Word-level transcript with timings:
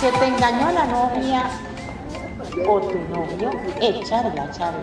que 0.00 0.10
te 0.12 0.26
engañó 0.28 0.72
la 0.72 0.86
novia 0.86 1.42
o 2.66 2.80
tu 2.80 2.98
novio, 3.14 3.50
echarla, 3.82 4.50
charla. 4.50 4.82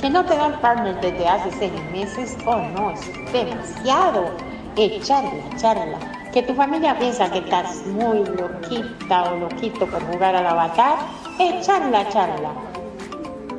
Que 0.00 0.10
no 0.10 0.24
te 0.24 0.36
dan 0.36 0.60
partner 0.60 1.00
desde 1.00 1.28
hace 1.28 1.52
seis 1.52 1.72
meses, 1.92 2.36
o 2.46 2.56
no, 2.56 2.90
es 2.90 3.32
demasiado. 3.32 4.30
Echarla, 4.76 5.56
charla. 5.56 5.98
Que 6.32 6.42
tu 6.42 6.52
familia 6.54 6.98
piensa 6.98 7.30
que 7.30 7.38
estás 7.38 7.86
muy 7.86 8.24
loquita 8.24 9.32
o 9.32 9.36
loquito 9.36 9.86
por 9.86 10.04
jugar 10.12 10.34
al 10.34 10.46
avatar, 10.46 10.98
echarla, 11.38 12.08
charla. 12.08 12.50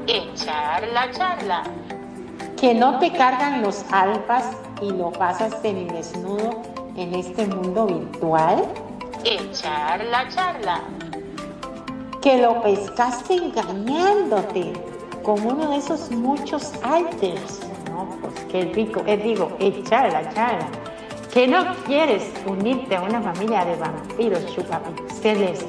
Echarla, 0.07 1.11
charla. 1.11 1.63
Que 2.59 2.73
no 2.73 2.99
te 2.99 3.13
cargan 3.13 3.61
los 3.61 3.85
alfas 3.91 4.45
y 4.81 4.91
lo 4.91 5.11
pasas 5.11 5.61
desnudo 5.63 6.61
en 6.97 7.15
este 7.15 7.47
mundo 7.47 7.85
virtual, 7.85 8.65
echar 9.23 10.03
la 10.05 10.27
charla. 10.29 10.81
Que 12.27 12.41
lo 12.41 12.61
pescaste 12.61 13.35
engañándote 13.35 14.73
con 15.23 15.39
uno 15.47 15.69
de 15.69 15.77
esos 15.77 16.11
muchos 16.11 16.73
alters. 16.83 17.61
No, 17.89 18.09
pues 18.19 18.33
qué 18.51 18.65
rico. 18.73 19.01
Es 19.07 19.23
digo, 19.23 19.49
echar 19.59 20.11
la 20.11 20.29
charla. 20.33 20.67
Que 21.33 21.47
no 21.47 21.73
quieres 21.85 22.29
unirte 22.45 22.97
a 22.97 23.03
una 23.03 23.21
familia 23.21 23.63
de 23.63 23.77
vampiros 23.77 24.45
chupapixeles. 24.53 25.65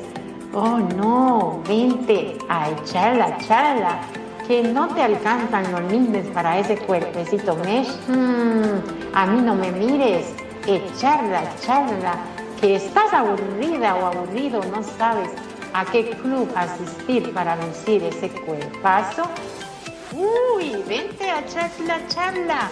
Oh 0.52 0.78
no, 0.96 1.60
vente 1.68 2.36
a 2.48 2.70
echar 2.70 3.14
la 3.14 3.38
charla 3.38 4.00
que 4.48 4.64
no 4.64 4.88
te 4.88 5.02
alcanzan 5.02 5.70
los 5.70 5.92
lindes 5.92 6.27
para 6.30 6.58
ese 6.58 6.77
cuerpecito 6.77 7.54
mesh, 7.54 7.94
mm, 8.08 9.14
a 9.14 9.27
mí 9.27 9.42
no 9.42 9.54
me 9.54 9.70
mires, 9.70 10.34
echarla, 10.66 11.44
echarla, 11.54 12.14
que 12.60 12.74
estás 12.74 13.12
aburrida 13.12 13.94
o 13.94 14.06
aburrido, 14.06 14.60
no 14.74 14.82
sabes 14.82 15.30
a 15.72 15.84
qué 15.84 16.10
club 16.10 16.48
asistir 16.54 17.32
para 17.32 17.56
lucir 17.56 18.02
ese 18.04 18.28
cuerpazo. 18.30 19.24
Uy, 20.12 20.83
vente 20.88 21.30
a 21.30 21.44
charla, 21.47 22.00
charla. 22.08 22.70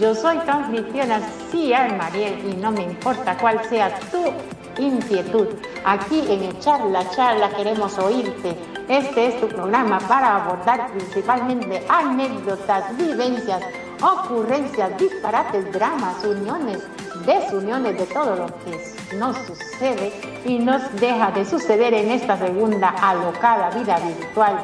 Yo 0.00 0.14
soy 0.14 0.38
tu 0.38 0.50
anfitriona, 0.50 1.20
sí, 1.50 1.72
Mariel, 1.98 2.38
y 2.48 2.56
no 2.56 2.72
me 2.72 2.82
importa 2.82 3.36
cuál 3.38 3.62
sea 3.68 3.94
tu 4.10 4.32
inquietud. 4.80 5.48
Aquí 5.84 6.24
en 6.28 6.58
Charla 6.60 7.08
Charla 7.10 7.50
queremos 7.50 7.98
oírte. 7.98 8.56
Este 8.88 9.28
es 9.28 9.40
tu 9.40 9.48
programa 9.48 9.98
para 10.00 10.36
abordar 10.36 10.90
principalmente 10.92 11.84
anécdotas, 11.88 12.96
vivencias, 12.96 13.62
ocurrencias, 14.02 14.96
disparates, 14.98 15.70
dramas, 15.72 16.24
uniones, 16.24 16.78
desuniones 17.26 17.98
de 17.98 18.06
todo 18.06 18.36
lo 18.36 18.46
que 18.46 19.16
nos 19.16 19.36
sucede 19.38 20.12
y 20.44 20.58
nos 20.58 20.82
deja 21.00 21.30
de 21.30 21.44
suceder 21.44 21.94
en 21.94 22.10
esta 22.10 22.36
segunda 22.38 22.88
alocada 22.88 23.70
vida 23.70 23.98
virtual. 23.98 24.58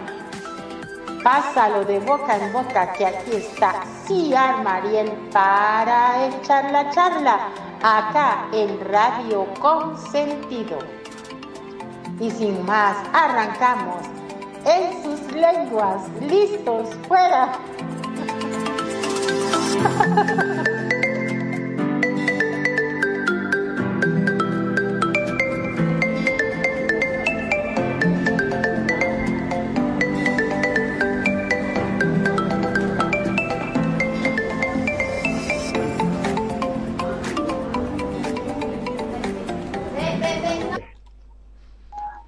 Pásalo 1.22 1.84
de 1.84 1.98
boca 2.00 2.36
en 2.36 2.52
boca 2.52 2.92
que 2.92 3.06
aquí 3.06 3.32
está 3.32 3.82
Ciar 4.06 4.62
Mariel 4.62 5.10
para 5.32 6.26
echar 6.28 6.70
la 6.70 6.88
charla 6.90 7.48
acá 7.82 8.46
en 8.52 8.78
Radio 8.88 9.46
Consentido. 9.60 10.78
Y 12.20 12.30
sin 12.30 12.64
más, 12.64 12.96
arrancamos 13.12 14.06
en 14.64 15.02
sus 15.02 15.32
lenguas, 15.32 16.02
listos, 16.20 16.88
fuera. 17.08 17.58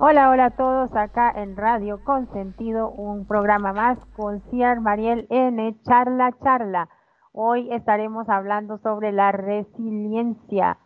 Hola, 0.01 0.31
hola 0.31 0.45
a 0.47 0.51
todos 0.51 0.95
acá 0.97 1.31
en 1.37 1.55
Radio 1.55 2.03
Consentido, 2.03 2.89
un 2.89 3.27
programa 3.27 3.73
más 3.73 3.99
con 4.17 4.41
Ciar 4.51 4.81
Mariel 4.81 5.27
N. 5.29 5.77
Charla 5.83 6.33
Charla. 6.43 6.89
Hoy 7.41 7.73
estaremos 7.73 8.29
hablando 8.29 8.79
sobre 8.79 9.13
la 9.13 9.31
resiliencia. 9.31 10.77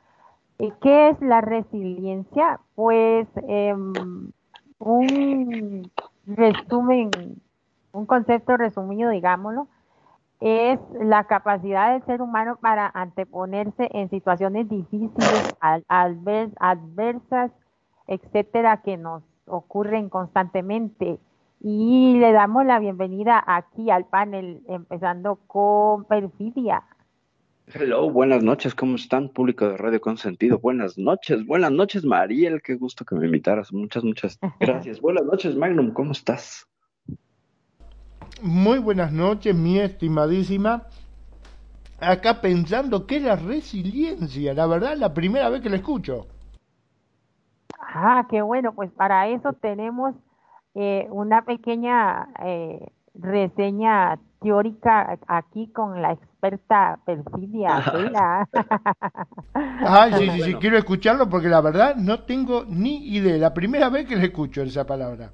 Eh, 0.58 0.70
¿Qué 0.82 1.08
es 1.08 1.18
la 1.22 1.40
resiliencia? 1.40 2.60
Pues 2.74 3.26
em, 3.48 4.32
un 4.78 5.90
resumen, 6.26 7.10
un 7.92 8.04
concepto 8.04 8.58
resumido, 8.58 9.08
digámoslo, 9.08 9.68
es 10.40 10.78
la 11.00 11.24
capacidad 11.24 11.94
del 11.94 12.04
ser 12.04 12.20
humano 12.20 12.58
para 12.60 12.86
anteponerse 12.92 13.88
en 13.90 14.10
situaciones 14.10 14.68
difíciles, 14.68 15.56
adversas 15.88 17.50
etcétera, 18.06 18.82
que 18.82 18.98
nos 18.98 19.22
ocurren 19.46 20.10
constantemente. 20.10 21.18
Y 21.64 22.18
le 22.18 22.32
damos 22.32 22.66
la 22.66 22.80
bienvenida 22.80 23.40
aquí 23.46 23.88
al 23.88 24.04
panel, 24.06 24.64
empezando 24.66 25.36
con 25.46 26.04
Perfidia. 26.06 26.82
Hello, 27.68 28.10
buenas 28.10 28.42
noches, 28.42 28.74
¿cómo 28.74 28.96
están? 28.96 29.28
Público 29.28 29.68
de 29.68 29.76
Radio 29.76 30.00
Consentido, 30.00 30.58
buenas 30.58 30.98
noches, 30.98 31.46
buenas 31.46 31.70
noches, 31.70 32.04
Mariel, 32.04 32.60
qué 32.62 32.74
gusto 32.74 33.04
que 33.04 33.14
me 33.14 33.26
invitaras, 33.26 33.72
muchas, 33.72 34.02
muchas 34.02 34.40
gracias. 34.58 35.00
buenas 35.00 35.24
noches, 35.24 35.54
Magnum, 35.54 35.92
¿cómo 35.92 36.10
estás? 36.10 36.68
Muy 38.42 38.80
buenas 38.80 39.12
noches, 39.12 39.54
mi 39.54 39.78
estimadísima. 39.78 40.88
Acá 42.00 42.40
pensando 42.40 43.06
que 43.06 43.18
es 43.18 43.22
la 43.22 43.36
resiliencia, 43.36 44.52
la 44.52 44.66
verdad, 44.66 44.96
la 44.96 45.14
primera 45.14 45.48
vez 45.48 45.60
que 45.62 45.70
la 45.70 45.76
escucho. 45.76 46.26
Ah, 47.78 48.26
qué 48.28 48.42
bueno, 48.42 48.74
pues 48.74 48.90
para 48.90 49.28
eso 49.28 49.52
tenemos 49.52 50.16
eh, 50.74 51.06
una 51.10 51.44
pequeña 51.44 52.28
eh, 52.44 52.86
reseña 53.14 54.18
teórica 54.40 55.18
aquí 55.28 55.68
con 55.68 56.00
la 56.02 56.12
experta 56.12 56.98
Perfidia. 57.04 57.82
Ay, 59.54 60.12
sí, 60.14 60.30
sí, 60.34 60.42
sí, 60.42 60.54
quiero 60.54 60.78
escucharlo 60.78 61.28
porque 61.28 61.48
la 61.48 61.60
verdad 61.60 61.96
no 61.96 62.20
tengo 62.20 62.64
ni 62.66 63.06
idea. 63.14 63.38
La 63.38 63.54
primera 63.54 63.88
vez 63.88 64.06
que 64.06 64.16
le 64.16 64.26
escucho 64.26 64.62
esa 64.62 64.86
palabra. 64.86 65.30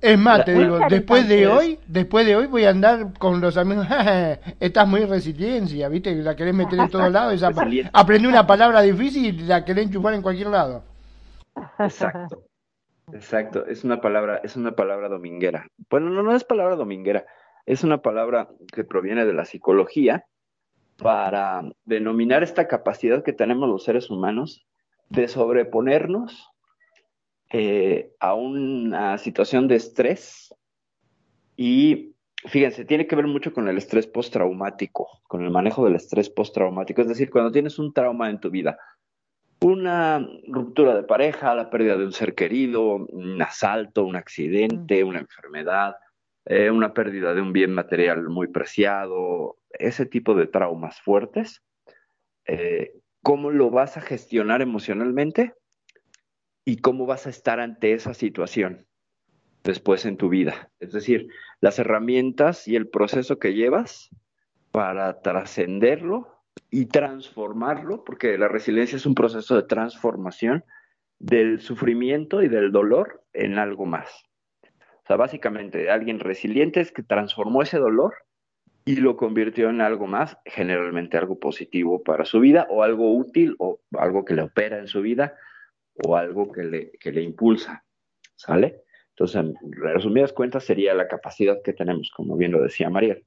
Es 0.00 0.18
más, 0.18 0.44
te 0.44 0.52
digo, 0.52 0.78
después 0.88 1.26
de 1.26 1.46
hoy, 1.46 1.78
después 1.86 2.26
de 2.26 2.36
hoy 2.36 2.46
voy 2.46 2.64
a 2.64 2.70
andar 2.70 3.18
con 3.18 3.40
los 3.40 3.56
amigos. 3.56 3.86
Estás 4.60 4.86
muy 4.86 5.04
resiliencia, 5.04 5.88
¿viste? 5.88 6.14
La 6.16 6.36
querés 6.36 6.54
meter 6.54 6.78
en 6.78 6.90
todos 6.90 7.10
lados. 7.10 7.42
Aprendí 7.92 8.26
una 8.26 8.46
palabra 8.46 8.82
difícil 8.82 9.24
y 9.24 9.32
la 9.46 9.64
querés 9.64 9.86
enchufar 9.86 10.14
en 10.14 10.22
cualquier 10.22 10.48
lado. 10.48 10.82
Exacto. 11.78 12.47
Exacto, 13.12 13.66
es 13.66 13.84
una 13.84 14.00
palabra, 14.00 14.40
es 14.44 14.56
una 14.56 14.72
palabra 14.72 15.08
dominguera. 15.08 15.68
Bueno, 15.90 16.10
no, 16.10 16.22
no 16.22 16.34
es 16.34 16.44
palabra 16.44 16.76
dominguera, 16.76 17.26
es 17.66 17.84
una 17.84 18.02
palabra 18.02 18.48
que 18.72 18.84
proviene 18.84 19.24
de 19.24 19.32
la 19.32 19.44
psicología 19.44 20.26
para 20.96 21.62
denominar 21.84 22.42
esta 22.42 22.66
capacidad 22.66 23.22
que 23.22 23.32
tenemos 23.32 23.68
los 23.68 23.84
seres 23.84 24.10
humanos 24.10 24.66
de 25.08 25.28
sobreponernos 25.28 26.50
eh, 27.50 28.12
a 28.20 28.34
una 28.34 29.16
situación 29.18 29.68
de 29.68 29.76
estrés 29.76 30.54
y 31.56 32.14
fíjense, 32.46 32.84
tiene 32.84 33.06
que 33.06 33.16
ver 33.16 33.26
mucho 33.26 33.52
con 33.52 33.68
el 33.68 33.78
estrés 33.78 34.06
postraumático, 34.06 35.22
con 35.28 35.42
el 35.42 35.50
manejo 35.50 35.84
del 35.84 35.96
estrés 35.96 36.28
postraumático, 36.30 37.02
es 37.02 37.08
decir, 37.08 37.30
cuando 37.30 37.52
tienes 37.52 37.78
un 37.78 37.92
trauma 37.92 38.28
en 38.30 38.40
tu 38.40 38.50
vida, 38.50 38.78
una 39.60 40.26
ruptura 40.46 40.94
de 40.94 41.02
pareja, 41.02 41.54
la 41.54 41.70
pérdida 41.70 41.96
de 41.96 42.04
un 42.04 42.12
ser 42.12 42.34
querido, 42.34 42.96
un 42.96 43.40
asalto, 43.42 44.04
un 44.04 44.16
accidente, 44.16 45.02
una 45.04 45.20
enfermedad, 45.20 45.96
eh, 46.44 46.70
una 46.70 46.94
pérdida 46.94 47.34
de 47.34 47.42
un 47.42 47.52
bien 47.52 47.74
material 47.74 48.28
muy 48.28 48.46
preciado, 48.46 49.58
ese 49.70 50.06
tipo 50.06 50.34
de 50.34 50.46
traumas 50.46 51.00
fuertes, 51.00 51.62
eh, 52.46 52.94
¿cómo 53.22 53.50
lo 53.50 53.70
vas 53.70 53.96
a 53.96 54.00
gestionar 54.00 54.62
emocionalmente? 54.62 55.54
¿Y 56.64 56.78
cómo 56.78 57.06
vas 57.06 57.26
a 57.26 57.30
estar 57.30 57.60
ante 57.60 57.92
esa 57.92 58.14
situación 58.14 58.86
después 59.64 60.06
en 60.06 60.16
tu 60.16 60.28
vida? 60.28 60.70
Es 60.80 60.92
decir, 60.92 61.28
las 61.60 61.78
herramientas 61.78 62.68
y 62.68 62.76
el 62.76 62.88
proceso 62.88 63.38
que 63.38 63.54
llevas 63.54 64.10
para 64.70 65.20
trascenderlo 65.20 66.37
y 66.70 66.86
transformarlo, 66.86 68.04
porque 68.04 68.38
la 68.38 68.48
resiliencia 68.48 68.96
es 68.96 69.06
un 69.06 69.14
proceso 69.14 69.56
de 69.56 69.62
transformación 69.62 70.64
del 71.18 71.60
sufrimiento 71.60 72.42
y 72.42 72.48
del 72.48 72.72
dolor 72.72 73.24
en 73.32 73.58
algo 73.58 73.86
más. 73.86 74.24
O 74.62 75.06
sea, 75.06 75.16
básicamente, 75.16 75.90
alguien 75.90 76.20
resiliente 76.20 76.80
es 76.80 76.92
que 76.92 77.02
transformó 77.02 77.62
ese 77.62 77.78
dolor 77.78 78.14
y 78.84 78.96
lo 78.96 79.16
convirtió 79.16 79.70
en 79.70 79.80
algo 79.80 80.06
más, 80.06 80.38
generalmente 80.44 81.16
algo 81.16 81.38
positivo 81.38 82.02
para 82.02 82.24
su 82.24 82.40
vida 82.40 82.66
o 82.70 82.82
algo 82.82 83.16
útil 83.16 83.54
o 83.58 83.80
algo 83.98 84.24
que 84.24 84.34
le 84.34 84.42
opera 84.42 84.78
en 84.78 84.88
su 84.88 85.02
vida 85.02 85.34
o 86.04 86.16
algo 86.16 86.52
que 86.52 86.62
le, 86.62 86.90
que 86.92 87.12
le 87.12 87.22
impulsa, 87.22 87.84
¿sale? 88.36 88.82
Entonces, 89.10 89.36
en 89.40 89.72
resumidas 89.72 90.32
cuentas, 90.32 90.64
sería 90.64 90.94
la 90.94 91.08
capacidad 91.08 91.60
que 91.62 91.72
tenemos, 91.72 92.10
como 92.14 92.36
bien 92.36 92.52
lo 92.52 92.62
decía 92.62 92.88
María, 92.88 93.18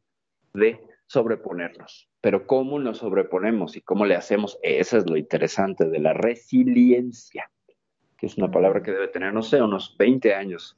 de 0.54 0.80
sobreponernos. 1.12 2.10
Pero 2.22 2.48
¿cómo 2.48 2.80
nos 2.80 3.00
sobreponemos 3.00 3.76
y 3.76 3.82
cómo 3.82 4.06
le 4.06 4.16
hacemos? 4.16 4.58
Eso 4.64 4.98
es 4.98 5.10
lo 5.10 5.18
interesante 5.18 5.90
de 5.90 6.00
la 6.00 6.14
resiliencia, 6.14 7.52
que 8.18 8.28
es 8.28 8.38
una 8.38 8.50
palabra 8.50 8.82
que 8.82 8.92
debe 8.92 9.10
tener, 9.10 9.34
no 9.34 9.42
sé, 9.42 9.62
unos 9.62 9.98
20 9.98 10.34
años 10.34 10.78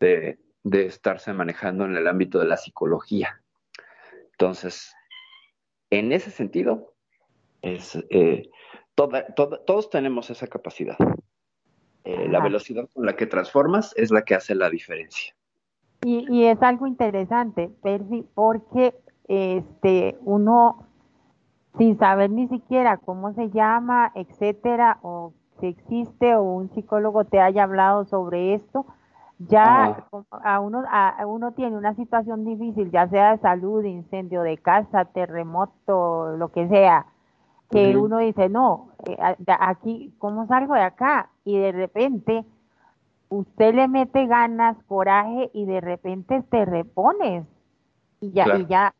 de, 0.00 0.40
de 0.64 0.86
estarse 0.86 1.32
manejando 1.32 1.84
en 1.84 1.94
el 1.94 2.08
ámbito 2.08 2.40
de 2.40 2.46
la 2.46 2.56
psicología. 2.56 3.40
Entonces, 4.32 4.92
en 5.90 6.10
ese 6.10 6.32
sentido, 6.32 6.92
es, 7.62 7.96
eh, 8.10 8.50
todos 8.96 9.88
tenemos 9.88 10.30
esa 10.30 10.48
capacidad. 10.48 10.96
Eh, 12.02 12.28
la 12.28 12.40
velocidad 12.40 12.88
con 12.92 13.06
la 13.06 13.14
que 13.14 13.26
transformas 13.26 13.94
es 13.96 14.10
la 14.10 14.22
que 14.22 14.34
hace 14.34 14.56
la 14.56 14.68
diferencia. 14.68 15.32
Y, 16.04 16.26
y 16.28 16.46
es 16.46 16.60
algo 16.60 16.88
interesante, 16.88 17.70
Percy, 17.82 18.26
porque 18.34 18.94
este, 19.28 20.18
uno, 20.24 20.84
sin 21.78 21.98
saber 21.98 22.30
ni 22.30 22.48
siquiera 22.48 22.98
cómo 22.98 23.32
se 23.34 23.50
llama, 23.50 24.12
etcétera, 24.14 24.98
o 25.02 25.32
si 25.60 25.66
existe 25.66 26.36
o 26.36 26.42
un 26.42 26.70
psicólogo 26.70 27.24
te 27.24 27.40
haya 27.40 27.64
hablado 27.64 28.04
sobre 28.04 28.54
esto, 28.54 28.86
ya 29.38 30.06
a 30.30 30.60
uno, 30.60 30.84
a 30.88 31.26
uno 31.26 31.52
tiene 31.52 31.76
una 31.76 31.94
situación 31.94 32.44
difícil, 32.44 32.90
ya 32.90 33.08
sea 33.08 33.32
de 33.32 33.38
salud, 33.38 33.84
incendio 33.84 34.42
de 34.42 34.58
casa, 34.58 35.06
terremoto, 35.06 36.36
lo 36.36 36.48
que 36.48 36.68
sea, 36.68 37.06
que 37.70 37.96
uno 37.96 38.18
dice, 38.18 38.48
no, 38.48 38.90
eh, 39.06 39.16
aquí, 39.58 40.14
¿cómo 40.18 40.46
salgo 40.46 40.74
de 40.74 40.82
acá? 40.82 41.30
Y 41.44 41.58
de 41.58 41.72
repente 41.72 42.44
usted 43.28 43.74
le 43.74 43.88
mete 43.88 44.26
ganas, 44.26 44.76
coraje 44.84 45.50
y 45.52 45.64
de 45.64 45.80
repente 45.80 46.42
te 46.50 46.64
repones. 46.64 47.46
Y 48.20 48.30
ya, 48.30 48.56
y 48.56 48.66
ya, 48.66 48.94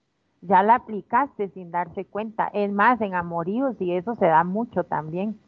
ya 0.47 0.63
la 0.63 0.77
aplicaste 0.77 1.49
sin 1.51 1.71
darse 1.71 2.05
cuenta. 2.05 2.51
Es 2.53 2.71
más, 2.71 3.01
en 3.01 3.15
amoríos 3.15 3.77
y 3.81 3.93
eso 3.93 4.17
se 4.17 4.27
da 4.27 4.45
mucho 4.45 4.85
también. 4.85 5.39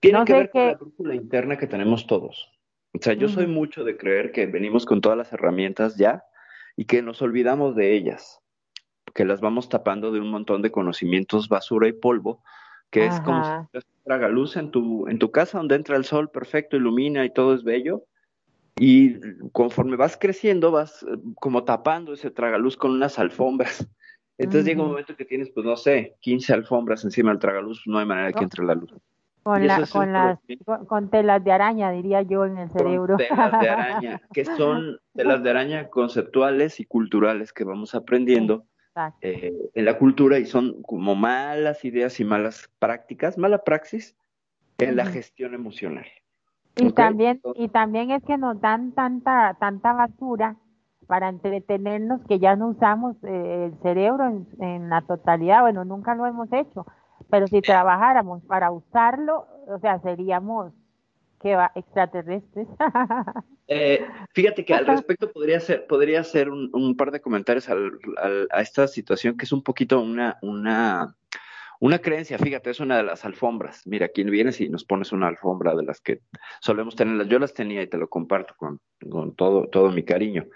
Tiene 0.00 0.24
que 0.24 0.32
ver 0.32 0.50
con 0.50 0.66
la 0.66 0.74
brújula 0.74 1.14
interna 1.14 1.56
que 1.56 1.66
tenemos 1.66 2.06
todos. 2.06 2.50
O 2.92 2.98
sea, 3.00 3.14
yo 3.14 3.28
soy 3.28 3.46
mucho 3.46 3.84
de 3.84 3.96
creer 3.96 4.32
que 4.32 4.46
venimos 4.46 4.84
con 4.84 5.00
todas 5.00 5.16
las 5.16 5.32
herramientas 5.32 5.96
ya 5.96 6.24
y 6.76 6.86
que 6.86 7.02
nos 7.02 7.22
olvidamos 7.22 7.76
de 7.76 7.94
ellas, 7.94 8.40
que 9.14 9.24
las 9.24 9.40
vamos 9.40 9.68
tapando 9.68 10.10
de 10.10 10.20
un 10.20 10.30
montón 10.30 10.60
de 10.62 10.72
conocimientos, 10.72 11.48
basura 11.48 11.86
y 11.86 11.92
polvo, 11.92 12.42
que 12.90 13.06
es 13.06 13.20
como 13.20 13.44
si 13.44 13.78
traga 14.04 14.28
luz 14.28 14.56
en 14.56 14.72
tu, 14.72 15.06
en 15.06 15.20
tu 15.20 15.30
casa 15.30 15.58
donde 15.58 15.76
entra 15.76 15.96
el 15.96 16.04
sol 16.04 16.30
perfecto, 16.30 16.76
ilumina 16.76 17.24
y 17.24 17.32
todo 17.32 17.54
es 17.54 17.62
bello. 17.62 18.04
Y 18.78 19.20
conforme 19.52 19.96
vas 19.96 20.16
creciendo, 20.16 20.70
vas 20.70 21.02
eh, 21.02 21.16
como 21.36 21.64
tapando 21.64 22.12
ese 22.12 22.30
tragaluz 22.30 22.76
con 22.76 22.92
unas 22.92 23.18
alfombras. 23.18 23.88
Entonces 24.38 24.64
llega 24.64 24.82
un 24.82 24.88
momento 24.88 25.16
que 25.16 25.26
tienes, 25.26 25.50
pues 25.50 25.66
no 25.66 25.76
sé, 25.76 26.16
15 26.20 26.54
alfombras 26.54 27.04
encima 27.04 27.30
del 27.30 27.38
tragaluz, 27.38 27.82
no 27.86 27.98
hay 27.98 28.06
manera 28.06 28.32
que 28.32 28.42
entre 28.42 28.64
la 28.64 28.74
luz. 28.74 28.90
Con, 29.42 29.58
con, 29.90 30.12
las, 30.12 30.40
con, 30.86 31.10
telas 31.10 31.44
de 31.44 31.52
araña, 31.52 31.90
diría 31.90 32.22
yo, 32.22 32.46
en 32.46 32.56
el 32.56 32.70
cerebro. 32.70 33.16
telas 33.16 33.60
de 33.60 33.68
araña, 33.68 34.22
que 34.32 34.44
son 34.44 34.98
telas 35.14 35.42
de 35.42 35.50
araña 35.50 35.88
conceptuales 35.88 36.80
y 36.80 36.86
culturales 36.86 37.52
que 37.52 37.64
vamos 37.64 37.94
aprendiendo 37.94 38.64
eh, 39.20 39.52
en 39.74 39.84
la 39.84 39.98
cultura 39.98 40.38
y 40.38 40.46
son 40.46 40.82
como 40.82 41.14
malas 41.14 41.84
ideas 41.84 42.18
y 42.20 42.24
malas 42.24 42.70
prácticas, 42.78 43.38
mala 43.38 43.62
praxis 43.64 44.16
en 44.78 44.96
la 44.96 45.06
gestión 45.06 45.54
emocional. 45.54 46.06
Y 46.76 46.92
también 46.92 47.40
y 47.56 47.68
también 47.68 48.10
es 48.10 48.22
que 48.24 48.38
nos 48.38 48.60
dan 48.60 48.92
tanta 48.92 49.56
tanta 49.60 49.92
basura 49.92 50.56
para 51.06 51.28
entretenernos 51.28 52.20
que 52.28 52.38
ya 52.38 52.54
no 52.56 52.68
usamos 52.68 53.16
eh, 53.24 53.66
el 53.66 53.82
cerebro 53.82 54.26
en, 54.26 54.46
en 54.60 54.88
la 54.88 55.02
totalidad, 55.02 55.62
bueno, 55.62 55.84
nunca 55.84 56.14
lo 56.14 56.26
hemos 56.26 56.52
hecho 56.52 56.86
pero 57.30 57.46
si 57.46 57.60
trabajáramos 57.60 58.42
para 58.44 58.70
usarlo, 58.70 59.46
o 59.68 59.78
sea, 59.80 60.00
seríamos 60.00 60.72
que 61.40 61.56
va 61.56 61.72
extraterrestres. 61.74 62.66
eh, 63.68 64.04
fíjate 64.32 64.64
que 64.64 64.74
al 64.74 64.86
respecto 64.86 65.30
podría 65.32 65.60
ser, 65.60 65.86
podría 65.86 66.22
ser 66.24 66.50
un, 66.50 66.96
par 66.96 67.10
de 67.10 67.20
comentarios 67.20 67.68
a 67.68 68.60
esta 68.60 68.86
situación 68.88 69.36
que 69.36 69.44
es 69.44 69.52
un 69.52 69.62
poquito 69.62 70.00
una, 70.00 70.38
una, 70.42 71.16
una 71.80 71.98
creencia. 71.98 72.38
Fíjate, 72.38 72.70
es 72.70 72.78
una 72.78 72.98
de 72.98 73.02
las 73.02 73.24
alfombras. 73.24 73.86
Mira, 73.86 74.06
aquí 74.06 74.22
vienes 74.22 74.60
y 74.60 74.68
nos 74.68 74.84
pones 74.84 75.12
una 75.12 75.26
alfombra 75.26 75.74
de 75.74 75.82
las 75.82 76.00
que 76.00 76.20
solemos 76.60 76.94
tenerlas. 76.94 77.28
Yo 77.28 77.38
las 77.38 77.54
tenía 77.54 77.82
y 77.82 77.88
te 77.88 77.98
lo 77.98 78.08
comparto 78.08 78.54
con, 78.56 78.80
con 79.10 79.34
todo, 79.34 79.66
todo 79.68 79.90
mi 79.90 80.04
cariño. 80.04 80.46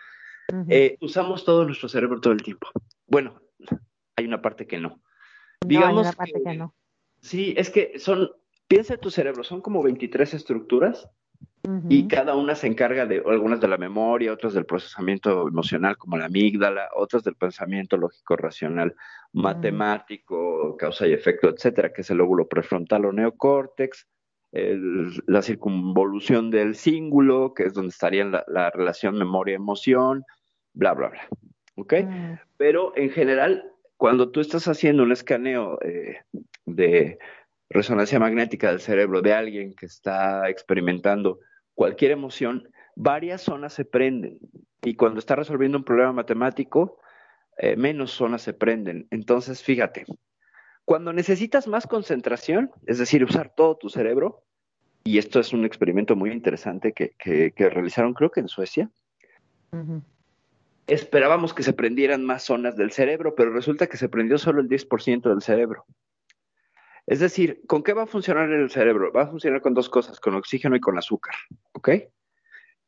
Eh, 0.69 0.97
usamos 1.01 1.45
todo 1.45 1.65
nuestro 1.65 1.89
cerebro 1.89 2.21
todo 2.21 2.35
el 2.35 2.43
tiempo. 2.43 2.69
Bueno, 3.07 3.41
hay 4.17 4.27
una 4.27 4.43
parte 4.43 4.67
que 4.67 4.79
no. 4.79 5.01
Digamos 5.67 6.15
que, 6.17 6.57
no. 6.57 6.75
Sí, 7.21 7.55
es 7.57 7.71
que 7.71 7.99
son, 7.99 8.31
piensa 8.69 8.95
en 8.95 9.01
tu 9.01 9.11
cerebro, 9.11 9.43
son 9.43 9.63
como 9.63 9.83
23 9.83 10.35
estructuras 10.35 11.09
y 11.89 12.09
cada 12.09 12.37
una 12.37 12.55
se 12.55 12.67
encarga 12.67 13.07
de 13.07 13.23
algunas 13.27 13.61
de 13.61 13.69
la 13.69 13.79
memoria, 13.79 14.33
otras 14.33 14.53
del 14.53 14.67
procesamiento 14.67 15.49
emocional 15.49 15.97
como 15.97 16.19
la 16.19 16.27
amígdala, 16.27 16.91
otras 16.95 17.25
del 17.25 17.37
pensamiento 17.37 17.97
lógico 17.97 18.37
racional, 18.37 18.95
matemático, 19.33 20.77
causa 20.77 21.07
y 21.07 21.13
efecto, 21.13 21.49
etcétera, 21.49 21.93
que 21.93 22.03
es 22.03 22.11
el 22.11 22.19
lóbulo 22.19 22.49
prefrontal 22.49 23.07
o 23.07 23.13
neocórtex, 23.13 24.07
la 24.53 25.43
circunvolución 25.43 26.51
del 26.51 26.75
cíngulo, 26.75 27.55
que 27.55 27.65
es 27.65 27.75
donde 27.75 27.91
estaría 27.91 28.25
la, 28.25 28.45
la 28.47 28.71
relación 28.71 29.17
memoria-emoción, 29.17 30.25
bla, 30.75 30.93
bla, 30.93 31.09
bla. 31.09 31.29
¿Ok? 31.77 31.95
Mm. 32.05 32.35
Pero 32.57 32.93
en 32.95 33.11
general 33.11 33.75
cuando 33.97 34.31
tú 34.31 34.41
estás 34.41 34.69
haciendo 34.69 35.03
un 35.03 35.13
escaneo 35.13 35.79
eh, 35.83 36.19
de 36.67 37.19
resonancia 37.75 38.21
magnética 38.21 38.71
del 38.71 38.81
cerebro 38.81 39.21
de 39.21 39.35
alguien 39.35 39.75
que 39.75 39.87
está 39.87 40.49
experimentando 40.49 41.41
cualquier 41.75 42.13
emoción, 42.13 42.69
varias 42.95 43.43
zonas 43.43 43.75
se 43.75 43.85
prenden. 43.85 44.39
Y 44.81 44.95
cuando 44.95 45.19
está 45.19 45.35
resolviendo 45.35 45.77
un 45.77 45.85
problema 45.85 46.13
matemático, 46.13 46.99
eh, 47.59 47.77
menos 47.77 48.13
zonas 48.13 48.43
se 48.43 48.53
prenden. 48.55 49.09
Entonces, 49.11 49.63
fíjate, 49.63 50.07
cuando 50.85 51.13
necesitas 51.13 51.67
más 51.67 51.87
concentración, 51.89 52.71
es 52.87 52.99
decir, 52.99 53.25
usar 53.25 53.53
todo 53.55 53.77
tu 53.77 53.89
cerebro, 53.89 54.45
y 55.03 55.19
esto 55.19 55.41
es 55.41 55.53
un 55.53 55.65
experimento 55.65 56.15
muy 56.15 56.31
interesante 56.31 56.93
que, 56.93 57.53
realizaron 57.57 58.15
creo 58.15 58.31
que 58.31 58.41
en 58.41 58.49
Suecia, 58.49 58.89
esperábamos 60.87 61.53
que 61.53 61.65
se 61.65 61.73
prendieran 61.73 62.25
más 62.25 62.45
zonas 62.45 62.77
del 62.77 62.93
cerebro, 62.93 63.35
pero 63.35 63.53
resulta 63.53 63.89
que 63.89 63.97
se 63.97 64.09
prendió 64.09 64.39
solo 64.39 64.61
el 64.61 64.69
10% 64.69 65.29
del 65.29 65.43
cerebro. 65.43 65.85
Es 67.07 67.21
decir, 67.21 67.63
¿con 67.67 67.83
qué 67.83 67.93
va 67.93 68.05
a 68.05 68.07
funcionar 68.07 68.51
el 68.51 68.71
cerebro? 68.71 69.13
Va 69.13 69.23
a 69.23 69.27
funcionar 69.27 69.61
con 69.61 69.75
dos 69.75 69.89
cosas, 69.89 70.21
con 70.21 70.35
oxígeno 70.35 70.77
y 70.77 70.81
con 70.81 70.97
azúcar, 70.97 71.35
¿ok? 71.73 71.91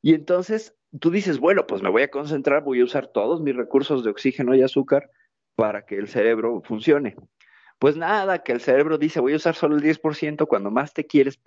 Y 0.03 0.15
entonces 0.15 0.75
tú 1.01 1.11
dices, 1.11 1.39
bueno, 1.39 1.67
pues 1.67 1.83
me 1.83 1.91
voy 1.91 2.03
a 2.03 2.11
concentrar, 2.11 2.63
voy 2.63 2.81
a 2.81 2.85
usar 2.85 3.09
todos 3.09 3.41
mis 3.43 3.55
recursos 3.55 4.05
de 4.05 4.11
oxígeno 4.11 4.55
y 4.55 4.63
azúcar 4.63 5.11
para 5.55 5.85
que 5.85 5.97
el 5.97 6.09
cerebro 6.09 6.63
funcione. 6.65 7.17
Pues 7.79 7.97
nada, 7.97 8.43
que 8.43 8.53
el 8.53 8.61
cerebro 8.61 8.97
dice, 8.97 9.21
voy 9.21 9.35
a 9.35 9.37
usar 9.37 9.55
solo 9.55 9.77
el 9.77 9.83
10%, 9.83 10.47
cuando 10.47 10.71
más 10.71 10.95
te 10.95 11.07
quieres 11.07 11.39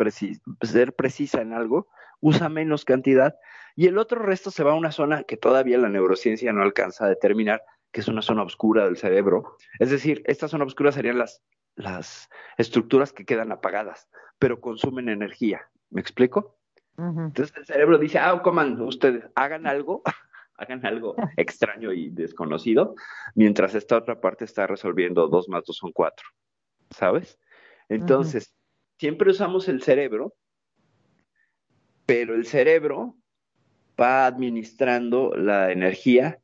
ser 0.61 0.93
precisa 0.93 1.41
en 1.41 1.53
algo, 1.53 1.87
usa 2.19 2.49
menos 2.49 2.85
cantidad 2.85 3.35
y 3.75 3.87
el 3.87 3.97
otro 3.97 4.21
resto 4.21 4.51
se 4.51 4.63
va 4.63 4.71
a 4.71 4.75
una 4.75 4.91
zona 4.91 5.23
que 5.23 5.37
todavía 5.37 5.77
la 5.77 5.89
neurociencia 5.89 6.51
no 6.51 6.61
alcanza 6.61 7.05
a 7.05 7.09
determinar, 7.09 7.63
que 7.91 8.01
es 8.01 8.07
una 8.07 8.21
zona 8.21 8.43
oscura 8.43 8.85
del 8.85 8.97
cerebro. 8.97 9.55
Es 9.79 9.89
decir, 9.89 10.21
esta 10.25 10.47
zona 10.47 10.65
oscura 10.65 10.91
serían 10.91 11.17
las, 11.17 11.41
las 11.79 12.29
estructuras 12.57 13.13
que 13.13 13.25
quedan 13.25 13.51
apagadas, 13.51 14.09
pero 14.37 14.59
consumen 14.59 15.09
energía. 15.09 15.61
¿Me 15.89 16.01
explico? 16.01 16.57
Entonces 16.97 17.55
el 17.55 17.65
cerebro 17.65 17.97
dice, 17.97 18.19
ah, 18.19 18.41
coman 18.43 18.81
ustedes, 18.81 19.23
hagan 19.33 19.65
algo, 19.65 20.01
hagan 20.55 20.85
algo 20.85 21.15
extraño 21.37 21.93
y 21.93 22.09
desconocido, 22.09 22.95
mientras 23.35 23.73
esta 23.73 23.95
otra 23.97 24.19
parte 24.19 24.43
está 24.43 24.67
resolviendo 24.67 25.29
dos 25.29 25.47
más 25.47 25.63
dos 25.63 25.77
son 25.77 25.93
cuatro. 25.93 26.27
¿Sabes? 26.89 27.39
Entonces, 27.87 28.53
siempre 28.97 29.31
usamos 29.31 29.69
el 29.69 29.81
cerebro, 29.81 30.33
pero 32.05 32.35
el 32.35 32.45
cerebro 32.45 33.15
va 33.99 34.25
administrando 34.25 35.33
la 35.35 35.71
energía, 35.71 36.39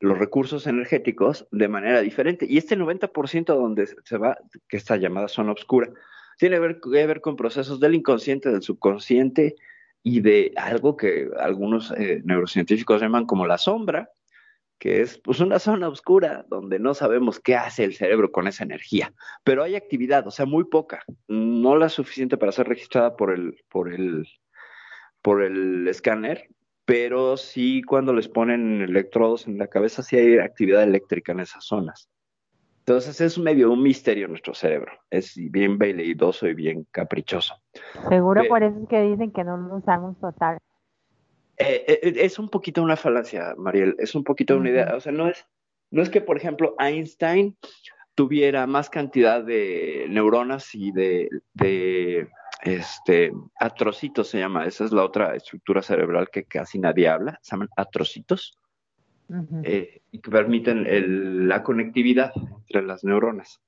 los 0.00 0.18
recursos 0.18 0.66
energéticos 0.66 1.46
de 1.50 1.68
manera 1.68 2.00
diferente. 2.00 2.46
Y 2.48 2.58
este 2.58 2.76
90% 2.76 3.46
donde 3.46 3.86
se 4.04 4.18
va, 4.18 4.36
que 4.68 4.76
esta 4.76 4.96
llamada 4.96 5.28
zona 5.28 5.52
oscura, 5.52 5.90
tiene 6.38 6.58
que 6.58 7.06
ver, 7.06 7.20
con 7.20 7.36
procesos 7.36 7.80
del 7.80 7.94
inconsciente, 7.94 8.50
del 8.50 8.62
subconsciente 8.62 9.56
y 10.02 10.20
de 10.20 10.52
algo 10.56 10.96
que 10.96 11.28
algunos 11.38 11.92
eh, 11.92 12.20
neurocientíficos 12.24 13.00
llaman 13.00 13.26
como 13.26 13.46
la 13.46 13.58
sombra, 13.58 14.10
que 14.78 15.00
es 15.00 15.18
pues 15.18 15.40
una 15.40 15.58
zona 15.58 15.88
oscura 15.88 16.44
donde 16.48 16.78
no 16.78 16.94
sabemos 16.94 17.40
qué 17.40 17.56
hace 17.56 17.84
el 17.84 17.94
cerebro 17.94 18.30
con 18.30 18.46
esa 18.46 18.64
energía, 18.64 19.14
pero 19.42 19.62
hay 19.62 19.74
actividad, 19.74 20.26
o 20.26 20.30
sea, 20.30 20.44
muy 20.44 20.64
poca, 20.64 21.02
no 21.28 21.76
la 21.76 21.88
suficiente 21.88 22.36
para 22.36 22.52
ser 22.52 22.68
registrada 22.68 23.16
por 23.16 23.32
el 23.32 23.64
por 23.70 23.92
el 23.92 24.28
por 25.22 25.42
el 25.42 25.88
escáner, 25.88 26.48
pero 26.86 27.36
sí 27.36 27.82
cuando 27.82 28.14
les 28.14 28.28
ponen 28.28 28.80
electrodos 28.80 29.46
en 29.46 29.58
la 29.58 29.66
cabeza 29.66 30.02
sí 30.02 30.16
hay 30.16 30.38
actividad 30.38 30.84
eléctrica 30.84 31.32
en 31.32 31.40
esas 31.40 31.64
zonas. 31.64 32.08
Entonces 32.78 33.20
es 33.20 33.36
medio 33.36 33.72
un 33.72 33.82
misterio 33.82 34.28
nuestro 34.28 34.54
cerebro, 34.54 34.92
es 35.10 35.34
bien 35.50 35.76
veleidoso 35.76 36.46
y 36.46 36.54
bien 36.54 36.86
caprichoso. 36.92 37.56
Seguro 38.08 38.44
por 38.48 38.62
eso 38.62 38.78
es 38.80 38.88
que 38.88 39.02
dicen 39.02 39.32
que 39.32 39.42
no 39.42 39.56
lo 39.56 39.76
usamos 39.76 40.16
total. 40.20 40.58
Eh, 41.58 41.84
eh, 41.88 42.14
es 42.18 42.38
un 42.38 42.48
poquito 42.48 42.82
una 42.82 42.96
falacia, 42.96 43.54
Mariel, 43.58 43.96
es 43.98 44.14
un 44.14 44.22
poquito 44.22 44.56
una 44.56 44.70
idea, 44.70 44.94
o 44.94 45.00
sea, 45.00 45.10
no 45.10 45.28
es, 45.28 45.44
no 45.90 46.02
es 46.02 46.10
que, 46.10 46.20
por 46.20 46.36
ejemplo, 46.36 46.76
Einstein 46.78 47.56
tuviera 48.14 48.68
más 48.68 48.88
cantidad 48.88 49.42
de 49.42 50.06
neuronas 50.08 50.72
y 50.74 50.92
de, 50.92 51.28
de 51.54 52.28
este, 52.62 53.32
atrocitos 53.58 54.28
se 54.28 54.38
llama, 54.38 54.66
esa 54.66 54.84
es 54.84 54.92
la 54.92 55.04
otra 55.04 55.34
estructura 55.34 55.82
cerebral 55.82 56.30
que 56.30 56.44
casi 56.44 56.78
nadie 56.78 57.08
habla, 57.08 57.38
se 57.42 57.52
llaman 57.52 57.68
atrocitos, 57.76 58.58
eh, 59.64 60.02
y 60.12 60.20
que 60.20 60.30
permiten 60.30 61.48
la 61.48 61.64
conectividad 61.64 62.32
entre 62.36 62.82
las 62.82 63.02
neuronas. 63.02 63.60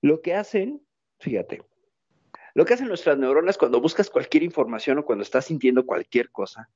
Lo 0.00 0.22
que 0.22 0.34
hacen, 0.34 0.80
fíjate, 1.18 1.62
lo 2.54 2.64
que 2.64 2.74
hacen 2.74 2.88
nuestras 2.88 3.18
neuronas 3.18 3.58
cuando 3.58 3.80
buscas 3.80 4.10
cualquier 4.10 4.42
información 4.42 4.98
o 4.98 5.04
cuando 5.04 5.22
estás 5.22 5.46
sintiendo 5.46 5.86
cualquier 5.86 6.30
cosa, 6.30 6.68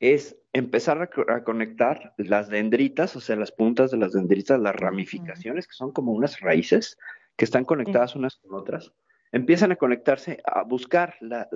es 0.00 0.36
empezar 0.52 1.00
a, 1.28 1.44
conectar 1.44 2.12
las 2.16 2.48
dendritas, 2.48 3.14
o 3.14 3.20
sea, 3.20 3.36
las 3.36 3.52
puntas 3.52 3.92
de 3.92 3.98
las 3.98 4.12
dendritas, 4.12 4.58
las 4.58 4.74
ramificaciones, 4.74 5.68
que 5.68 5.74
son 5.74 5.92
como 5.92 6.12
unas 6.12 6.40
raíces 6.40 6.98
que 7.36 7.44
están 7.44 7.64
conectadas 7.64 8.16
unas 8.16 8.36
con 8.36 8.54
otras, 8.54 8.92
empiezan 9.32 9.72
a 9.72 9.76
conectarse 9.76 10.40
a 10.44 10.62
buscar 10.62 11.16
la, 11.20 11.48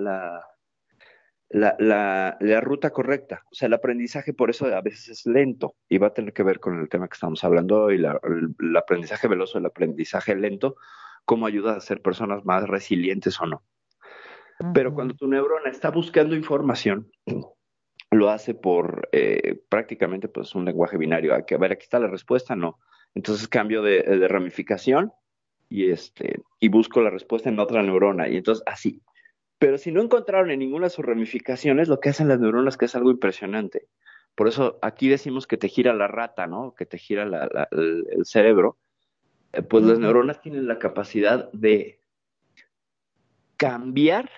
la, 1.49 2.37
la, 2.39 2.61
ruta 2.61 2.89
correcta. 2.89 3.43
O 3.51 3.55
sea, 3.55 3.67
el 3.67 3.73
aprendizaje 3.73 4.33
por 4.33 4.49
eso 4.49 4.65
a 4.65 4.81
veces 4.81 5.07
es 5.09 5.25
lento 5.25 5.75
y 5.87 5.97
va 5.97 6.07
a 6.07 6.13
tener 6.13 6.33
que 6.33 6.43
ver 6.43 6.59
con 6.59 6.79
el 6.79 6.89
tema 6.89 7.07
que 7.07 7.13
estamos 7.13 7.43
hablando 7.43 7.83
hoy, 7.83 7.95
el, 7.95 8.77
aprendizaje 8.77 9.27
veloz 9.27 9.55
o 9.55 9.59
el 9.59 9.65
aprendizaje 9.65 10.35
lento, 10.35 10.75
cómo 11.25 11.45
ayuda 11.45 11.75
a 11.75 11.79
ser 11.79 12.01
personas 12.01 12.43
más 12.45 12.67
resilientes 12.67 13.39
o 13.39 13.45
no. 13.45 13.63
Pero 14.73 14.93
cuando 14.93 15.13
tu 15.13 15.27
neurona 15.27 15.69
está 15.69 15.91
buscando 15.91 16.35
información, 16.35 17.11
lo 18.09 18.29
hace 18.29 18.55
por 18.55 19.07
eh, 19.11 19.61
prácticamente 19.69 20.29
pues 20.29 20.55
un 20.55 20.65
lenguaje 20.65 20.97
binario. 20.97 21.35
Hay 21.35 21.45
que 21.45 21.53
a 21.53 21.59
ver, 21.59 21.73
aquí 21.73 21.83
está 21.83 21.99
la 21.99 22.07
respuesta, 22.07 22.55
no. 22.55 22.79
Entonces 23.13 23.47
cambio 23.47 23.81
de, 23.83 24.27
ramificación 24.27 25.13
y 25.69 25.91
este 25.91 26.41
y 26.59 26.69
busco 26.69 27.01
la 27.01 27.09
respuesta 27.09 27.49
en 27.49 27.59
otra 27.59 27.83
neurona 27.83 28.27
y 28.27 28.37
entonces 28.37 28.63
así. 28.65 29.01
Pero 29.59 29.77
si 29.77 29.91
no 29.91 30.01
encontraron 30.01 30.51
en 30.51 30.59
ninguna 30.59 30.85
de 30.87 30.91
sus 30.91 31.05
ramificaciones, 31.05 31.87
lo 31.87 31.99
que 31.99 32.09
hacen 32.09 32.27
las 32.27 32.39
neuronas 32.39 32.77
que 32.77 32.85
es 32.85 32.95
algo 32.95 33.11
impresionante. 33.11 33.87
Por 34.35 34.47
eso 34.47 34.77
aquí 34.83 35.09
decimos 35.09 35.47
que 35.47 35.57
te 35.57 35.67
gira 35.67 35.93
la 35.93 36.07
rata, 36.07 36.45
¿no? 36.45 36.75
Que 36.75 36.85
te 36.85 36.99
gira 36.99 37.23
el, 37.23 38.25
cerebro. 38.25 38.77
Eh, 39.53 39.63
pues 39.63 39.83
las 39.83 39.97
neuronas 39.97 40.41
tienen 40.41 40.67
la 40.67 40.77
capacidad 40.77 41.51
de 41.53 41.99
cambiar 43.57 44.29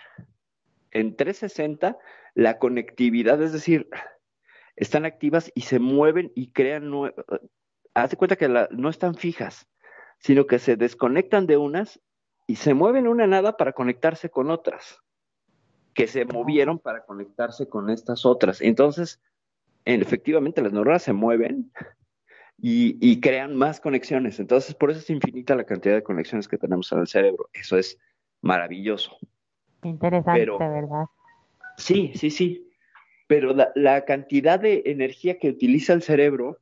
en 0.91 1.15
360 1.17 1.97
la 2.33 2.57
conectividad, 2.57 3.41
es 3.41 3.51
decir, 3.51 3.89
están 4.77 5.05
activas 5.05 5.51
y 5.55 5.61
se 5.61 5.79
mueven 5.79 6.31
y 6.35 6.51
crean, 6.51 6.89
haz 7.93 8.11
de 8.11 8.17
cuenta 8.17 8.37
que 8.37 8.47
no 8.47 8.89
están 8.89 9.15
fijas, 9.15 9.67
sino 10.19 10.45
que 10.47 10.59
se 10.59 10.75
desconectan 10.75 11.47
de 11.47 11.57
unas 11.57 11.99
y 12.47 12.55
se 12.55 12.73
mueven 12.73 13.07
una 13.07 13.27
nada 13.27 13.57
para 13.57 13.73
conectarse 13.73 14.29
con 14.29 14.51
otras, 14.51 14.99
que 15.93 16.07
se 16.07 16.25
movieron 16.25 16.79
para 16.79 17.05
conectarse 17.05 17.67
con 17.67 17.89
estas 17.89 18.25
otras. 18.25 18.61
Entonces, 18.61 19.21
efectivamente, 19.85 20.61
las 20.61 20.73
neuronas 20.73 21.03
se 21.03 21.13
mueven 21.13 21.71
y, 22.61 23.19
crean 23.21 23.55
más 23.55 23.79
conexiones. 23.79 24.39
Entonces, 24.39 24.75
por 24.75 24.91
eso 24.91 24.99
es 24.99 25.09
infinita 25.09 25.55
la 25.55 25.63
cantidad 25.63 25.95
de 25.95 26.03
conexiones 26.03 26.47
que 26.47 26.57
tenemos 26.57 26.91
en 26.91 26.99
el 26.99 27.07
cerebro. 27.07 27.49
Eso 27.53 27.77
es 27.77 27.97
maravilloso. 28.41 29.17
Interesante, 29.83 30.45
¿verdad? 30.45 31.05
Sí, 31.77 32.11
sí, 32.15 32.29
sí. 32.29 32.69
Pero 33.27 33.55
la, 33.75 34.05
cantidad 34.05 34.59
de 34.59 34.83
energía 34.85 35.37
que 35.37 35.49
utiliza 35.49 35.93
el 35.93 36.01
cerebro, 36.01 36.57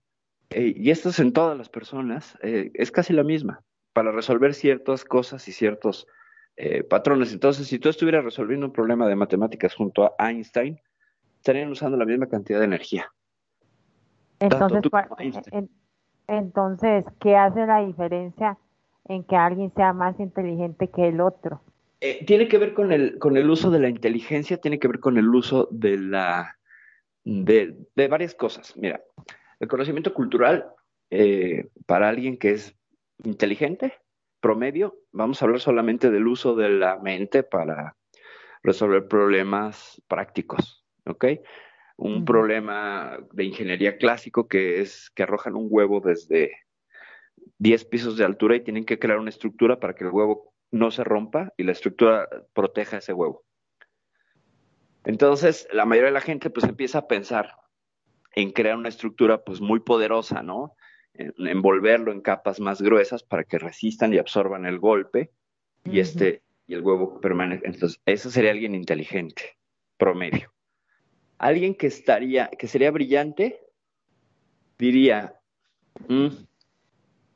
eh, 0.50 0.74
y 0.76 0.92
esto 0.92 1.10
es 1.10 1.20
en 1.20 1.34
todas 1.34 1.58
las 1.58 1.70
personas, 1.70 2.38
eh, 2.42 2.72
es 2.74 2.92
casi 2.92 3.14
la 3.14 3.24
misma 3.24 3.64
para 3.94 4.12
resolver 4.12 4.54
ciertas 4.54 5.04
cosas 5.04 5.48
y 5.48 5.52
ciertos 5.52 6.08
eh, 6.56 6.84
patrones. 6.84 7.34
Entonces, 7.34 7.68
si 7.68 7.80
tú 7.80 7.90
estuvieras 7.90 8.24
resolviendo 8.24 8.66
un 8.66 8.74
problema 8.74 9.08
de 9.08 9.16
matemáticas 9.16 9.74
junto 9.74 10.06
a 10.06 10.30
Einstein, 10.30 10.80
estarían 11.38 11.70
usando 11.72 11.98
la 11.98 12.06
misma 12.06 12.28
cantidad 12.28 12.60
de 12.60 12.66
energía. 12.66 13.12
Entonces, 14.40 14.82
entonces, 16.28 17.06
¿qué 17.22 17.36
hace 17.36 17.66
la 17.66 17.86
diferencia 17.86 18.58
en 19.06 19.24
que 19.24 19.36
alguien 19.36 19.74
sea 19.76 19.94
más 19.94 20.20
inteligente 20.20 20.90
que 20.90 21.08
el 21.08 21.22
otro? 21.22 21.62
Eh, 22.02 22.26
tiene 22.26 22.48
que 22.48 22.58
ver 22.58 22.74
con 22.74 22.92
el, 22.92 23.18
con 23.18 23.38
el 23.38 23.50
uso 23.50 23.72
de 23.72 23.80
la 23.80 23.90
inteligencia, 23.90 24.58
tiene 24.58 24.78
que 24.78 24.88
ver 24.88 25.00
con 25.00 25.18
el 25.18 25.28
uso 25.30 25.68
de 25.72 25.98
la 25.98 26.58
de, 27.24 27.76
varias 28.10 28.36
cosas. 28.36 28.76
Mira, 28.78 29.02
el 29.60 29.68
conocimiento 29.68 30.14
cultural 30.14 30.68
eh, 31.10 31.70
para 31.86 32.10
alguien 32.10 32.38
que 32.38 32.52
es 32.52 32.76
inteligente, 33.24 33.94
promedio, 34.40 34.96
vamos 35.12 35.42
a 35.42 35.46
hablar 35.46 35.60
solamente 35.60 36.12
del 36.12 36.28
uso 36.28 36.56
de 36.56 36.70
la 36.70 36.98
mente 37.00 37.44
para 37.44 37.96
resolver 38.64 39.08
problemas 39.08 40.02
prácticos, 40.08 40.86
¿ok? 41.06 41.26
Un 41.98 42.26
problema 42.26 43.18
de 43.32 43.46
ingeniería 43.46 43.98
clásico 43.98 44.48
que 44.48 44.82
es 44.82 45.10
que 45.16 45.24
arrojan 45.24 45.56
un 45.56 45.68
huevo 45.70 46.00
desde 46.00 46.52
10 47.58 47.86
pisos 47.86 48.18
de 48.18 48.26
altura 48.26 48.56
y 48.56 48.64
tienen 48.64 48.86
que 48.86 49.00
crear 49.00 49.18
una 49.18 49.30
estructura 49.30 49.80
para 49.80 49.96
que 49.96 50.04
el 50.04 50.12
huevo 50.12 50.54
no 50.70 50.92
se 50.92 51.04
rompa 51.04 51.54
y 51.58 51.64
la 51.64 51.72
estructura 51.72 52.28
proteja 52.54 52.98
ese 52.98 53.14
huevo. 53.14 53.44
Entonces, 55.06 55.68
la 55.72 55.86
mayoría 55.86 56.10
de 56.10 56.14
la 56.14 56.22
gente 56.22 56.50
pues 56.50 56.66
empieza 56.68 57.00
a 57.00 57.08
pensar 57.08 57.56
en 58.38 58.52
crear 58.52 58.78
una 58.78 58.90
estructura 58.90 59.44
pues 59.44 59.62
muy 59.62 59.80
poderosa, 59.80 60.44
¿no? 60.44 60.76
envolverlo 61.14 62.12
en 62.12 62.22
capas 62.22 62.60
más 62.60 62.80
gruesas 62.80 63.24
para 63.24 63.44
que 63.44 63.58
resistan 63.58 64.14
y 64.14 64.20
absorban 64.20 64.68
el 64.68 64.78
golpe 64.78 65.32
y 65.84 66.00
este 66.00 66.44
y 66.68 66.76
el 66.76 66.82
huevo 66.82 67.20
permanece. 67.20 67.66
Entonces, 67.66 68.00
eso 68.06 68.30
sería 68.30 68.52
alguien 68.52 68.76
inteligente, 68.76 69.58
promedio. 69.98 70.54
Alguien 71.40 71.74
que 71.74 71.88
estaría, 71.88 72.48
que 72.50 72.68
sería 72.68 72.92
brillante, 72.92 73.60
diría, 74.78 75.40
mm, 76.08 76.28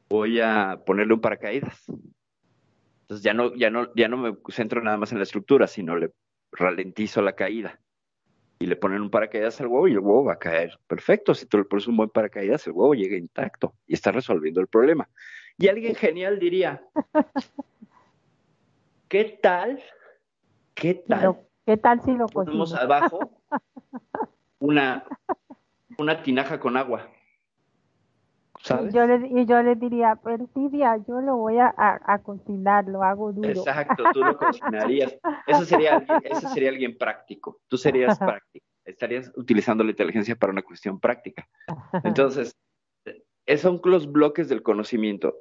voy 0.08 0.40
a 0.40 0.84
ponerle 0.86 1.16
un 1.16 1.22
paracaídas. 1.22 1.84
Entonces 3.02 3.24
ya 3.24 3.34
no, 3.34 3.56
ya 3.56 3.72
no, 3.72 3.92
ya 3.96 4.08
no 4.08 4.18
me 4.18 4.38
centro 4.50 4.84
nada 4.84 4.98
más 4.98 5.12
en 5.12 5.18
la 5.18 5.24
estructura, 5.24 5.66
sino 5.66 5.96
le 5.96 6.12
ralentizo 6.52 7.24
la 7.24 7.34
caída. 7.34 7.80
Y 8.62 8.68
le 8.68 8.76
ponen 8.76 9.02
un 9.02 9.10
paracaídas 9.10 9.60
al 9.60 9.68
huevo 9.68 9.88
y 9.88 9.94
el 9.94 10.00
huevo 10.00 10.26
va 10.26 10.34
a 10.34 10.40
caer. 10.40 10.78
Perfecto, 10.86 11.34
si 11.34 11.48
tú 11.48 11.58
le 11.58 11.64
pones 11.64 11.88
un 11.88 11.98
buen 11.98 12.12
paracaídas, 12.12 12.68
el 12.68 12.74
huevo 12.74 12.94
llega 12.94 13.18
intacto 13.18 13.74
y 13.88 13.96
está 13.96 14.12
resolviendo 14.12 14.62
el 14.62 14.68
problema. 14.68 15.10
Y 15.58 15.68
alguien 15.68 15.96
genial 15.96 16.38
diría, 16.38 16.84
¿qué 19.08 19.40
tal? 19.42 19.82
¿Qué 20.76 20.94
tal? 20.94 21.40
¿Qué 21.66 21.78
tal 21.78 22.02
si 22.04 22.12
lo 22.12 22.28
ponemos 22.28 22.76
abajo 22.76 23.32
una, 24.60 25.06
una 25.98 26.22
tinaja 26.22 26.60
con 26.60 26.78
agua? 26.78 27.10
Y 28.64 28.94
yo, 28.94 29.08
le, 29.08 29.28
y 29.28 29.46
yo 29.46 29.64
le 29.64 29.76
diría, 29.76 30.20
pero 30.24 30.48
Silvia, 30.54 30.98
yo 31.08 31.20
lo 31.22 31.38
voy 31.38 31.58
a, 31.58 31.74
a, 31.78 32.20
cocinar, 32.20 32.86
lo 32.86 33.02
hago 33.02 33.34
duro. 33.34 33.50
Exacto, 33.50 34.04
tú 34.14 34.24
lo 34.24 34.38
cocinarías. 34.38 35.18
Eso 35.48 35.66
sería, 35.66 36.06
eso 36.24 36.48
sería 36.50 36.70
alguien 36.70 36.98
práctico. 36.98 37.60
Tú 37.68 37.78
serías 37.78 38.20
práctico. 38.20 38.66
Estarías 38.86 39.32
utilizando 39.36 39.84
la 39.84 39.92
inteligencia 39.92 40.36
para 40.36 40.54
una 40.54 40.62
cuestión 40.62 41.00
práctica. 41.00 41.48
Entonces, 42.04 42.56
esos 43.46 43.82
son 43.82 43.92
los 43.92 44.12
bloques 44.12 44.48
del 44.48 44.62
conocimiento. 44.62 45.36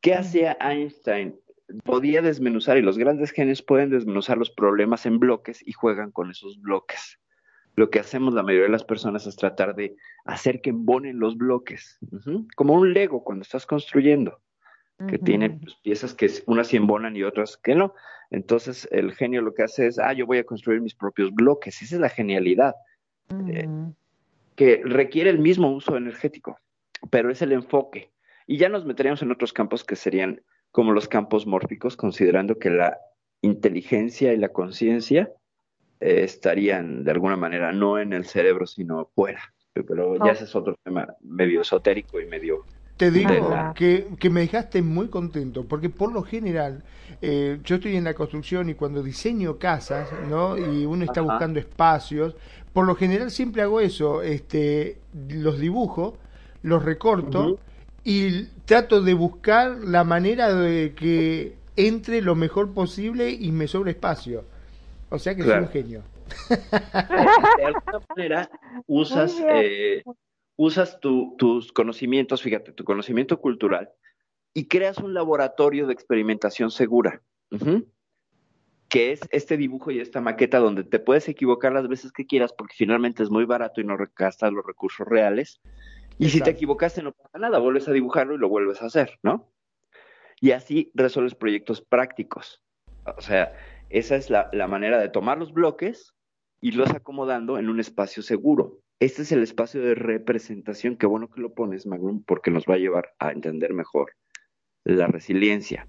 ¿Qué 0.00 0.14
hacía 0.14 0.56
Einstein? 0.60 1.38
Podía 1.84 2.22
desmenuzar, 2.22 2.76
y 2.78 2.82
los 2.82 2.98
grandes 2.98 3.32
genios 3.32 3.62
pueden 3.62 3.90
desmenuzar 3.90 4.38
los 4.38 4.50
problemas 4.50 5.06
en 5.06 5.18
bloques 5.18 5.66
y 5.66 5.72
juegan 5.72 6.10
con 6.10 6.30
esos 6.30 6.60
bloques 6.60 7.18
lo 7.76 7.90
que 7.90 8.00
hacemos 8.00 8.32
la 8.32 8.42
mayoría 8.42 8.66
de 8.66 8.72
las 8.72 8.84
personas 8.84 9.26
es 9.26 9.36
tratar 9.36 9.74
de 9.76 9.96
hacer 10.24 10.62
que 10.62 10.70
embonen 10.70 11.18
los 11.20 11.36
bloques, 11.36 11.98
como 12.56 12.74
un 12.74 12.94
Lego 12.94 13.22
cuando 13.22 13.42
estás 13.42 13.66
construyendo, 13.66 14.40
que 15.08 15.18
tiene 15.18 15.50
pues, 15.50 15.74
piezas 15.82 16.14
que 16.14 16.30
unas 16.46 16.68
sí 16.68 16.78
embonan 16.78 17.14
y 17.16 17.22
otras 17.22 17.58
que 17.58 17.74
no. 17.74 17.94
Entonces 18.30 18.88
el 18.90 19.12
genio 19.12 19.42
lo 19.42 19.52
que 19.52 19.62
hace 19.62 19.86
es, 19.86 19.98
ah, 19.98 20.14
yo 20.14 20.24
voy 20.24 20.38
a 20.38 20.44
construir 20.44 20.80
mis 20.80 20.94
propios 20.94 21.32
bloques. 21.34 21.82
Esa 21.82 21.96
es 21.96 22.00
la 22.00 22.08
genialidad, 22.08 22.74
eh, 23.48 23.68
que 24.56 24.80
requiere 24.82 25.28
el 25.28 25.38
mismo 25.38 25.70
uso 25.70 25.96
energético. 25.96 26.58
pero 27.10 27.30
es 27.30 27.42
el 27.42 27.52
enfoque. 27.52 28.10
Y 28.46 28.56
ya 28.56 28.70
nos 28.70 28.86
meteríamos 28.86 29.20
en 29.20 29.30
otros 29.30 29.52
campos 29.52 29.84
que 29.84 29.96
serían 29.96 30.40
como 30.70 30.92
los 30.92 31.08
campos 31.08 31.46
mórficos, 31.46 31.94
considerando 31.94 32.58
que 32.58 32.70
la 32.70 32.98
inteligencia 33.42 34.32
y 34.32 34.38
la 34.38 34.48
conciencia 34.48 35.30
eh, 36.00 36.22
estarían 36.24 37.04
de 37.04 37.10
alguna 37.10 37.36
manera 37.36 37.72
no 37.72 37.98
en 37.98 38.12
el 38.12 38.24
cerebro, 38.24 38.66
sino 38.66 39.10
fuera. 39.14 39.40
Pero 39.72 40.16
ya 40.24 40.32
ese 40.32 40.44
es 40.44 40.56
otro 40.56 40.74
tema 40.82 41.06
medio 41.22 41.60
esotérico 41.60 42.20
y 42.20 42.26
medio... 42.26 42.64
Te 42.96 43.10
digo 43.10 43.74
que, 43.74 44.06
que, 44.18 44.30
me 44.30 44.40
dejaste 44.40 44.80
muy 44.80 45.08
contento, 45.08 45.66
porque 45.66 45.90
por 45.90 46.10
lo 46.12 46.22
general 46.22 46.82
eh, 47.20 47.58
yo 47.62 47.76
estoy 47.76 47.94
en 47.94 48.04
la 48.04 48.14
construcción 48.14 48.70
y 48.70 48.74
cuando 48.74 49.02
diseño 49.02 49.58
casas, 49.58 50.08
¿no? 50.30 50.56
Y 50.56 50.86
uno 50.86 51.04
está 51.04 51.20
buscando 51.20 51.58
espacios, 51.58 52.36
por 52.72 52.86
lo 52.86 52.94
general 52.94 53.30
siempre 53.30 53.60
hago 53.60 53.80
eso, 53.80 54.22
este, 54.22 54.96
los 55.28 55.58
dibujo, 55.58 56.16
los 56.62 56.86
recorto 56.86 57.58
y 58.02 58.44
trato 58.64 59.02
de 59.02 59.12
buscar 59.12 59.76
la 59.76 60.04
manera 60.04 60.54
de 60.54 60.94
que 60.94 61.56
entre 61.76 62.22
lo 62.22 62.34
mejor 62.34 62.72
posible 62.72 63.30
y 63.30 63.52
me 63.52 63.68
sobre 63.68 63.90
espacio. 63.90 64.44
O 65.16 65.18
sea 65.18 65.34
que 65.34 65.42
soy 65.42 65.58
un 65.58 65.68
genio. 65.68 66.02
De 66.50 67.64
alguna 67.64 68.00
manera 68.14 68.50
usas, 68.86 69.34
eh, 69.48 70.02
usas 70.56 71.00
tus 71.00 71.72
conocimientos, 71.72 72.42
fíjate, 72.42 72.72
tu 72.72 72.84
conocimiento 72.84 73.40
cultural 73.40 73.90
y 74.52 74.68
creas 74.68 74.98
un 74.98 75.14
laboratorio 75.14 75.86
de 75.86 75.94
experimentación 75.94 76.70
segura, 76.70 77.22
que 78.88 79.12
es 79.12 79.20
este 79.30 79.56
dibujo 79.56 79.90
y 79.90 80.00
esta 80.00 80.20
maqueta 80.20 80.58
donde 80.58 80.84
te 80.84 80.98
puedes 80.98 81.28
equivocar 81.28 81.72
las 81.72 81.88
veces 81.88 82.12
que 82.12 82.26
quieras 82.26 82.52
porque 82.52 82.74
finalmente 82.76 83.22
es 83.22 83.30
muy 83.30 83.46
barato 83.46 83.80
y 83.80 83.84
no 83.84 83.96
gastas 84.16 84.52
los 84.52 84.64
recursos 84.66 85.06
reales. 85.06 85.60
Y 86.18 86.28
si 86.28 86.42
te 86.42 86.50
equivocaste 86.50 87.02
no 87.02 87.12
pasa 87.12 87.38
nada, 87.38 87.58
vuelves 87.58 87.88
a 87.88 87.92
dibujarlo 87.92 88.34
y 88.34 88.38
lo 88.38 88.48
vuelves 88.48 88.82
a 88.82 88.86
hacer, 88.86 89.18
¿no? 89.22 89.50
Y 90.40 90.50
así 90.50 90.90
resuelves 90.94 91.34
proyectos 91.34 91.80
prácticos. 91.80 92.62
O 93.16 93.20
sea, 93.20 93.52
esa 93.90 94.16
es 94.16 94.30
la, 94.30 94.50
manera 94.68 94.98
de 94.98 95.08
tomar 95.08 95.38
los 95.38 95.52
bloques, 95.52 96.14
y 96.60 96.72
los 96.72 96.90
acomodando 96.90 97.58
en 97.58 97.68
un 97.68 97.80
espacio 97.80 98.22
seguro. 98.22 98.80
Este 98.98 99.22
es 99.22 99.32
el 99.32 99.42
espacio 99.42 99.82
de 99.82 99.94
representación. 99.94 100.96
Qué 100.96 101.06
bueno 101.06 101.28
que 101.30 101.40
lo 101.40 101.52
pones, 101.52 101.86
Magnum, 101.86 102.24
porque 102.24 102.50
nos 102.50 102.64
va 102.64 102.74
a 102.74 102.78
llevar 102.78 103.14
a 103.18 103.30
entender 103.30 103.74
mejor 103.74 104.12
la 104.84 105.06
resiliencia. 105.06 105.86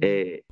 Eh, 0.00 0.44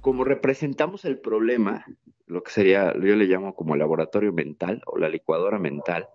como 0.00 0.24
representamos 0.24 1.04
el 1.04 1.18
problema, 1.18 1.84
lo 2.26 2.42
que 2.42 2.52
sería, 2.52 2.94
yo 2.94 3.16
le 3.16 3.26
llamo 3.26 3.54
como 3.54 3.76
laboratorio 3.76 4.32
mental 4.32 4.82
o 4.86 4.96
la 4.96 5.08
licuadora 5.08 5.58
mental, 5.58 6.08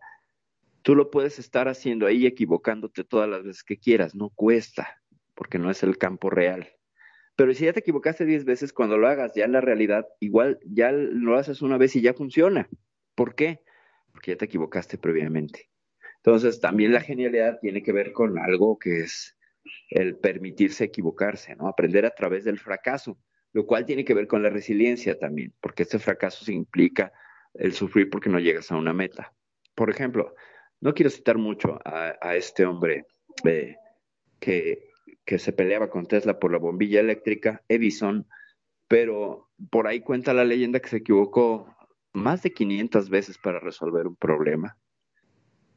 tú 0.82 0.96
lo 0.96 1.12
puedes 1.12 1.40
estar 1.40 1.68
haciendo 1.68 2.08
ahí 2.08 2.26
equivocándote 2.26 3.04
todas 3.04 3.30
las 3.30 3.44
veces 3.44 3.64
que 3.64 3.78
quieras, 3.78 4.16
no 4.16 4.30
cuesta, 4.30 5.02
porque 5.34 5.60
no 5.60 5.70
es 5.70 5.84
el 5.84 5.98
campo 5.98 6.30
real. 6.30 6.75
Pero 7.36 7.54
si 7.54 7.66
ya 7.66 7.74
te 7.74 7.82
equivocaste 7.82 8.26
10 8.26 8.46
veces, 8.46 8.72
cuando 8.72 8.98
lo 8.98 9.08
hagas 9.08 9.34
ya 9.36 9.46
en 9.46 9.52
la 9.52 9.62
realidad, 9.62 10.08
igual 10.20 10.60
ya 10.66 10.92
lo 10.92 11.38
haces 11.38 11.62
una 11.62 11.78
vez 11.78 11.96
y 11.96 12.02
ya 12.02 12.14
funciona. 12.14 12.70
¿Por 13.14 13.36
qué? 13.36 13.62
Porque 14.12 14.32
ya 14.32 14.38
te 14.38 14.46
equivocaste 14.46 14.98
previamente. 14.98 15.70
Entonces, 16.18 16.60
también 16.60 16.94
la 16.94 17.02
genialidad 17.02 17.60
tiene 17.60 17.84
que 17.84 17.92
ver 17.92 18.14
con 18.14 18.40
algo 18.40 18.80
que 18.80 19.02
es 19.02 19.38
el 19.90 20.18
permitirse 20.18 20.86
equivocarse, 20.86 21.56
¿no? 21.56 21.68
Aprender 21.68 22.06
a 22.06 22.12
través 22.12 22.46
del 22.46 22.60
fracaso, 22.60 23.18
lo 23.52 23.66
cual 23.66 23.86
tiene 23.86 24.06
que 24.06 24.14
ver 24.14 24.28
con 24.28 24.42
la 24.42 24.50
resiliencia 24.50 25.18
también, 25.20 25.54
porque 25.62 25.84
este 25.84 26.00
fracaso 26.00 26.46
se 26.46 26.54
implica 26.54 27.12
el 27.54 27.74
sufrir 27.74 28.10
porque 28.10 28.30
no 28.30 28.40
llegas 28.40 28.72
a 28.72 28.78
una 28.78 28.94
meta. 28.94 29.34
Por 29.76 29.90
ejemplo, 29.90 30.36
no 30.82 30.94
quiero 30.94 31.10
citar 31.10 31.38
mucho 31.38 31.80
a, 31.84 32.36
este 32.36 32.66
hombre 32.66 33.06
eh, 33.44 33.76
que 34.40 34.90
que 35.26 35.40
se 35.40 35.54
peleaba 35.54 35.90
con 35.90 36.06
Tesla 36.06 36.40
por 36.40 36.52
la 36.52 36.60
bombilla 36.60 37.00
eléctrica, 37.00 37.64
Edison, 37.68 38.28
pero 38.88 39.50
por 39.70 39.88
ahí 39.88 40.02
cuenta 40.02 40.34
la 40.34 40.46
leyenda 40.46 40.80
que 40.80 40.90
se 40.90 40.98
equivocó 40.98 41.76
más 42.14 42.44
de 42.44 42.54
500 42.54 43.10
veces 43.10 43.38
para 43.38 43.60
resolver 43.60 44.08
un 44.08 44.16
problema 44.16 44.78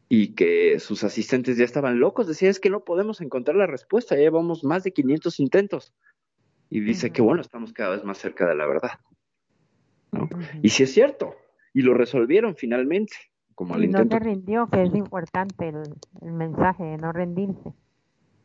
y 0.08 0.34
que 0.34 0.78
sus 0.80 1.04
asistentes 1.04 1.58
ya 1.58 1.64
estaban 1.64 2.00
locos, 2.00 2.26
decían 2.26 2.50
es 2.50 2.60
que 2.60 2.70
no 2.70 2.84
podemos 2.84 3.20
encontrar 3.20 3.56
la 3.56 3.66
respuesta, 3.66 4.14
ya 4.14 4.22
llevamos 4.22 4.64
más 4.64 4.84
de 4.84 4.92
500 4.92 5.40
intentos. 5.40 5.94
Y 6.70 6.80
dice 6.80 7.10
que 7.10 7.22
bueno, 7.22 7.40
estamos 7.40 7.72
cada 7.72 7.90
vez 7.90 8.04
más 8.04 8.18
cerca 8.18 8.46
de 8.46 8.54
la 8.54 8.66
verdad. 8.66 8.92
Y 10.62 10.70
si 10.70 10.82
es 10.82 10.92
cierto, 10.92 11.34
y 11.74 11.82
lo 11.82 11.94
resolvieron 11.94 12.56
finalmente. 12.56 13.14
Como 13.54 13.78
y 13.78 13.88
no 13.88 14.04
se 14.04 14.18
rindió, 14.18 14.68
que 14.68 14.82
es 14.82 14.94
importante 14.94 15.68
el, 15.68 15.82
el 16.22 16.32
mensaje 16.32 16.84
de 16.84 16.96
no 16.96 17.12
rendirse. 17.12 17.72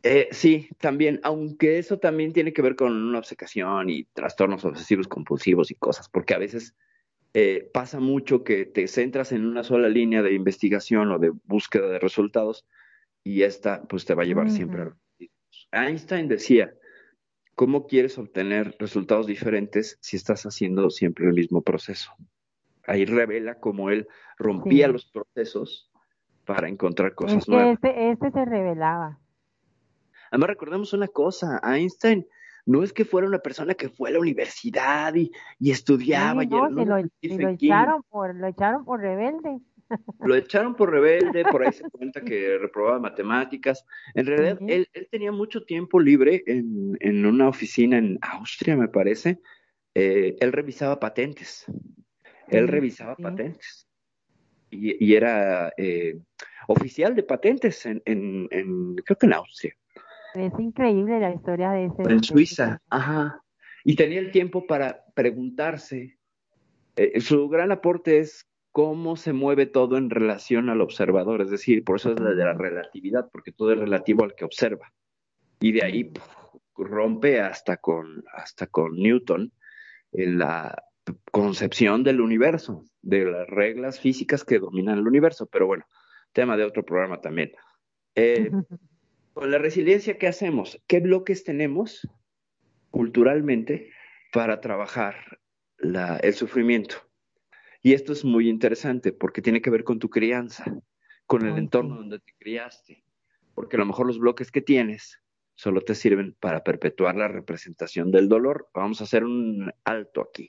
Eh, 0.06 0.28
sí, 0.32 0.68
también, 0.78 1.18
aunque 1.22 1.78
eso 1.78 1.98
también 1.98 2.34
tiene 2.34 2.52
que 2.52 2.60
ver 2.60 2.76
con 2.76 2.92
una 2.92 3.18
obsecación 3.18 3.88
y 3.88 4.04
trastornos 4.04 4.62
obsesivos 4.66 5.08
compulsivos 5.08 5.70
y 5.70 5.76
cosas, 5.76 6.10
porque 6.10 6.34
a 6.34 6.38
veces 6.38 6.76
eh, 7.32 7.70
pasa 7.72 8.00
mucho 8.00 8.44
que 8.44 8.66
te 8.66 8.86
centras 8.86 9.32
en 9.32 9.46
una 9.46 9.64
sola 9.64 9.88
línea 9.88 10.22
de 10.22 10.34
investigación 10.34 11.10
o 11.10 11.18
de 11.18 11.32
búsqueda 11.44 11.88
de 11.88 11.98
resultados 11.98 12.66
y 13.22 13.44
esta 13.44 13.82
pues 13.84 14.04
te 14.04 14.12
va 14.12 14.24
a 14.24 14.26
llevar 14.26 14.50
siempre 14.50 14.82
a... 14.82 15.86
Einstein 15.86 16.28
decía, 16.28 16.74
¿cómo 17.54 17.86
quieres 17.86 18.18
obtener 18.18 18.76
resultados 18.78 19.26
diferentes 19.26 19.96
si 20.02 20.18
estás 20.18 20.44
haciendo 20.44 20.90
siempre 20.90 21.26
el 21.26 21.32
mismo 21.32 21.62
proceso? 21.62 22.12
Ahí 22.86 23.06
revela 23.06 23.58
cómo 23.58 23.88
él 23.88 24.06
rompía 24.36 24.86
los 24.86 25.06
procesos 25.06 25.90
para 26.44 26.68
encontrar 26.68 27.14
cosas 27.14 27.48
nuevas. 27.48 27.78
Este, 27.82 28.10
este 28.10 28.30
se 28.32 28.44
revelaba. 28.44 29.23
Además, 30.34 30.48
recordemos 30.48 30.92
una 30.92 31.06
cosa, 31.06 31.60
Einstein 31.62 32.26
no 32.66 32.82
es 32.82 32.92
que 32.92 33.04
fuera 33.04 33.28
una 33.28 33.38
persona 33.38 33.74
que 33.74 33.88
fue 33.88 34.08
a 34.08 34.14
la 34.14 34.18
universidad 34.18 35.14
y, 35.14 35.30
estudiaba. 35.60 36.42
y 36.42 36.48
lo, 36.48 36.98
echaron 37.50 38.02
por, 38.10 38.34
lo 38.34 38.48
echaron 38.48 38.84
por 38.84 38.98
rebelde. 38.98 39.60
Lo 40.18 40.34
echaron 40.34 40.74
por 40.74 40.90
rebelde, 40.90 41.44
por 41.44 41.64
ahí 41.64 41.72
se 41.72 41.88
cuenta 41.88 42.20
que 42.20 42.58
reprobaba 42.58 42.98
matemáticas. 42.98 43.86
En 44.14 44.26
realidad, 44.26 44.58
él, 44.66 44.88
tenía 45.08 45.30
mucho 45.30 45.62
tiempo 45.62 46.00
libre 46.00 46.42
en, 46.48 47.24
una 47.24 47.48
oficina 47.48 47.96
en 47.98 48.18
Austria, 48.20 48.76
me 48.76 48.88
parece. 48.88 49.40
Eh, 49.94 50.34
él 50.40 50.50
revisaba 50.50 50.98
patentes. 50.98 51.64
Él 52.48 52.66
revisaba 52.66 53.14
patentes. 53.14 53.86
Y, 54.68 55.14
era 55.14 55.72
eh, 55.76 56.18
oficial 56.66 57.14
de 57.14 57.22
patentes 57.22 57.86
en, 57.86 58.02
en, 58.04 58.96
creo 58.96 59.16
que 59.16 59.26
en 59.26 59.34
Austria. 59.34 59.76
Es 60.34 60.52
increíble 60.58 61.20
la 61.20 61.32
historia 61.32 61.70
de 61.70 61.86
ese. 61.86 62.02
En 62.02 62.22
Suiza, 62.22 62.80
ajá. 62.90 63.40
Y 63.84 63.94
tenía 63.94 64.18
el 64.18 64.32
tiempo 64.32 64.66
para 64.66 65.04
preguntarse. 65.14 66.18
Eh, 66.96 67.20
su 67.20 67.48
gran 67.48 67.70
aporte 67.70 68.18
es 68.18 68.48
cómo 68.72 69.14
se 69.16 69.32
mueve 69.32 69.66
todo 69.66 69.96
en 69.96 70.10
relación 70.10 70.68
al 70.70 70.80
observador, 70.80 71.42
es 71.42 71.50
decir, 71.50 71.84
por 71.84 71.96
eso 71.96 72.12
es 72.12 72.20
la 72.20 72.30
de 72.30 72.44
la 72.44 72.54
relatividad, 72.54 73.28
porque 73.30 73.52
todo 73.52 73.72
es 73.72 73.78
relativo 73.78 74.24
al 74.24 74.34
que 74.34 74.44
observa. 74.44 74.92
Y 75.60 75.72
de 75.72 75.84
ahí 75.84 76.12
rompe 76.76 77.40
hasta 77.40 77.76
con, 77.76 78.24
hasta 78.32 78.66
con 78.66 78.96
Newton 78.96 79.52
en 80.10 80.38
la 80.38 80.82
concepción 81.30 82.02
del 82.02 82.20
universo, 82.20 82.84
de 83.02 83.24
las 83.24 83.46
reglas 83.48 84.00
físicas 84.00 84.44
que 84.44 84.58
dominan 84.58 84.98
el 84.98 85.06
universo. 85.06 85.46
Pero 85.46 85.68
bueno, 85.68 85.84
tema 86.32 86.56
de 86.56 86.64
otro 86.64 86.84
programa 86.84 87.20
también. 87.20 87.52
Eh, 88.16 88.50
Con 89.34 89.50
la 89.50 89.58
resiliencia, 89.58 90.16
¿qué 90.16 90.28
hacemos? 90.28 90.80
¿Qué 90.86 91.00
bloques 91.00 91.42
tenemos 91.42 92.08
culturalmente 92.90 93.90
para 94.32 94.60
trabajar 94.60 95.40
el 95.76 96.34
sufrimiento? 96.34 96.94
Y 97.82 97.94
esto 97.94 98.12
es 98.12 98.24
muy 98.24 98.48
interesante 98.48 99.12
porque 99.12 99.42
tiene 99.42 99.60
que 99.60 99.70
ver 99.70 99.82
con 99.82 99.98
tu 99.98 100.08
crianza, 100.08 100.64
con 101.26 101.44
el 101.44 101.58
entorno 101.58 101.96
donde 101.96 102.20
te 102.20 102.32
criaste, 102.38 103.04
porque 103.56 103.74
a 103.74 103.80
lo 103.80 103.86
mejor 103.86 104.06
los 104.06 104.20
bloques 104.20 104.52
que 104.52 104.62
tienes 104.62 105.20
solo 105.56 105.80
te 105.80 105.96
sirven 105.96 106.36
para 106.38 106.62
perpetuar 106.62 107.16
la 107.16 107.26
representación 107.26 108.12
del 108.12 108.28
dolor. 108.28 108.70
Vamos 108.72 109.00
a 109.00 109.04
hacer 109.04 109.24
un 109.24 109.72
alto 109.82 110.20
aquí. 110.20 110.48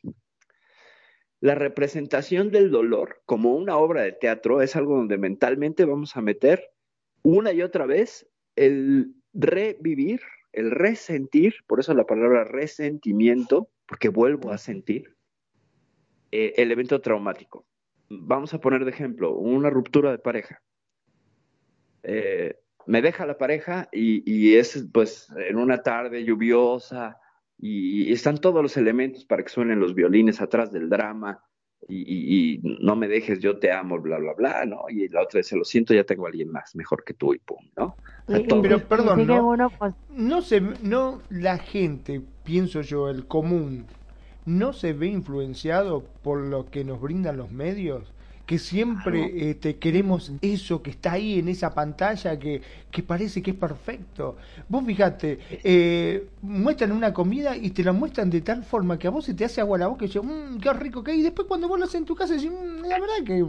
La 1.39 1.55
representación 1.55 2.51
del 2.51 2.69
dolor 2.69 3.23
como 3.25 3.55
una 3.55 3.77
obra 3.77 4.03
de 4.03 4.11
teatro 4.11 4.61
es 4.61 4.75
algo 4.75 4.95
donde 4.95 5.17
mentalmente 5.17 5.85
vamos 5.85 6.15
a 6.15 6.21
meter 6.21 6.69
una 7.23 7.51
y 7.51 7.63
otra 7.63 7.87
vez 7.87 8.29
el 8.55 9.13
revivir, 9.33 10.21
el 10.53 10.71
resentir, 10.71 11.55
por 11.67 11.79
eso 11.79 11.93
la 11.93 12.05
palabra 12.05 12.43
resentimiento, 12.43 13.69
porque 13.87 14.09
vuelvo 14.09 14.51
a 14.51 14.57
sentir, 14.57 15.15
eh, 16.31 16.53
el 16.57 16.71
evento 16.71 16.99
traumático. 17.01 17.65
Vamos 18.09 18.53
a 18.53 18.59
poner 18.59 18.85
de 18.85 18.91
ejemplo 18.91 19.35
una 19.35 19.69
ruptura 19.69 20.11
de 20.11 20.19
pareja. 20.19 20.61
Eh, 22.03 22.59
me 22.87 23.01
deja 23.01 23.25
la 23.25 23.37
pareja 23.37 23.89
y, 23.91 24.55
es 24.55 24.87
pues 24.93 25.27
en 25.37 25.57
una 25.57 25.81
tarde 25.81 26.23
lluviosa 26.23 27.17
y, 27.57 28.11
están 28.13 28.37
todos 28.37 28.61
los 28.61 28.77
elementos 28.77 29.25
para 29.25 29.43
que 29.43 29.49
suenen 29.49 29.79
los 29.79 29.95
violines 29.95 30.41
atrás 30.41 30.71
del 30.71 30.89
drama. 30.89 31.43
Y, 31.87 32.59
no 32.63 32.95
me 32.95 33.07
dejes, 33.07 33.39
yo 33.39 33.57
te 33.57 33.71
amo, 33.71 33.99
bla, 33.99 34.17
bla, 34.17 34.33
bla, 34.33 34.65
¿no? 34.65 34.85
Y 34.89 35.07
la 35.09 35.21
otra 35.21 35.39
vez 35.39 35.47
se 35.47 35.55
lo 35.55 35.63
siento, 35.63 35.93
ya 35.93 36.03
tengo 36.03 36.25
a 36.25 36.29
alguien 36.29 36.51
más 36.51 36.75
mejor 36.75 37.03
que 37.03 37.13
tú 37.13 37.33
y 37.33 37.39
pum, 37.39 37.63
¿no? 37.77 37.95
pero 38.27 38.79
perdón, 38.79 39.27
no, 39.27 39.69
pues 39.77 39.93
no, 40.09 40.41
se, 40.41 40.61
no 40.61 41.21
la 41.29 41.59
gente, 41.59 42.21
pienso 42.43 42.81
yo, 42.81 43.09
el 43.09 43.27
común, 43.27 43.85
no 44.45 44.73
se 44.73 44.93
ve 44.93 45.07
influenciado 45.07 46.03
por 46.23 46.39
lo 46.39 46.65
que 46.65 46.83
nos 46.83 46.99
brindan 47.01 47.37
los 47.37 47.51
medios 47.51 48.14
que 48.45 48.59
siempre 48.59 49.49
este, 49.49 49.77
queremos 49.77 50.31
eso 50.41 50.81
que 50.81 50.91
está 50.91 51.13
ahí 51.13 51.39
en 51.39 51.49
esa 51.49 51.73
pantalla 51.73 52.37
que, 52.37 52.61
que 52.91 53.03
parece 53.03 53.41
que 53.41 53.51
es 53.51 53.57
perfecto. 53.57 54.37
Vos 54.69 54.85
fijate, 54.85 55.39
eh, 55.63 56.27
muestran 56.41 56.91
una 56.91 57.13
comida 57.13 57.57
y 57.57 57.71
te 57.71 57.83
la 57.83 57.91
muestran 57.91 58.29
de 58.29 58.41
tal 58.41 58.63
forma 58.63 58.99
que 58.99 59.07
a 59.07 59.09
vos 59.09 59.25
se 59.25 59.33
te 59.33 59.45
hace 59.45 59.61
agua 59.61 59.77
la 59.77 59.87
boca 59.87 60.05
y 60.05 60.07
dices, 60.07 60.23
mmm, 60.23 60.59
qué 60.59 60.73
rico 60.73 61.03
que 61.03 61.11
hay. 61.11 61.19
Y 61.19 61.23
después 61.23 61.47
cuando 61.47 61.67
vos 61.67 61.79
lo 61.79 61.85
haces 61.85 61.95
en 61.95 62.05
tu 62.05 62.15
casa, 62.15 62.35
decís, 62.35 62.51
mmm, 62.51 62.83
la 62.83 62.99
verdad 62.99 63.23
que 63.25 63.45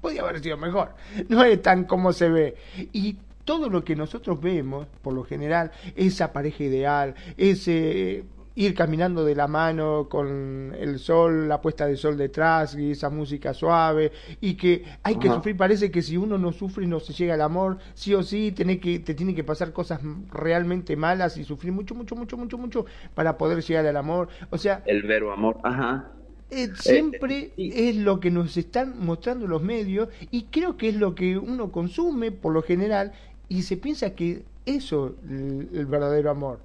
podía 0.00 0.22
haber 0.22 0.40
sido 0.40 0.56
mejor. 0.56 0.94
No 1.28 1.44
es 1.44 1.60
tan 1.60 1.84
como 1.84 2.12
se 2.12 2.28
ve. 2.28 2.56
Y 2.92 3.16
todo 3.44 3.68
lo 3.68 3.84
que 3.84 3.94
nosotros 3.94 4.40
vemos, 4.40 4.86
por 5.02 5.12
lo 5.12 5.24
general, 5.24 5.70
esa 5.96 6.32
pareja 6.32 6.64
ideal, 6.64 7.14
ese 7.36 8.24
ir 8.56 8.74
caminando 8.74 9.24
de 9.24 9.34
la 9.34 9.48
mano 9.48 10.08
con 10.08 10.74
el 10.78 10.98
sol, 10.98 11.48
la 11.48 11.60
puesta 11.60 11.86
de 11.86 11.96
sol 11.96 12.16
detrás 12.16 12.76
y 12.76 12.92
esa 12.92 13.10
música 13.10 13.52
suave 13.52 14.12
y 14.40 14.54
que 14.54 14.84
hay 15.02 15.16
que 15.16 15.28
sufrir, 15.28 15.56
parece 15.56 15.90
que 15.90 16.02
si 16.02 16.16
uno 16.16 16.38
no 16.38 16.52
sufre 16.52 16.86
no 16.86 17.00
se 17.00 17.12
llega 17.12 17.34
al 17.34 17.40
amor, 17.40 17.78
sí 17.94 18.14
o 18.14 18.22
sí 18.22 18.52
tiene 18.52 18.78
que, 18.78 19.00
te 19.00 19.14
tiene 19.14 19.34
que 19.34 19.44
pasar 19.44 19.72
cosas 19.72 20.00
realmente 20.30 20.96
malas 20.96 21.36
y 21.36 21.44
sufrir 21.44 21.72
mucho, 21.72 21.94
mucho, 21.94 22.14
mucho, 22.14 22.36
mucho, 22.36 22.58
mucho 22.58 22.86
para 23.14 23.36
poder 23.36 23.62
llegar 23.62 23.86
al 23.86 23.96
amor, 23.96 24.28
o 24.50 24.58
sea... 24.58 24.82
El 24.86 25.02
vero 25.02 25.32
amor, 25.32 25.58
ajá. 25.64 26.10
Eh, 26.50 26.68
siempre 26.76 27.52
eh, 27.56 27.88
es 27.88 27.96
lo 27.96 28.20
que 28.20 28.30
nos 28.30 28.56
están 28.56 29.04
mostrando 29.04 29.46
los 29.48 29.62
medios 29.62 30.08
y 30.30 30.44
creo 30.44 30.76
que 30.76 30.90
es 30.90 30.94
lo 30.94 31.14
que 31.14 31.36
uno 31.38 31.72
consume 31.72 32.30
por 32.30 32.52
lo 32.52 32.62
general 32.62 33.12
y 33.48 33.62
se 33.62 33.76
piensa 33.76 34.14
que 34.14 34.44
eso 34.64 35.16
es 35.24 35.30
el 35.30 35.86
verdadero 35.86 36.30
amor 36.30 36.60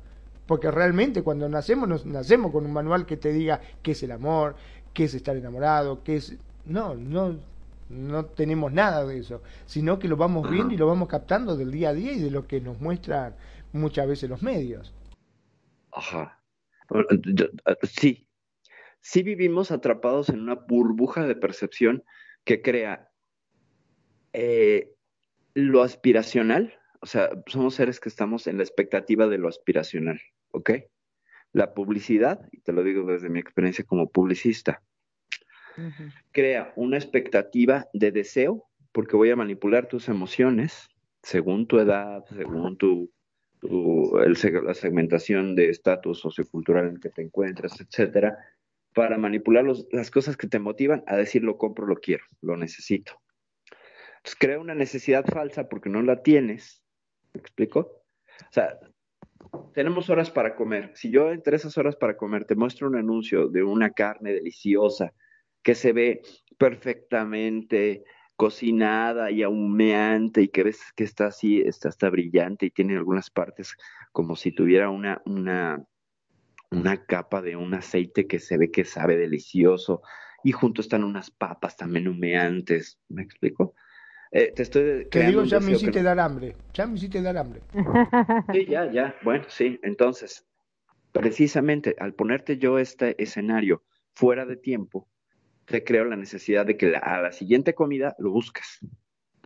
porque 0.49 0.71
realmente 0.71 1.21
cuando 1.21 1.47
nacemos, 1.47 1.87
nos, 1.87 2.07
nacemos 2.07 2.51
con 2.51 2.65
un 2.65 2.73
manual 2.73 3.05
que 3.05 3.17
te 3.17 3.31
diga 3.31 3.61
qué 3.83 3.91
es 3.91 4.01
el 4.01 4.11
amor, 4.11 4.55
qué 4.95 5.03
es 5.03 5.13
estar 5.13 5.37
enamorado, 5.37 6.03
qué 6.03 6.15
es... 6.15 6.35
No, 6.65 6.95
no, 6.95 7.37
no 7.89 8.25
tenemos 8.25 8.73
nada 8.73 9.05
de 9.05 9.19
eso, 9.19 9.43
sino 9.67 9.99
que 9.99 10.07
lo 10.07 10.17
vamos 10.17 10.49
viendo 10.49 10.73
y 10.73 10.77
lo 10.77 10.87
vamos 10.87 11.07
captando 11.07 11.55
del 11.55 11.69
día 11.69 11.89
a 11.89 11.93
día 11.93 12.13
y 12.13 12.19
de 12.19 12.31
lo 12.31 12.47
que 12.47 12.61
nos 12.61 12.81
muestran 12.81 13.35
muchas 13.73 14.07
veces 14.07 14.27
los 14.27 14.41
medios. 14.41 14.91
Ajá. 15.91 16.41
Sí, 17.83 18.27
sí 18.99 19.21
vivimos 19.21 19.69
atrapados 19.69 20.29
en 20.29 20.39
una 20.39 20.55
burbuja 20.55 21.27
de 21.27 21.35
percepción 21.35 22.03
que 22.43 22.63
crea 22.63 23.11
eh, 24.33 24.95
lo 25.53 25.83
aspiracional, 25.83 26.73
o 27.01 27.05
sea, 27.05 27.29
somos 27.45 27.75
seres 27.75 27.99
que 27.99 28.09
estamos 28.09 28.47
en 28.47 28.57
la 28.57 28.63
expectativa 28.63 29.27
de 29.27 29.37
lo 29.37 29.47
aspiracional. 29.47 30.19
¿Ok? 30.51 30.71
La 31.51 31.73
publicidad, 31.73 32.47
y 32.51 32.61
te 32.61 32.73
lo 32.73 32.83
digo 32.83 33.05
desde 33.05 33.29
mi 33.29 33.39
experiencia 33.39 33.83
como 33.85 34.09
publicista, 34.09 34.81
crea 36.31 36.73
una 36.75 36.97
expectativa 36.97 37.87
de 37.93 38.11
deseo 38.11 38.69
porque 38.91 39.15
voy 39.15 39.29
a 39.29 39.35
manipular 39.35 39.87
tus 39.87 40.09
emociones 40.09 40.89
según 41.23 41.67
tu 41.67 41.79
edad, 41.79 42.25
según 42.25 42.77
tu, 42.77 43.11
la 43.61 44.73
segmentación 44.73 45.55
de 45.55 45.69
estatus 45.69 46.19
sociocultural 46.19 46.87
en 46.87 46.93
el 46.95 46.99
que 46.99 47.09
te 47.09 47.21
encuentras, 47.21 47.79
etcétera, 47.79 48.37
para 48.93 49.17
manipular 49.17 49.65
las 49.91 50.11
cosas 50.11 50.37
que 50.37 50.47
te 50.47 50.59
motivan 50.59 51.03
a 51.07 51.15
decir 51.15 51.43
lo 51.43 51.57
compro, 51.57 51.85
lo 51.85 51.97
quiero, 51.97 52.23
lo 52.41 52.57
necesito. 52.57 53.13
Entonces 54.17 54.35
crea 54.39 54.59
una 54.59 54.75
necesidad 54.75 55.25
falsa 55.25 55.69
porque 55.69 55.89
no 55.89 56.01
la 56.01 56.23
tienes. 56.23 56.83
¿Me 57.33 57.39
explico? 57.39 58.03
O 58.41 58.51
sea, 58.51 58.79
tenemos 59.73 60.09
horas 60.09 60.31
para 60.31 60.55
comer. 60.55 60.91
Si 60.95 61.11
yo 61.11 61.31
entre 61.31 61.55
esas 61.55 61.77
horas 61.77 61.95
para 61.95 62.17
comer 62.17 62.45
te 62.45 62.55
muestro 62.55 62.87
un 62.87 62.95
anuncio 62.95 63.47
de 63.47 63.63
una 63.63 63.91
carne 63.91 64.33
deliciosa 64.33 65.13
que 65.63 65.75
se 65.75 65.93
ve 65.93 66.21
perfectamente 66.57 68.03
cocinada 68.35 69.31
y 69.31 69.43
ahumeante 69.43 70.41
y 70.41 70.47
que 70.47 70.63
ves 70.63 70.79
que 70.95 71.03
está 71.03 71.27
así, 71.27 71.61
está, 71.61 71.89
está 71.89 72.09
brillante 72.09 72.67
y 72.67 72.71
tiene 72.71 72.95
algunas 72.95 73.29
partes 73.29 73.75
como 74.11 74.35
si 74.35 74.53
tuviera 74.53 74.89
una, 74.89 75.21
una, 75.25 75.83
una 76.71 77.05
capa 77.05 77.41
de 77.41 77.57
un 77.57 77.73
aceite 77.73 78.27
que 78.27 78.39
se 78.39 78.57
ve 78.57 78.71
que 78.71 78.85
sabe 78.85 79.17
delicioso 79.17 80.01
y 80.43 80.53
junto 80.53 80.81
están 80.81 81.03
unas 81.03 81.31
papas 81.31 81.75
también 81.75 82.07
humeantes, 82.07 82.97
¿me 83.09 83.23
explico? 83.23 83.75
Eh, 84.31 84.51
te 84.55 84.63
estoy 84.63 85.05
Te 85.05 85.25
digo, 85.25 85.43
ya 85.43 85.59
me 85.59 85.71
hiciste 85.71 86.03
dar 86.03 86.19
hambre. 86.19 86.55
Ya 86.73 86.85
me 86.85 86.95
hiciste 86.95 87.21
dar 87.21 87.37
hambre. 87.37 87.61
Sí, 88.53 88.65
ya, 88.67 88.91
ya. 88.91 89.15
Bueno, 89.23 89.45
sí. 89.47 89.79
Entonces, 89.83 90.45
precisamente 91.11 91.95
al 91.99 92.13
ponerte 92.13 92.57
yo 92.57 92.79
este 92.79 93.21
escenario 93.21 93.83
fuera 94.13 94.45
de 94.45 94.57
tiempo, 94.57 95.07
te 95.65 95.83
creo 95.83 96.05
la 96.05 96.15
necesidad 96.15 96.65
de 96.65 96.77
que 96.77 96.95
a 96.95 97.21
la 97.21 97.31
siguiente 97.31 97.73
comida 97.73 98.15
lo 98.19 98.31
busques 98.31 98.79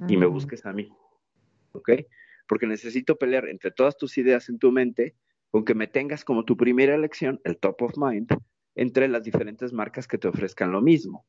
y 0.07 0.17
me 0.17 0.25
busques 0.25 0.65
a 0.65 0.73
mí. 0.73 0.89
¿Ok? 1.73 1.91
Porque 2.47 2.67
necesito 2.67 3.17
pelear 3.17 3.47
entre 3.47 3.71
todas 3.71 3.97
tus 3.97 4.17
ideas 4.17 4.49
en 4.49 4.59
tu 4.59 4.71
mente 4.71 5.15
con 5.49 5.65
que 5.65 5.75
me 5.75 5.87
tengas 5.87 6.25
como 6.25 6.45
tu 6.45 6.57
primera 6.57 6.95
elección, 6.95 7.39
el 7.43 7.57
top 7.57 7.83
of 7.83 7.93
mind, 7.97 8.27
entre 8.75 9.07
las 9.07 9.23
diferentes 9.23 9.71
marcas 9.71 10.07
que 10.07 10.17
te 10.17 10.27
ofrezcan 10.27 10.71
lo 10.71 10.81
mismo. 10.81 11.25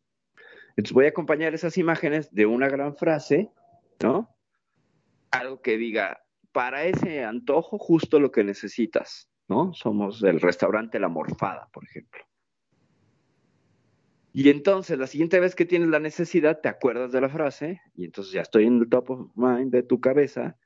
Entonces 0.76 0.92
voy 0.92 1.06
a 1.06 1.10
acompañar 1.10 1.54
esas 1.54 1.78
imágenes 1.78 2.34
de 2.34 2.46
una 2.46 2.68
gran 2.68 2.96
frase, 2.96 3.50
¿no? 4.02 4.34
Algo 5.30 5.62
que 5.62 5.76
diga, 5.76 6.24
para 6.52 6.84
ese 6.84 7.24
antojo 7.24 7.78
justo 7.78 8.20
lo 8.20 8.30
que 8.32 8.44
necesitas, 8.44 9.28
¿no? 9.48 9.72
Somos 9.74 10.22
el 10.22 10.40
restaurante 10.40 10.98
La 10.98 11.08
Morfada, 11.08 11.68
por 11.72 11.84
ejemplo. 11.84 12.22
Y 14.32 14.50
entonces 14.50 14.98
la 14.98 15.06
siguiente 15.06 15.38
vez 15.38 15.54
que 15.54 15.64
tienes 15.64 15.88
la 15.88 16.00
necesidad, 16.00 16.60
te 16.60 16.68
acuerdas 16.68 17.12
de 17.12 17.20
la 17.20 17.28
frase 17.28 17.80
y 17.94 18.04
entonces 18.04 18.32
ya 18.32 18.40
estoy 18.42 18.66
en 18.66 18.80
el 18.80 18.88
top 18.88 19.10
of 19.10 19.30
mind 19.36 19.70
de 19.70 19.84
tu 19.84 20.00
cabeza 20.00 20.56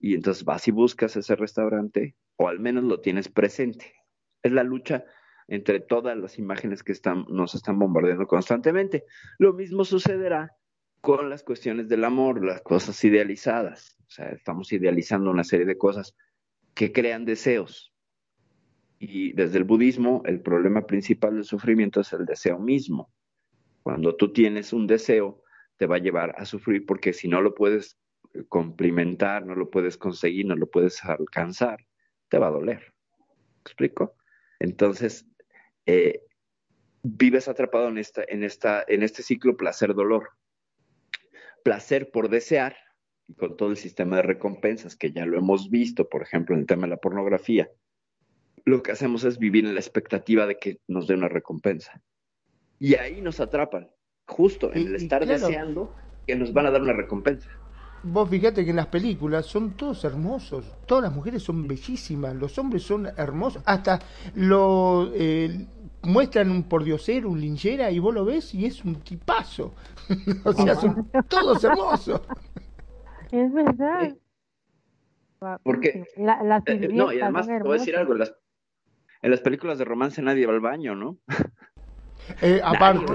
y 0.00 0.14
entonces 0.14 0.44
vas 0.44 0.66
y 0.66 0.70
buscas 0.70 1.14
ese 1.14 1.36
restaurante 1.36 2.16
o 2.36 2.48
al 2.48 2.58
menos 2.58 2.84
lo 2.84 3.00
tienes 3.00 3.28
presente. 3.28 3.94
Es 4.42 4.52
la 4.52 4.62
lucha 4.62 5.04
entre 5.48 5.80
todas 5.80 6.16
las 6.16 6.38
imágenes 6.38 6.82
que 6.82 6.92
están, 6.92 7.24
nos 7.28 7.54
están 7.54 7.78
bombardeando 7.78 8.26
constantemente. 8.26 9.04
Lo 9.38 9.54
mismo 9.54 9.84
sucederá 9.84 10.54
con 11.00 11.30
las 11.30 11.42
cuestiones 11.42 11.88
del 11.88 12.04
amor, 12.04 12.44
las 12.44 12.60
cosas 12.60 13.02
idealizadas. 13.02 13.96
O 14.06 14.10
sea, 14.10 14.28
estamos 14.28 14.72
idealizando 14.72 15.30
una 15.30 15.44
serie 15.44 15.66
de 15.66 15.78
cosas 15.78 16.14
que 16.74 16.92
crean 16.92 17.24
deseos. 17.24 17.94
Y 18.98 19.32
desde 19.32 19.58
el 19.58 19.64
budismo, 19.64 20.22
el 20.26 20.40
problema 20.40 20.86
principal 20.86 21.34
del 21.34 21.44
sufrimiento 21.44 22.00
es 22.00 22.12
el 22.12 22.26
deseo 22.26 22.58
mismo. 22.58 23.10
Cuando 23.82 24.16
tú 24.16 24.32
tienes 24.32 24.72
un 24.72 24.86
deseo, 24.86 25.42
te 25.76 25.86
va 25.86 25.96
a 25.96 26.00
llevar 26.00 26.34
a 26.36 26.44
sufrir 26.44 26.84
porque 26.84 27.12
si 27.12 27.28
no 27.28 27.40
lo 27.40 27.54
puedes 27.54 27.96
complementar, 28.48 29.46
no 29.46 29.54
lo 29.54 29.70
puedes 29.70 29.96
conseguir, 29.96 30.46
no 30.46 30.56
lo 30.56 30.68
puedes 30.68 31.02
alcanzar, 31.04 31.86
te 32.28 32.38
va 32.38 32.48
a 32.48 32.52
doler. 32.52 32.92
explico? 33.64 34.16
Entonces, 34.58 35.26
eh, 35.88 36.20
vives 37.02 37.48
atrapado 37.48 37.88
en, 37.88 37.96
esta, 37.96 38.22
en, 38.28 38.44
esta, 38.44 38.84
en 38.86 39.02
este 39.02 39.22
ciclo 39.22 39.56
placer-dolor. 39.56 40.28
Placer 41.64 42.10
por 42.10 42.28
desear, 42.28 42.76
con 43.38 43.56
todo 43.56 43.70
el 43.70 43.78
sistema 43.78 44.16
de 44.16 44.22
recompensas 44.22 44.96
que 44.96 45.12
ya 45.12 45.24
lo 45.24 45.38
hemos 45.38 45.70
visto, 45.70 46.06
por 46.10 46.20
ejemplo, 46.20 46.54
en 46.54 46.60
el 46.60 46.66
tema 46.66 46.82
de 46.82 46.90
la 46.90 46.98
pornografía, 46.98 47.70
lo 48.66 48.82
que 48.82 48.92
hacemos 48.92 49.24
es 49.24 49.38
vivir 49.38 49.64
en 49.64 49.72
la 49.72 49.80
expectativa 49.80 50.46
de 50.46 50.58
que 50.58 50.78
nos 50.88 51.06
dé 51.06 51.14
una 51.14 51.28
recompensa. 51.28 52.02
Y 52.78 52.94
ahí 52.96 53.22
nos 53.22 53.40
atrapan, 53.40 53.90
justo 54.26 54.70
en 54.74 54.88
el 54.88 54.94
estar 54.96 55.26
deseando 55.26 55.94
que 56.26 56.36
nos 56.36 56.52
van 56.52 56.66
a 56.66 56.70
dar 56.70 56.82
una 56.82 56.92
recompensa. 56.92 57.48
Vos 58.02 58.28
fíjate 58.30 58.64
que 58.64 58.70
en 58.70 58.76
las 58.76 58.86
películas 58.86 59.46
son 59.46 59.76
todos 59.76 60.04
hermosos, 60.04 60.76
todas 60.86 61.02
las 61.02 61.12
mujeres 61.12 61.42
son 61.42 61.66
bellísimas, 61.66 62.36
los 62.36 62.56
hombres 62.58 62.84
son 62.84 63.06
hermosos, 63.16 63.62
hasta 63.66 63.98
lo, 64.36 65.10
eh, 65.14 65.66
muestran 66.02 66.50
un 66.50 66.62
pordiosero, 66.64 67.30
un 67.30 67.40
linchera, 67.40 67.90
y 67.90 67.98
vos 67.98 68.14
lo 68.14 68.24
ves 68.24 68.54
y 68.54 68.66
es 68.66 68.84
un 68.84 68.96
tipazo. 68.96 69.74
o 70.44 70.52
sea, 70.52 70.74
son 70.74 71.10
todos 71.28 71.62
hermosos. 71.64 72.20
Es 73.30 73.52
verdad. 73.52 74.16
Porque, 75.62 76.04
la, 76.16 76.62
eh, 76.66 76.88
no, 76.92 77.12
y 77.12 77.20
además 77.20 77.46
te 77.46 77.62
voy 77.62 77.76
a 77.76 77.78
decir 77.78 77.96
algo, 77.96 78.12
en 78.12 78.20
las, 78.20 78.34
en 79.22 79.30
las 79.30 79.40
películas 79.40 79.78
de 79.78 79.84
romance 79.84 80.20
nadie 80.20 80.46
va 80.46 80.52
al 80.52 80.60
baño, 80.60 80.96
¿no? 80.96 81.18
Eh, 82.42 82.60
aparte, 82.62 83.12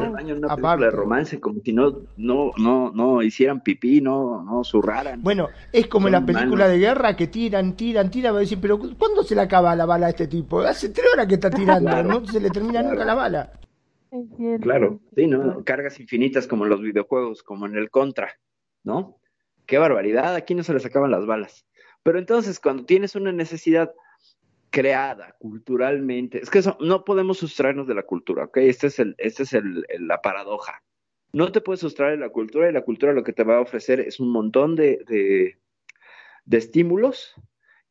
aparte. 0.50 0.86
de 0.86 0.92
romance, 0.92 1.40
como 1.40 1.60
si 1.62 1.72
no, 1.74 2.02
no, 2.18 2.52
no, 2.58 2.92
no 2.92 3.22
hicieran 3.22 3.62
pipí, 3.62 4.02
no, 4.02 4.44
no 4.44 4.64
zurraran. 4.64 5.22
Bueno, 5.22 5.50
es 5.72 5.88
como 5.88 6.08
en 6.08 6.14
la 6.14 6.26
película 6.26 6.68
de 6.68 6.80
guerra 6.80 7.16
que 7.16 7.28
tiran, 7.28 7.76
tiran, 7.76 8.10
tiran, 8.10 8.34
va 8.34 8.38
a 8.38 8.42
decir, 8.42 8.60
pero 8.62 8.80
¿cuándo 8.80 9.24
se 9.24 9.36
le 9.36 9.42
acaba 9.42 9.76
la 9.76 9.86
bala 9.86 10.08
a 10.08 10.10
este 10.10 10.28
tipo? 10.28 10.62
Hace 10.62 10.90
tres 10.90 11.08
horas 11.14 11.28
que 11.28 11.36
está 11.36 11.50
tirando, 11.52 12.04
no 12.04 12.26
se 12.26 12.40
le 12.40 12.50
termina 12.50 12.82
nunca 12.82 13.06
la 13.06 13.14
bala. 13.14 13.52
Claro, 14.62 15.00
sí, 15.16 15.26
¿no? 15.26 15.64
Cargas 15.64 16.00
infinitas 16.00 16.48
como 16.48 16.66
en 16.66 16.70
los 16.70 16.82
videojuegos, 16.82 17.42
como 17.42 17.66
en 17.66 17.76
el 17.76 17.90
Contra, 17.90 18.38
¿no? 18.84 19.18
Qué 19.66 19.78
barbaridad, 19.78 20.36
aquí 20.36 20.54
no 20.54 20.64
se 20.64 20.74
les 20.74 20.86
acaban 20.86 21.10
las 21.10 21.26
balas. 21.26 21.66
Pero 22.04 22.20
entonces, 22.20 22.60
cuando 22.60 22.86
tienes 22.86 23.16
una 23.16 23.32
necesidad 23.32 23.92
creada 24.74 25.36
culturalmente, 25.38 26.40
es 26.40 26.50
que 26.50 26.58
eso, 26.58 26.76
no 26.80 27.06
podemos 27.06 27.38
sustraernos 27.38 27.88
de 27.88 27.94
la 27.94 28.02
cultura, 28.04 28.46
¿ok? 28.46 28.58
Este 28.58 28.88
es, 28.88 29.00
este 29.20 29.62
la 30.00 30.20
paradoja. 30.20 30.84
No 31.32 31.52
te 31.52 31.62
puedes 31.62 31.82
sustraer 31.82 32.14
de 32.14 32.26
la 32.26 32.32
cultura 32.32 32.68
y 32.68 32.74
la 32.74 32.82
cultura 32.82 33.14
lo 33.14 33.24
que 33.24 33.34
te 33.34 33.44
va 33.44 33.58
a 33.58 33.62
ofrecer 33.62 34.00
es 34.00 34.20
un 34.20 34.32
montón 34.32 34.76
de 34.76 35.58
estímulos 36.50 37.36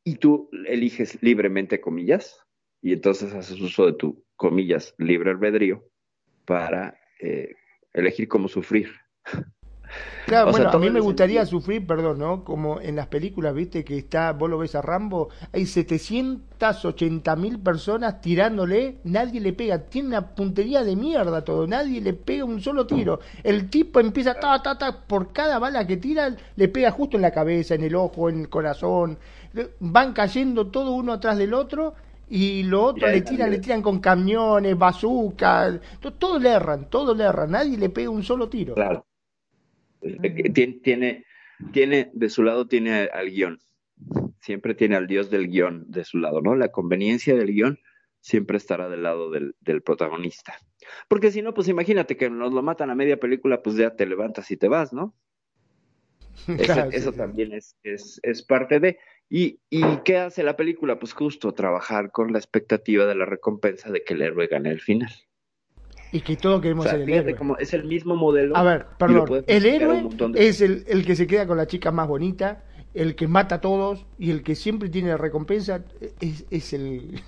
y 0.03 0.17
tú 0.17 0.51
eliges 0.67 1.23
libremente 1.23 1.81
comillas 1.81 2.45
y 2.81 2.93
entonces 2.93 3.33
haces 3.33 3.61
uso 3.61 3.87
de 3.87 3.93
tu 3.93 4.25
comillas 4.35 4.97
libre 4.99 5.31
albedrío 5.31 5.89
para 6.45 6.99
eh, 7.21 7.55
elegir 7.93 8.27
cómo 8.27 8.49
sufrir. 8.49 8.91
Claro, 10.27 10.53
bueno, 10.53 10.71
a 10.71 10.79
mí 10.79 10.89
me 10.89 11.01
gustaría 11.01 11.45
sufrir, 11.45 11.87
perdón, 11.87 12.19
¿no? 12.19 12.45
Como 12.45 12.81
en 12.81 12.97
las 12.97 13.09
películas, 13.09 13.55
viste, 13.55 13.85
que 13.85 13.99
está, 13.99 14.33
vos 14.33 14.49
lo 14.49 14.57
ves 14.57 14.75
a 14.75 14.83
Rambo, 14.83 15.29
hay 15.53 15.67
780 15.67 17.37
mil 17.37 17.59
personas 17.59 18.21
tirándole, 18.21 18.99
nadie 19.05 19.41
le 19.41 19.53
pega, 19.53 19.79
tiene 19.79 20.09
una 20.09 20.35
puntería 20.35 20.85
de 20.85 20.97
mierda 20.97 21.43
todo, 21.45 21.67
nadie 21.67 22.01
le 22.01 22.15
pega 22.15 22.45
un 22.45 22.61
solo 22.61 22.87
tiro. 22.87 23.21
El 23.43 23.69
tipo 23.69 24.01
empieza, 24.01 24.35
ta, 24.35 24.63
ta, 24.63 24.79
ta, 24.79 25.03
por 25.07 25.33
cada 25.33 25.59
bala 25.59 25.87
que 25.87 25.97
tira, 25.97 26.35
le 26.57 26.69
pega 26.69 26.91
justo 26.93 27.17
en 27.17 27.23
la 27.23 27.33
cabeza, 27.33 27.75
en 27.75 27.83
el 27.83 27.95
ojo, 27.95 28.29
en 28.29 28.41
el 28.41 28.49
corazón, 28.49 29.19
van 29.81 30.13
cayendo 30.13 30.69
todo 30.69 30.93
uno 30.93 31.13
atrás 31.13 31.37
del 31.37 31.53
otro 31.53 31.95
y 32.31 32.63
lo 32.63 32.85
otro 32.85 33.09
le 33.09 33.21
tiran, 33.21 33.51
le 33.51 33.59
tiran 33.59 33.83
con 33.83 33.99
camiones, 33.99 34.79
bazucas, 34.79 35.81
todo, 36.19 36.39
le 36.39 36.51
erran, 36.51 36.89
todo 36.89 37.15
le 37.15 37.25
erran, 37.25 37.51
nadie 37.51 37.77
le 37.77 37.91
pega 37.91 38.09
un 38.09 38.23
solo 38.23 38.49
tiro. 38.49 38.75
Claro. 38.75 39.05
Tiene, 40.55 41.25
tiene, 41.73 42.11
de 42.13 42.31
su 42.31 42.43
lado 42.43 42.67
tiene 42.67 43.09
al 43.13 43.31
guion, 43.31 43.61
siempre 44.41 44.75
tiene 44.75 44.97
al 44.97 45.07
dios 45.07 45.31
del 45.31 45.49
guion 45.49 45.85
de 45.89 46.05
su 46.05 46.19
lado, 46.19 46.41
¿no? 46.41 46.55
La 46.57 46.73
conveniencia 46.73 47.35
del 47.35 47.53
guion 47.53 47.79
siempre 48.21 48.57
estará 48.57 48.89
del 48.89 49.03
lado 49.03 49.31
del, 49.31 49.55
protagonista. 49.83 50.55
Porque 51.09 51.31
si 51.31 51.43
no, 51.43 51.55
pues 51.55 51.69
imagínate 51.69 52.17
que 52.17 52.31
nos 52.31 52.53
lo 52.53 52.63
matan 52.63 52.91
a 52.91 52.95
media 52.95 53.19
película, 53.19 53.63
pues 53.63 53.77
ya 53.77 53.95
te 53.95 54.07
levantas 54.07 54.51
y 54.51 54.57
te 54.57 54.69
vas, 54.69 54.93
¿no? 54.93 55.15
eso, 56.93 57.13
también 57.13 57.53
es, 57.53 57.77
es, 57.83 58.19
es, 58.23 58.43
parte 58.43 58.81
de... 58.81 58.99
¿Y, 59.29 59.61
¿Y 59.71 59.83
qué 60.05 60.19
hace 60.19 60.43
la 60.43 60.57
película? 60.57 60.99
Pues 60.99 61.13
justo 61.13 61.53
trabajar 61.53 62.11
con 62.11 62.33
la 62.33 62.39
expectativa 62.39 63.07
de 63.07 63.15
la 63.15 63.25
recompensa 63.25 63.91
de 63.91 64.03
que 64.03 64.15
el 64.15 64.23
héroe 64.23 64.47
gane 64.47 64.71
el 64.71 64.81
final. 64.81 65.13
Y 66.13 66.21
que 66.21 66.37
todo 66.37 66.61
queremos 66.61 66.87
ser 66.87 67.01
el 67.01 67.11
héroe. 67.11 67.35
Como 67.35 67.57
es 67.57 67.73
el 67.73 67.85
mismo 67.85 68.15
modelo. 68.15 68.57
A 68.57 68.63
ver, 68.63 68.87
perdón. 68.99 69.45
El 69.47 69.67
héroe 69.67 70.09
es 70.35 70.61
el, 70.61 70.85
el, 70.87 71.05
que 71.07 71.17
se 71.17 71.27
queda 71.27 71.47
con 71.47 71.57
la 71.57 71.67
chica 71.67 71.91
más 71.91 72.07
bonita, 72.07 72.65
el 72.95 73.17
que 73.17 73.27
mata 73.27 73.57
a 73.57 73.61
todos 73.61 74.07
y 74.19 74.31
el 74.31 74.43
que 74.43 74.55
siempre 74.55 74.91
tiene 74.91 75.17
recompensa 75.17 75.85
es, 76.21 76.47
es 76.51 76.73
el, 76.75 77.21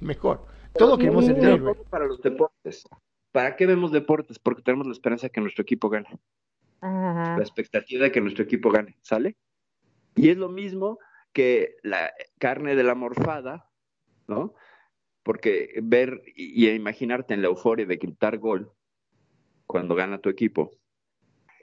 mejor. 0.00 0.46
Todos 0.74 0.98
queremos 0.98 1.26
ser 1.26 1.38
el 1.38 1.44
héroe. 1.44 1.74
Para 1.88 2.06
los 2.06 2.20
deportes. 2.20 2.84
¿Para 3.30 3.56
qué 3.56 3.66
vemos 3.66 3.92
deportes? 3.92 4.38
Porque 4.38 4.62
tenemos 4.62 4.86
la 4.86 4.92
esperanza 4.92 5.26
de 5.26 5.30
que 5.30 5.40
nuestro 5.40 5.62
equipo 5.62 5.88
gane. 5.88 6.08
La 6.80 7.38
expectativa 7.40 8.04
de 8.04 8.12
que 8.12 8.20
nuestro 8.20 8.44
equipo 8.44 8.70
gane, 8.70 8.98
¿sale? 9.00 9.36
Y 10.14 10.28
es 10.28 10.36
lo 10.36 10.50
mismo 10.50 10.98
que 11.32 11.76
la 11.82 12.12
carne 12.38 12.76
de 12.76 12.84
la 12.84 12.94
morfada, 12.94 13.70
¿no? 14.28 14.54
Porque 15.24 15.80
ver 15.82 16.22
y, 16.36 16.68
imaginarte 16.68 17.34
en 17.34 17.42
la 17.42 17.48
euforia 17.48 17.86
de 17.86 17.96
gritar 17.96 18.38
gol 18.38 18.70
cuando 19.66 19.96
gana 19.96 20.20
tu 20.20 20.28
equipo 20.28 20.70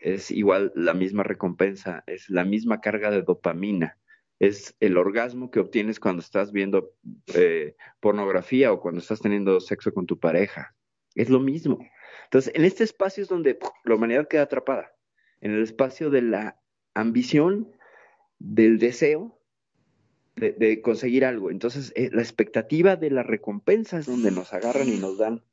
es 0.01 0.31
igual 0.31 0.73
la 0.75 0.93
misma 0.93 1.23
recompensa, 1.23 2.03
es 2.07 2.29
la 2.29 2.43
misma 2.43 2.81
carga 2.81 3.11
de 3.11 3.21
dopamina, 3.21 3.97
es 4.39 4.75
el 4.79 4.97
orgasmo 4.97 5.51
que 5.51 5.59
obtienes 5.59 5.99
cuando 5.99 6.21
estás 6.21 6.51
viendo 6.51 6.95
eh, 7.35 7.75
pornografía 7.99 8.73
o 8.73 8.81
cuando 8.81 8.99
estás 8.99 9.21
teniendo 9.21 9.59
sexo 9.59 9.93
con 9.93 10.07
tu 10.07 10.19
pareja. 10.19 10.75
Es 11.13 11.29
lo 11.29 11.39
mismo. 11.39 11.77
Entonces, 12.23 12.51
en 12.55 12.65
este 12.65 12.83
espacio 12.83 13.21
es 13.21 13.29
donde 13.29 13.59
la 13.85 13.95
humanidad 13.95 14.27
queda 14.27 14.43
atrapada, 14.43 14.95
en 15.39 15.51
el 15.51 15.61
espacio 15.61 16.09
de 16.09 16.23
la 16.23 16.59
ambición, 16.95 17.71
del 18.39 18.79
deseo 18.79 19.39
de, 20.49 20.81
conseguir 20.81 21.23
algo. 21.23 21.51
Entonces, 21.51 21.93
eh, 21.95 22.09
la 22.11 22.21
expectativa 22.21 22.95
de 22.95 23.11
la 23.11 23.23
recompensa 23.23 23.99
es 23.99 24.07
donde 24.07 24.31
nos 24.31 24.53
agarran 24.53 24.87
y 24.87 24.97
nos 24.97 25.17
dan, 25.17 25.43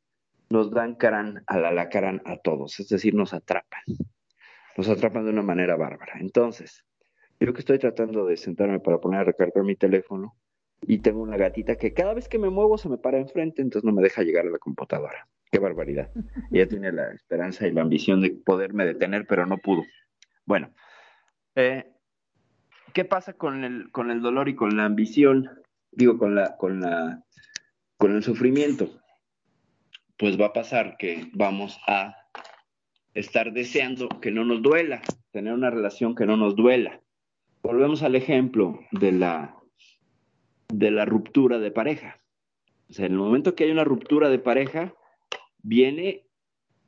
nos 0.48 0.70
dan 0.70 0.94
caran 0.94 1.44
a 1.46 1.59
la 1.59 1.70
lacaran 1.70 2.22
a 2.24 2.38
todos, 2.38 2.81
es 2.81 2.88
decir, 2.88 3.14
nos 3.14 3.35
atrapan. 3.35 3.83
Nos 4.77 4.88
atrapan 4.88 5.24
de 5.24 5.31
una 5.31 5.42
manera 5.42 5.77
bárbara. 5.77 6.14
Entonces, 6.20 6.85
yo 7.38 7.53
que 7.53 7.61
estoy 7.61 7.79
tratando 7.79 8.24
de 8.24 8.37
sentarme 8.37 8.81
para 8.81 8.98
poner 8.98 9.20
a 9.20 9.24
recargar 9.24 9.62
mi 9.64 9.77
teléfono 9.77 10.37
y 10.83 10.98
tengo 10.98 11.20
una 11.20 11.37
gatita 11.37 11.77
que 11.77 11.92
cada 11.92 12.14
vez 12.14 12.29
que 12.29 12.38
me 12.38 12.48
muevo 12.48 12.79
se 12.79 12.88
me 12.88 12.96
para 12.96 13.18
enfrente, 13.18 13.61
entonces 13.61 13.85
no 13.85 13.92
me 13.92 14.03
deja 14.03 14.22
llegar 14.22 14.46
a 14.46 14.51
la 14.51 14.59
computadora. 14.59 15.29
Qué 15.51 15.59
barbaridad. 15.59 16.11
Ella 16.51 16.68
tiene 16.68 16.92
la 16.92 17.11
esperanza 17.12 17.66
y 17.66 17.72
la 17.72 17.83
ambición 17.83 18.20
de 18.20 18.31
poderme 18.31 18.85
detener, 18.85 19.27
pero 19.27 19.46
no 19.46 19.59
pudo. 19.59 19.83
Bueno, 20.44 20.72
eh, 21.55 21.90
¿qué 22.99 23.05
pasa 23.05 23.35
con 23.35 23.63
el, 23.63 23.93
con 23.93 24.11
el 24.11 24.21
dolor 24.21 24.49
y 24.49 24.57
con 24.57 24.77
la 24.77 24.85
ambición? 24.85 25.49
Digo, 25.93 26.19
con 26.19 26.35
la, 26.35 26.57
con 26.57 26.81
la, 26.81 27.23
con 27.97 28.17
el 28.17 28.25
sufrimiento. 28.25 28.91
Pues 30.17 30.37
va 30.37 30.47
a 30.47 30.53
pasar 30.53 30.97
que 30.97 31.31
vamos 31.33 31.79
a 31.87 32.17
estar 33.15 33.53
deseando 33.53 34.09
que 34.21 34.33
no 34.33 34.45
nos 34.45 34.63
duela, 34.63 35.01
tener 35.31 35.53
una 35.53 35.71
relación 35.71 36.17
que 36.17 36.27
no 36.27 36.37
nos 36.37 36.57
duela. 36.57 37.01
Volvemos 37.63 38.03
al 38.03 38.17
ejemplo 38.17 38.81
de 38.91 39.13
la, 39.13 39.55
de 40.67 40.91
la 40.91 41.05
ruptura 41.05 41.61
de 41.61 41.71
pareja. 41.71 42.21
O 42.91 42.95
sea, 42.95 43.07
en 43.07 43.13
el 43.13 43.19
momento 43.19 43.55
que 43.55 43.63
hay 43.63 43.71
una 43.71 43.85
ruptura 43.85 44.29
de 44.29 44.41
pareja, 44.41 44.93
viene 45.63 46.25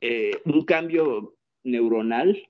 eh, 0.01 0.41
un 0.43 0.65
cambio 0.65 1.37
neuronal 1.63 2.49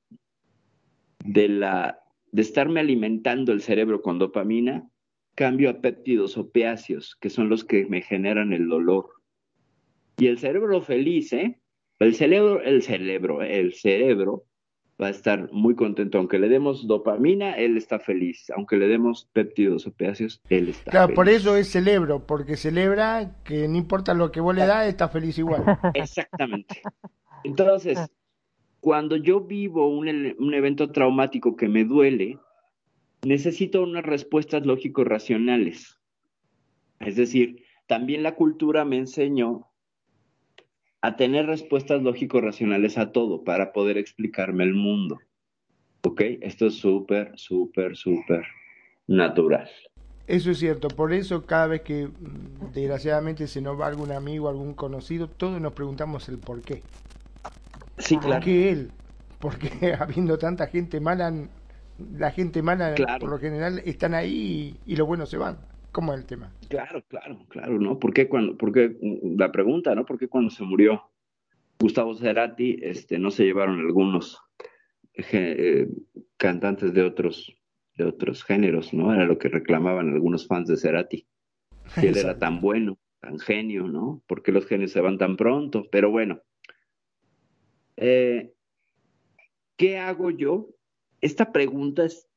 de 1.24 1.48
la 1.48 2.01
de 2.32 2.42
estarme 2.42 2.80
alimentando 2.80 3.52
el 3.52 3.62
cerebro 3.62 4.02
con 4.02 4.20
dopamina, 4.20 4.90
cambio 5.36 5.70
a 5.70 5.82
péptidos 5.82 6.38
opiáceos, 6.38 7.16
que 7.20 7.30
son 7.30 7.50
los 7.50 7.64
que 7.64 7.86
me 7.86 8.02
generan 8.02 8.54
el 8.54 8.68
dolor. 8.68 9.10
Y 10.18 10.28
el 10.28 10.38
cerebro 10.40 10.82
feliz, 10.82 11.34
¿eh? 11.34 11.60
El 12.00 12.16
cerebro, 12.16 12.62
el 12.62 12.82
cerebro, 12.82 13.42
el 13.42 13.74
cerebro 13.74 14.46
va 15.02 15.08
a 15.08 15.12
estar 15.12 15.52
muy 15.52 15.76
contento. 15.76 16.18
Aunque 16.18 16.40
le 16.40 16.50
demos 16.50 16.88
dopamina, 16.88 17.54
él 17.54 17.78
está 17.78 18.00
feliz. 18.00 18.50
Aunque 18.56 18.78
le 18.78 18.88
demos 18.88 19.30
péptidos 19.34 19.88
opiáceos, 19.88 20.42
él 20.50 20.70
está 20.70 20.92
claro, 20.92 21.14
por 21.14 21.30
eso 21.30 21.56
es 21.56 21.70
cerebro, 21.70 22.26
porque 22.26 22.56
celebra 22.56 23.36
que 23.44 23.68
no 23.68 23.78
importa 23.78 24.14
lo 24.14 24.32
que 24.32 24.42
vos 24.42 24.56
le 24.56 24.66
das, 24.66 24.88
está 24.88 25.10
feliz 25.10 25.38
igual. 25.38 25.64
Exactamente. 25.94 26.82
Entonces, 27.44 28.00
cuando 28.82 29.16
yo 29.16 29.42
vivo 29.42 29.88
un, 29.88 30.54
evento 30.54 30.92
traumático 30.92 31.56
que 31.56 31.70
me 31.70 31.86
duele, 31.86 32.40
necesito 33.24 33.84
unas 33.84 34.04
respuestas 34.04 34.66
lógico-racionales. 34.66 36.00
Es 37.00 37.16
decir, 37.16 37.64
también 37.88 38.24
la 38.24 38.36
cultura 38.36 38.84
me 38.84 38.98
enseñó 38.98 39.68
a 41.02 41.16
tener 41.16 41.46
respuestas 41.46 42.02
lógico-racionales 42.02 42.98
a 42.98 43.12
todo 43.12 43.44
para 43.44 43.72
poder 43.72 43.98
explicarme 44.00 44.64
el 44.64 44.74
mundo. 44.74 45.20
¿Ok? 46.04 46.22
Esto 46.42 46.68
es 46.68 46.76
súper, 46.76 47.32
súper, 47.38 47.96
súper 47.96 48.44
natural. 49.06 49.70
Eso 50.26 50.50
es 50.50 50.60
cierto, 50.60 50.88
por 50.88 51.14
eso 51.14 51.46
cada 51.46 51.68
vez 51.68 51.82
que 51.82 52.08
mm, 52.08 52.72
desgraciadamente 52.74 53.46
se 53.48 53.62
nos 53.62 53.80
va 53.80 53.88
algún 53.88 54.12
amigo, 54.12 54.50
algún 54.50 54.74
conocido, 54.74 55.28
todos 55.28 55.62
nos 55.62 55.74
preguntamos 55.74 56.30
el 56.30 56.40
por 56.40 56.62
qué. 56.62 56.82
Sí, 58.02 58.18
claro. 58.18 58.36
¿Por 58.36 58.44
qué 58.44 58.72
él? 58.72 58.92
Porque 59.40 59.70
habiendo 60.00 60.38
tanta 60.38 60.68
gente 60.68 61.00
mala, 61.00 61.34
la 62.18 62.32
gente 62.32 62.62
mala 62.62 62.96
por 63.20 63.30
lo 63.30 63.40
general 63.40 63.82
están 63.86 64.14
ahí 64.14 64.78
y, 64.86 64.96
los 64.96 65.08
buenos 65.08 65.30
se 65.30 65.38
van. 65.38 65.58
¿Cómo 65.92 66.14
es 66.14 66.22
el 66.22 66.26
tema? 66.26 66.54
Claro, 66.70 67.04
claro, 67.10 67.46
claro, 67.50 67.78
¿no? 67.78 68.00
¿Por 68.00 68.14
qué 68.14 68.30
cuando, 68.30 68.58
porque 68.58 68.98
la 69.36 69.52
pregunta, 69.52 69.94
¿no? 69.94 70.06
¿Por 70.06 70.18
qué 70.18 70.30
cuando 70.30 70.50
se 70.50 70.64
murió 70.64 71.04
Gustavo 71.80 72.16
Cerati, 72.16 72.80
este, 72.82 73.20
no 73.20 73.30
se 73.30 73.44
llevaron 73.44 73.80
algunos 73.80 74.42
eh, 75.16 75.90
cantantes 76.38 76.94
de 76.94 77.04
otros, 77.04 77.54
de 77.98 78.06
otros 78.06 78.44
géneros, 78.44 78.94
¿no? 78.94 79.14
Era 79.14 79.26
lo 79.26 79.38
que 79.38 79.50
reclamaban 79.50 80.14
algunos 80.14 80.48
fans 80.48 80.68
de 80.68 80.78
Cerati. 80.78 81.28
Que 82.00 82.08
él 82.08 82.18
era 82.18 82.38
tan 82.38 82.62
bueno, 82.62 83.00
tan 83.20 83.38
genio, 83.38 83.88
¿no? 83.88 84.24
¿Por 84.28 84.44
qué 84.44 84.54
los 84.54 84.66
genios 84.66 84.92
se 84.92 85.02
van 85.02 85.18
tan 85.18 85.36
pronto? 85.36 85.88
Pero 85.92 86.10
bueno, 86.10 86.42
eh, 88.02 88.54
¿Qué 89.78 89.98
hago 89.98 90.32
yo? 90.32 90.70
Esta 91.22 91.52
pregunta 91.52 92.06
es 92.06 92.28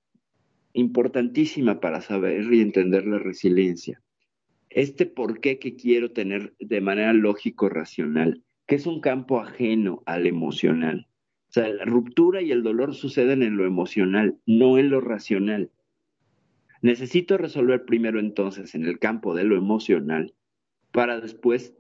importantísima 0.74 1.81
para 1.81 2.00
saber 2.00 2.53
y 2.53 2.61
entender 2.61 3.07
la 3.07 3.18
resiliencia. 3.18 4.03
Este 4.68 5.07
por 5.07 5.40
qué 5.40 5.59
que 5.59 5.74
quiero 5.74 6.12
tener 6.12 6.55
de 6.59 6.81
manera 6.81 7.12
lógico-racional 7.12 8.42
que 8.66 8.74
es 8.77 8.87
un 8.87 9.00
campo 9.00 9.40
ajeno 9.40 10.03
al 10.07 10.27
emocional. 10.27 11.07
O 11.48 11.53
sea, 11.53 11.68
la 11.68 11.85
ruptura 11.85 12.42
y 12.42 12.50
el 12.50 12.62
dolor 12.62 12.94
suceden 12.94 13.42
en 13.42 13.57
lo 13.57 13.66
emocional, 13.66 14.38
no 14.46 14.79
en 14.79 14.90
lo 14.90 15.00
racional. 15.00 15.70
Necesito 16.83 17.38
resolver 17.38 17.85
primero 17.85 18.20
entonces 18.20 18.74
en 18.74 18.85
el 18.85 18.98
campo 18.98 19.35
de 19.35 19.44
lo 19.44 19.57
emocional 19.57 20.35
para 20.90 21.20
después, 21.20 21.74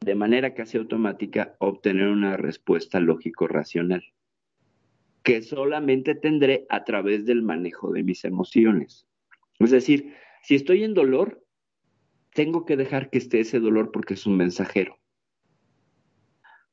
de 0.00 0.14
manera 0.14 0.54
casi 0.54 0.78
automática, 0.78 1.56
obtener 1.58 2.08
una 2.08 2.36
respuesta 2.36 3.00
lógico-racional, 3.00 4.04
que 5.22 5.42
solamente 5.42 6.14
tendré 6.14 6.66
a 6.68 6.84
través 6.84 7.26
del 7.26 7.42
manejo 7.42 7.92
de 7.92 8.04
mis 8.04 8.24
emociones. 8.24 9.06
Es 9.58 9.70
decir, 9.70 10.14
si 10.42 10.54
estoy 10.54 10.84
en 10.84 10.94
dolor, 10.94 11.42
tengo 12.32 12.64
que 12.64 12.76
dejar 12.76 13.10
que 13.10 13.18
esté 13.18 13.40
ese 13.40 13.58
dolor 13.58 13.90
porque 13.90 14.14
es 14.14 14.26
un 14.26 14.36
mensajero. 14.36 14.98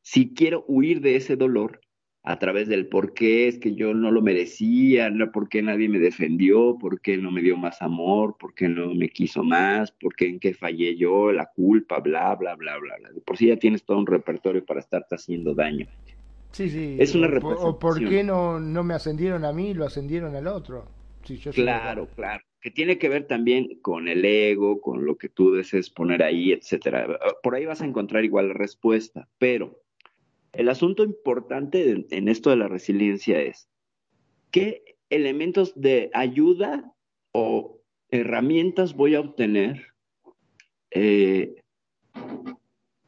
Si 0.01 0.33
quiero 0.33 0.65
huir 0.67 0.99
de 0.99 1.15
ese 1.15 1.37
dolor 1.37 1.79
a 2.25 2.39
través 2.39 2.69
del 2.69 2.87
por 2.87 3.13
qué 3.13 3.49
es 3.49 3.59
que 3.59 3.75
yo 3.75 3.93
no 3.93 4.09
lo 4.09 4.21
merecía, 4.21 5.11
por 5.33 5.49
qué 5.49 5.61
nadie 5.61 5.89
me 5.89 5.99
defendió, 5.99 6.77
por 6.79 7.01
qué 7.01 7.17
no 7.17 7.31
me 7.31 7.41
dio 7.41 7.57
más 7.57 7.81
amor, 7.81 8.37
por 8.39 8.53
qué 8.53 8.69
no 8.69 8.93
me 8.93 9.09
quiso 9.09 9.43
más, 9.43 9.91
por 9.91 10.15
qué 10.15 10.27
en 10.27 10.39
qué 10.39 10.53
fallé 10.53 10.95
yo, 10.95 11.33
la 11.33 11.47
culpa, 11.53 11.99
bla, 11.99 12.33
bla, 12.35 12.55
bla, 12.55 12.77
bla, 12.77 12.95
bla. 12.97 13.09
por 13.25 13.37
sí 13.37 13.47
ya 13.47 13.57
tienes 13.57 13.83
todo 13.83 13.97
un 13.97 14.07
repertorio 14.07 14.63
para 14.63 14.79
estarte 14.79 15.15
haciendo 15.15 15.53
daño. 15.53 15.85
Sí, 16.51 16.69
sí. 16.69 16.95
Es 16.97 17.13
una 17.13 17.27
o, 17.27 17.77
por 17.77 17.99
qué 18.07 18.23
no, 18.23 18.59
no 18.59 18.83
me 18.83 18.93
ascendieron 18.93 19.43
a 19.43 19.51
mí 19.51 19.73
lo 19.73 19.85
ascendieron 19.85 20.35
al 20.35 20.47
otro. 20.47 20.85
claro, 21.53 22.07
claro 22.15 22.43
que 22.61 22.71
tiene 22.71 22.97
que 22.97 23.09
ver 23.09 23.27
también 23.27 23.81
con 23.81 24.07
el 24.07 24.23
ego, 24.23 24.79
con 24.79 25.05
lo 25.05 25.17
que 25.17 25.27
tú 25.27 25.51
desees 25.51 25.89
poner 25.89 26.23
ahí, 26.23 26.53
etcétera. 26.53 27.19
Por 27.43 27.55
ahí 27.55 27.65
vas 27.65 27.81
a 27.81 27.85
encontrar 27.85 28.23
igual 28.23 28.47
la 28.47 28.53
respuesta, 28.53 29.27
pero 29.37 29.82
el 30.53 30.69
asunto 30.69 31.03
importante 31.03 32.05
en 32.09 32.27
esto 32.29 32.49
de 32.49 32.57
la 32.57 32.67
resiliencia 32.67 33.41
es 33.41 33.67
qué 34.51 34.97
elementos 35.09 35.73
de 35.79 36.09
ayuda 36.13 36.93
o 37.31 37.81
herramientas 38.09 38.95
voy 38.95 39.15
a 39.15 39.19
obtener 39.19 39.87
eh, 40.91 41.55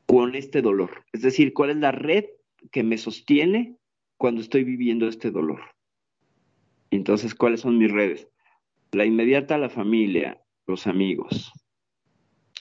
con 0.07 0.35
este 0.35 0.61
dolor. 0.61 1.05
Es 1.13 1.21
decir, 1.21 1.53
cuál 1.53 1.69
es 1.69 1.77
la 1.77 1.91
red 1.91 2.25
que 2.71 2.83
me 2.83 2.97
sostiene 2.97 3.77
cuando 4.17 4.41
estoy 4.41 4.63
viviendo 4.63 5.07
este 5.07 5.29
dolor. 5.29 5.61
Entonces, 6.89 7.35
¿cuáles 7.35 7.61
son 7.61 7.77
mis 7.77 7.91
redes? 7.91 8.27
La 8.91 9.05
inmediata, 9.05 9.57
la 9.57 9.69
familia, 9.69 10.41
los 10.65 10.87
amigos. 10.87 11.51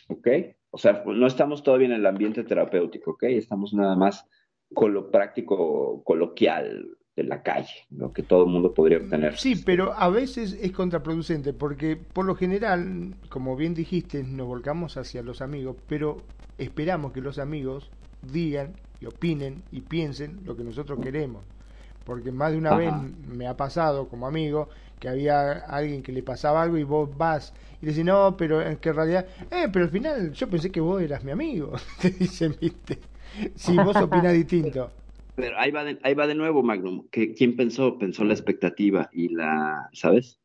¿Ok? 0.08 0.28
O 0.70 0.78
sea, 0.78 1.04
no 1.06 1.26
estamos 1.26 1.62
todavía 1.62 1.86
en 1.86 1.94
el 1.94 2.06
ambiente 2.06 2.44
terapéutico, 2.44 3.12
¿ok? 3.12 3.22
Estamos 3.24 3.72
nada 3.72 3.94
más 3.94 4.26
con 4.74 4.92
lo 4.92 5.10
práctico 5.10 6.02
coloquial 6.04 6.96
de 7.16 7.24
la 7.24 7.42
calle, 7.42 7.86
lo 7.90 8.12
que 8.12 8.22
todo 8.22 8.44
el 8.44 8.50
mundo 8.50 8.74
podría 8.74 8.98
obtener. 8.98 9.36
Sí, 9.36 9.62
pero 9.64 9.92
a 9.92 10.08
veces 10.08 10.58
es 10.60 10.72
contraproducente 10.72 11.52
porque 11.52 11.96
por 11.96 12.24
lo 12.24 12.34
general, 12.34 13.14
como 13.28 13.56
bien 13.56 13.74
dijiste, 13.74 14.24
nos 14.24 14.48
volcamos 14.48 14.96
hacia 14.96 15.22
los 15.22 15.40
amigos, 15.40 15.76
pero 15.86 16.16
esperamos 16.58 17.12
que 17.12 17.20
los 17.20 17.38
amigos 17.38 17.90
digan 18.22 18.74
y 19.00 19.06
opinen 19.06 19.62
y 19.70 19.80
piensen 19.82 20.40
lo 20.44 20.56
que 20.56 20.64
nosotros 20.64 20.98
queremos. 21.00 21.44
Porque 22.04 22.32
más 22.32 22.52
de 22.52 22.58
una 22.58 22.76
vez 22.76 22.92
me 23.28 23.46
ha 23.46 23.56
pasado 23.56 24.08
como 24.08 24.26
amigo 24.26 24.68
que 24.98 25.08
había 25.08 25.52
alguien 25.52 26.02
que 26.02 26.12
le 26.12 26.22
pasaba 26.22 26.62
algo 26.62 26.76
y 26.76 26.82
vos 26.82 27.16
vas 27.16 27.54
y 27.80 27.86
le 27.86 27.92
dices, 27.92 28.04
no, 28.04 28.36
pero 28.36 28.60
en 28.60 28.76
que 28.76 28.90
en 28.90 28.94
realidad, 28.94 29.26
eh, 29.50 29.68
pero 29.72 29.86
al 29.86 29.90
final 29.90 30.32
yo 30.32 30.48
pensé 30.48 30.70
que 30.70 30.80
vos 30.80 31.00
eras 31.00 31.24
mi 31.24 31.30
amigo, 31.30 31.72
te 32.00 32.10
dicen, 32.10 32.56
viste, 32.60 32.98
si 33.54 33.76
vos 33.76 33.96
opinás 33.96 34.32
distinto. 34.32 34.90
Pero 35.36 35.58
ahí 35.58 35.70
va 35.70 35.84
de, 35.84 35.98
ahí 36.02 36.14
va 36.14 36.26
de 36.26 36.34
nuevo, 36.34 36.62
Magnum, 36.62 37.08
que 37.10 37.34
¿quién 37.34 37.56
pensó? 37.56 37.98
Pensó 37.98 38.24
la 38.24 38.34
expectativa 38.34 39.10
y 39.12 39.30
la, 39.30 39.88
¿sabes? 39.92 40.40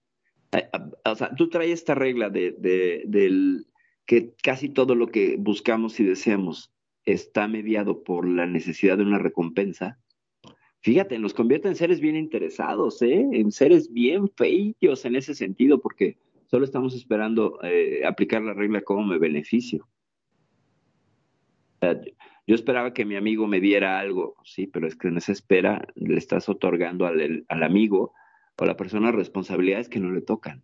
O 1.06 1.16
sea, 1.16 1.36
tú 1.36 1.50
traes 1.50 1.72
esta 1.72 1.94
regla 1.94 2.30
de, 2.30 2.56
de, 2.58 3.04
del 3.06 3.68
que 4.08 4.34
casi 4.42 4.70
todo 4.70 4.96
lo 4.96 5.08
que 5.08 5.36
buscamos 5.38 6.00
y 6.00 6.04
deseamos 6.04 6.72
está 7.06 7.48
mediado 7.48 8.04
por 8.04 8.28
la 8.28 8.48
necesidad 8.48 8.98
de 8.98 9.04
una 9.04 9.20
recompensa 9.20 10.00
fíjate, 10.82 11.20
nos 11.20 11.34
convierte 11.34 11.68
en 11.68 11.76
seres 11.76 12.00
bien 12.00 12.16
interesados, 12.16 13.02
¿eh? 13.02 13.28
en 13.32 13.52
seres 13.52 13.92
bien 13.92 14.30
feillos 14.30 15.06
en 15.06 15.16
ese 15.16 15.36
sentido, 15.36 15.80
porque 15.80 16.18
solo 16.48 16.66
estamos 16.66 16.96
esperando 16.96 17.60
eh, 17.64 18.02
aplicar 18.06 18.42
la 18.42 18.54
regla 18.54 18.82
como 18.82 19.06
me 19.06 19.18
beneficio. 19.18 19.88
Yo 22.50 22.56
esperaba 22.56 22.96
que 22.96 23.06
mi 23.06 23.16
amigo 23.16 23.46
me 23.46 23.60
diera 23.60 24.00
algo, 24.00 24.36
sí, 24.44 24.66
pero 24.66 24.88
es 24.88 24.96
que 24.96 25.08
en 25.08 25.18
esa 25.18 25.32
espera 25.32 25.88
le 25.94 26.18
estás 26.18 26.50
otorgando 26.50 27.06
al, 27.06 27.46
amigo 27.48 28.16
o 28.58 28.64
a 28.64 28.66
la 28.66 28.76
persona 28.76 29.12
responsabilidades 29.12 29.88
que 29.88 30.00
no 30.00 30.10
le 30.10 30.22
tocan. 30.22 30.64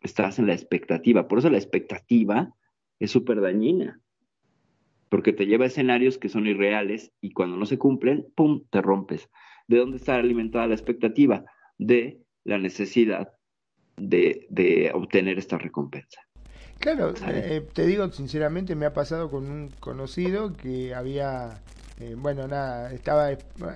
Estás 0.00 0.38
en 0.38 0.46
la 0.46 0.52
expectativa. 0.52 1.26
Por 1.26 1.40
eso 1.40 1.50
la 1.50 1.58
expectativa 1.58 2.54
es 3.00 3.10
súper 3.10 3.40
dañina 3.40 4.00
porque 5.08 5.32
te 5.32 5.46
lleva 5.46 5.64
a 5.64 5.66
escenarios 5.66 6.18
que 6.18 6.28
son 6.28 6.46
irreales 6.46 7.12
y 7.20 7.32
cuando 7.32 7.56
no 7.56 7.66
se 7.66 7.78
cumplen, 7.78 8.28
¡pum!, 8.36 8.62
te 8.70 8.80
rompes. 8.80 9.28
¿De 9.66 9.78
dónde 9.78 9.96
está 9.96 10.14
alimentada 10.14 10.68
la 10.68 10.74
expectativa? 10.74 11.44
De 11.78 12.22
la 12.44 12.58
necesidad 12.58 13.32
de, 13.96 14.92
obtener 14.94 15.36
esta 15.38 15.58
recompensa. 15.58 16.27
Claro, 16.78 17.12
eh, 17.26 17.66
te 17.72 17.86
digo 17.86 18.08
sinceramente, 18.12 18.76
me 18.76 18.86
ha 18.86 18.92
pasado 18.92 19.28
con 19.30 19.50
un 19.50 19.68
conocido 19.80 20.56
que 20.56 20.94
había, 20.94 21.58
eh, 21.98 22.14
bueno, 22.16 22.46
nada, 22.46 22.92
estaba 22.92 23.30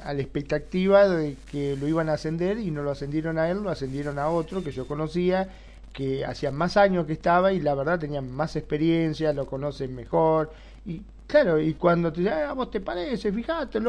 a 0.04 0.14
la 0.14 0.22
expectativa 0.22 1.08
de 1.08 1.36
que 1.50 1.76
lo 1.76 1.88
iban 1.88 2.08
a 2.08 2.12
ascender 2.12 2.58
y 2.58 2.70
no 2.70 2.82
lo 2.82 2.92
ascendieron 2.92 3.38
a 3.38 3.50
él, 3.50 3.58
lo 3.62 3.70
ascendieron 3.70 4.20
a 4.20 4.28
otro 4.28 4.62
que 4.62 4.70
yo 4.70 4.86
conocía, 4.86 5.48
que 5.92 6.24
hacía 6.24 6.52
más 6.52 6.76
años 6.76 7.06
que 7.06 7.12
estaba 7.12 7.52
y 7.52 7.60
la 7.60 7.74
verdad 7.74 7.98
tenía 7.98 8.22
más 8.22 8.54
experiencia, 8.54 9.32
lo 9.32 9.46
conocen 9.46 9.94
mejor 9.96 10.52
y 10.86 11.02
Claro, 11.32 11.58
y 11.58 11.72
cuando 11.72 12.12
te 12.12 12.20
dicen, 12.20 12.34
ah, 12.46 12.52
vos 12.52 12.70
te 12.70 12.82
parece, 12.82 13.32
fíjate, 13.32 13.80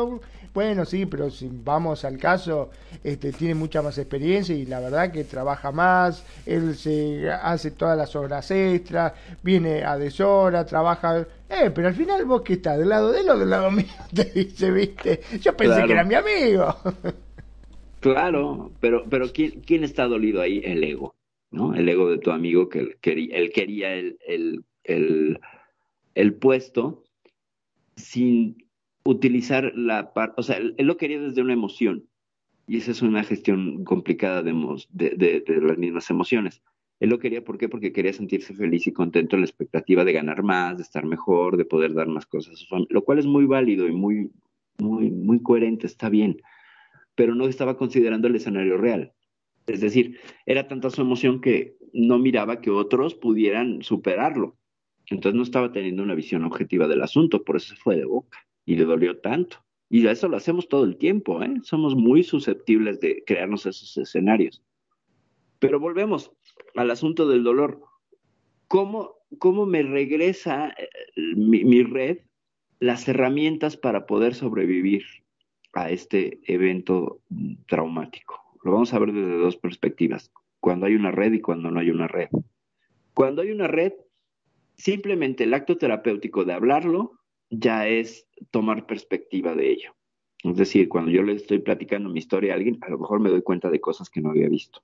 bueno, 0.53 0.86
sí, 0.86 1.06
pero 1.06 1.29
si 1.29 1.49
vamos 1.51 2.06
al 2.06 2.17
caso, 2.17 2.69
este, 3.03 3.34
tiene 3.34 3.53
mucha 3.53 3.82
más 3.82 3.97
experiencia 3.97 4.56
y 4.56 4.65
la 4.65 4.79
verdad 4.79 5.12
que 5.12 5.25
trabaja 5.25 5.69
más, 5.73 6.25
él 6.45 6.73
se 6.73 7.29
hace 7.29 7.71
todas 7.71 7.97
las 7.97 8.15
horas 8.15 8.49
extras, 8.49 9.12
viene 9.43 9.84
a 9.84 9.97
deshora, 9.97 10.65
trabaja, 10.65 11.27
eh, 11.49 11.69
pero 11.75 11.89
al 11.89 11.95
final 11.95 12.23
vos 12.23 12.43
que 12.43 12.53
estás, 12.53 12.79
del 12.79 12.88
lado 12.88 13.12
de 13.12 13.19
él 13.19 13.29
o 13.29 13.38
del 13.38 13.49
lado 13.49 13.69
mío, 13.71 13.88
te 14.15 14.23
dice, 14.23 14.71
viste, 14.71 15.19
yo 15.41 15.53
pensé 15.58 15.84
que 15.84 15.91
era 15.91 16.06
mi 16.06 16.15
amigo. 16.15 16.73
Claro, 17.99 18.71
pero, 18.79 19.03
pero 19.10 19.34
¿quién, 19.34 19.60
¿quién 19.65 19.84
está 19.84 20.08
dolido 20.08 20.41
ahí? 20.41 20.62
El 20.63 20.82
ego, 20.82 21.13
¿no? 21.51 21.75
El 21.75 21.89
ego 21.89 22.10
de 22.10 22.19
tu 22.19 22.32
amigo 22.32 22.69
que 22.69 22.79
él 22.79 22.97
quería, 23.01 23.36
él 23.36 23.51
quería 23.51 23.93
el, 23.95 24.17
el, 24.25 24.63
el, 24.86 25.41
el 26.15 26.34
puesto 26.36 27.03
sin 27.95 28.58
utilizar 29.06 29.71
la 29.75 30.13
parte, 30.13 30.36
o 30.38 30.43
sea, 30.43 30.58
él, 30.58 30.75
lo 30.77 30.97
quería 30.97 31.19
desde 31.19 31.41
una 31.41 31.53
emoción, 31.53 32.08
y 32.67 32.77
esa 32.77 32.91
es 32.91 33.01
una 33.01 33.23
gestión 33.23 33.84
complicada 33.84 34.41
de, 34.41 34.53
de, 34.91 35.43
las 35.62 35.77
mismas 35.77 36.10
emociones. 36.10 36.62
Él 36.99 37.10
lo 37.10 37.19
quería, 37.19 37.43
¿por 37.43 37.58
qué? 37.58 37.67
Porque 37.67 37.91
quería 37.91 38.13
sentirse 38.13 38.53
feliz 38.53 38.88
y 38.88 38.93
contento 38.93 39.36
en 39.36 39.41
la 39.41 39.47
expectativa 39.47 40.06
de 40.06 40.13
ganar 40.13 40.43
más, 40.43 40.77
de 40.77 40.84
estar 40.84 41.06
mejor, 41.06 41.58
de 41.58 41.65
poder 41.65 41.93
dar 41.93 42.08
más 42.08 42.25
cosas 42.25 42.53
a 42.53 42.58
su 42.58 42.67
familia, 42.67 42.93
lo 42.93 43.03
cual 43.03 43.19
es 43.19 43.25
muy 43.25 43.45
válido 43.45 43.88
y 43.88 43.91
muy, 43.91 44.32
muy, 44.77 45.12
muy 45.12 45.41
coherente, 45.41 45.88
está 45.88 46.08
bien, 46.08 46.41
pero 47.15 47.36
no 47.36 47.47
estaba 47.47 47.75
considerando 47.77 48.29
el 48.29 48.36
escenario 48.38 48.77
real. 48.77 49.12
Es 49.67 49.82
decir, 49.82 50.19
era 50.45 50.67
tanta 50.67 50.89
su 50.89 51.01
emoción 51.01 51.41
que 51.41 51.75
no 51.93 52.19
miraba 52.19 52.62
que 52.62 52.71
otros 52.71 53.15
pudieran 53.15 53.82
superarlo. 53.82 54.58
Entonces 55.08 55.36
no 55.36 55.44
estaba 55.44 55.72
teniendo 55.72 56.04
una 56.04 56.16
visión 56.16 56.44
objetiva 56.44 56.88
del 56.88 57.02
asunto, 57.02 57.44
por 57.44 57.58
eso 57.58 57.76
se 57.76 57.82
fue 57.82 57.96
de 57.98 58.06
boca 58.06 58.39
y 58.66 58.76
le 58.76 58.86
dolió 58.86 59.18
tanto. 59.20 59.58
Y 59.89 60.08
eso 60.08 60.28
lo 60.28 60.38
hacemos 60.38 60.70
todo 60.70 60.86
el 60.86 60.98
tiempo, 60.98 61.44
¿eh? 61.44 61.54
Somos 61.62 61.96
muy 61.96 62.24
susceptibles 62.24 63.00
de 63.00 63.24
crearnos 63.28 63.66
esos 63.66 63.96
escenarios. 63.98 64.63
Pero 65.60 65.80
volvemos 65.80 66.32
al 66.76 66.89
asunto 66.89 67.28
del 67.28 67.44
dolor. 67.44 67.80
¿Cómo, 68.68 69.18
cómo 69.38 69.66
me 69.66 69.84
regresa 69.84 70.70
eh, 70.70 70.88
mi, 71.36 71.63
mi 71.63 71.84
red 71.84 72.19
las 72.80 73.08
herramientas 73.08 73.77
para 73.77 74.08
poder 74.08 74.34
sobrevivir 74.34 75.04
a 75.73 75.92
este 75.92 76.40
evento 76.48 77.21
traumático? 77.67 78.42
Lo 78.63 78.71
vamos 78.71 78.94
a 78.94 79.00
ver 79.00 79.12
desde 79.12 79.38
dos 79.38 79.58
perspectivas, 79.58 80.32
cuando 80.60 80.86
hay 80.86 80.96
una 80.96 81.12
red 81.12 81.34
y 81.34 81.42
cuando 81.42 81.69
no 81.69 81.80
hay 81.80 81.92
una 81.92 82.08
red. 82.08 82.30
Cuando 83.13 83.42
hay 83.42 83.52
una 83.52 83.67
red, 83.67 83.94
Simplemente 84.76 85.44
el 85.44 85.54
acto 85.54 85.78
terapéutico 85.78 86.46
de 86.46 86.54
hablarlo 86.54 87.19
ya 87.50 87.88
es 87.88 88.28
tomar 88.52 88.86
perspectiva 88.86 89.56
de 89.56 89.71
ello. 89.71 89.96
Es 90.44 90.58
decir, 90.58 90.90
cuando 90.90 91.12
yo 91.12 91.24
le 91.24 91.34
estoy 91.34 91.60
platicando 91.60 92.10
mi 92.10 92.19
historia 92.19 92.54
a 92.54 92.56
alguien, 92.56 92.78
a 92.82 92.90
lo 92.90 93.00
mejor 93.00 93.19
me 93.19 93.30
doy 93.30 93.42
cuenta 93.42 93.69
de 93.69 93.80
cosas 93.80 94.10
que 94.10 94.21
no 94.21 94.32
había 94.32 94.50
visto, 94.50 94.82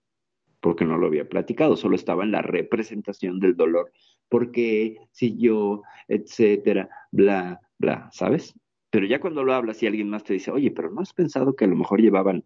porque 0.62 0.86
no 0.86 0.98
lo 0.98 1.08
había 1.08 1.28
platicado, 1.28 1.76
solo 1.76 1.96
estaba 1.96 2.24
en 2.24 2.32
la 2.32 2.42
representación 2.42 3.40
del 3.40 3.58
dolor, 3.58 3.92
porque 4.30 4.98
si 5.12 5.38
yo, 5.38 5.82
etcétera, 6.08 6.90
bla, 7.12 7.60
bla, 7.78 8.10
¿sabes? 8.14 8.54
Pero 8.90 9.06
ya 9.06 9.20
cuando 9.20 9.44
lo 9.44 9.54
hablas 9.54 9.84
y 9.84 9.88
alguien 9.88 10.10
más 10.10 10.24
te 10.24 10.34
dice, 10.34 10.52
oye, 10.52 10.72
pero 10.72 10.92
¿no 10.92 11.02
has 11.02 11.14
pensado 11.14 11.56
que 11.56 11.66
a 11.66 11.68
lo 11.68 11.76
mejor 11.76 12.02
llevaban 12.02 12.46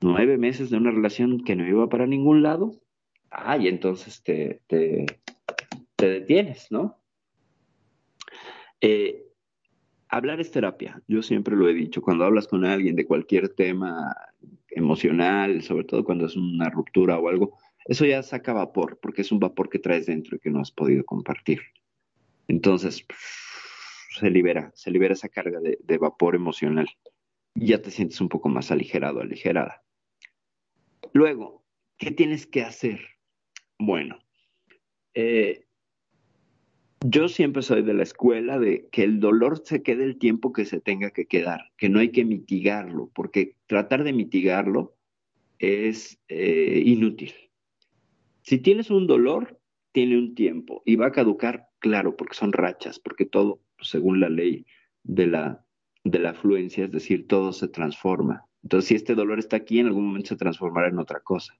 nueve 0.00 0.38
meses 0.38 0.70
de 0.70 0.78
una 0.78 0.90
relación 0.90 1.44
que 1.44 1.56
no 1.56 1.68
iba 1.68 1.88
para 1.88 2.06
ningún 2.06 2.42
lado? 2.42 2.80
Ah, 3.30 3.58
y 3.58 3.68
entonces 3.68 4.22
te, 4.22 4.62
te, 4.66 5.06
te 6.00 6.08
detienes, 6.08 6.66
¿no? 6.70 6.98
Eh, 8.80 9.26
hablar 10.08 10.40
es 10.40 10.50
terapia. 10.50 11.02
Yo 11.06 11.22
siempre 11.22 11.56
lo 11.56 11.68
he 11.68 11.74
dicho. 11.74 12.02
Cuando 12.02 12.24
hablas 12.24 12.48
con 12.48 12.64
alguien 12.64 12.96
de 12.96 13.06
cualquier 13.06 13.50
tema 13.50 14.14
emocional, 14.68 15.62
sobre 15.62 15.84
todo 15.84 16.04
cuando 16.04 16.26
es 16.26 16.36
una 16.36 16.70
ruptura 16.70 17.18
o 17.18 17.28
algo, 17.28 17.58
eso 17.84 18.04
ya 18.06 18.22
saca 18.22 18.52
vapor, 18.52 18.98
porque 19.00 19.22
es 19.22 19.32
un 19.32 19.38
vapor 19.40 19.68
que 19.68 19.78
traes 19.78 20.06
dentro 20.06 20.36
y 20.36 20.40
que 20.40 20.50
no 20.50 20.60
has 20.60 20.70
podido 20.70 21.04
compartir. 21.04 21.60
Entonces, 22.48 23.04
se 24.18 24.30
libera, 24.30 24.72
se 24.74 24.90
libera 24.90 25.14
esa 25.14 25.28
carga 25.28 25.60
de, 25.60 25.98
vapor 25.98 26.34
emocional 26.34 26.88
ya 27.54 27.82
te 27.82 27.90
sientes 27.90 28.20
un 28.20 28.28
poco 28.28 28.48
más 28.48 28.70
aligerado, 28.70 29.20
aligerada. 29.20 29.82
Luego, 31.12 31.64
¿qué 31.98 32.12
tienes 32.12 32.46
que 32.46 32.62
hacer? 32.62 33.00
Bueno, 33.78 34.18
eh, 35.14 35.66
yo 37.04 37.28
siempre 37.28 37.62
soy 37.62 37.82
de 37.82 37.94
la 37.94 38.02
escuela 38.02 38.58
de 38.58 38.88
que 38.90 39.04
el 39.04 39.20
dolor 39.20 39.62
se 39.64 39.82
quede 39.82 40.04
el 40.04 40.18
tiempo 40.18 40.52
que 40.52 40.66
se 40.66 40.80
tenga 40.80 41.10
que 41.10 41.26
quedar, 41.26 41.72
que 41.76 41.88
no 41.88 41.98
hay 41.98 42.10
que 42.10 42.24
mitigarlo, 42.24 43.10
porque 43.14 43.56
tratar 43.66 44.04
de 44.04 44.12
mitigarlo 44.12 44.94
es 45.58 46.20
eh, 46.28 46.82
inútil. 46.84 47.32
Si 48.42 48.58
tienes 48.58 48.90
un 48.90 49.06
dolor, 49.06 49.60
tiene 49.92 50.18
un 50.18 50.34
tiempo 50.34 50.82
y 50.84 50.96
va 50.96 51.06
a 51.06 51.12
caducar, 51.12 51.68
claro, 51.78 52.16
porque 52.16 52.34
son 52.34 52.52
rachas, 52.52 52.98
porque 52.98 53.24
todo, 53.24 53.60
según 53.80 54.20
la 54.20 54.28
ley 54.28 54.66
de 55.02 55.26
la, 55.26 55.64
de 56.04 56.18
la 56.18 56.30
afluencia, 56.30 56.84
es 56.84 56.90
decir, 56.90 57.26
todo 57.26 57.52
se 57.52 57.68
transforma. 57.68 58.44
Entonces, 58.62 58.88
si 58.88 58.94
este 58.94 59.14
dolor 59.14 59.38
está 59.38 59.56
aquí, 59.56 59.78
en 59.78 59.86
algún 59.86 60.06
momento 60.06 60.28
se 60.28 60.36
transformará 60.36 60.88
en 60.88 60.98
otra 60.98 61.20
cosa. 61.20 61.54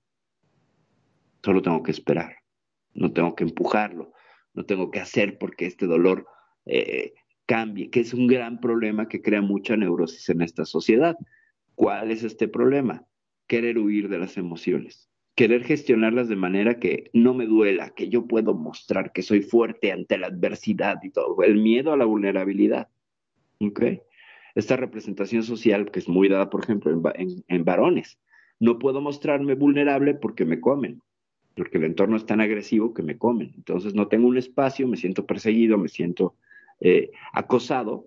Solo 1.42 1.62
tengo 1.62 1.82
que 1.82 1.92
esperar, 1.92 2.36
no 2.92 3.12
tengo 3.12 3.34
que 3.34 3.44
empujarlo, 3.44 4.12
no 4.54 4.64
tengo 4.64 4.90
que 4.90 5.00
hacer 5.00 5.38
porque 5.38 5.66
este 5.66 5.86
dolor 5.86 6.26
eh, 6.66 7.14
cambie, 7.46 7.90
que 7.90 8.00
es 8.00 8.14
un 8.14 8.26
gran 8.26 8.60
problema 8.60 9.08
que 9.08 9.22
crea 9.22 9.42
mucha 9.42 9.76
neurosis 9.76 10.28
en 10.28 10.42
esta 10.42 10.64
sociedad. 10.64 11.16
¿Cuál 11.74 12.10
es 12.10 12.24
este 12.24 12.48
problema? 12.48 13.06
Querer 13.46 13.78
huir 13.78 14.08
de 14.08 14.18
las 14.18 14.36
emociones 14.36 15.10
querer 15.40 15.64
gestionarlas 15.64 16.28
de 16.28 16.36
manera 16.36 16.78
que 16.78 17.10
no 17.14 17.32
me 17.32 17.46
duela, 17.46 17.94
que 17.96 18.10
yo 18.10 18.26
puedo 18.26 18.52
mostrar 18.52 19.10
que 19.12 19.22
soy 19.22 19.40
fuerte 19.40 19.90
ante 19.90 20.18
la 20.18 20.26
adversidad 20.26 20.98
y 21.02 21.08
todo, 21.08 21.42
el 21.42 21.56
miedo 21.56 21.94
a 21.94 21.96
la 21.96 22.04
vulnerabilidad. 22.04 22.88
¿Ok? 23.58 23.82
Esta 24.54 24.76
representación 24.76 25.42
social 25.42 25.90
que 25.90 26.00
es 26.00 26.10
muy 26.10 26.28
dada, 26.28 26.50
por 26.50 26.62
ejemplo, 26.62 26.92
en, 27.14 27.64
varones. 27.64 28.18
No 28.58 28.78
puedo 28.78 29.00
mostrarme 29.00 29.54
vulnerable 29.54 30.12
porque 30.12 30.44
me 30.44 30.60
comen, 30.60 31.00
porque 31.54 31.78
el 31.78 31.84
entorno 31.84 32.16
es 32.16 32.26
tan 32.26 32.40
agresivo 32.40 32.94
que 32.94 33.02
me 33.02 33.18
comen. 33.18 33.52
Entonces 33.56 33.94
no 33.94 34.08
tengo 34.08 34.28
un 34.28 34.38
espacio, 34.38 34.86
me 34.88 34.96
siento 34.96 35.26
perseguido, 35.26 35.78
me 35.78 35.88
siento 35.88 36.36
eh, 36.80 37.10
acosado 37.32 38.06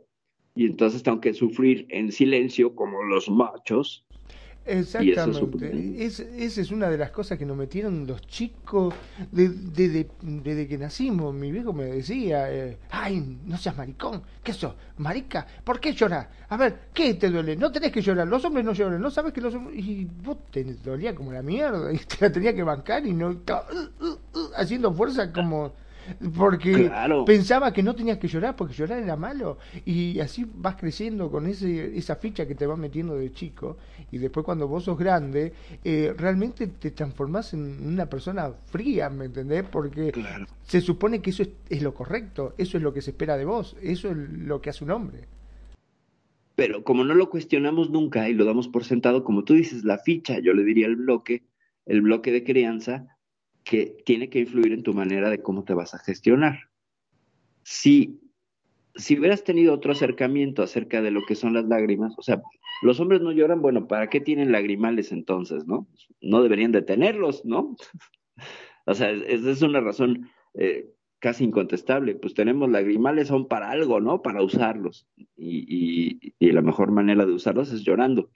y 0.55 0.65
entonces 0.65 1.03
tengo 1.03 1.19
que 1.19 1.33
sufrir 1.33 1.85
en 1.89 2.11
silencio 2.11 2.75
como 2.75 3.03
los 3.03 3.29
machos 3.29 4.05
Exactamente. 4.65 6.05
Es, 6.05 6.19
esa 6.19 6.61
es 6.61 6.71
una 6.71 6.89
de 6.89 6.97
las 6.97 7.11
cosas 7.11 7.37
que 7.37 7.45
nos 7.45 7.57
metieron 7.57 8.07
los 8.07 8.21
chicos 8.21 8.93
desde, 9.31 10.09
desde 10.21 10.67
que 10.67 10.77
nacimos. 10.77 11.33
Mi 11.33 11.51
viejo 11.51 11.73
me 11.73 11.85
decía, 11.85 12.51
eh, 12.51 12.77
ay, 12.89 13.39
no 13.45 13.57
seas 13.57 13.75
maricón. 13.75 14.23
¿Qué 14.41 14.53
sos? 14.53 14.73
¿Marica? 14.97 15.45
¿Por 15.63 15.79
qué 15.79 15.93
lloras? 15.93 16.27
A 16.49 16.57
ver, 16.57 16.89
¿qué 16.93 17.13
te 17.15 17.29
duele? 17.29 17.55
No 17.55 17.71
tenés 17.71 17.91
que 17.91 18.01
llorar. 18.01 18.27
Los 18.27 18.45
hombres 18.45 18.65
no 18.65 18.73
lloran. 18.73 19.01
No 19.01 19.11
sabes 19.11 19.33
que 19.33 19.41
los 19.41 19.53
hombres... 19.53 19.77
Y 19.77 20.05
vos 20.05 20.37
te 20.51 20.63
dolía 20.63 21.13
como 21.13 21.31
la 21.31 21.41
mierda. 21.41 21.91
Y 21.93 21.97
te 21.97 22.17
la 22.21 22.31
tenía 22.31 22.55
que 22.55 22.63
bancar 22.63 23.05
y 23.05 23.13
no... 23.13 23.29
Uh, 23.29 24.05
uh, 24.05 24.39
uh, 24.39 24.49
haciendo 24.55 24.93
fuerza 24.93 25.31
como 25.31 25.73
porque 26.35 26.91
pensaba 27.25 27.71
que 27.71 27.83
no 27.83 27.95
tenías 27.95 28.17
que 28.17 28.27
llorar 28.27 28.55
porque 28.55 28.73
llorar 28.73 29.01
era 29.01 29.15
malo 29.15 29.57
y 29.85 30.19
así 30.19 30.45
vas 30.55 30.75
creciendo 30.75 31.29
con 31.29 31.47
ese, 31.47 31.97
esa 31.97 32.15
ficha 32.15 32.47
que 32.47 32.55
te 32.55 32.65
va 32.65 32.75
metiendo 32.75 33.15
de 33.15 33.31
chico 33.31 33.77
y 34.11 34.17
después 34.17 34.45
cuando 34.45 34.67
vos 34.67 34.83
sos 34.83 34.97
grande 34.97 35.53
eh, 35.83 36.13
realmente 36.17 36.67
te 36.67 36.91
transformás 36.91 37.53
en 37.53 37.87
una 37.87 38.05
persona 38.07 38.51
fría, 38.65 39.09
¿me 39.09 39.25
entendés? 39.25 39.63
Porque 39.63 40.11
se 40.63 40.81
supone 40.81 41.21
que 41.21 41.31
eso 41.31 41.43
es, 41.69 41.81
lo 41.81 41.93
correcto, 41.93 42.53
eso 42.57 42.77
es 42.77 42.83
lo 42.83 42.93
que 42.93 43.01
se 43.01 43.11
espera 43.11 43.37
de 43.37 43.45
vos, 43.45 43.75
eso 43.81 44.11
es 44.11 44.17
lo 44.17 44.61
que 44.61 44.69
hace 44.69 44.83
un 44.83 44.91
hombre. 44.91 45.27
Pero 46.55 46.83
como 46.83 47.03
no 47.03 47.15
lo 47.15 47.29
cuestionamos 47.29 47.89
nunca 47.89 48.29
y 48.29 48.33
lo 48.33 48.45
damos 48.45 48.67
por 48.67 48.83
sentado, 48.83 49.23
como 49.23 49.43
tú 49.43 49.55
dices, 49.55 49.83
la 49.83 49.97
ficha, 49.97 50.39
yo 50.39 50.53
le 50.53 50.63
diría 50.63 50.85
el 50.85 50.95
bloque, 50.95 51.43
el 51.85 52.01
bloque 52.01 52.31
de 52.31 52.43
crianza, 52.43 53.17
que 53.63 53.95
tiene 54.05 54.29
que 54.29 54.39
influir 54.39 54.73
en 54.73 54.83
tu 54.83 54.93
manera 54.93 55.29
de 55.29 55.41
cómo 55.41 55.63
te 55.63 55.73
vas 55.73 55.93
a 55.93 55.99
gestionar. 55.99 56.69
Si, 57.63 58.19
si 58.95 59.17
hubieras 59.17 59.43
tenido 59.43 59.73
otro 59.73 59.91
acercamiento 59.91 60.63
acerca 60.63 61.01
de 61.01 61.11
lo 61.11 61.21
que 61.25 61.35
son 61.35 61.53
las 61.53 61.65
lágrimas, 61.65 62.13
o 62.17 62.21
sea, 62.21 62.41
los 62.81 62.99
hombres 62.99 63.21
no 63.21 63.31
lloran, 63.31 63.61
bueno, 63.61 63.87
¿para 63.87 64.09
qué 64.09 64.19
tienen 64.19 64.51
lagrimales 64.51 65.11
entonces, 65.11 65.65
no? 65.65 65.87
No 66.21 66.43
deberían 66.43 66.71
de 66.71 66.81
tenerlos, 66.81 67.45
¿no? 67.45 67.75
o 68.85 68.93
sea, 68.93 69.11
esa 69.11 69.51
es 69.51 69.61
una 69.61 69.79
razón 69.79 70.29
eh, 70.53 70.89
casi 71.19 71.45
incontestable. 71.45 72.15
Pues 72.15 72.33
tenemos 72.33 72.69
lagrimales, 72.69 73.29
son 73.29 73.47
para 73.47 73.71
algo, 73.71 74.01
¿no? 74.01 74.21
Para 74.21 74.43
usarlos. 74.43 75.07
Y, 75.37 76.33
la 76.39 76.61
mejor 76.61 76.91
manera 76.91 77.25
de 77.25 77.31
usarlos 77.31 77.71
es 77.71 77.83
llorando. 77.83 78.29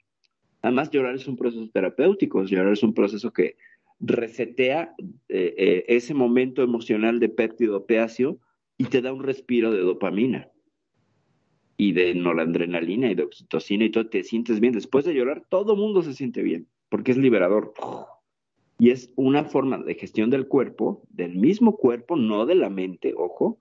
Además, 0.62 0.90
llorar 0.90 1.14
es 1.14 1.28
un 1.28 1.36
proceso 1.36 1.68
terapéutico, 1.70 2.42
llorar 2.44 2.72
es 2.72 2.82
un 2.82 2.94
proceso 2.94 3.30
que 3.30 3.56
resetea 4.00 4.94
eh, 5.28 5.54
eh, 5.56 5.84
ese 5.88 6.14
momento 6.14 6.62
emocional 6.62 7.20
de 7.20 7.28
péptido-opiáceo 7.28 8.38
y 8.76 8.84
te 8.84 9.02
da 9.02 9.12
un 9.12 9.24
respiro 9.24 9.72
de 9.72 9.80
dopamina 9.80 10.48
y 11.76 11.92
de 11.92 12.14
noradrenalina 12.14 13.10
y 13.10 13.14
de 13.14 13.22
oxitocina 13.22 13.84
y 13.84 13.90
todo, 13.90 14.08
te 14.08 14.24
sientes 14.24 14.60
bien. 14.60 14.72
Después 14.72 15.04
de 15.04 15.14
llorar, 15.14 15.44
todo 15.48 15.76
mundo 15.76 16.02
se 16.02 16.14
siente 16.14 16.42
bien, 16.42 16.68
porque 16.88 17.12
es 17.12 17.18
liberador. 17.18 17.72
Y 18.78 18.90
es 18.90 19.12
una 19.16 19.44
forma 19.44 19.78
de 19.78 19.94
gestión 19.94 20.30
del 20.30 20.48
cuerpo, 20.48 21.02
del 21.08 21.36
mismo 21.36 21.76
cuerpo, 21.76 22.16
no 22.16 22.46
de 22.46 22.56
la 22.56 22.70
mente, 22.70 23.14
ojo, 23.16 23.60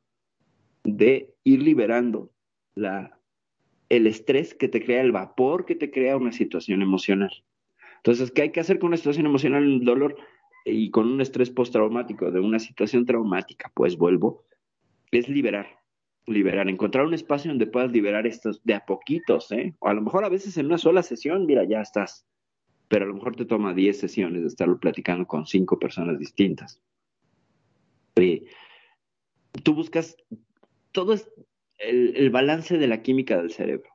de 0.83 1.33
ir 1.43 1.61
liberando 1.61 2.31
la, 2.75 3.19
el 3.89 4.07
estrés 4.07 4.53
que 4.53 4.67
te 4.67 4.83
crea, 4.83 5.01
el 5.01 5.11
vapor 5.11 5.65
que 5.65 5.75
te 5.75 5.91
crea 5.91 6.17
una 6.17 6.31
situación 6.31 6.81
emocional. 6.81 7.31
Entonces, 8.08 8.32
¿qué 8.32 8.43
hay 8.43 8.51
que 8.53 8.62
hacer 8.62 8.80
con 8.80 8.88
una 8.88 8.95
situación 8.95 9.26
emocional, 9.26 9.66
el 9.66 9.84
dolor 9.84 10.16
y 10.64 10.91
con 10.91 11.12
un 11.12 11.20
estrés 11.20 11.49
postraumático 11.49 12.32
de 12.32 12.39
una 12.39 12.58
situación 12.58 13.05
traumática? 13.05 13.70
Pues 13.76 13.97
vuelvo, 13.97 14.45
es 15.12 15.28
liberar, 15.28 15.82
liberar, 16.26 16.70
encontrar 16.70 17.05
un 17.05 17.14
espacio 17.14 17.51
donde 17.51 17.68
puedas 17.68 17.91
liberar 17.91 18.26
estos 18.26 18.64
de 18.64 18.76
a 18.76 18.86
poquitos, 18.86 19.51
¿eh? 19.51 19.76
O 19.80 19.89
a 19.89 19.93
lo 19.93 20.01
mejor 20.01 20.24
a 20.24 20.30
veces 20.30 20.58
en 20.58 20.68
una 20.68 20.78
sola 20.78 21.03
sesión, 21.03 21.45
mira, 21.45 21.66
ya 21.66 21.82
estás, 21.82 22.26
pero 22.88 23.03
a 23.03 23.10
lo 23.10 23.14
mejor 23.14 23.36
te 23.36 23.43
toma 23.43 23.74
10 23.74 23.99
sesiones 23.99 24.41
de 24.41 24.47
estarlo 24.47 24.80
platicando 24.80 25.28
con 25.28 25.45
cinco 25.45 25.78
personas 25.78 26.18
distintas. 26.18 26.82
tú 29.66 29.74
buscas, 29.76 30.16
todo 30.93 31.12
es 31.12 31.30
el, 31.78 32.16
el 32.16 32.30
balance 32.30 32.78
de 32.78 32.88
la 32.88 33.01
química 33.01 33.36
del 33.36 33.51
cerebro. 33.51 33.89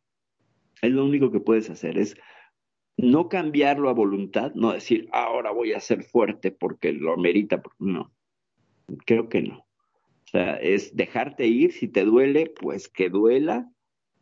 Es 0.82 0.92
lo 0.92 1.02
único 1.02 1.32
que 1.32 1.40
puedes 1.40 1.70
hacer, 1.70 1.96
es 1.96 2.14
no 3.02 3.28
cambiarlo 3.28 3.90
a 3.90 3.94
voluntad, 3.94 4.54
no 4.54 4.72
decir, 4.72 5.08
ahora 5.10 5.50
voy 5.50 5.72
a 5.72 5.80
ser 5.80 6.04
fuerte 6.04 6.52
porque 6.52 6.92
lo 6.92 7.12
amerita, 7.12 7.60
no, 7.80 8.12
creo 9.04 9.28
que 9.28 9.42
no. 9.42 9.58
O 9.58 10.28
sea, 10.30 10.54
es 10.54 10.94
dejarte 10.94 11.48
ir, 11.48 11.72
si 11.72 11.88
te 11.88 12.04
duele, 12.04 12.54
pues 12.60 12.88
que 12.88 13.10
duela. 13.10 13.68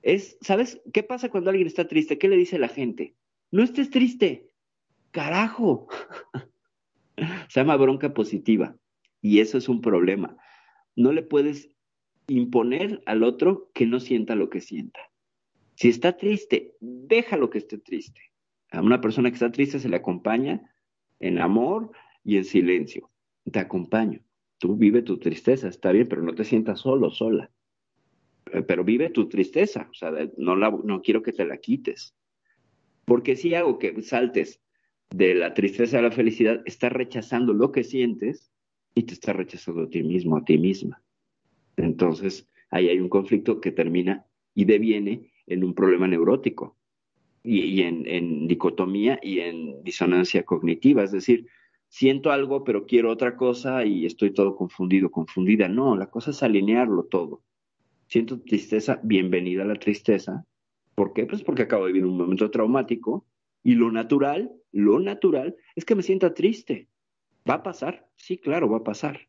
Es, 0.00 0.38
¿sabes 0.40 0.80
qué 0.94 1.02
pasa 1.02 1.28
cuando 1.28 1.50
alguien 1.50 1.66
está 1.66 1.86
triste? 1.86 2.16
¿Qué 2.18 2.28
le 2.28 2.38
dice 2.38 2.58
la 2.58 2.68
gente? 2.68 3.14
No 3.50 3.62
estés 3.62 3.90
triste, 3.90 4.48
carajo. 5.10 5.86
Se 7.48 7.60
llama 7.60 7.76
bronca 7.76 8.14
positiva 8.14 8.74
y 9.20 9.40
eso 9.40 9.58
es 9.58 9.68
un 9.68 9.82
problema. 9.82 10.38
No 10.96 11.12
le 11.12 11.22
puedes 11.22 11.68
imponer 12.28 13.02
al 13.04 13.24
otro 13.24 13.70
que 13.74 13.84
no 13.84 14.00
sienta 14.00 14.34
lo 14.36 14.48
que 14.48 14.62
sienta. 14.62 15.00
Si 15.74 15.90
está 15.90 16.16
triste, 16.16 16.76
déjalo 16.80 17.50
que 17.50 17.58
esté 17.58 17.76
triste. 17.76 18.29
A 18.70 18.80
una 18.80 19.00
persona 19.00 19.30
que 19.30 19.34
está 19.34 19.50
triste 19.50 19.80
se 19.80 19.88
le 19.88 19.96
acompaña 19.96 20.62
en 21.18 21.38
amor 21.38 21.90
y 22.24 22.36
en 22.36 22.44
silencio. 22.44 23.10
Te 23.50 23.58
acompaño. 23.58 24.20
Tú 24.58 24.76
vive 24.76 25.02
tu 25.02 25.18
tristeza, 25.18 25.68
está 25.68 25.90
bien, 25.90 26.08
pero 26.08 26.22
no 26.22 26.34
te 26.34 26.44
sientas 26.44 26.80
solo, 26.80 27.10
sola. 27.10 27.50
Eh, 28.52 28.62
pero 28.62 28.84
vive 28.84 29.10
tu 29.10 29.28
tristeza, 29.28 29.88
o 29.90 29.94
sea, 29.94 30.12
no, 30.36 30.56
la, 30.56 30.70
no 30.70 31.02
quiero 31.02 31.22
que 31.22 31.32
te 31.32 31.44
la 31.44 31.56
quites. 31.56 32.14
Porque 33.04 33.36
si 33.36 33.54
hago 33.54 33.78
que 33.78 34.00
saltes 34.02 34.60
de 35.10 35.34
la 35.34 35.54
tristeza 35.54 35.98
a 35.98 36.02
la 36.02 36.12
felicidad, 36.12 36.62
estás 36.64 36.92
rechazando 36.92 37.52
lo 37.52 37.72
que 37.72 37.82
sientes 37.82 38.52
y 38.94 39.04
te 39.04 39.14
estás 39.14 39.34
rechazando 39.34 39.82
a 39.82 39.90
ti 39.90 40.02
mismo, 40.02 40.36
a 40.36 40.44
ti 40.44 40.58
misma. 40.58 41.02
Entonces, 41.76 42.48
ahí 42.70 42.88
hay 42.88 43.00
un 43.00 43.08
conflicto 43.08 43.60
que 43.60 43.72
termina 43.72 44.26
y 44.54 44.64
deviene 44.64 45.32
en 45.46 45.64
un 45.64 45.74
problema 45.74 46.06
neurótico 46.06 46.76
y, 47.42 47.82
en, 47.82 48.46
dicotomía 48.46 49.18
y 49.22 49.40
en 49.40 49.82
disonancia 49.82 50.44
cognitiva. 50.44 51.02
Es 51.02 51.12
decir, 51.12 51.46
siento 51.88 52.30
algo 52.30 52.64
pero 52.64 52.86
quiero 52.86 53.10
otra 53.10 53.36
cosa 53.36 53.84
y 53.84 54.06
estoy 54.06 54.32
todo 54.32 54.56
confundido, 54.56 55.10
confundida. 55.10 55.68
No, 55.68 55.96
la 55.96 56.10
cosa 56.10 56.30
es 56.30 56.42
alinearlo 56.42 57.04
todo. 57.04 57.42
Siento 58.06 58.40
tristeza, 58.40 59.00
bienvenida 59.02 59.62
a 59.62 59.66
la 59.66 59.76
tristeza. 59.76 60.44
¿Por 60.94 61.12
qué? 61.12 61.26
Pues 61.26 61.42
porque 61.42 61.62
acabo 61.62 61.86
de 61.86 61.92
vivir 61.92 62.06
un 62.06 62.18
momento 62.18 62.50
traumático 62.50 63.26
y 63.62 63.74
lo 63.74 63.90
natural, 63.92 64.50
lo 64.72 64.98
natural 65.00 65.56
es 65.74 65.84
que 65.84 65.94
me 65.94 66.02
sienta 66.02 66.34
triste. 66.34 66.88
¿Va 67.48 67.54
a 67.54 67.62
pasar? 67.62 68.08
Sí, 68.16 68.38
claro, 68.38 68.68
va 68.68 68.78
a 68.78 68.84
pasar. 68.84 69.28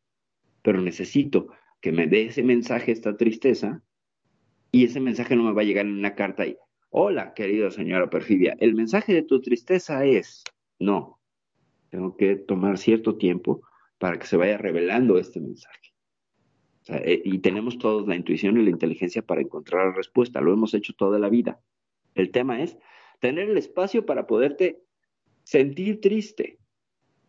Pero 0.64 0.82
necesito 0.82 1.50
que 1.80 1.92
me 1.92 2.08
dé 2.08 2.26
ese 2.26 2.44
mensaje, 2.44 2.92
esta 2.92 3.18
tristeza, 3.18 3.82
y 4.72 4.86
ese 4.86 5.00
mensaje 5.00 5.36
no 5.36 5.44
me 5.44 5.54
va 5.54 5.62
a 5.62 5.66
llegar 5.66 5.86
en 5.86 5.94
una 5.94 6.16
carta 6.16 6.46
y, 6.46 6.56
hola, 6.92 7.34
querida 7.34 7.72
señora 7.72 8.10
Perfidia, 8.10 8.56
el 8.60 8.76
mensaje 8.76 9.14
de 9.14 9.24
tu 9.24 9.42
tristeza 9.42 10.06
es, 10.06 10.44
no, 10.78 11.20
tengo 11.90 12.16
que 12.18 12.36
tomar 12.36 12.78
cierto 12.78 13.18
tiempo 13.18 13.62
para 13.98 14.20
que 14.20 14.28
se 14.28 14.38
vaya 14.38 14.58
revelando 14.58 15.18
este 15.18 15.40
mensaje. 15.40 15.94
Eh, 16.90 17.22
y 17.24 17.40
tenemos 17.40 17.78
todos 17.78 18.08
la 18.08 18.16
intuición 18.16 18.58
y 18.58 18.64
la 18.64 18.70
inteligencia 18.70 19.22
para 19.22 19.42
encontrar 19.42 19.88
la 19.88 19.94
respuesta, 19.94 20.42
lo 20.42 20.54
hemos 20.54 20.74
hecho 20.74 20.94
toda 20.94 21.18
la 21.18 21.30
vida. 21.30 21.62
El 22.14 22.32
tema 22.32 22.62
es 22.62 22.78
tener 23.20 23.50
el 23.50 23.58
espacio 23.58 24.06
para 24.06 24.28
poderte 24.28 24.84
sentir 25.44 26.02
triste, 26.02 26.60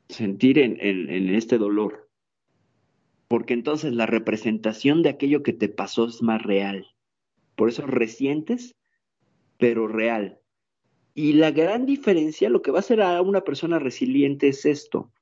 sentir 0.08 0.58
en, 0.58 0.78
en 0.80 1.34
este 1.34 1.58
dolor, 1.58 2.10
porque 3.28 3.54
entonces 3.54 3.92
la 3.92 4.06
representación 4.06 5.02
de 5.02 5.10
aquello 5.10 5.44
que 5.44 5.52
te 5.52 5.68
pasó 5.68 6.06
es 6.06 6.20
más 6.20 6.42
real. 6.42 6.88
Por 7.54 7.68
eso 7.68 7.86
recientes, 7.86 8.74
pero 9.62 9.86
real. 9.86 10.40
Y 11.14 11.34
la 11.34 11.52
gran 11.52 11.86
diferencia, 11.86 12.50
lo 12.50 12.62
que 12.62 12.72
va 12.72 12.78
a 12.78 12.80
hacer 12.80 13.00
a 13.00 13.22
una 13.22 13.42
persona 13.42 13.78
resiliente 13.78 14.48
es 14.48 14.66
esto. 14.66 15.12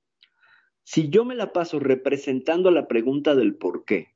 Si 0.83 1.11
yo 1.11 1.27
me 1.27 1.35
la 1.35 1.53
paso 1.53 1.79
representando 1.79 2.71
la 2.71 2.89
pregunta 2.89 3.35
del 3.35 3.55
por 3.55 3.85
qué, 3.85 4.15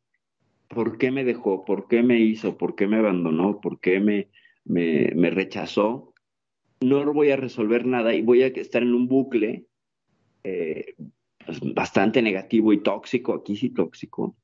por 0.69 0.97
qué 0.97 1.11
me 1.11 1.25
dejó, 1.25 1.67
por 1.67 1.89
qué 1.89 2.03
me 2.03 2.21
hizo, 2.21 2.57
por 2.57 2.75
qué 2.75 2.87
me 2.87 2.97
abandonó, 2.97 3.61
por 3.61 3.81
qué 3.81 4.01
me, 4.01 4.31
me, 4.65 5.29
rechazó, 5.29 6.15
no 6.81 7.13
voy 7.13 7.31
a 7.31 7.37
resolver 7.37 7.85
nada 7.85 8.15
y 8.15 8.23
voy 8.23 8.45
a 8.45 8.47
estar 8.47 8.83
en 8.83 8.95
un 8.95 9.09
bucle 9.09 9.67
eh, 10.43 10.95
pues, 11.45 11.61
bastante 11.75 12.23
negativo 12.23 12.73
y 12.73 12.83
tóxico, 12.83 13.35
aquí 13.35 13.57
sí 13.57 13.69
tóxico, 13.69 14.35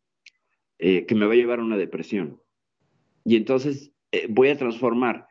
eh, 0.79 1.07
que 1.07 1.15
me 1.15 1.25
va 1.25 1.33
a 1.33 1.37
llevar 1.37 1.61
a 1.61 1.65
una 1.65 1.79
depresión. 1.79 2.39
Y 3.25 3.37
entonces 3.37 3.95
eh, 4.13 4.27
voy 4.29 4.49
a 4.49 4.59
transformar 4.59 5.30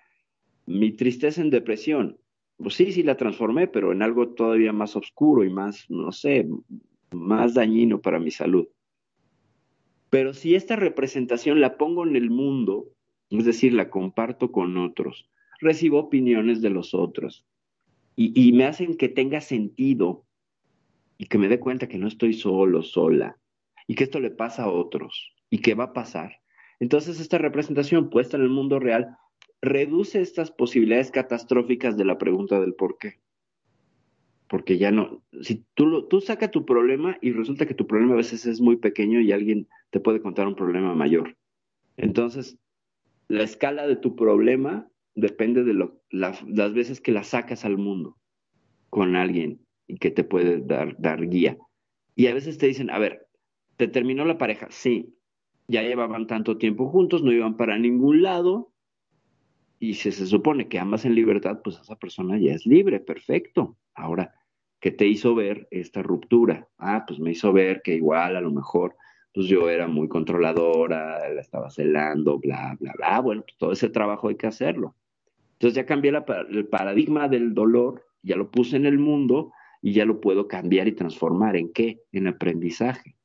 mi 0.70 0.91
tristeza 0.91 1.41
en 1.41 1.49
depresión. 1.49 2.20
Pues 2.57 2.76
sí, 2.76 2.91
sí 2.91 3.01
la 3.01 3.17
transformé, 3.17 3.67
pero 3.67 3.91
en 3.91 4.03
algo 4.03 4.30
todavía 4.30 4.72
más 4.72 4.95
oscuro 4.95 5.43
y 5.43 5.49
más, 5.49 5.89
no 5.89 6.11
sé, 6.11 6.47
más 7.11 7.55
dañino 7.55 8.01
para 8.01 8.20
mi 8.20 8.30
salud. 8.30 8.67
Pero 10.11 10.34
si 10.34 10.53
esta 10.53 10.76
representación 10.76 11.59
la 11.59 11.76
pongo 11.78 12.05
en 12.05 12.15
el 12.15 12.30
mundo, 12.30 12.88
es 13.32 13.45
decir, 13.45 13.74
la 13.74 13.89
comparto 13.89 14.51
con 14.51 14.78
otros, 14.78 15.28
recibo 15.59 15.97
opiniones 15.99 16.61
de 16.61 16.70
los 16.70 16.93
otros 16.93 17.45
y, 18.15 18.51
me 18.51 18.65
hacen 18.65 18.95
que 18.97 19.09
tenga 19.09 19.39
sentido 19.41 20.26
y 21.17 21.28
que 21.28 21.38
me 21.38 21.47
dé 21.47 21.59
cuenta 21.59 21.88
que 21.88 21.97
no 21.97 22.07
estoy 22.07 22.34
solo, 22.34 22.84
sola, 22.84 23.38
y 23.88 23.95
que 23.95 24.03
esto 24.03 24.20
le 24.20 24.30
pasa 24.30 24.63
a 24.63 24.72
otros 24.72 25.34
y 25.49 25.59
que 25.59 25.74
va 25.74 25.86
a 25.86 25.93
pasar. 25.93 26.41
Entonces, 26.80 27.20
esta 27.20 27.38
representación 27.38 28.09
puesta 28.09 28.38
en 28.38 28.43
el 28.43 28.49
mundo 28.49 28.80
real 28.80 29.17
reduce 29.62 30.22
estas 30.22 30.51
posibilidades 30.51 31.12
catastróficas 31.12 31.97
de 31.97 32.05
la 32.05 32.18
pregunta 32.18 32.60
del 32.60 32.74
por 32.74 32.97
qué. 32.97 33.20
Porque 34.47 34.78
ya 34.78 34.91
no, 34.91 35.22
si 35.41 35.64
tú, 35.76 35.86
lo, 35.86 36.05
tú 36.05 36.24
tu 36.51 36.66
problema 36.66 37.18
y 37.22 37.32
resulta 37.32 37.68
que 37.68 37.76
tu 37.76 37.86
problema 37.86 38.14
a 38.14 38.18
veces 38.18 38.45
es 38.45 38.62
muy 38.62 38.78
pequeño 38.78 39.20
y 39.20 39.32
alguien 39.32 39.68
te 39.91 39.99
puede 39.99 40.22
contar 40.22 40.47
un 40.47 40.55
problema 40.55 40.95
mayor. 40.95 41.38
Entonces, 41.97 42.57
la 43.28 43.43
escala 43.43 43.86
de 43.86 43.95
tu 43.95 44.16
problema 44.16 44.89
depende 45.14 45.64
de 45.64 45.74
lo, 45.74 46.01
las 46.10 46.74
veces 46.74 46.99
que 46.99 47.12
la 47.12 47.24
sacas 47.24 47.64
al 47.66 47.78
mundo 47.78 48.18
con 48.89 49.16
alguien 49.16 49.60
y 49.88 49.97
que 49.97 50.10
te 50.10 50.24
puede 50.24 50.62
dar, 50.62 50.95
dar 50.99 51.28
guía. 51.28 51.57
Y 52.16 52.28
a 52.28 52.34
veces 52.34 52.57
te 52.57 52.68
dicen, 52.68 52.89
a 52.89 52.97
ver, 52.97 53.28
¿te 53.78 53.88
terminó 53.88 54.26
la 54.26 54.38
pareja? 54.38 54.68
Sí, 54.72 55.16
ya 55.68 55.84
llevaban 55.84 56.28
tanto 56.28 56.57
tiempo 56.57 56.89
juntos, 56.89 57.24
no 57.24 57.32
iban 57.32 57.55
para 57.55 57.78
ningún 57.78 58.24
lado, 58.24 58.68
y 59.80 59.93
si 59.93 60.11
se 60.11 60.27
supone 60.27 60.67
que 60.67 60.77
amas 60.77 61.05
en 61.05 61.15
libertad, 61.15 61.61
pues 61.63 61.80
esa 61.80 61.95
persona 61.95 62.38
ya 62.38 62.53
es 62.53 62.65
libre, 62.65 62.99
perfecto. 62.99 63.77
Ahora, 63.95 64.36
¿qué 64.82 64.91
te 64.91 65.07
hizo 65.07 65.34
ver 65.36 65.67
esta 65.71 66.03
ruptura? 66.03 66.67
Ah, 66.77 67.05
pues 67.07 67.19
me 67.19 67.32
hizo 67.32 67.53
ver 67.53 67.82
que 67.82 67.95
igual 67.95 68.36
a 68.36 68.41
lo 68.41 68.51
mejor 68.51 68.95
pues 69.34 69.47
yo 69.47 69.69
era 69.69 69.88
muy 69.88 70.09
controladora, 70.09 71.30
la 71.30 71.39
estaba 71.39 71.69
celando, 71.69 72.39
bla, 72.39 72.75
bla, 72.80 72.93
bla. 72.97 73.21
Bueno, 73.21 73.43
pues 73.43 73.57
todo 73.57 73.71
ese 73.71 73.88
trabajo 73.89 74.27
hay 74.27 74.36
que 74.36 74.47
hacerlo. 74.47 74.95
Entonces 75.53 75.75
ya 75.75 75.86
cambié 75.86 76.11
el 76.49 76.67
paradigma 76.67 77.30
del 77.30 77.53
dolor, 77.53 78.05
ya 78.21 78.36
lo 78.36 78.49
puse 78.49 78.75
en 78.75 78.86
el 78.86 78.97
mundo 78.97 79.51
y 79.82 79.93
ya 79.93 80.05
lo 80.05 80.19
puedo 80.19 80.47
cambiar 80.47 80.88
y 80.88 80.93
transformar. 80.93 81.55
¿En 81.55 81.71
qué? 81.71 82.01
En 82.11 82.27
aprendizaje. 82.27 83.15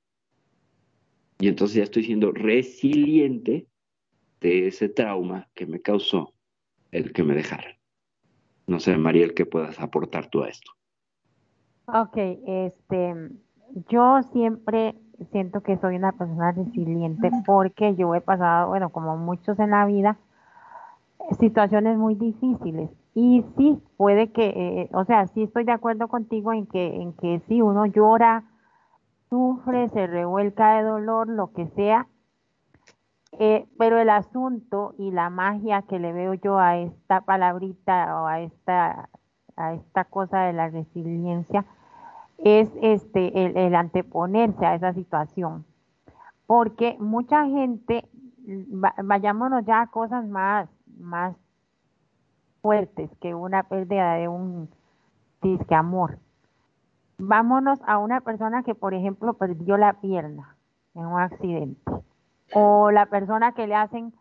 Y 1.41 1.49
entonces 1.49 1.77
ya 1.77 1.83
estoy 1.83 2.05
siendo 2.05 2.33
resiliente 2.33 3.67
de 4.41 4.69
ese 4.69 4.89
trauma 4.89 5.49
que 5.55 5.67
me 5.67 5.81
causó 5.81 6.34
el 6.95 7.13
que 7.13 7.25
me 7.25 7.35
dejara. 7.35 7.77
No 8.67 8.81
sé, 8.81 8.97
Mariel, 8.97 9.35
¿qué 9.35 9.45
puedas 9.45 9.79
aportar 9.81 10.29
tú 10.29 10.43
a 10.43 10.49
esto? 10.49 10.71
Ok, 11.87 12.17
este, 12.17 13.31
yo 13.91 14.23
siempre 14.33 14.95
siento 15.33 15.61
que 15.61 15.77
soy 15.79 15.97
una 15.97 16.13
persona 16.13 16.53
resiliente 16.53 17.31
porque 17.45 17.95
yo 17.97 18.15
he 18.15 18.21
pasado, 18.21 18.69
bueno, 18.69 18.91
como 18.91 19.17
muchos 19.17 19.59
en 19.59 19.71
la 19.71 19.85
vida, 19.85 20.17
situaciones 21.41 21.99
muy 21.99 22.15
difíciles. 22.15 22.91
Y 23.15 23.45
sí, 23.57 23.81
puede 23.97 24.33
que, 24.33 24.47
eh, 24.47 24.89
o 24.93 25.05
sea, 25.05 25.27
sí 25.29 25.43
estoy 25.43 25.65
de 25.65 25.73
acuerdo 25.73 26.09
contigo 26.09 26.53
en 26.53 26.67
que, 26.67 26.97
en 26.97 27.13
que 27.13 27.43
sí, 27.49 27.61
uno 27.61 27.87
llora, 27.87 28.45
sufre, 29.29 29.89
se 29.91 30.07
revuelca 30.07 30.77
de 30.77 30.85
dolor, 30.85 31.29
lo 31.29 31.53
que 31.53 31.67
sea, 31.77 32.07
eh, 33.39 33.67
pero 33.79 33.99
el 33.99 34.11
asunto 34.11 34.95
y 34.99 35.11
la 35.11 35.31
magia 35.31 35.83
que 35.83 35.99
le 35.99 36.13
veo 36.13 36.35
yo 36.35 36.59
a 36.59 36.77
esta 36.77 37.21
palabrita 37.23 38.23
o 38.23 38.27
a 38.27 38.41
esta, 38.41 39.09
a 39.57 39.75
esta 39.75 40.05
cosa 40.05 40.43
de 40.43 40.53
la 40.53 40.69
resiliencia 40.69 41.65
es 42.39 42.71
este 42.83 43.67
el, 43.67 43.75
anteponerse 43.75 44.65
a 44.67 44.75
esa 44.75 44.93
situación. 44.93 45.65
Porque 46.47 46.97
mucha 46.99 47.47
gente, 47.47 48.09
vayámonos 49.03 49.65
ya 49.65 49.83
a 49.83 49.87
cosas 49.87 50.27
más, 50.27 50.69
más 50.99 51.37
fuertes 52.61 53.11
que 53.21 53.35
una 53.35 53.63
pérdida 53.65 54.15
de 54.15 54.29
un 54.29 54.69
disque 55.43 55.75
amor. 55.75 56.19
Vámonos 57.19 57.81
a 57.87 57.99
una 57.99 58.21
persona 58.21 58.63
que, 58.63 58.75
por 58.75 58.93
ejemplo, 58.93 59.35
perdió 59.35 59.77
la 59.77 59.95
pierna 59.95 60.57
en 60.95 61.07
un 61.07 61.21
accidente 61.21 61.81
o 62.53 62.91
la 62.91 63.07
persona 63.07 63.53
que 63.53 63.67
le 63.67 63.75
hacen 63.75 64.13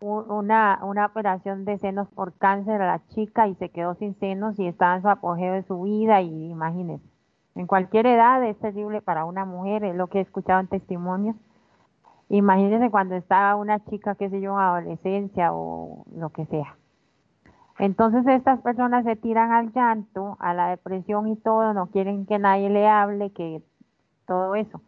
una, 0.00 0.80
una 0.82 1.06
operación 1.06 1.64
de 1.64 1.78
senos 1.78 2.08
por 2.08 2.32
cáncer 2.34 2.80
a 2.80 2.86
la 2.86 3.06
chica 3.08 3.48
y 3.48 3.54
se 3.56 3.68
quedó 3.68 3.94
sin 3.94 4.14
senos 4.18 4.58
y 4.58 4.66
está 4.66 4.96
en 4.96 5.02
su 5.02 5.08
apogeo 5.08 5.52
de 5.52 5.62
su 5.64 5.82
vida 5.82 6.22
y 6.22 6.50
imagínense, 6.50 7.04
en 7.54 7.66
cualquier 7.66 8.06
edad 8.06 8.42
es 8.44 8.58
terrible 8.58 9.02
para 9.02 9.24
una 9.24 9.44
mujer, 9.44 9.84
es 9.84 9.94
lo 9.94 10.06
que 10.06 10.18
he 10.18 10.22
escuchado 10.22 10.60
en 10.60 10.68
testimonios. 10.68 11.36
Imagínense 12.28 12.90
cuando 12.90 13.16
está 13.16 13.54
una 13.56 13.84
chica, 13.86 14.14
qué 14.14 14.30
sé 14.30 14.40
yo, 14.40 14.52
en 14.52 14.60
adolescencia 14.60 15.52
o 15.52 16.04
lo 16.16 16.30
que 16.30 16.46
sea. 16.46 16.76
Entonces 17.78 18.26
estas 18.26 18.60
personas 18.60 19.04
se 19.04 19.16
tiran 19.16 19.52
al 19.52 19.72
llanto, 19.72 20.36
a 20.38 20.54
la 20.54 20.68
depresión 20.68 21.26
y 21.26 21.36
todo, 21.36 21.74
no 21.74 21.86
quieren 21.88 22.26
que 22.26 22.38
nadie 22.38 22.70
le 22.70 22.86
hable, 22.88 23.32
que 23.32 23.62
todo 24.26 24.54
eso. 24.54 24.80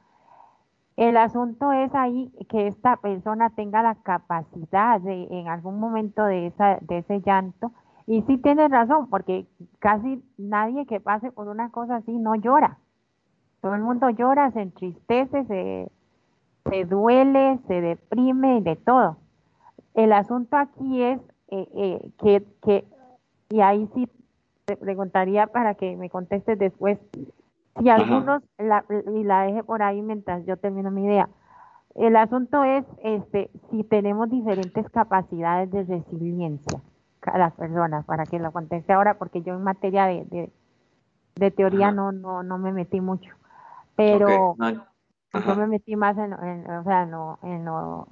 El 1.03 1.16
asunto 1.16 1.72
es 1.72 1.92
ahí 1.96 2.30
que 2.48 2.68
esta 2.68 2.96
persona 2.96 3.50
tenga 3.50 3.82
la 3.82 3.96
capacidad 3.96 5.00
de 5.00 5.24
en 5.32 5.48
algún 5.48 5.80
momento 5.80 6.24
de, 6.24 6.46
esa, 6.46 6.78
de 6.80 6.98
ese 6.98 7.20
llanto. 7.22 7.72
Y 8.07 8.22
sí 8.22 8.38
tiene 8.38 8.68
razón, 8.68 9.11
porque 9.11 9.48
casi 9.80 10.22
nadie 10.38 10.86
que 10.86 11.00
pase 11.00 11.32
por 11.32 11.48
una 11.48 11.70
cosa 11.70 11.96
así 11.96 12.12
no 12.12 12.36
llora. 12.36 12.78
Todo 13.62 13.74
el 13.74 13.82
mundo 13.82 14.11
llora, 14.11 14.53
se 14.53 14.61
entristece, 14.61 15.44
se, 15.46 15.90
se 16.70 16.84
duele, 16.84 17.59
se 17.66 17.80
deprime 17.80 18.59
y 18.59 18.61
de 18.61 18.76
todo. 18.76 19.16
El 19.94 20.12
asunto 20.12 20.57
aquí 20.57 21.03
es 21.03 21.20
eh, 21.48 21.68
eh, 21.74 22.11
que, 22.20 22.46
que, 22.62 22.84
y 23.50 23.61
ahí 23.61 23.88
sí 23.96 24.09
te 24.66 24.76
preguntaría 24.76 25.48
para 25.48 25.74
que 25.74 25.96
me 25.96 26.09
contestes 26.11 26.61
después, 26.61 27.00
si 27.81 27.89
algunos, 27.89 28.43
la, 28.59 28.85
y 29.14 29.25
la 29.25 29.43
deje 29.43 29.62
por 29.64 29.83
ahí 29.83 30.03
mientras 30.03 30.45
yo 30.47 30.57
termino 30.57 30.91
mi 30.91 31.05
idea, 31.05 31.29
El 31.95 32.16
asunto 32.16 32.64
es 32.64 32.85
este, 33.03 33.51
si 33.70 33.85
tenemos 33.85 34.31
diferentes 34.31 34.89
capacidades 34.91 35.70
de 35.70 35.85
resiliencia, 35.85 36.81
cada 37.20 37.51
persona, 37.51 38.03
para 38.03 38.25
que 38.25 38.39
lo 38.39 38.51
conteste 38.51 38.93
ahora, 38.93 39.14
porque 39.18 39.43
yo 39.43 39.55
en 39.55 39.62
materia 39.62 40.07
de, 40.07 40.51
de, 41.37 41.51
teoría 41.51 41.93
no, 41.93 42.12
no, 42.12 42.43
no 42.43 42.59
me 42.59 42.73
metí 42.73 43.01
mucho, 43.01 43.35
pero 43.95 44.57
yo 44.59 45.57
me 45.57 45.66
metí 45.66 45.97
más 45.97 46.16
en, 46.18 46.33
o 46.33 46.85
sea, 46.85 47.07
no, 47.07 47.39
en, 47.43 47.64
lo, 47.64 48.09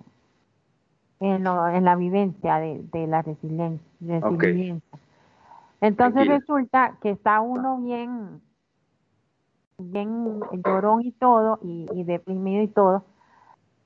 en, 1.21 1.43
lo, 1.45 1.69
en 1.69 1.85
la 1.85 1.97
vivencia 1.97 2.57
de, 2.59 2.83
de 2.93 3.07
la 3.07 3.23
resiliencia. 3.23 3.87
resiliencia. 4.01 4.99
Entonces 5.81 6.29
resulta 6.29 6.99
que 7.01 7.11
está 7.11 7.41
uno 7.41 7.79
bien, 7.79 8.43
bien 9.81 10.41
llorón 10.65 11.03
y 11.03 11.13
todo, 11.13 11.59
y, 11.63 11.87
y 11.93 12.05
deprimido 12.05 12.63
y 12.63 12.69
todo, 12.69 13.05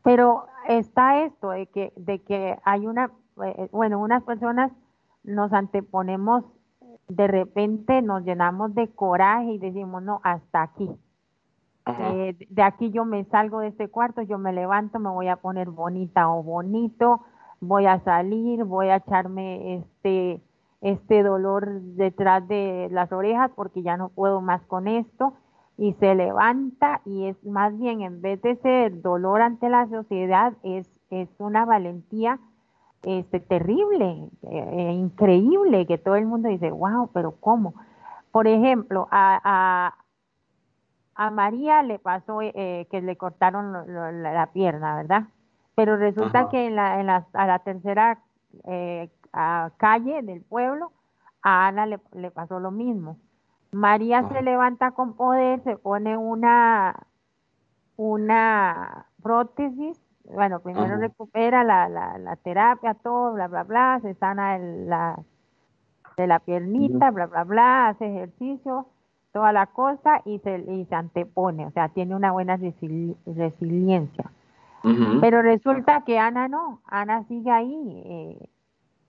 pero 0.03 0.47
está 0.69 1.25
esto 1.25 1.51
de 1.51 1.67
que, 1.67 1.93
de 1.97 2.23
que 2.23 2.59
hay 2.65 2.87
una, 2.87 3.11
eh, 3.43 3.69
bueno, 3.73 3.99
unas 3.99 4.23
personas 4.23 4.71
nos 5.23 5.53
anteponemos, 5.53 6.45
de 7.09 7.27
repente 7.27 8.03
nos 8.03 8.23
llenamos 8.25 8.75
de 8.75 8.89
coraje 8.89 9.53
y 9.53 9.59
decimos, 9.59 10.03
no, 10.03 10.21
hasta 10.23 10.63
aquí. 10.63 10.91
Eh, 11.87 12.37
de 12.49 12.63
aquí 12.63 12.91
yo 12.91 13.05
me 13.05 13.25
salgo 13.25 13.61
de 13.61 13.69
este 13.69 13.89
cuarto, 13.89 14.23
yo 14.23 14.39
me 14.39 14.53
levanto, 14.53 14.99
me 14.99 15.11
voy 15.11 15.29
a 15.29 15.37
poner 15.37 15.71
bonita 15.71 16.31
o 16.31 16.43
bonito, 16.43 17.21
voy 17.61 17.87
a 17.87 18.01
salir, 18.01 18.65
voy 18.65 18.89
a 18.89 18.97
echarme 18.97 19.77
este, 19.77 20.41
este 20.81 21.23
dolor 21.23 21.81
detrás 21.81 22.47
de 22.49 22.89
las 22.91 23.13
orejas 23.13 23.51
porque 23.55 23.83
ya 23.83 23.97
no 23.99 24.09
puedo 24.09 24.41
más 24.41 24.63
con 24.63 24.89
esto 24.89 25.35
y 25.77 25.93
se 25.95 26.15
levanta 26.15 27.01
y 27.05 27.27
es 27.27 27.45
más 27.45 27.77
bien 27.79 28.01
en 28.03 28.21
vez 28.21 28.41
de 28.43 28.57
ser 28.57 29.03
dolor 29.03 29.43
ante 29.43 29.69
la 29.69 29.89
sociedad 29.89 30.53
es, 30.63 30.89
es 31.11 31.29
una 31.39 31.65
valentía 31.65 32.39
este, 33.03 33.41
terrible, 33.41 34.31
eh, 34.43 34.93
increíble, 34.93 35.87
que 35.87 35.99
todo 35.99 36.17
el 36.17 36.27
mundo 36.27 36.49
dice, 36.49 36.71
wow, 36.71 37.11
pero 37.13 37.33
¿cómo? 37.39 37.75
Por 38.31 38.47
ejemplo, 38.47 39.09
a, 39.11 39.95
a, 41.15 41.31
María 41.31 41.83
le 41.83 41.99
pasó 41.99 42.41
eh, 42.41 42.87
que 42.91 43.01
le 43.03 43.17
cortaron 43.17 43.73
la, 44.23 44.49
pierna, 44.53 44.97
¿verdad? 44.97 45.25
Pero 45.75 45.97
resulta 45.97 46.49
que 46.49 46.67
en 46.67 46.77
la, 46.77 47.01
en 47.01 47.07
la, 47.07 47.27
a 47.35 47.47
la 47.47 47.59
tercera 47.59 48.21
eh, 48.65 49.11
calle 49.77 50.23
del 50.23 50.41
pueblo, 50.41 50.93
a 51.43 51.67
Ana 51.67 51.87
le, 51.87 52.01
le 52.15 52.31
pasó 52.31 52.59
lo 52.59 52.71
mismo. 52.71 53.19
María 53.75 54.27
se 54.29 54.41
levanta 54.41 54.93
con 54.93 55.15
poder, 55.15 55.61
se 55.65 55.77
pone 55.77 56.17
una, 56.17 56.95
una 57.97 59.07
prótesis, 59.23 60.01
bueno, 60.25 60.61
primero 60.61 60.97
recupera 60.97 61.65
la, 61.65 61.89
la, 61.89 62.17
la, 62.19 62.37
terapia, 62.37 62.95
todo, 62.95 63.33
bla, 63.35 63.49
bla, 63.49 63.65
bla, 63.65 63.99
se 64.01 64.15
sana 64.15 64.57
el, 64.57 64.89
la, 64.89 65.19
de 66.17 66.27
la 66.27 66.39
piernita, 66.39 67.11
bla, 67.11 67.27
bla, 67.27 67.45
bla, 67.45 67.89
hace 67.89 68.07
ejercicio, 68.07 68.87
toda 69.33 69.53
la 69.53 69.67
cosa 69.67 70.23
y 70.25 70.39
se, 70.39 70.59
y 70.61 70.85
se 70.85 70.95
antepone, 70.95 71.67
o 71.67 71.71
sea, 71.73 71.89
tiene 71.89 72.15
una 72.15 72.31
buena 72.33 72.57
resiliencia. 72.57 74.31
Pero 75.21 75.41
resulta 75.41 76.03
que 76.03 76.19
Ana 76.19 76.47
no, 76.47 76.81
Ana 76.87 77.25
sigue 77.25 77.51
ahí, 77.51 78.03
eh, 78.05 78.49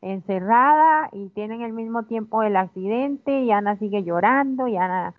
encerrada 0.05 1.09
y 1.11 1.29
tienen 1.29 1.61
el 1.61 1.73
mismo 1.73 2.03
tiempo 2.03 2.43
el 2.43 2.55
accidente 2.55 3.41
y 3.41 3.51
Ana 3.51 3.75
sigue 3.77 4.03
llorando 4.03 4.67
y 4.67 4.77
Ana 4.77 5.15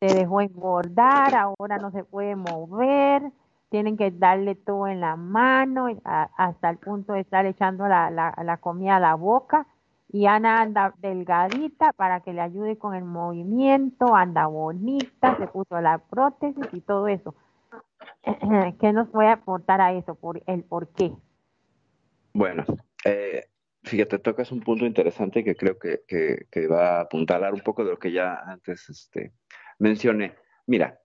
se 0.00 0.06
dejó 0.06 0.40
engordar, 0.40 1.34
ahora 1.36 1.78
no 1.78 1.92
se 1.92 2.02
puede 2.02 2.34
mover, 2.34 3.22
tienen 3.70 3.96
que 3.96 4.10
darle 4.10 4.56
todo 4.56 4.88
en 4.88 5.00
la 5.00 5.14
mano 5.14 5.86
hasta 6.04 6.68
el 6.68 6.78
punto 6.78 7.12
de 7.12 7.20
estar 7.20 7.46
echando 7.46 7.86
la, 7.86 8.10
la, 8.10 8.56
comida 8.56 8.96
a 8.96 9.00
la 9.00 9.14
boca 9.14 9.66
y 10.12 10.26
Ana 10.26 10.62
anda 10.62 10.94
delgadita 10.98 11.92
para 11.92 12.20
que 12.20 12.32
le 12.32 12.40
ayude 12.40 12.76
con 12.76 12.94
el 12.94 13.04
movimiento, 13.04 14.16
anda 14.16 14.46
bonita, 14.46 15.36
se 15.36 15.46
puso 15.46 15.80
la 15.80 15.98
prótesis 15.98 16.66
y 16.72 16.80
todo 16.80 17.06
eso. 17.06 17.36
¿Qué 18.80 18.92
nos 18.92 19.08
puede 19.08 19.28
aportar 19.28 19.80
a 19.80 19.92
eso? 19.92 20.16
Por 20.16 20.42
el 20.46 20.64
por 20.64 20.88
qué. 20.88 21.12
Bueno, 22.32 22.64
eh, 23.04 23.44
Fíjate, 23.84 24.18
tocas 24.18 24.50
un 24.50 24.60
punto 24.60 24.86
interesante 24.86 25.44
que 25.44 25.54
creo 25.54 25.78
que, 25.78 26.68
va 26.68 26.98
a 26.98 27.00
apuntalar 27.02 27.52
un 27.52 27.60
poco 27.60 27.84
de 27.84 27.90
lo 27.90 27.98
que 27.98 28.12
ya 28.12 28.34
antes 28.46 28.88
este, 28.88 29.32
mencioné. 29.78 30.34
Mira, 30.66 30.98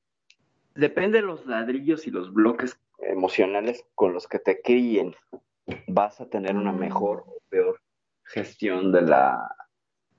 depende 0.76 1.20
de 1.20 1.28
los 1.28 1.46
ladrillos 1.46 2.08
y 2.08 2.12
los 2.12 2.34
bloques 2.34 2.80
emocionales 3.00 3.86
con 3.96 4.14
los 4.14 4.28
que 4.28 4.40
te 4.40 4.62
críen, 4.62 5.14
vas 5.88 6.22
a 6.22 6.30
tener 6.30 6.56
una 6.56 6.72
mejor 6.72 7.26
o 7.28 7.42
peor 7.50 7.82
gestión 8.24 8.92
de 8.92 9.02
la 9.02 9.56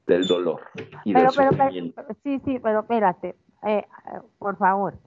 del 0.07 0.27
dolor 0.27 0.63
y 1.05 1.15
del 1.15 1.31
sufrimiento. 1.31 2.05
sí, 2.25 2.41
sí, 2.45 2.59
pero 2.59 2.81
espérate, 2.81 3.37
eh, 3.63 3.87
por 4.39 4.57
favor. 4.59 4.99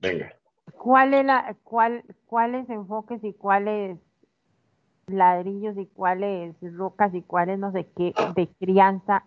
Venga. 0.00 0.34
¿Cuál 0.76 1.14
es 1.14 1.24
la, 1.24 1.56
cuál, 1.62 2.04
¿Cuáles 2.26 2.68
enfoques 2.68 3.22
y 3.22 3.32
cuáles 3.32 3.98
ladrillos 5.06 5.76
y 5.78 5.86
cuáles 5.86 6.54
rocas 6.76 7.14
y 7.14 7.22
cuáles 7.22 7.58
no 7.58 7.72
sé 7.72 7.86
qué 7.96 8.12
de 8.34 8.48
crianza. 8.58 9.24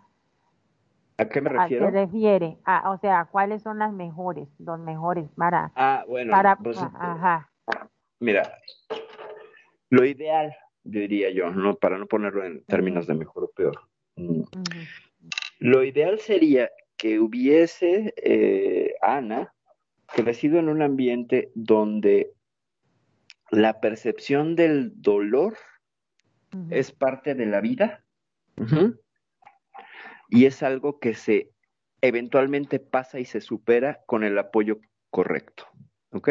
¿A 1.16 1.28
qué 1.28 1.40
me 1.40 1.50
refiero? 1.50 1.86
¿A 1.86 1.90
qué 1.90 1.98
refiere? 1.98 2.58
A, 2.64 2.90
o 2.90 2.98
sea, 2.98 3.26
¿cuáles 3.30 3.62
son 3.62 3.80
las 3.80 3.92
mejores, 3.92 4.48
los 4.58 4.78
mejores 4.78 5.28
para... 5.36 5.72
Ah, 5.74 6.04
bueno. 6.06 6.30
Para, 6.30 6.56
pues, 6.56 6.78
ajá. 6.78 7.50
Mira, 8.20 8.42
lo 9.90 10.04
ideal, 10.04 10.54
diría 10.84 11.30
yo, 11.30 11.50
no 11.50 11.76
para 11.76 11.98
no 11.98 12.06
ponerlo 12.06 12.44
en 12.44 12.62
términos 12.64 13.06
de 13.06 13.14
mejor 13.14 13.44
o 13.44 13.48
peor. 13.48 13.80
Mm. 14.16 14.42
Lo 15.60 15.82
ideal 15.82 16.18
sería 16.20 16.70
que 16.96 17.18
hubiese 17.18 18.14
eh, 18.16 18.94
Ana 19.02 19.52
crecido 20.06 20.58
en 20.58 20.68
un 20.68 20.82
ambiente 20.82 21.50
donde 21.54 22.32
la 23.50 23.80
percepción 23.80 24.56
del 24.56 24.92
dolor 25.00 25.56
es 26.70 26.92
parte 26.92 27.34
de 27.34 27.46
la 27.46 27.60
vida 27.60 28.04
y 30.28 30.46
es 30.46 30.62
algo 30.62 30.98
que 30.98 31.14
se 31.14 31.50
eventualmente 32.00 32.78
pasa 32.78 33.20
y 33.20 33.24
se 33.24 33.40
supera 33.40 34.02
con 34.06 34.24
el 34.24 34.38
apoyo 34.38 34.80
correcto. 35.10 35.66
¿Ok? 36.10 36.30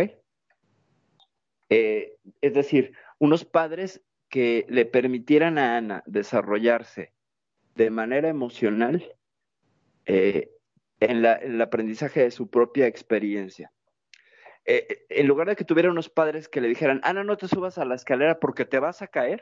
Eh, 1.69 2.15
es 2.41 2.53
decir, 2.53 2.93
unos 3.19 3.45
padres 3.45 4.01
que 4.29 4.65
le 4.69 4.85
permitieran 4.85 5.57
a 5.57 5.77
Ana 5.77 6.03
desarrollarse 6.05 7.13
de 7.75 7.89
manera 7.89 8.29
emocional 8.29 9.15
eh, 10.05 10.49
en, 10.99 11.21
la, 11.21 11.35
en 11.37 11.53
el 11.53 11.61
aprendizaje 11.61 12.21
de 12.21 12.31
su 12.31 12.49
propia 12.49 12.87
experiencia 12.87 13.71
eh, 14.67 15.05
en 15.09 15.27
lugar 15.27 15.47
de 15.47 15.55
que 15.55 15.63
tuviera 15.63 15.89
unos 15.89 16.09
padres 16.09 16.49
que 16.49 16.59
le 16.59 16.67
dijeran, 16.67 16.99
Ana, 17.03 17.23
no 17.23 17.37
te 17.37 17.47
subas 17.47 17.77
a 17.77 17.85
la 17.85 17.95
escalera 17.95 18.37
porque 18.39 18.65
te 18.65 18.79
vas 18.79 19.01
a 19.01 19.07
caer, 19.07 19.41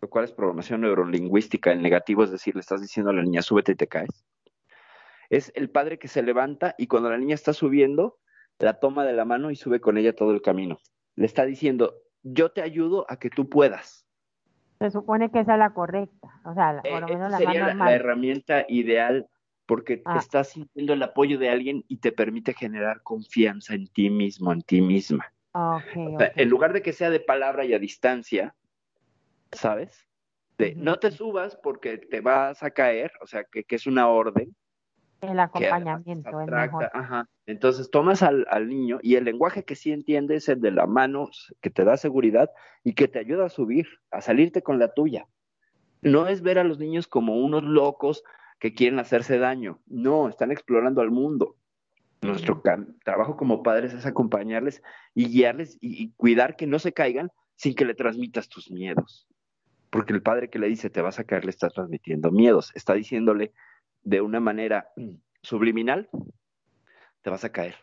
lo 0.00 0.08
cual 0.08 0.24
es 0.24 0.32
programación 0.32 0.82
neurolingüística, 0.82 1.72
el 1.72 1.82
negativo 1.82 2.22
es 2.22 2.30
decir, 2.30 2.54
le 2.54 2.60
estás 2.60 2.80
diciendo 2.80 3.10
a 3.10 3.14
la 3.14 3.22
niña, 3.22 3.42
súbete 3.42 3.72
y 3.72 3.74
te 3.74 3.88
caes. 3.88 4.24
Es 5.28 5.50
el 5.56 5.70
padre 5.70 5.98
que 5.98 6.06
se 6.06 6.22
levanta 6.22 6.76
y 6.78 6.86
cuando 6.86 7.10
la 7.10 7.18
niña 7.18 7.34
está 7.34 7.52
subiendo, 7.52 8.18
la 8.60 8.78
toma 8.78 9.04
de 9.04 9.12
la 9.12 9.24
mano 9.24 9.50
y 9.50 9.56
sube 9.56 9.80
con 9.80 9.98
ella 9.98 10.14
todo 10.14 10.30
el 10.30 10.40
camino. 10.40 10.78
Le 11.16 11.26
está 11.26 11.44
diciendo, 11.44 11.96
yo 12.22 12.52
te 12.52 12.62
ayudo 12.62 13.06
a 13.08 13.18
que 13.18 13.30
tú 13.30 13.48
puedas. 13.48 14.06
Se 14.78 14.90
supone 14.92 15.32
que 15.32 15.40
esa 15.40 15.54
es 15.54 15.58
la 15.58 15.74
correcta, 15.74 16.40
o 16.44 16.54
sea, 16.54 16.80
por 16.80 17.00
lo 17.00 17.08
eh, 17.08 17.14
menos 17.14 17.30
la 17.32 17.38
sería 17.38 17.74
la, 17.74 17.92
herramienta 17.92 18.64
ideal 18.68 19.28
porque 19.68 20.00
ah. 20.06 20.16
estás 20.18 20.48
sintiendo 20.48 20.94
el 20.94 21.02
apoyo 21.02 21.38
de 21.38 21.50
alguien 21.50 21.84
y 21.88 21.98
te 21.98 22.10
permite 22.10 22.54
generar 22.54 23.02
confianza 23.02 23.74
en 23.74 23.86
ti 23.86 24.08
mismo, 24.08 24.50
en 24.50 24.62
ti 24.62 24.80
misma. 24.80 25.30
En 26.36 26.48
lugar 26.48 26.72
de 26.72 26.80
que 26.80 26.94
sea 26.94 27.10
de 27.10 27.20
palabra 27.20 27.66
y 27.66 27.74
a 27.74 27.78
distancia, 27.78 28.54
¿sabes? 29.52 30.08
De 30.56 30.74
no 30.74 30.98
te 30.98 31.10
subas 31.10 31.54
porque 31.56 31.98
te 31.98 32.22
vas 32.22 32.62
a 32.62 32.70
caer, 32.70 33.12
o 33.20 33.26
sea, 33.26 33.44
que, 33.44 33.64
es 33.68 33.86
una 33.86 34.08
orden. 34.08 34.56
El 35.20 35.38
acompañamiento 35.38 36.40
es 36.40 36.48
mejor. 36.48 36.90
Ajá. 36.94 37.28
Entonces 37.44 37.90
tomas 37.90 38.22
al, 38.22 38.46
al, 38.50 38.68
niño 38.68 39.00
y 39.02 39.16
el 39.16 39.24
lenguaje 39.24 39.64
que 39.64 39.74
sí 39.74 39.92
entiende 39.92 40.36
es 40.36 40.48
el 40.48 40.62
de 40.62 40.70
la 40.70 40.86
mano, 40.86 41.28
que 41.60 41.68
te 41.68 41.84
da 41.84 41.98
seguridad 41.98 42.50
y 42.84 42.94
que 42.94 43.06
te 43.06 43.18
ayuda 43.18 43.46
a 43.46 43.50
subir, 43.50 43.86
a 44.10 44.22
salirte 44.22 44.62
con 44.62 44.78
la 44.78 44.94
tuya. 44.94 45.26
No 46.00 46.26
es 46.26 46.40
ver 46.40 46.58
a 46.58 46.64
los 46.64 46.78
niños 46.78 47.06
como 47.06 47.36
unos 47.36 47.64
locos 47.64 48.24
que 48.58 48.74
quieren 48.74 48.98
hacerse 48.98 49.38
daño. 49.38 49.80
No, 49.86 50.28
están 50.28 50.50
explorando 50.50 51.00
al 51.00 51.10
mundo. 51.10 51.56
Nuestro 52.20 52.60
trabajo 53.04 53.36
como 53.36 53.62
padres 53.62 53.94
es 53.94 54.04
acompañarles 54.04 54.82
y 55.14 55.28
guiarles 55.28 55.78
y, 55.80 56.10
cuidar 56.12 56.56
que 56.56 56.66
no 56.66 56.80
se 56.80 56.92
caigan 56.92 57.30
sin 57.54 57.74
que 57.74 57.84
le 57.84 57.94
transmitas 57.94 58.48
tus 58.48 58.70
miedos. 58.70 59.28
Porque 59.90 60.12
el 60.12 60.22
padre 60.22 60.50
que 60.50 60.58
le 60.58 60.66
dice 60.66 60.90
te 60.90 61.00
vas 61.00 61.18
a 61.18 61.24
caer 61.24 61.44
le 61.44 61.50
está 61.50 61.70
transmitiendo 61.70 62.32
miedos, 62.32 62.72
está 62.74 62.94
diciéndole 62.94 63.52
de 64.02 64.20
una 64.20 64.40
manera 64.40 64.90
subliminal, 65.42 66.08
te 67.22 67.30
vas 67.30 67.44
a 67.44 67.52
caer. 67.52 67.76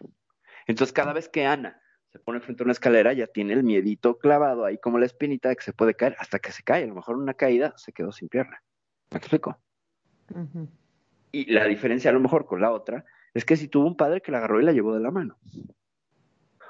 Entonces 0.67 0.93
cada 0.93 1.13
vez 1.13 1.29
que 1.29 1.45
Ana 1.45 1.81
se 2.11 2.19
pone 2.19 2.41
frente 2.41 2.63
a 2.63 2.65
una 2.65 2.73
escalera, 2.73 3.13
ya 3.13 3.27
tiene 3.27 3.53
el 3.53 3.63
miedito 3.63 4.17
clavado 4.17 4.65
ahí 4.65 4.77
como 4.77 4.99
la 4.99 5.05
espinita 5.05 5.49
de 5.49 5.55
que 5.55 5.63
se 5.63 5.73
puede 5.73 5.95
caer 5.95 6.15
hasta 6.19 6.39
que 6.39 6.51
se 6.51 6.63
cae. 6.63 6.83
A 6.83 6.87
lo 6.87 6.95
mejor 6.95 7.17
una 7.17 7.33
caída 7.33 7.73
se 7.77 7.93
quedó 7.93 8.11
sin 8.11 8.27
pierna. 8.27 8.61
¿Me 9.11 9.17
explico? 9.17 9.57
Y 11.31 11.51
la 11.51 11.65
diferencia 11.65 12.09
a 12.09 12.13
lo 12.13 12.19
mejor 12.19 12.45
con 12.45 12.61
la 12.61 12.71
otra 12.71 13.05
es 13.33 13.45
que 13.45 13.57
si 13.57 13.67
tuvo 13.67 13.87
un 13.87 13.97
padre 13.97 14.21
que 14.21 14.31
la 14.31 14.37
agarró 14.39 14.61
y 14.61 14.63
la 14.63 14.71
llevó 14.71 14.93
de 14.93 15.01
la 15.01 15.11
mano. 15.11 15.37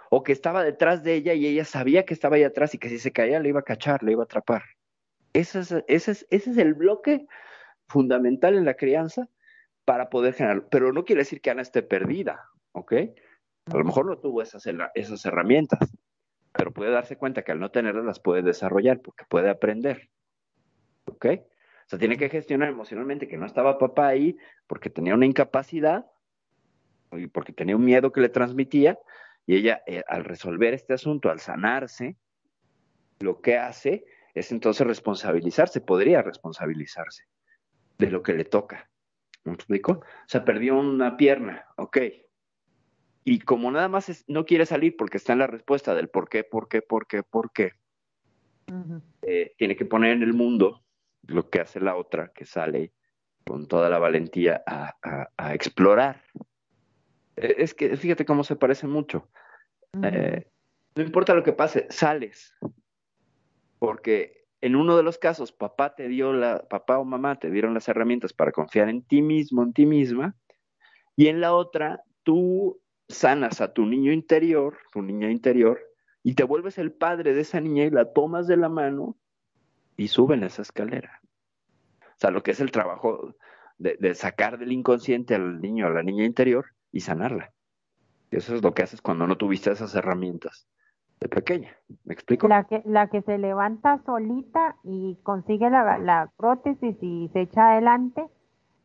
O 0.10 0.24
que 0.24 0.32
estaba 0.32 0.64
detrás 0.64 1.03
de 1.03 1.14
ella 1.16 1.34
y 1.34 1.45
ella 1.45 1.66
sabía 1.66 2.06
que 2.06 2.14
estaba 2.14 2.38
ahí 2.38 2.43
atrás 2.43 2.74
y 2.74 2.78
que 2.78 2.89
si 2.89 2.99
se 2.99 3.12
caía 3.12 3.39
le 3.39 3.49
iba 3.49 3.60
a 3.60 3.64
cachar, 3.64 4.03
le 4.03 4.14
iba 4.14 4.24
a 4.24 4.26
atrapar. 4.26 4.64
Ese 5.34 5.60
es, 5.60 5.72
ese 5.88 6.12
es, 6.12 6.28
ese 6.30 6.51
es 6.51 6.58
el 6.58 6.74
bloque 6.74 7.28
fundamental 7.88 8.56
en 8.56 8.66
la 8.66 8.76
crianza 8.76 9.28
para 9.84 10.10
poder 10.10 10.34
generar. 10.34 10.68
Pero 10.70 10.91
no 10.93 11.06
quiere 11.06 11.22
decir 11.22 11.41
que 11.41 11.51
Ana 11.51 11.62
esté 11.62 11.84
perdida, 11.84 12.49
¿ok? 12.72 12.93
A 13.72 13.78
lo 13.78 13.84
mejor 13.84 14.06
no 14.06 14.18
tuvo 14.18 14.41
esas, 14.41 14.64
esas 14.93 15.26
herramientas, 15.26 15.80
pero 16.51 16.72
puede 16.72 16.91
darse 16.91 17.18
cuenta 17.18 17.43
que 17.43 17.51
al 17.51 17.60
no 17.60 17.72
tenerlas 17.72 18.06
las 18.06 18.20
puede 18.20 18.41
desarrollar 18.41 19.01
porque 19.01 19.26
puede 19.28 19.49
aprender. 19.49 20.10
¿Ok? 21.06 21.26
O 21.86 21.89
sea, 21.89 21.99
tiene 21.99 22.17
que 22.17 22.29
gestionar 22.29 22.69
emocionalmente 22.69 23.27
que 23.27 23.38
no 23.38 23.45
estaba 23.45 23.77
papá 23.77 24.07
ahí 24.07 24.38
porque 24.65 24.89
tenía 24.89 25.13
una 25.13 25.25
incapacidad 25.25 26.05
y 27.11 27.27
porque 27.27 27.53
tenía 27.53 27.75
un 27.75 27.86
miedo 27.86 28.11
que 28.11 28.21
le 28.21 28.29
transmitía 28.29 28.97
y 29.45 29.55
ella 29.55 29.83
eh, 29.86 30.03
al 30.07 30.23
resolver 30.23 30.73
este 30.73 30.93
asunto, 30.93 31.29
al 31.29 31.39
sanarse, 31.39 32.17
lo 33.19 33.39
que 33.41 33.57
hace 33.57 34.05
es 34.33 34.51
entonces 34.51 34.86
responsabilizarse, 34.86 35.79
podría 35.79 36.21
responsabilizarse 36.21 37.25
de 37.97 38.09
lo 38.09 38.23
que 38.23 38.33
le 38.33 38.45
toca. 38.45 38.89
¿Me 39.43 39.53
explico? 39.53 39.91
O 39.91 40.27
sea, 40.27 40.43
perdió 40.43 40.75
una 40.77 41.15
pierna, 41.17 41.67
ok, 41.77 41.97
y 43.27 43.39
como 43.39 43.71
nada 43.71 43.89
más 43.89 44.23
no 44.27 44.45
quiere 44.45 44.67
salir 44.67 44.95
porque 44.95 45.17
está 45.17 45.33
en 45.33 45.39
la 45.39 45.47
respuesta 45.47 45.95
del 45.95 46.09
por 46.09 46.29
qué, 46.29 46.43
por 46.43 46.67
qué, 46.67 46.83
por 46.83 47.07
qué, 47.07 47.23
por 47.23 47.51
qué, 47.51 47.71
eh, 49.23 49.53
tiene 49.57 49.75
que 49.75 49.86
poner 49.86 50.11
en 50.11 50.23
el 50.23 50.33
mundo 50.33 50.84
lo 51.28 51.49
que 51.49 51.61
hace 51.61 51.80
la 51.80 51.95
otra, 51.95 52.32
que 52.34 52.45
sale 52.45 52.93
con 53.45 53.67
toda 53.67 53.89
la 53.89 53.99
valentía 53.99 54.63
a, 54.65 55.53
explorar. 55.53 56.23
Eh, 57.36 57.55
es 57.59 57.73
que 57.73 57.95
fíjate 57.95 58.26
cómo 58.26 58.43
se 58.43 58.55
parece 58.55 58.88
mucho. 58.88 59.30
Eh, 60.03 60.47
no 60.95 61.03
importa 61.03 61.34
lo 61.34 61.43
que 61.43 61.53
pase, 61.53 61.88
sales. 61.89 62.55
Porque 63.80 64.45
en 64.61 64.76
uno 64.76 64.97
de 64.97 65.03
los 65.03 65.17
casos, 65.17 65.51
papá 65.51 65.95
te 65.95 66.07
dio 66.07 66.34
la, 66.34 66.67
papá 66.67 66.97
o 66.97 67.05
mamá 67.05 67.38
te 67.38 67.51
dieron 67.51 67.73
las 67.73 67.88
herramientas 67.88 68.34
para 68.34 68.51
confiar 68.51 68.89
en 68.89 69.03
ti 69.03 69.21
mismo, 69.21 69.61
en 69.63 69.73
ti 69.73 69.86
misma, 69.86 70.36
y 71.15 71.28
en 71.28 71.39
la 71.39 71.53
otra, 71.53 72.03
tú 72.23 72.82
sanas 73.07 73.61
a 73.61 73.73
tu 73.73 73.86
niño 73.86 74.11
interior, 74.11 74.78
tu 74.91 75.01
niña 75.01 75.30
interior, 75.30 75.80
y 76.23 76.34
te 76.34 76.43
vuelves 76.43 76.78
el 76.80 76.91
padre 76.91 77.34
de 77.34 77.41
esa 77.41 77.61
niña 77.61 77.84
y 77.84 77.91
la 77.91 78.11
tomas 78.11 78.47
de 78.47 78.57
la 78.57 78.69
mano 78.69 79.15
y 79.97 80.07
suben 80.07 80.43
esa 80.43 80.61
escalera. 80.61 81.21
O 82.01 82.17
sea, 82.17 82.31
lo 82.31 82.43
que 82.43 82.51
es 82.51 82.59
el 82.59 82.71
trabajo 82.71 83.35
de, 83.77 84.15
sacar 84.15 84.57
del 84.57 84.71
inconsciente 84.71 85.35
al 85.35 85.61
niño, 85.61 85.87
a 85.87 85.89
la 85.89 86.03
niña 86.03 86.25
interior 86.25 86.65
y 86.91 87.01
sanarla. 87.01 87.51
Y 88.31 88.37
eso 88.37 88.55
es 88.55 88.63
lo 88.63 88.73
que 88.73 88.83
haces 88.83 89.01
cuando 89.01 89.27
no 89.27 89.37
tuviste 89.37 89.71
esas 89.71 89.95
herramientas 89.95 90.67
de 91.19 91.29
pequeña. 91.29 91.75
¿Me 92.03 92.13
explico? 92.13 92.47
La 92.47 92.65
que, 92.65 92.81
la 92.85 93.09
que 93.09 93.21
se 93.21 93.37
levanta 93.37 94.01
solita 94.05 94.77
y 94.83 95.17
consigue 95.23 95.69
la, 95.69 95.97
la 95.99 96.31
prótesis 96.37 96.95
y 97.01 97.29
se 97.33 97.41
echa 97.41 97.71
adelante, 97.71 98.25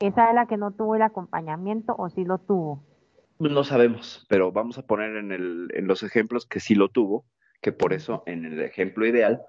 esa 0.01 0.29
es 0.29 0.35
la 0.35 0.47
que 0.47 0.57
no 0.57 0.73
tuvo 0.73 0.97
el 0.97 1.03
acompañamiento 1.03 1.95
o 1.97 2.09
sí 2.11 2.25
lo 2.25 2.39
tuvo. 2.39 2.85
No 3.39 3.65
sabemos, 3.65 4.27
pero 4.29 4.53
vamos 4.53 4.77
a 4.77 4.87
poner 4.87 5.17
en, 5.17 5.33
el, 5.33 5.69
en 5.75 5.87
los 5.87 6.03
ejemplos 6.03 6.47
que 6.47 6.61
sí 6.61 6.75
lo 6.75 6.91
tuvo, 6.91 7.25
que 7.63 7.73
por 7.73 7.93
eso 7.93 8.23
en 8.27 8.45
el 8.45 8.61
ejemplo 8.61 9.07
ideal 9.07 9.41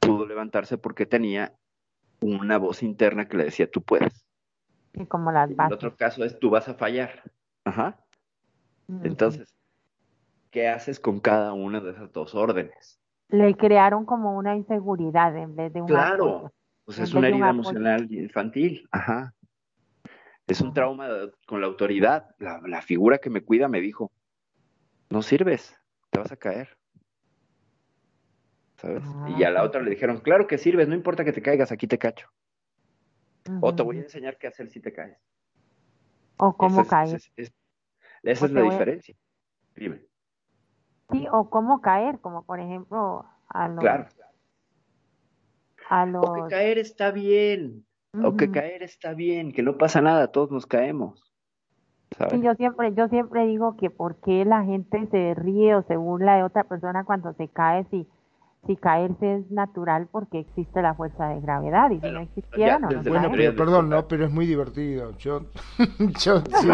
pudo 0.00 0.26
levantarse 0.26 0.78
porque 0.78 1.06
tenía 1.06 1.54
una 2.20 2.58
voz 2.58 2.82
interna 2.82 3.28
que 3.28 3.36
le 3.36 3.44
decía 3.44 3.70
tú 3.70 3.82
puedes. 3.82 4.26
Y 4.92 5.06
como 5.06 5.30
las 5.30 5.50
El 5.50 5.72
otro 5.72 5.94
caso 5.96 6.24
es 6.24 6.38
tú 6.38 6.50
vas 6.50 6.68
a 6.68 6.74
fallar. 6.74 7.22
Ajá. 7.64 7.98
Entonces, 9.04 9.54
¿qué 10.50 10.68
haces 10.68 10.98
con 10.98 11.20
cada 11.20 11.52
una 11.52 11.80
de 11.80 11.92
esas 11.92 12.12
dos 12.12 12.34
órdenes? 12.34 13.00
Le 13.28 13.54
crearon 13.56 14.04
como 14.04 14.36
una 14.36 14.56
inseguridad 14.56 15.36
en 15.36 15.54
vez 15.54 15.72
de 15.72 15.82
una. 15.82 15.88
Claro, 15.88 16.52
pues 16.84 16.98
es 16.98 17.14
una 17.14 17.28
herida 17.28 17.50
emocional 17.50 18.10
infantil. 18.10 18.88
Ajá. 18.90 19.32
Es 20.48 20.60
un 20.60 20.74
trauma 20.74 21.08
con 21.46 21.60
la 21.60 21.68
autoridad. 21.68 22.34
La, 22.38 22.82
figura 22.82 23.18
que 23.18 23.30
me 23.30 23.42
cuida 23.42 23.68
me 23.68 23.80
dijo, 23.80 24.10
no 25.08 25.22
sirves, 25.22 25.76
te 26.10 26.18
vas 26.18 26.32
a 26.32 26.36
caer. 26.36 26.76
¿Sabes? 28.80 29.04
y 29.36 29.44
a 29.44 29.50
la 29.50 29.60
ah, 29.60 29.64
otra 29.64 29.82
le 29.82 29.90
dijeron, 29.90 30.20
claro 30.20 30.46
que 30.46 30.56
sirves, 30.56 30.88
no 30.88 30.94
importa 30.94 31.22
que 31.22 31.32
te 31.32 31.42
caigas, 31.42 31.70
aquí 31.70 31.86
te 31.86 31.98
cacho. 31.98 32.28
O 33.60 33.74
te 33.74 33.82
voy 33.82 33.98
a 33.98 34.02
enseñar 34.02 34.38
qué 34.38 34.46
hacer 34.46 34.70
si 34.70 34.80
te 34.80 34.92
caes. 34.92 35.18
O 36.38 36.56
cómo 36.56 36.86
caer. 36.86 37.20
esa 38.22 38.46
es 38.46 38.52
la 38.52 38.62
diferencia. 38.62 39.14
Dime. 39.76 40.00
Sí, 41.10 41.26
o 41.30 41.50
cómo 41.50 41.82
caer, 41.82 42.20
como 42.20 42.44
por 42.44 42.60
ejemplo 42.60 43.26
a 43.48 43.68
los... 43.68 43.80
Claro. 43.80 44.06
A 45.90 46.06
los... 46.06 46.24
O 46.24 46.32
que 46.34 46.42
caer 46.48 46.78
está 46.78 47.10
bien. 47.10 47.84
O 48.24 48.36
que 48.36 48.50
caer 48.50 48.82
está 48.82 49.12
bien, 49.12 49.52
que 49.52 49.62
no 49.62 49.76
pasa 49.76 50.00
nada, 50.00 50.28
todos 50.28 50.50
nos 50.50 50.66
caemos. 50.66 51.30
Sí, 52.30 52.40
yo 52.42 52.54
siempre, 52.54 52.94
yo 52.94 53.08
siempre 53.08 53.46
digo 53.46 53.76
que 53.76 53.90
por 53.90 54.16
qué 54.20 54.44
la 54.44 54.64
gente 54.64 55.06
se 55.10 55.34
ríe 55.34 55.74
o 55.76 55.82
se 55.82 55.96
burla 55.96 56.36
de 56.36 56.44
otra 56.44 56.64
persona 56.64 57.04
cuando 57.04 57.34
se 57.34 57.48
cae 57.48 57.84
si 57.90 58.08
si 58.66 58.76
caerse 58.76 59.36
es 59.36 59.50
natural 59.50 60.08
porque 60.12 60.40
existe 60.40 60.82
la 60.82 60.94
fuerza 60.94 61.28
de 61.28 61.40
gravedad 61.40 61.90
y 61.90 62.00
si 62.00 62.10
no 62.10 62.20
existiera 62.20 62.78
no 62.78 62.88
bueno 63.02 63.30
pero, 63.32 63.56
perdón 63.56 63.88
no 63.88 64.06
pero 64.06 64.26
es 64.26 64.30
muy 64.30 64.46
divertido. 64.46 65.16
Yo 65.18 65.46
yo 66.22 66.42
sí, 66.60 66.68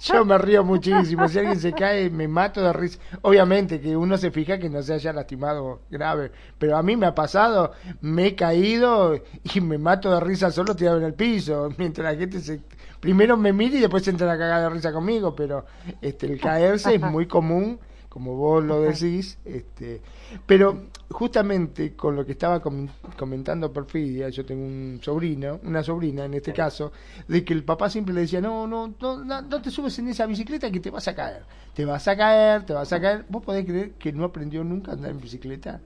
yo 0.00 0.24
me 0.24 0.38
río 0.38 0.64
muchísimo. 0.64 1.28
Si 1.28 1.38
alguien 1.38 1.58
se 1.58 1.72
cae 1.72 2.08
me 2.08 2.28
mato 2.28 2.62
de 2.62 2.72
risa. 2.72 2.98
Obviamente 3.22 3.80
que 3.80 3.96
uno 3.96 4.16
se 4.16 4.30
fija 4.30 4.58
que 4.58 4.70
no 4.70 4.80
se 4.82 4.94
haya 4.94 5.12
lastimado 5.12 5.80
grave 5.90 6.32
pero 6.58 6.76
a 6.76 6.82
mí 6.82 6.96
me 6.96 7.06
ha 7.06 7.14
pasado 7.14 7.72
me 8.00 8.28
he 8.28 8.34
caído 8.34 9.14
y 9.54 9.60
me 9.60 9.76
mato 9.76 10.10
de 10.10 10.20
risa 10.20 10.50
solo 10.50 10.74
tirado 10.74 10.96
en 10.96 11.04
el 11.04 11.14
piso 11.14 11.70
mientras 11.76 12.12
la 12.12 12.18
gente 12.18 12.40
se 12.40 12.60
primero 13.00 13.36
me 13.36 13.52
mira 13.52 13.76
y 13.76 13.80
después 13.80 14.02
se 14.02 14.10
entra 14.10 14.32
a 14.32 14.38
cagar 14.38 14.62
de 14.62 14.70
risa 14.70 14.92
conmigo 14.92 15.36
pero 15.36 15.66
este 16.00 16.26
el 16.26 16.40
caerse 16.40 16.94
es 16.94 17.00
muy 17.02 17.26
común 17.26 17.78
como 18.08 18.34
vos 18.34 18.64
lo 18.64 18.80
decís, 18.80 19.38
este, 19.44 20.00
pero 20.46 20.86
justamente 21.10 21.94
con 21.94 22.16
lo 22.16 22.24
que 22.24 22.32
estaba 22.32 22.60
comentando 22.60 23.72
Perfidia, 23.72 24.28
yo 24.28 24.44
tengo 24.44 24.64
un 24.64 24.98
sobrino, 25.02 25.60
una 25.64 25.82
sobrina 25.82 26.24
en 26.24 26.34
este 26.34 26.52
caso, 26.52 26.92
de 27.28 27.44
que 27.44 27.52
el 27.52 27.64
papá 27.64 27.90
siempre 27.90 28.14
le 28.14 28.22
decía, 28.22 28.40
no, 28.40 28.66
no, 28.66 28.94
no, 29.00 29.24
no 29.24 29.62
te 29.62 29.70
subes 29.70 29.98
en 29.98 30.08
esa 30.08 30.26
bicicleta 30.26 30.70
que 30.70 30.80
te 30.80 30.90
vas 30.90 31.08
a 31.08 31.14
caer, 31.14 31.44
te 31.74 31.84
vas 31.84 32.06
a 32.08 32.16
caer, 32.16 32.64
te 32.64 32.72
vas 32.72 32.92
a 32.92 33.00
caer. 33.00 33.26
¿Vos 33.28 33.44
podés 33.44 33.64
creer 33.64 33.92
que 33.92 34.12
no 34.12 34.24
aprendió 34.24 34.64
nunca 34.64 34.92
a 34.92 34.94
andar 34.94 35.10
en 35.10 35.20
bicicleta? 35.20 35.80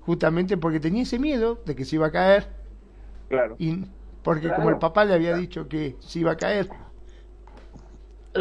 Justamente 0.00 0.56
porque 0.56 0.80
tenía 0.80 1.02
ese 1.02 1.18
miedo 1.18 1.60
de 1.64 1.74
que 1.74 1.84
se 1.84 1.96
iba 1.96 2.06
a 2.06 2.12
caer. 2.12 2.48
Claro. 3.28 3.56
Y 3.58 3.84
porque 4.22 4.52
como 4.52 4.70
el 4.70 4.78
papá 4.78 5.04
le 5.04 5.14
había 5.14 5.36
dicho 5.36 5.68
que 5.68 5.96
se 6.00 6.18
iba 6.18 6.32
a 6.32 6.36
caer, 6.36 6.68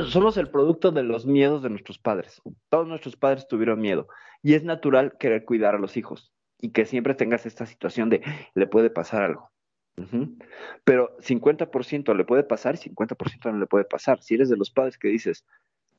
somos 0.03 0.37
el 0.37 0.49
producto 0.49 0.91
de 0.91 1.03
los 1.03 1.25
miedos 1.25 1.63
de 1.63 1.69
nuestros 1.69 1.97
padres. 1.97 2.41
Todos 2.69 2.87
nuestros 2.87 3.15
padres 3.15 3.47
tuvieron 3.47 3.79
miedo 3.79 4.07
y 4.41 4.53
es 4.53 4.63
natural 4.63 5.17
querer 5.17 5.45
cuidar 5.45 5.75
a 5.75 5.79
los 5.79 5.97
hijos 5.97 6.31
y 6.59 6.69
que 6.69 6.85
siempre 6.85 7.15
tengas 7.15 7.45
esta 7.45 7.65
situación 7.65 8.09
de 8.09 8.21
le 8.53 8.67
puede 8.67 8.89
pasar 8.89 9.23
algo. 9.23 9.51
Pero 10.83 11.17
50% 11.19 12.15
le 12.15 12.25
puede 12.25 12.43
pasar 12.43 12.75
y 12.75 12.77
50% 12.77 13.51
no 13.51 13.59
le 13.59 13.67
puede 13.67 13.85
pasar. 13.85 14.21
Si 14.21 14.35
eres 14.35 14.49
de 14.49 14.57
los 14.57 14.69
padres 14.69 14.97
que 14.97 15.07
dices 15.07 15.45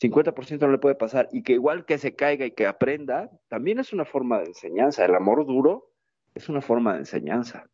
50% 0.00 0.60
no 0.60 0.72
le 0.72 0.78
puede 0.78 0.94
pasar 0.94 1.28
y 1.32 1.42
que 1.42 1.54
igual 1.54 1.86
que 1.86 1.96
se 1.98 2.14
caiga 2.14 2.44
y 2.44 2.50
que 2.50 2.66
aprenda, 2.66 3.30
también 3.48 3.78
es 3.78 3.92
una 3.92 4.04
forma 4.04 4.40
de 4.40 4.46
enseñanza. 4.46 5.04
El 5.04 5.14
amor 5.14 5.46
duro 5.46 5.90
es 6.34 6.48
una 6.48 6.60
forma 6.60 6.92
de 6.94 7.00
enseñanza. 7.00 7.66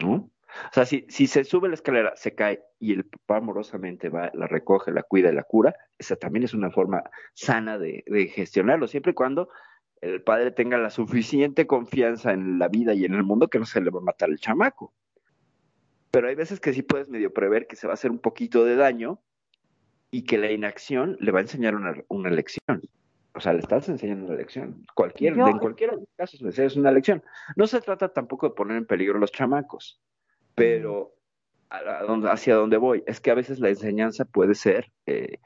¿no? 0.00 0.30
O 0.70 0.72
sea, 0.72 0.84
si, 0.84 1.06
si 1.08 1.26
se 1.26 1.44
sube 1.44 1.68
la 1.68 1.74
escalera, 1.74 2.12
se 2.16 2.34
cae 2.34 2.62
y 2.78 2.92
el 2.92 3.04
papá 3.04 3.38
amorosamente 3.38 4.08
va, 4.08 4.30
la 4.34 4.46
recoge, 4.46 4.92
la 4.92 5.02
cuida 5.02 5.30
y 5.30 5.34
la 5.34 5.42
cura, 5.42 5.74
esa 5.98 6.16
también 6.16 6.44
es 6.44 6.54
una 6.54 6.70
forma 6.70 7.02
sana 7.34 7.78
de, 7.78 8.02
gestionarlo, 8.34 8.88
siempre 8.88 9.12
y 9.12 9.14
cuando 9.14 9.48
el 10.00 10.22
padre 10.22 10.50
tenga 10.50 10.78
la 10.78 10.90
suficiente 10.90 11.66
confianza 11.66 12.32
en 12.32 12.58
la 12.58 12.68
vida 12.68 12.94
y 12.94 13.04
en 13.04 13.14
el 13.14 13.22
mundo 13.22 13.48
que 13.48 13.58
no 13.58 13.66
se 13.66 13.80
le 13.80 13.90
va 13.90 14.00
a 14.00 14.04
matar 14.04 14.30
el 14.30 14.38
chamaco. 14.38 14.92
Pero 16.10 16.28
hay 16.28 16.34
veces 16.34 16.58
que 16.58 16.72
sí 16.72 16.82
puedes 16.82 17.08
medio 17.08 17.32
prever 17.32 17.66
que 17.66 17.76
se 17.76 17.86
va 17.86 17.92
a 17.92 17.94
hacer 17.94 18.10
un 18.10 18.18
poquito 18.18 18.64
de 18.64 18.76
daño 18.76 19.20
y 20.10 20.24
que 20.24 20.38
la 20.38 20.50
inacción 20.50 21.16
le 21.20 21.30
va 21.30 21.38
a 21.38 21.42
enseñar 21.42 21.76
una, 21.76 21.94
una 22.08 22.30
lección. 22.30 22.82
O 23.34 23.40
sea, 23.40 23.52
le 23.52 23.60
estás 23.60 23.88
enseñando 23.88 24.26
una 24.26 24.34
lección. 24.34 24.84
Cualquier, 24.94 25.38
en 25.38 25.58
cualquier 25.58 25.96
caso 26.16 26.48
es 26.48 26.76
una 26.76 26.90
lección. 26.90 27.22
No 27.54 27.68
se 27.68 27.80
trata 27.80 28.12
tampoco 28.12 28.48
de 28.48 28.54
poner 28.54 28.76
en 28.76 28.86
peligro 28.86 29.18
a 29.18 29.20
los 29.20 29.30
chamacos 29.30 30.00
pero 30.60 31.14
hacia 32.28 32.54
dónde 32.54 32.76
voy 32.76 33.02
es 33.06 33.18
que 33.20 33.30
a 33.30 33.34
veces 33.34 33.60
la 33.60 33.70
enseñanza 33.70 34.26
puede 34.26 34.54
ser 34.54 34.92
eh, 35.06 35.38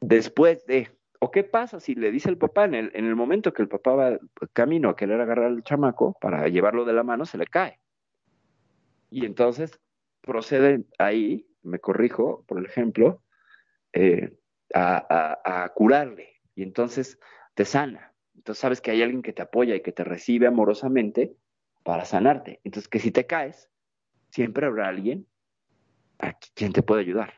después 0.00 0.64
de, 0.66 0.90
¿O 1.18 1.30
qué 1.30 1.42
pasa 1.42 1.80
si 1.80 1.94
le 1.94 2.12
dice 2.12 2.28
el 2.28 2.36
papá 2.36 2.66
en 2.66 2.74
el, 2.74 2.90
en 2.94 3.06
el 3.06 3.16
momento 3.16 3.54
que 3.54 3.62
el 3.62 3.68
papá 3.68 3.94
va 3.94 4.18
camino 4.52 4.90
a 4.90 4.96
querer 4.96 5.20
agarrar 5.20 5.46
al 5.46 5.64
chamaco 5.64 6.16
para 6.20 6.46
llevarlo 6.48 6.84
de 6.84 6.92
la 6.92 7.02
mano, 7.02 7.24
se 7.24 7.38
le 7.38 7.46
cae? 7.46 7.80
Y 9.10 9.24
entonces 9.24 9.80
procede 10.20 10.84
ahí, 10.98 11.46
me 11.62 11.78
corrijo, 11.78 12.44
por 12.46 12.62
ejemplo, 12.62 13.22
eh, 13.94 14.36
a, 14.74 15.72
curarle. 15.74 16.28
Y 16.54 16.62
entonces 16.62 17.18
te 17.54 17.64
sana. 17.64 18.12
Entonces 18.36 18.60
sabes 18.60 18.80
que 18.82 18.90
hay 18.90 19.02
alguien 19.02 19.22
que 19.22 19.32
te 19.32 19.42
apoya 19.42 19.74
y 19.74 19.80
que 19.80 19.92
te 19.92 20.04
recibe 20.04 20.46
amorosamente 20.46 21.34
para 21.84 22.04
sanarte. 22.04 22.60
Entonces 22.64 22.88
que 22.88 22.98
si 22.98 23.10
te 23.10 23.26
caes, 23.26 23.70
siempre 24.34 24.66
habrá 24.66 24.88
alguien 24.88 25.26
a 26.18 26.32
quien 26.54 26.72
te 26.72 26.82
puede 26.82 27.02
ayudar. 27.02 27.34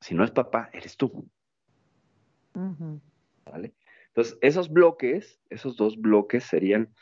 Si 0.00 0.14
no 0.14 0.22
es 0.22 0.30
papá, 0.30 0.68
eres 0.74 0.98
tú. 0.98 1.26
¿Vale? 2.52 3.74
Entonces, 4.08 4.38
esos 4.42 4.70
bloques, 4.70 5.40
esos 5.48 5.76
dos 5.76 5.98
bloques 5.98 6.44
serían 6.44 6.92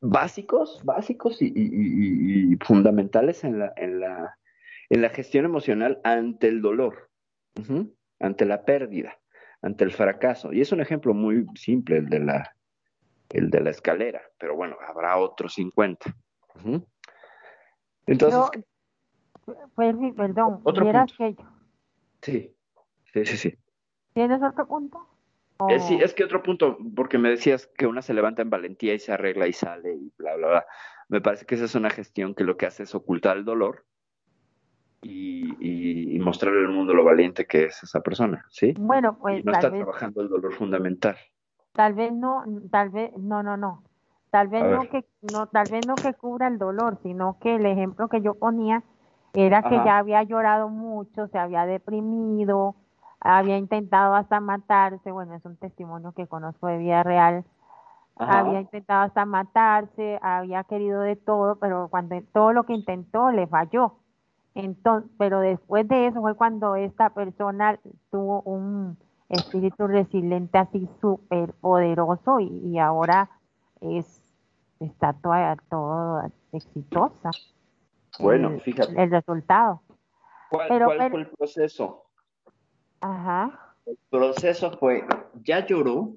básicos, 0.00 0.80
básicos 0.84 1.38
y, 1.40 2.56
fundamentales 2.64 3.44
en 3.44 3.58
la, 3.58 3.72
en, 3.76 4.00
la, 4.00 4.38
en 4.88 5.02
la 5.02 5.10
gestión 5.10 5.44
emocional 5.44 6.00
ante 6.02 6.48
el 6.48 6.62
dolor, 6.62 7.10
ante 8.20 8.46
la 8.46 8.64
pérdida, 8.64 9.18
ante 9.60 9.84
el 9.84 9.92
fracaso. 9.92 10.52
Y 10.52 10.62
es 10.62 10.72
un 10.72 10.80
ejemplo 10.80 11.12
muy 11.12 11.46
simple 11.56 11.98
el 11.98 12.08
de 12.08 12.20
la, 12.20 12.56
el 13.30 13.50
de 13.50 13.60
la 13.60 13.70
escalera, 13.70 14.22
pero 14.38 14.56
bueno, 14.56 14.76
habrá 14.86 15.18
otros 15.18 15.54
50. 15.54 16.14
Entonces... 18.06 18.64
pues, 19.74 19.96
perdón, 20.16 20.60
otro 20.64 20.86
que 21.16 21.36
Sí, 22.22 22.54
sí, 23.12 23.24
sí, 23.26 23.36
sí. 23.36 23.58
¿Tienes 24.14 24.42
otro 24.42 24.66
punto? 24.66 25.06
Eh, 25.68 25.78
sí, 25.78 25.98
es 26.02 26.14
que 26.14 26.24
otro 26.24 26.42
punto, 26.42 26.76
porque 26.96 27.18
me 27.18 27.30
decías 27.30 27.68
que 27.76 27.86
una 27.86 28.02
se 28.02 28.14
levanta 28.14 28.42
en 28.42 28.50
valentía 28.50 28.94
y 28.94 28.98
se 28.98 29.12
arregla 29.12 29.46
y 29.46 29.52
sale 29.52 29.94
y 29.94 30.12
bla, 30.18 30.36
bla, 30.36 30.48
bla. 30.48 30.66
Me 31.08 31.20
parece 31.20 31.46
que 31.46 31.54
esa 31.54 31.64
es 31.64 31.74
una 31.74 31.90
gestión 31.90 32.34
que 32.34 32.44
lo 32.44 32.56
que 32.56 32.66
hace 32.66 32.82
es 32.82 32.94
ocultar 32.94 33.36
el 33.36 33.44
dolor 33.44 33.84
y, 35.02 36.16
y, 36.16 36.18
mostrarle 36.18 36.60
al 36.60 36.72
mundo 36.72 36.94
lo 36.94 37.04
valiente 37.04 37.46
que 37.46 37.64
es 37.64 37.82
esa 37.82 38.00
persona, 38.00 38.46
¿sí? 38.48 38.74
Bueno, 38.78 39.18
pues. 39.18 39.44
no 39.44 39.52
está 39.52 39.70
trabajando 39.70 40.22
el 40.22 40.28
dolor 40.28 40.54
fundamental. 40.54 41.16
Tal 41.72 41.92
vez 41.92 42.12
no, 42.12 42.44
tal 42.70 42.88
vez, 42.88 43.12
no, 43.18 43.42
no, 43.42 43.56
no. 43.56 43.84
Tal 44.34 44.48
vez 44.48 44.64
no 44.68 44.80
que, 44.88 45.04
no, 45.22 45.46
tal 45.46 45.68
vez 45.68 45.86
no 45.86 46.00
que 46.00 46.12
cubra 46.12 46.48
el 46.48 46.58
dolor, 46.58 46.98
sino 47.04 47.38
que 47.38 47.54
el 47.54 47.66
ejemplo 47.66 48.08
que 48.08 48.20
yo 48.20 48.34
ponía 48.34 48.82
era 49.32 49.62
que 49.62 49.76
ya 49.76 49.98
había 49.98 50.24
llorado 50.24 50.68
mucho, 50.68 51.28
se 51.28 51.38
había 51.38 51.66
deprimido, 51.66 52.74
había 53.20 53.58
intentado 53.58 54.16
hasta 54.16 54.40
matarse, 54.40 55.12
bueno, 55.12 55.36
es 55.36 55.44
un 55.44 55.56
testimonio 55.56 56.10
que 56.10 56.26
conozco 56.26 56.66
de 56.66 56.78
vida 56.78 57.04
real, 57.04 57.44
había 58.16 58.60
intentado 58.60 59.02
hasta 59.04 59.24
matarse, 59.24 60.18
había 60.20 60.64
querido 60.64 61.02
de 61.02 61.14
todo, 61.14 61.54
pero 61.60 61.86
cuando 61.88 62.20
todo 62.32 62.52
lo 62.52 62.64
que 62.64 62.72
intentó 62.72 63.30
le 63.30 63.46
falló. 63.46 63.98
Entonces, 64.56 65.08
pero 65.16 65.38
después 65.38 65.86
de 65.86 66.08
eso 66.08 66.20
fue 66.20 66.34
cuando 66.34 66.74
esta 66.74 67.10
persona 67.10 67.78
tuvo 68.10 68.42
un 68.42 68.98
espíritu 69.28 69.86
resiliente 69.86 70.58
así 70.58 70.88
súper 71.00 71.52
poderoso 71.54 72.40
y, 72.40 72.80
ahora 72.80 73.30
es 73.80 74.23
está 74.86 75.12
toda, 75.14 75.56
todo 75.68 76.22
exitosa. 76.52 77.30
Bueno, 78.18 78.58
fíjate. 78.60 79.00
El 79.00 79.10
resultado. 79.10 79.82
¿Cuál, 80.50 80.68
fue 80.68 81.06
el 81.06 81.26
proceso? 81.28 82.06
Ajá. 83.00 83.74
El 83.86 83.98
proceso 84.08 84.70
fue, 84.78 85.04
ya 85.42 85.66
lloró 85.66 86.16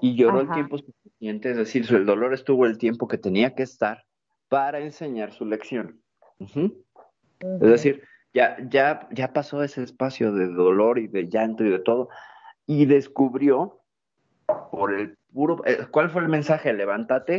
y 0.00 0.14
lloró 0.14 0.40
el 0.40 0.50
tiempo 0.50 0.78
suficiente, 0.78 1.50
es 1.50 1.56
decir, 1.56 1.86
el 1.90 2.06
dolor 2.06 2.32
estuvo 2.32 2.64
el 2.64 2.78
tiempo 2.78 3.08
que 3.08 3.18
tenía 3.18 3.54
que 3.54 3.64
estar 3.64 4.04
para 4.48 4.78
enseñar 4.80 5.32
su 5.32 5.44
lección. 5.44 6.00
Es 6.38 7.60
decir, 7.60 8.02
ya, 8.32 8.56
ya, 8.68 9.08
ya 9.10 9.32
pasó 9.32 9.62
ese 9.62 9.82
espacio 9.82 10.32
de 10.32 10.48
dolor 10.48 10.98
y 10.98 11.08
de 11.08 11.28
llanto 11.28 11.64
y 11.64 11.70
de 11.70 11.80
todo, 11.80 12.08
y 12.66 12.86
descubrió 12.86 13.80
por 14.70 14.94
el 14.94 15.18
puro... 15.32 15.62
Eh, 15.66 15.86
¿Cuál 15.90 16.10
fue 16.10 16.22
el 16.22 16.28
mensaje? 16.28 16.72
Levántate. 16.72 17.38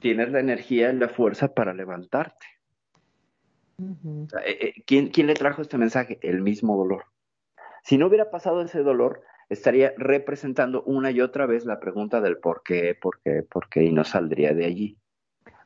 Tienes 0.00 0.30
la 0.30 0.40
energía 0.40 0.90
y 0.92 0.96
la 0.96 1.08
fuerza 1.08 1.54
para 1.54 1.72
levantarte. 1.72 2.46
Eh, 3.78 4.74
eh, 4.76 4.82
¿quién, 4.86 5.26
le 5.26 5.34
trajo 5.34 5.62
este 5.62 5.78
mensaje? 5.78 6.18
El 6.22 6.42
mismo 6.42 6.76
dolor. 6.76 7.04
Si 7.82 7.98
no 7.98 8.06
hubiera 8.06 8.30
pasado 8.30 8.62
ese 8.62 8.82
dolor, 8.82 9.22
estaría 9.48 9.92
representando 9.96 10.82
una 10.82 11.10
y 11.10 11.20
otra 11.20 11.46
vez 11.46 11.64
la 11.64 11.78
pregunta 11.78 12.20
del 12.20 12.38
por 12.38 12.62
qué, 12.62 12.96
por 13.00 13.20
qué, 13.22 13.42
por 13.42 13.68
qué, 13.68 13.84
y 13.84 13.92
no 13.92 14.04
saldría 14.04 14.54
de 14.54 14.66
allí. 14.66 14.98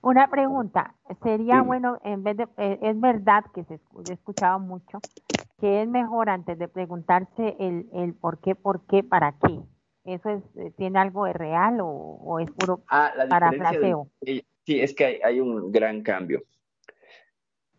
Una 0.03 0.29
pregunta, 0.29 0.95
sería 1.23 1.61
bueno, 1.61 1.99
en 2.05 2.23
vez 2.23 2.37
de, 2.37 2.47
es 2.57 3.01
verdad 3.01 3.45
que 3.55 3.65
se 3.65 3.75
he 3.75 4.13
escuchado 4.13 4.59
mucho, 4.59 4.99
que 5.61 5.83
es 5.83 5.89
mejor 5.89 6.31
antes 6.31 6.59
de 6.59 6.69
preguntarse 6.69 7.57
el, 7.59 7.87
el 7.93 8.15
por 8.15 8.41
qué, 8.41 8.55
por 8.55 8.87
qué, 8.87 9.03
para 9.03 9.33
qué. 9.33 9.61
¿Eso 10.05 10.31
es, 10.31 10.75
tiene 10.77 10.99
algo 10.99 11.27
de 11.27 11.33
real 11.33 11.79
o, 11.83 12.39
es 12.41 12.51
puro 12.53 12.83
ah, 12.89 13.13
parafraseo? 13.29 14.09
sí, 14.23 14.81
es 14.81 14.95
que 14.95 15.21
hay 15.23 15.41
un 15.41 15.71
gran 15.71 16.03
cambio. 16.03 16.43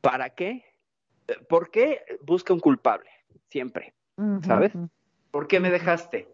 ¿Para 0.02 0.30
qué? 0.30 0.64
¿Por 1.50 1.72
qué 1.72 2.02
busca 2.22 2.54
un 2.54 2.60
culpable? 2.60 3.10
Siempre, 3.50 3.94
¿sabes? 4.44 4.72
¿Por 5.32 5.48
qué 5.48 5.60
me 5.60 5.70
dejaste 5.70 6.34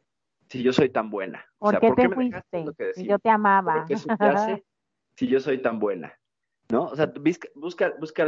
si 0.49 0.63
yo 0.63 0.73
soy 0.73 0.89
tan 0.89 1.09
buena? 1.09 1.45
¿Por 1.57 1.79
qué 1.79 1.91
te 1.91 2.09
fuiste? 2.09 2.65
Si 2.93 3.05
yo 3.05 3.19
te 3.19 3.29
amaba. 3.29 3.85
si 5.15 5.27
yo 5.27 5.39
soy 5.39 5.61
tan 5.61 5.79
buena? 5.79 6.13
¿No? 6.69 6.85
O 6.85 6.95
sea, 6.95 7.11
busca, 7.55 7.93
busca, 7.97 8.27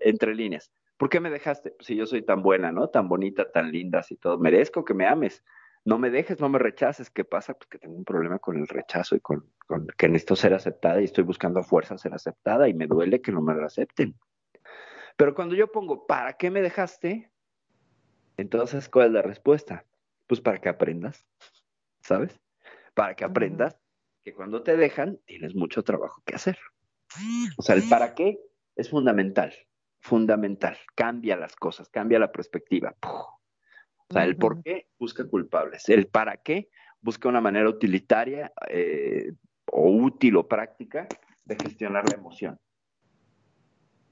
entre 0.00 0.34
líneas. 0.34 0.72
¿Por 0.96 1.08
qué 1.08 1.20
me 1.20 1.30
dejaste? 1.30 1.76
Si 1.80 1.94
yo 1.94 2.06
soy 2.06 2.22
tan 2.22 2.42
buena, 2.42 2.72
¿no? 2.72 2.88
Tan 2.88 3.08
bonita, 3.08 3.50
tan 3.52 3.70
linda, 3.70 4.00
así 4.00 4.16
todo. 4.16 4.38
Merezco 4.38 4.84
que 4.84 4.94
me 4.94 5.06
ames. 5.06 5.44
No 5.86 6.00
me 6.00 6.10
dejes, 6.10 6.40
no 6.40 6.48
me 6.48 6.58
rechaces. 6.58 7.10
¿Qué 7.10 7.24
pasa? 7.24 7.54
Pues 7.54 7.68
que 7.68 7.78
tengo 7.78 7.94
un 7.94 8.04
problema 8.04 8.40
con 8.40 8.58
el 8.58 8.66
rechazo 8.66 9.14
y 9.14 9.20
con, 9.20 9.52
con 9.68 9.86
que 9.96 10.08
necesito 10.08 10.34
ser 10.34 10.52
aceptada 10.52 11.00
y 11.00 11.04
estoy 11.04 11.22
buscando 11.22 11.60
a 11.60 11.62
fuerza 11.62 11.96
ser 11.96 12.12
aceptada 12.12 12.68
y 12.68 12.74
me 12.74 12.88
duele 12.88 13.20
que 13.20 13.30
no 13.30 13.40
me 13.40 13.54
lo 13.54 13.64
acepten. 13.64 14.16
Pero 15.16 15.32
cuando 15.36 15.54
yo 15.54 15.70
pongo, 15.70 16.04
¿para 16.04 16.32
qué 16.32 16.50
me 16.50 16.60
dejaste? 16.60 17.30
Entonces, 18.36 18.88
¿cuál 18.88 19.06
es 19.06 19.12
la 19.12 19.22
respuesta? 19.22 19.86
Pues 20.26 20.40
para 20.40 20.58
que 20.58 20.68
aprendas, 20.68 21.24
¿sabes? 22.00 22.40
Para 22.94 23.14
que 23.14 23.24
aprendas 23.24 23.78
que 24.24 24.34
cuando 24.34 24.64
te 24.64 24.76
dejan, 24.76 25.20
tienes 25.24 25.54
mucho 25.54 25.84
trabajo 25.84 26.20
que 26.26 26.34
hacer. 26.34 26.58
O 27.58 27.62
sea, 27.62 27.76
el 27.76 27.88
para 27.88 28.16
qué 28.16 28.40
es 28.74 28.90
fundamental, 28.90 29.54
fundamental. 30.00 30.76
Cambia 30.96 31.36
las 31.36 31.54
cosas, 31.54 31.88
cambia 31.90 32.18
la 32.18 32.32
perspectiva. 32.32 32.96
O 34.08 34.14
sea, 34.14 34.24
el 34.24 34.36
por 34.36 34.62
qué 34.62 34.86
busca 34.98 35.26
culpables. 35.28 35.88
El 35.88 36.06
para 36.06 36.36
qué 36.36 36.68
busca 37.00 37.28
una 37.28 37.40
manera 37.40 37.68
utilitaria 37.68 38.52
eh, 38.68 39.32
o 39.72 39.90
útil 39.90 40.36
o 40.36 40.46
práctica 40.46 41.08
de 41.44 41.56
gestionar 41.56 42.08
la 42.08 42.16
emoción. 42.16 42.58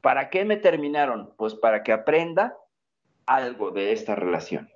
¿Para 0.00 0.30
qué 0.30 0.44
me 0.44 0.56
terminaron? 0.56 1.32
Pues 1.36 1.54
para 1.54 1.82
que 1.82 1.92
aprenda 1.92 2.56
algo 3.26 3.70
de 3.70 3.92
esta 3.92 4.14
relación. 4.14 4.68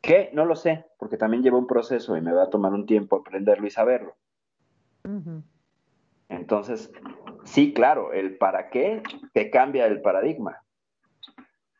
¿Qué? 0.00 0.30
No 0.32 0.44
lo 0.44 0.54
sé, 0.54 0.84
porque 0.98 1.16
también 1.16 1.42
lleva 1.42 1.58
un 1.58 1.66
proceso 1.66 2.16
y 2.16 2.20
me 2.20 2.32
va 2.32 2.44
a 2.44 2.50
tomar 2.50 2.72
un 2.72 2.86
tiempo 2.86 3.16
aprenderlo 3.16 3.66
y 3.66 3.70
saberlo. 3.70 4.16
Entonces, 6.28 6.92
sí, 7.44 7.72
claro, 7.72 8.12
el 8.12 8.36
para 8.36 8.68
qué 8.70 9.02
te 9.32 9.50
cambia 9.50 9.86
el 9.86 10.02
paradigma. 10.02 10.62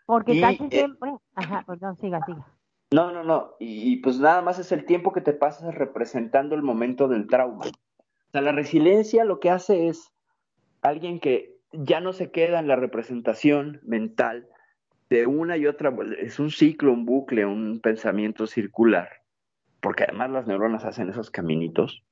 Porque 0.08 0.40
casi 0.40 0.64
eh, 0.64 0.68
siempre... 0.70 1.12
Ajá, 1.34 1.64
perdón, 1.66 1.98
siga, 1.98 2.24
siga. 2.24 2.46
No, 2.90 3.12
no, 3.12 3.22
no. 3.22 3.56
Y, 3.60 3.92
y, 3.92 3.96
pues 3.96 4.18
nada 4.18 4.40
más 4.40 4.58
es 4.58 4.72
el 4.72 4.86
tiempo 4.86 5.12
que 5.12 5.20
te 5.20 5.34
pasas 5.34 5.74
representando 5.74 6.54
el 6.54 6.62
momento 6.62 7.08
del 7.08 7.26
trauma. 7.26 7.66
O 7.66 8.30
sea, 8.32 8.40
la 8.40 8.52
resiliencia 8.52 9.26
lo 9.26 9.38
que 9.38 9.50
hace 9.50 9.88
es 9.88 10.10
alguien 10.80 11.20
que 11.20 11.58
ya 11.72 12.00
no 12.00 12.14
se 12.14 12.30
queda 12.30 12.58
en 12.58 12.68
la 12.68 12.76
representación 12.76 13.80
mental 13.82 14.48
de 15.10 15.26
una 15.26 15.58
y 15.58 15.66
otra, 15.66 15.94
es 16.18 16.38
un 16.38 16.50
ciclo, 16.50 16.90
un 16.90 17.04
bucle, 17.04 17.44
un 17.44 17.80
pensamiento 17.80 18.46
circular, 18.46 19.10
porque 19.82 20.04
además 20.04 20.30
las 20.30 20.46
neuronas 20.46 20.86
hacen 20.86 21.10
esos 21.10 21.30
caminitos 21.30 22.02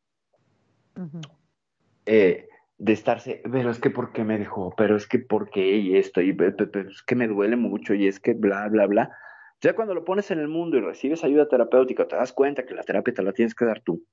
eh, 2.05 2.49
de 2.79 2.93
estarse, 2.93 3.43
pero 3.51 3.71
es 3.71 3.79
que 3.79 3.91
por 3.91 4.13
qué 4.13 4.25
me 4.25 4.39
dejó, 4.39 4.75
pero 4.77 4.97
es 4.97 5.07
que 5.07 5.19
por 5.19 5.51
qué 5.51 5.77
y 5.77 5.97
esto, 5.97 6.21
y 6.21 6.37
es 6.39 7.03
que 7.03 7.15
me 7.15 7.27
duele 7.27 7.57
mucho 7.57 7.95
y 7.95 8.07
es 8.07 8.21
que 8.21 8.35
bla, 8.35 8.69
bla, 8.69 8.87
bla. 8.87 9.11
Ya 9.63 9.75
cuando 9.75 9.95
lo 9.95 10.05
pones 10.05 10.31
en 10.31 10.39
el 10.39 10.49
mundo 10.49 10.77
y 10.77 10.81
recibes 10.81 11.25
ayuda 11.25 11.49
terapéutica, 11.49 12.07
te 12.07 12.17
das 12.17 12.33
cuenta 12.33 12.67
que 12.67 12.75
la 12.75 12.83
terapia 12.83 13.15
te 13.15 13.23
la 13.23 13.33
tienes 13.33 13.55
que 13.55 13.65
dar 13.65 13.81
tú. 13.81 14.05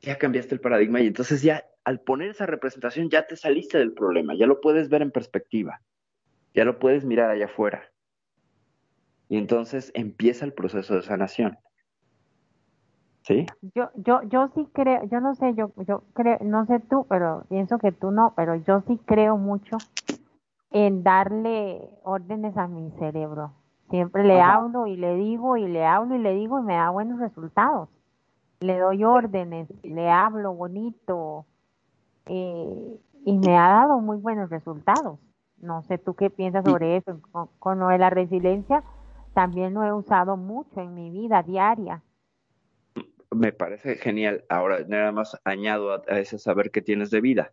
Ya 0.00 0.18
cambiaste 0.18 0.54
el 0.54 0.60
paradigma 0.60 1.00
y 1.00 1.06
entonces 1.06 1.42
ya 1.42 1.64
al 1.84 2.00
poner 2.00 2.30
esa 2.30 2.46
representación 2.46 3.08
ya 3.08 3.26
te 3.26 3.36
saliste 3.36 3.78
del 3.78 3.92
problema, 3.92 4.34
ya 4.34 4.46
lo 4.46 4.60
puedes 4.60 4.88
ver 4.88 5.02
en 5.02 5.12
perspectiva, 5.12 5.80
ya 6.52 6.64
lo 6.64 6.80
puedes 6.80 7.04
mirar 7.04 7.30
allá 7.30 7.44
afuera. 7.44 7.92
Y 9.28 9.38
entonces 9.38 9.92
empieza 9.94 10.44
el 10.44 10.52
proceso 10.52 10.96
de 10.96 11.02
sanación. 11.02 11.56
¿Sí? 13.26 13.44
Yo, 13.74 13.90
yo, 13.96 14.22
yo 14.22 14.48
sí 14.54 14.68
creo, 14.72 15.02
yo 15.04 15.20
no 15.20 15.34
sé, 15.34 15.52
yo, 15.54 15.72
yo 15.88 16.04
creo, 16.14 16.38
no 16.42 16.64
sé 16.66 16.78
tú, 16.78 17.06
pero 17.08 17.42
pienso 17.48 17.78
que 17.78 17.90
tú 17.90 18.12
no, 18.12 18.34
pero 18.36 18.54
yo 18.54 18.82
sí 18.82 19.00
creo 19.04 19.36
mucho 19.36 19.78
en 20.70 21.02
darle 21.02 21.90
órdenes 22.04 22.56
a 22.56 22.68
mi 22.68 22.92
cerebro. 23.00 23.52
Siempre 23.90 24.22
le 24.22 24.40
hablo 24.40 24.86
y 24.86 24.96
le 24.96 25.16
digo 25.16 25.56
y 25.56 25.66
le 25.66 25.84
hablo 25.84 26.14
y 26.14 26.18
le 26.18 26.34
digo 26.34 26.60
y 26.60 26.62
me 26.62 26.74
da 26.74 26.90
buenos 26.90 27.18
resultados. 27.18 27.88
Le 28.60 28.78
doy 28.78 29.02
órdenes, 29.02 29.68
le 29.82 30.08
hablo 30.08 30.54
bonito 30.54 31.46
eh, 32.26 33.00
y 33.24 33.38
me 33.38 33.58
ha 33.58 33.68
dado 33.68 34.00
muy 34.00 34.18
buenos 34.18 34.50
resultados. 34.50 35.18
No 35.58 35.82
sé 35.82 35.98
tú 35.98 36.14
qué 36.14 36.30
piensas 36.30 36.64
sobre 36.64 36.96
eso. 36.96 37.20
Con, 37.32 37.48
con 37.58 37.80
lo 37.80 37.88
de 37.88 37.98
la 37.98 38.10
resiliencia, 38.10 38.84
también 39.34 39.74
lo 39.74 39.82
he 39.82 39.92
usado 39.92 40.36
mucho 40.36 40.80
en 40.80 40.94
mi 40.94 41.10
vida 41.10 41.42
diaria 41.42 42.02
me 43.30 43.52
parece 43.52 43.96
genial. 43.96 44.44
Ahora, 44.48 44.80
nada 44.86 45.12
más 45.12 45.40
añado 45.44 45.92
a, 45.92 46.18
ese 46.18 46.38
saber 46.38 46.70
que 46.70 46.82
tienes 46.82 47.10
de 47.10 47.20
vida. 47.20 47.52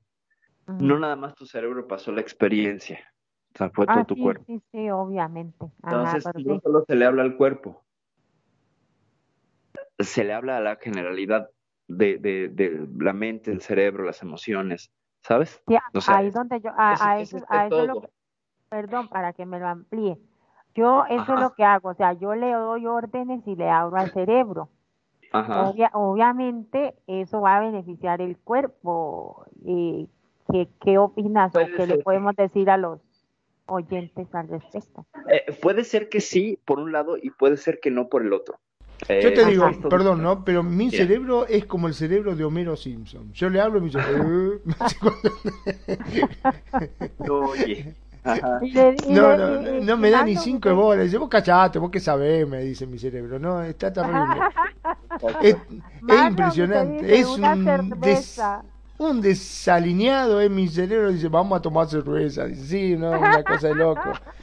No 0.66 0.98
nada 0.98 1.16
más 1.16 1.36
tu 1.36 1.46
cerebro 1.46 1.88
pasó 1.88 2.14
la 2.14 2.22
experiencia, 2.22 3.00
o 3.54 3.58
sea, 3.58 3.70
fue 3.70 3.86
todo 3.86 4.00
ah, 4.00 4.06
tu 4.06 4.16
cuerpo. 4.16 4.46
Sí, 4.48 4.62
sí, 4.72 4.90
obviamente. 4.90 5.70
Entonces, 5.84 6.26
no 6.46 6.60
solo 6.62 6.86
se 6.88 6.96
le 6.96 7.06
habla 7.06 7.24
al 7.24 7.36
cuerpo, 7.36 7.84
se 10.00 10.24
le 10.24 10.34
habla 10.34 10.58
a 10.58 10.62
la 10.62 10.78
generalidad 10.78 11.50
de, 11.90 12.18
de, 12.18 12.48
de 12.48 12.88
la 12.98 13.12
mente, 13.12 13.52
el 13.52 13.60
cerebro, 13.60 14.06
las 14.06 14.22
emociones, 14.22 14.90
¿sabes? 15.22 15.62
Sí, 15.68 15.76
ahí 16.08 16.32
donde 16.32 16.62
yo, 16.62 16.72
a, 16.78 17.20
eso, 17.20 17.40
lo 17.86 18.10
perdón, 18.70 19.10
para 19.10 19.34
que 19.34 19.46
me 19.46 19.60
lo 19.60 19.68
amplíe. 19.68 20.18
Yo 20.76 21.04
eso 21.10 21.34
es 21.34 21.40
lo 21.42 21.54
que 21.54 21.66
hago, 21.66 21.90
o 21.90 21.94
sea, 21.94 22.14
yo 22.14 22.36
le 22.36 22.54
doy 22.54 22.88
órdenes 22.88 23.46
y 23.46 23.58
le 23.58 23.70
hablo 23.70 23.98
al 23.98 24.12
cerebro 24.12 24.70
obviamente 25.94 26.96
eso 27.08 27.42
va 27.42 27.58
a 27.58 27.62
beneficiar 27.62 28.22
el 28.22 28.38
cuerpo. 28.38 29.46
¿Y 29.66 30.08
¿qué, 30.52 30.68
¿Qué 30.82 30.98
opinas 30.98 31.56
o 31.56 31.60
qué 31.76 31.88
le 31.88 31.98
podemos 32.00 32.36
decir 32.36 32.70
a 32.70 32.78
los 32.78 33.00
oyentes 33.66 34.34
al 34.34 34.48
respecto? 34.48 35.06
Eh, 35.30 35.54
puede 35.62 35.84
ser 35.84 36.10
que 36.10 36.22
sí, 36.22 36.60
por 36.66 36.80
un 36.80 36.92
lado, 36.92 37.18
y 37.18 37.32
puede 37.32 37.58
ser 37.58 37.80
que 37.80 37.92
no 37.92 38.10
por 38.10 38.24
el 38.24 38.34
otro. 38.34 38.60
Yo 39.10 39.34
te 39.34 39.42
eh, 39.42 39.46
digo, 39.46 39.70
perdón, 39.90 40.22
¿no? 40.22 40.46
Pero 40.46 40.64
mi 40.64 40.90
cerebro 40.90 41.46
es 41.48 41.66
como 41.66 41.88
el 41.88 41.94
cerebro 41.94 42.36
de 42.36 42.46
Homero 42.46 42.78
Simpson. 42.78 43.34
Yo 43.34 43.50
le 43.50 43.60
hablo 43.60 43.80
y 43.80 43.82
me 43.82 43.88
dice... 43.88 44.00
Oye, 47.30 47.96
no, 48.24 49.38
no, 49.38 49.82
no, 49.82 49.98
me 49.98 50.10
da 50.10 50.24
ni 50.24 50.36
cinco 50.36 50.70
de 50.70 50.76
bola. 50.76 51.04
Dice, 51.04 51.18
vos 51.18 51.30
cachate, 51.30 51.80
vos 51.80 51.92
que 51.92 52.00
sabés, 52.00 52.48
me 52.48 52.60
dice 52.60 52.88
mi 52.88 52.98
cerebro. 52.98 53.38
No, 53.40 53.62
está 53.62 53.92
terrible. 53.92 54.42
es, 55.42 55.56
impresionante. 56.28 57.20
Es 57.20 57.28
un, 57.28 57.94
un 58.98 59.22
desalineado 59.22 60.42
en 60.42 60.56
mi 60.56 60.68
cerebro. 60.68 61.12
Dice, 61.12 61.28
vamos 61.28 61.58
a 61.58 61.62
tomar 61.62 61.88
cerveza. 61.88 62.46
Dice, 62.46 62.66
sí, 62.66 62.96
no, 62.98 63.12
una 63.12 63.44
cosa 63.44 63.68
de 63.68 63.76
loco. 63.76 64.02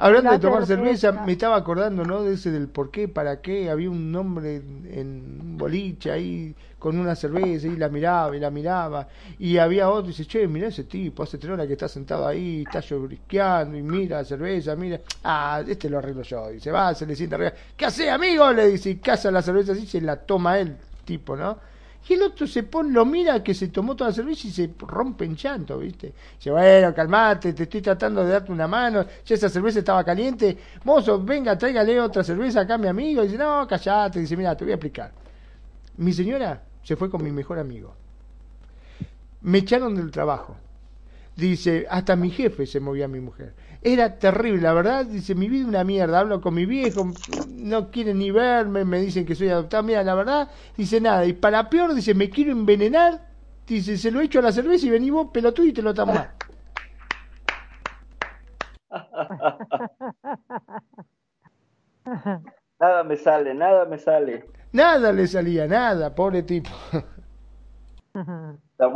Hablando 0.00 0.30
de 0.30 0.38
tomar 0.38 0.66
cerveza, 0.66 1.12
me 1.12 1.32
estaba 1.32 1.56
acordando, 1.56 2.04
¿no? 2.04 2.22
De 2.22 2.34
ese 2.34 2.50
del 2.50 2.68
por 2.68 2.90
qué, 2.90 3.08
para 3.08 3.40
qué. 3.40 3.70
Había 3.70 3.90
un 3.90 4.10
nombre 4.10 4.56
en 4.56 5.40
un 5.40 5.58
boliche 5.58 6.10
ahí 6.10 6.54
con 6.78 6.98
una 6.98 7.14
cerveza 7.14 7.66
y 7.66 7.76
la 7.76 7.88
miraba 7.88 8.36
y 8.36 8.40
la 8.40 8.50
miraba. 8.50 9.08
Y 9.38 9.58
había 9.58 9.88
otro 9.88 10.06
y 10.06 10.08
dice, 10.08 10.26
che, 10.26 10.46
mira 10.46 10.68
ese 10.68 10.84
tipo, 10.84 11.22
hace 11.22 11.38
tres 11.38 11.52
horas 11.52 11.66
que 11.66 11.74
está 11.74 11.88
sentado 11.88 12.26
ahí, 12.26 12.62
está 12.66 12.80
llorisqueando 12.80 13.76
y 13.76 13.82
mira 13.82 14.18
la 14.18 14.24
cerveza, 14.24 14.74
mira. 14.76 15.00
Ah, 15.22 15.62
este 15.66 15.88
lo 15.88 15.98
arreglo 15.98 16.22
yo. 16.22 16.50
Y 16.52 16.60
se 16.60 16.70
va, 16.70 16.94
se 16.94 17.06
le 17.06 17.14
sienta 17.16 17.36
arriba. 17.36 17.52
¿Qué 17.76 17.86
hace, 17.86 18.10
amigo? 18.10 18.52
Le 18.52 18.68
dice, 18.68 18.90
y 18.90 18.96
caza 18.96 19.30
la 19.30 19.42
cerveza 19.42 19.72
así, 19.72 19.86
se 19.86 20.00
la 20.00 20.16
toma 20.16 20.58
él, 20.58 20.76
tipo, 21.04 21.36
¿no? 21.36 21.58
Y 22.06 22.14
el 22.14 22.22
otro 22.22 22.46
se 22.46 22.64
pone, 22.64 22.92
lo 22.92 23.06
mira 23.06 23.42
que 23.42 23.54
se 23.54 23.68
tomó 23.68 23.96
toda 23.96 24.10
la 24.10 24.14
cerveza 24.14 24.46
y 24.46 24.50
se 24.50 24.70
rompe 24.78 25.24
en 25.24 25.36
llanto, 25.36 25.78
¿viste? 25.78 26.12
Dice, 26.36 26.50
bueno, 26.50 26.92
calmate, 26.94 27.54
te 27.54 27.62
estoy 27.62 27.80
tratando 27.80 28.22
de 28.24 28.32
darte 28.32 28.52
una 28.52 28.68
mano, 28.68 29.06
ya 29.24 29.34
esa 29.34 29.48
cerveza 29.48 29.78
estaba 29.78 30.04
caliente, 30.04 30.56
mozo, 30.84 31.22
venga, 31.22 31.56
tráigale 31.56 31.98
otra 31.98 32.22
cerveza 32.22 32.60
acá 32.60 32.74
a 32.74 32.78
mi 32.78 32.88
amigo. 32.88 33.22
dice, 33.22 33.38
no, 33.38 33.66
callate, 33.66 34.20
dice, 34.20 34.36
mira, 34.36 34.54
te 34.54 34.64
voy 34.64 34.72
a 34.72 34.74
explicar. 34.74 35.12
Mi 35.96 36.12
señora 36.12 36.62
se 36.82 36.96
fue 36.96 37.08
con 37.08 37.22
mi 37.22 37.30
mejor 37.30 37.58
amigo. 37.58 37.94
Me 39.40 39.58
echaron 39.58 39.94
del 39.94 40.10
trabajo. 40.10 40.56
Dice, 41.36 41.86
hasta 41.90 42.16
mi 42.16 42.30
jefe 42.30 42.66
se 42.66 42.80
movía 42.80 43.06
a 43.06 43.08
mi 43.08 43.20
mujer. 43.20 43.54
Era 43.86 44.18
terrible, 44.18 44.62
la 44.62 44.72
verdad, 44.72 45.04
dice, 45.04 45.34
mi 45.34 45.48
vida 45.48 45.62
es 45.62 45.68
una 45.68 45.84
mierda, 45.84 46.20
hablo 46.20 46.40
con 46.40 46.54
mi 46.54 46.64
viejo, 46.64 47.18
no 47.46 47.90
quieren 47.90 48.18
ni 48.18 48.30
verme, 48.30 48.86
me 48.86 48.98
dicen 48.98 49.26
que 49.26 49.34
soy 49.34 49.50
adoptado, 49.50 49.82
mira, 49.82 50.02
la 50.02 50.14
verdad, 50.14 50.50
dice 50.74 51.02
nada, 51.02 51.26
y 51.26 51.34
para 51.34 51.68
peor, 51.68 51.92
dice, 51.94 52.14
me 52.14 52.30
quiero 52.30 52.52
envenenar, 52.52 53.28
dice, 53.66 53.98
se 53.98 54.10
lo 54.10 54.22
echo 54.22 54.38
a 54.38 54.42
la 54.42 54.52
cerveza 54.52 54.86
y 54.86 54.90
vení 54.90 55.10
vos 55.10 55.28
pelotudo 55.32 55.66
y 55.66 55.74
te 55.74 55.82
lo 55.82 55.92
tomas. 55.92 56.28
nada 62.80 63.04
me 63.04 63.16
sale, 63.16 63.54
nada 63.54 63.84
me 63.84 63.98
sale. 63.98 64.44
Nada 64.72 65.12
le 65.12 65.26
salía, 65.26 65.66
nada, 65.66 66.14
pobre 66.14 66.42
tipo. 66.42 66.70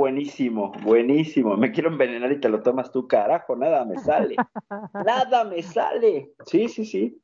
Buenísimo, 0.09 0.73
buenísimo. 0.85 1.59
Me 1.59 1.71
quiero 1.71 1.91
envenenar 1.91 2.33
y 2.33 2.41
te 2.41 2.49
lo 2.49 2.63
tomas 2.63 2.91
tú, 2.91 3.07
carajo, 3.07 3.55
nada 3.57 3.85
me 3.85 3.99
sale. 3.99 4.37
nada 5.05 5.45
me 5.45 5.63
sale. 5.63 6.33
Sí, 6.47 6.67
sí, 6.71 6.87
sí. 6.87 7.21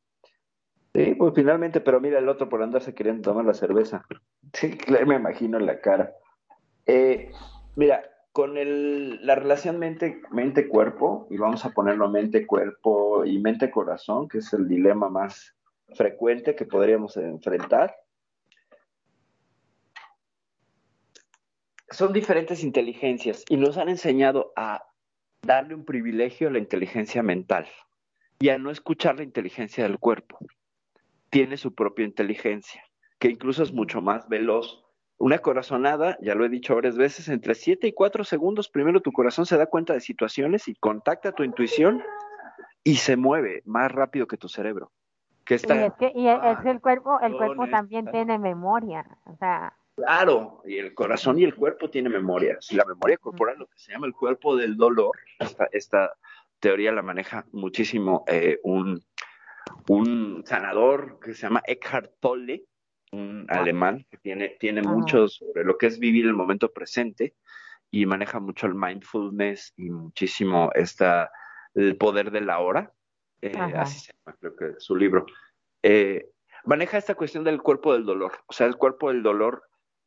Sí, 0.94 1.14
pues 1.14 1.32
finalmente, 1.34 1.80
pero 1.80 1.98
mira 1.98 2.18
el 2.18 2.28
otro 2.28 2.50
por 2.50 2.62
andarse 2.62 2.94
queriendo 2.94 3.22
tomar 3.22 3.46
la 3.46 3.54
cerveza. 3.54 4.04
Sí, 4.52 4.76
me 5.06 5.14
imagino 5.14 5.56
en 5.56 5.64
la 5.64 5.80
cara. 5.80 6.12
Eh, 6.84 7.32
mira, 7.74 8.04
con 8.32 8.58
el, 8.58 9.24
la 9.26 9.34
relación 9.34 9.78
mente-cuerpo, 9.78 11.26
y 11.30 11.38
vamos 11.38 11.64
a 11.64 11.70
ponerlo 11.70 12.10
mente-cuerpo 12.10 13.24
y 13.24 13.38
mente-corazón, 13.38 14.28
que 14.28 14.38
es 14.38 14.52
el 14.52 14.68
dilema 14.68 15.08
más 15.08 15.56
frecuente 15.94 16.54
que 16.54 16.66
podríamos 16.66 17.16
enfrentar, 17.16 17.96
son 21.94 22.12
diferentes 22.12 22.64
inteligencias 22.64 23.44
y 23.48 23.56
nos 23.56 23.78
han 23.78 23.88
enseñado 23.88 24.52
a 24.56 24.84
darle 25.42 25.74
un 25.74 25.84
privilegio 25.84 26.48
a 26.48 26.50
la 26.50 26.58
inteligencia 26.58 27.22
mental 27.22 27.66
y 28.40 28.48
a 28.48 28.58
no 28.58 28.70
escuchar 28.70 29.16
la 29.16 29.22
inteligencia 29.22 29.84
del 29.84 29.98
cuerpo. 29.98 30.38
Tiene 31.30 31.56
su 31.56 31.74
propia 31.74 32.04
inteligencia, 32.04 32.82
que 33.18 33.28
incluso 33.28 33.62
es 33.62 33.72
mucho 33.72 34.00
más 34.00 34.28
veloz. 34.28 34.84
Una 35.18 35.38
corazonada, 35.38 36.18
ya 36.20 36.34
lo 36.34 36.44
he 36.44 36.48
dicho 36.48 36.74
varias 36.74 36.96
veces, 36.96 37.28
entre 37.28 37.54
7 37.54 37.86
y 37.86 37.92
4 37.92 38.24
segundos, 38.24 38.68
primero 38.68 39.00
tu 39.00 39.12
corazón 39.12 39.46
se 39.46 39.56
da 39.56 39.66
cuenta 39.66 39.92
de 39.92 40.00
situaciones 40.00 40.66
y 40.66 40.74
contacta 40.74 41.32
tu 41.32 41.44
intuición 41.44 42.02
y 42.82 42.96
se 42.96 43.16
mueve 43.16 43.62
más 43.64 43.90
rápido 43.92 44.26
que 44.26 44.36
tu 44.36 44.48
cerebro. 44.48 44.90
Que 45.44 45.54
está, 45.54 45.76
y 45.76 45.84
es 45.84 45.92
que, 45.94 46.12
y 46.14 46.26
es 46.26 46.58
que 46.62 46.70
el 46.70 46.80
cuerpo, 46.80 47.20
el 47.20 47.36
cuerpo 47.36 47.68
también 47.68 48.10
tiene 48.10 48.38
memoria, 48.38 49.06
o 49.26 49.36
sea, 49.36 49.76
Claro, 49.96 50.62
y 50.64 50.78
el 50.78 50.92
corazón 50.92 51.38
y 51.38 51.44
el 51.44 51.54
cuerpo 51.54 51.88
tienen 51.88 52.12
memoria. 52.12 52.56
Si 52.60 52.74
la 52.74 52.84
memoria 52.84 53.16
corporal, 53.16 53.58
lo 53.58 53.66
que 53.66 53.78
se 53.78 53.92
llama 53.92 54.06
el 54.06 54.12
cuerpo 54.12 54.56
del 54.56 54.76
dolor, 54.76 55.16
esta, 55.72 56.12
teoría 56.58 56.92
la 56.92 57.02
maneja 57.02 57.44
muchísimo 57.52 58.24
eh, 58.26 58.58
un, 58.62 59.04
un 59.88 60.42
sanador 60.46 61.20
que 61.20 61.34
se 61.34 61.42
llama 61.42 61.62
Eckhart 61.66 62.12
Tolle, 62.20 62.64
un 63.12 63.46
alemán 63.48 64.06
que 64.10 64.16
tiene, 64.16 64.56
tiene 64.58 64.82
mucho 64.82 65.28
sobre 65.28 65.62
lo 65.62 65.76
que 65.76 65.86
es 65.86 65.98
vivir 65.98 66.24
el 66.24 66.32
momento 66.32 66.72
presente 66.72 67.34
y 67.90 68.06
maneja 68.06 68.40
mucho 68.40 68.66
el 68.66 68.74
mindfulness 68.74 69.72
y 69.76 69.90
muchísimo 69.90 70.70
esta, 70.74 71.30
el 71.74 71.96
poder 71.96 72.30
de 72.30 72.40
la 72.40 72.58
hora, 72.58 72.92
eh, 73.40 73.52
así 73.76 74.00
se 74.00 74.12
llama, 74.12 74.36
creo 74.40 74.56
que 74.56 74.80
su 74.80 74.96
libro. 74.96 75.26
Eh, 75.82 76.30
maneja 76.64 76.98
esta 76.98 77.14
cuestión 77.14 77.44
del 77.44 77.62
cuerpo 77.62 77.92
del 77.92 78.04
dolor, 78.04 78.32
o 78.46 78.52
sea, 78.52 78.66
el 78.66 78.76
cuerpo 78.76 79.10
del 79.10 79.22
dolor 79.22 79.62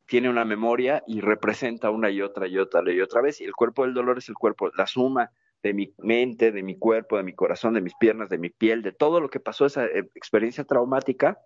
tiene 0.08 0.30
una 0.30 0.46
memoria 0.46 1.04
y 1.06 1.22
representa 1.22 1.90
una 1.90 2.10
y 2.10 2.22
otra 2.22 2.48
y 2.48 2.58
otra 2.58 2.82
y 2.92 3.00
otra 3.02 3.22
vez. 3.22 3.42
Y 3.42 3.44
el 3.44 3.54
cuerpo 3.54 3.84
del 3.84 3.94
dolor 3.94 4.18
es 4.18 4.30
el 4.30 4.36
cuerpo, 4.36 4.72
la 4.76 4.88
suma 4.88 5.32
de 5.62 5.74
mi 5.74 5.94
mente, 5.98 6.52
de 6.52 6.64
mi 6.64 6.78
cuerpo, 6.78 7.18
de 7.18 7.24
mi 7.24 7.34
corazón, 7.34 7.74
de 7.74 7.82
mis 7.82 7.96
piernas, 7.96 8.30
de 8.30 8.38
mi 8.38 8.50
piel, 8.50 8.82
de 8.82 8.94
todo 8.94 9.20
lo 9.20 9.30
que 9.30 9.40
pasó 9.40 9.66
esa 9.66 9.86
eh, 9.86 10.10
experiencia 10.16 10.64
traumática 10.64 11.40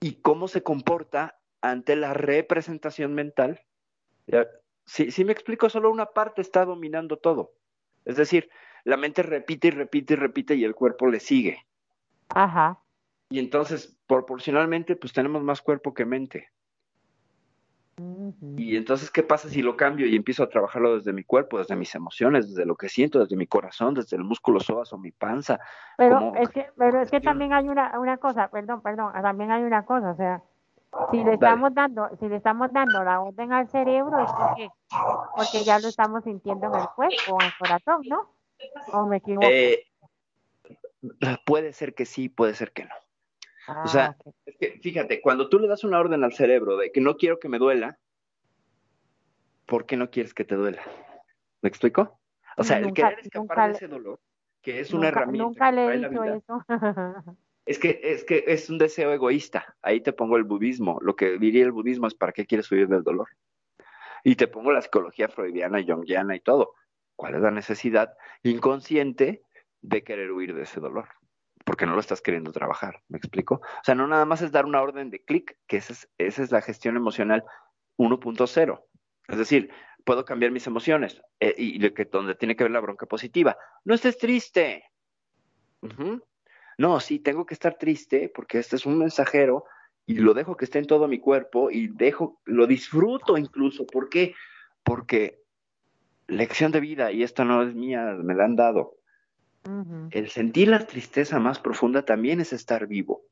y 0.00 0.14
cómo 0.22 0.48
se 0.48 0.62
comporta 0.62 1.38
ante 1.60 1.96
la 1.96 2.14
representación 2.14 3.14
mental. 3.14 3.60
Si, 4.86 5.10
si 5.10 5.24
me 5.24 5.32
explico, 5.32 5.68
solo 5.68 5.90
una 5.90 6.06
parte 6.06 6.40
está 6.40 6.64
dominando 6.64 7.18
todo. 7.18 7.52
Es 8.04 8.16
decir, 8.16 8.48
la 8.84 8.96
mente 8.96 9.22
repite 9.22 9.68
y 9.68 9.70
repite 9.72 10.14
y 10.14 10.16
repite 10.16 10.54
y 10.54 10.64
el 10.64 10.74
cuerpo 10.74 11.08
le 11.08 11.20
sigue. 11.20 11.66
Ajá. 12.28 12.80
Y 13.28 13.40
entonces, 13.40 13.98
proporcionalmente, 14.06 14.96
pues 14.96 15.12
tenemos 15.12 15.42
más 15.42 15.60
cuerpo 15.60 15.92
que 15.92 16.04
mente. 16.04 16.48
Y 18.56 18.76
entonces, 18.76 19.10
¿qué 19.10 19.22
pasa 19.22 19.48
si 19.48 19.62
lo 19.62 19.76
cambio 19.76 20.06
y 20.06 20.16
empiezo 20.16 20.42
a 20.42 20.48
trabajarlo 20.48 20.96
desde 20.96 21.12
mi 21.12 21.24
cuerpo, 21.24 21.58
desde 21.58 21.76
mis 21.76 21.94
emociones, 21.94 22.48
desde 22.48 22.66
lo 22.66 22.76
que 22.76 22.88
siento, 22.88 23.18
desde 23.18 23.36
mi 23.36 23.46
corazón, 23.46 23.94
desde 23.94 24.16
el 24.16 24.24
músculo 24.24 24.60
psoas 24.60 24.92
o 24.92 24.98
mi 24.98 25.12
panza? 25.12 25.58
Pero 25.96 26.34
es 26.36 26.48
que, 26.50 26.66
pero 26.76 27.00
es 27.00 27.10
que 27.10 27.20
también 27.20 27.52
hay 27.52 27.68
una, 27.68 27.98
una 27.98 28.16
cosa, 28.18 28.48
perdón, 28.48 28.82
perdón, 28.82 29.12
también 29.22 29.50
hay 29.50 29.62
una 29.62 29.84
cosa, 29.84 30.10
o 30.10 30.16
sea, 30.16 30.42
si 31.10 31.22
le 31.22 31.34
estamos 31.34 31.74
dando, 31.74 32.08
si 32.18 32.28
le 32.28 32.36
estamos 32.36 32.72
dando 32.72 33.02
la 33.04 33.20
orden 33.20 33.52
al 33.52 33.68
cerebro 33.68 34.18
es 34.20 34.30
porque, 34.32 34.68
porque 35.36 35.64
ya 35.64 35.78
lo 35.78 35.88
estamos 35.88 36.24
sintiendo 36.24 36.66
en 36.68 36.80
el 36.80 36.88
cuerpo, 36.94 37.38
en 37.40 37.46
el 37.46 37.52
corazón, 37.58 38.02
¿no? 38.08 38.30
¿O 38.92 39.06
me 39.06 39.18
equivoco? 39.18 39.46
Eh, 39.46 39.84
puede 41.44 41.72
ser 41.72 41.94
que 41.94 42.06
sí, 42.06 42.28
puede 42.28 42.54
ser 42.54 42.72
que 42.72 42.84
no. 42.84 42.94
o 43.84 43.88
sea, 43.88 44.16
ah, 44.18 44.30
es 44.46 44.56
que, 44.56 44.78
fíjate, 44.82 45.20
cuando 45.20 45.48
tú 45.48 45.58
le 45.58 45.68
das 45.68 45.84
una 45.84 45.98
orden 45.98 46.24
al 46.24 46.32
cerebro 46.32 46.76
de 46.76 46.90
que 46.92 47.00
no 47.00 47.16
quiero 47.16 47.38
que 47.38 47.48
me 47.48 47.58
duela, 47.58 47.98
¿por 49.66 49.86
qué 49.86 49.96
no 49.96 50.10
quieres 50.10 50.32
que 50.32 50.44
te 50.44 50.54
duela? 50.54 50.82
¿Me 51.62 51.68
explico? 51.68 52.20
O 52.56 52.64
sea, 52.64 52.78
el 52.78 52.92
querer 52.92 53.18
escapar 53.20 53.70
de 53.70 53.76
ese 53.76 53.88
dolor, 53.88 54.20
que 54.62 54.80
es 54.80 54.92
una 54.94 55.08
herramienta. 55.08 55.44
Nunca 55.44 55.72
le 55.72 55.86
he 55.86 56.08
dicho 56.08 56.24
eso. 56.24 56.64
Es 57.66 57.80
que, 57.80 57.98
es 58.00 58.22
que 58.22 58.44
es 58.46 58.70
un 58.70 58.78
deseo 58.78 59.12
egoísta. 59.12 59.74
Ahí 59.82 60.00
te 60.00 60.12
pongo 60.12 60.36
el 60.36 60.44
budismo. 60.44 61.00
Lo 61.02 61.16
que 61.16 61.36
diría 61.36 61.64
el 61.64 61.72
budismo 61.72 62.06
es 62.06 62.14
para 62.14 62.30
qué 62.30 62.46
quieres 62.46 62.70
huir 62.70 62.86
del 62.86 63.02
dolor. 63.02 63.26
Y 64.22 64.36
te 64.36 64.46
pongo 64.46 64.70
la 64.70 64.80
psicología 64.82 65.28
freudiana, 65.28 65.82
jungiana 65.84 66.36
y 66.36 66.40
todo. 66.40 66.74
¿Cuál 67.16 67.34
es 67.34 67.40
la 67.40 67.50
necesidad 67.50 68.16
inconsciente 68.44 69.42
de 69.82 70.04
querer 70.04 70.30
huir 70.30 70.54
de 70.54 70.62
ese 70.62 70.78
dolor? 70.78 71.08
Porque 71.64 71.86
no 71.86 71.94
lo 71.94 72.00
estás 72.00 72.22
queriendo 72.22 72.52
trabajar. 72.52 73.02
¿Me 73.08 73.18
explico? 73.18 73.56
O 73.56 73.84
sea, 73.84 73.96
no 73.96 74.06
nada 74.06 74.26
más 74.26 74.42
es 74.42 74.52
dar 74.52 74.64
una 74.64 74.80
orden 74.80 75.10
de 75.10 75.24
clic, 75.24 75.58
que 75.66 75.78
esa 75.78 75.92
es, 75.92 76.08
esa 76.18 76.44
es 76.44 76.52
la 76.52 76.62
gestión 76.62 76.96
emocional 76.96 77.42
1.0. 77.98 78.80
Es 79.28 79.38
decir, 79.38 79.70
puedo 80.04 80.24
cambiar 80.24 80.52
mis 80.52 80.66
emociones 80.66 81.20
eh, 81.40 81.54
y 81.56 81.90
que, 81.90 82.04
donde 82.04 82.34
tiene 82.34 82.56
que 82.56 82.64
ver 82.64 82.70
la 82.70 82.80
bronca 82.80 83.06
positiva. 83.06 83.56
No 83.84 83.94
estés 83.94 84.18
triste. 84.18 84.84
No, 86.78 87.00
sí, 87.00 87.18
tengo 87.18 87.46
que 87.46 87.54
estar 87.54 87.76
triste 87.78 88.30
porque 88.34 88.58
este 88.58 88.76
es 88.76 88.86
un 88.86 88.98
mensajero 88.98 89.64
y 90.06 90.14
lo 90.16 90.34
dejo 90.34 90.56
que 90.56 90.64
esté 90.64 90.78
en 90.78 90.86
todo 90.86 91.08
mi 91.08 91.18
cuerpo 91.18 91.70
y 91.70 91.88
dejo, 91.88 92.40
lo 92.44 92.66
disfruto 92.66 93.36
incluso. 93.36 93.86
¿Por 93.86 94.08
qué? 94.08 94.34
Porque 94.84 95.42
lección 96.28 96.72
de 96.72 96.80
vida, 96.80 97.12
y 97.12 97.22
esta 97.22 97.44
no 97.44 97.62
es 97.62 97.74
mía, 97.74 98.16
me 98.22 98.34
la 98.34 98.44
han 98.44 98.56
dado. 98.56 98.96
El 100.12 100.30
sentir 100.30 100.68
la 100.68 100.86
tristeza 100.86 101.40
más 101.40 101.58
profunda 101.58 102.04
también 102.04 102.40
es 102.40 102.52
estar 102.52 102.86
vivo. 102.86 103.24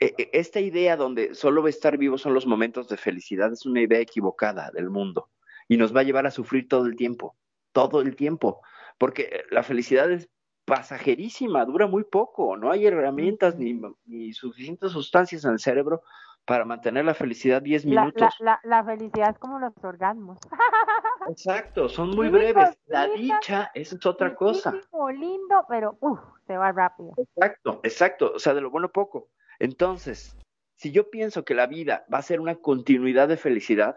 E, 0.00 0.14
e, 0.18 0.30
esta 0.32 0.60
idea 0.60 0.96
donde 0.96 1.34
solo 1.34 1.66
estar 1.68 1.96
vivo 1.96 2.18
son 2.18 2.34
los 2.34 2.46
momentos 2.46 2.88
de 2.88 2.96
felicidad 2.96 3.52
es 3.52 3.66
una 3.66 3.80
idea 3.80 4.00
equivocada 4.00 4.70
del 4.70 4.90
mundo 4.90 5.30
y 5.68 5.76
nos 5.76 5.94
va 5.94 6.00
a 6.00 6.04
llevar 6.04 6.26
a 6.26 6.30
sufrir 6.30 6.68
todo 6.68 6.86
el 6.86 6.96
tiempo, 6.96 7.36
todo 7.72 8.00
el 8.00 8.16
tiempo, 8.16 8.62
porque 8.98 9.44
la 9.50 9.62
felicidad 9.62 10.10
es 10.10 10.28
pasajerísima, 10.64 11.64
dura 11.64 11.86
muy 11.86 12.04
poco, 12.04 12.56
no 12.56 12.70
hay 12.70 12.86
herramientas 12.86 13.56
ni, 13.56 13.80
ni 14.04 14.32
suficientes 14.32 14.92
sustancias 14.92 15.44
en 15.44 15.52
el 15.52 15.58
cerebro 15.58 16.02
para 16.48 16.64
mantener 16.64 17.04
la 17.04 17.12
felicidad 17.12 17.60
10 17.60 17.84
minutos. 17.84 18.34
La, 18.64 18.82
felicidad 18.82 19.30
es 19.30 19.38
como 19.38 19.58
los 19.58 19.72
orgasmos. 19.82 20.38
Exacto, 21.28 21.90
son 21.90 22.10
muy 22.10 22.30
breves. 22.30 22.78
La 22.86 23.06
dicha, 23.06 23.70
es 23.74 23.94
otra 24.06 24.34
cosa. 24.34 24.72
lindo, 25.12 25.66
pero 25.68 25.98
se 26.46 26.56
va 26.56 26.72
rápido. 26.72 27.12
Exacto, 27.18 27.80
exacto, 27.82 28.32
o 28.34 28.38
sea, 28.38 28.54
de 28.54 28.62
lo 28.62 28.70
bueno 28.70 28.88
poco. 28.88 29.28
Entonces, 29.58 30.36
si 30.76 30.92
yo 30.92 31.10
pienso 31.10 31.44
que 31.44 31.54
la 31.54 31.66
vida 31.66 32.06
va 32.12 32.18
a 32.18 32.22
ser 32.22 32.40
una 32.40 32.56
continuidad 32.56 33.28
de 33.28 33.36
felicidad, 33.36 33.96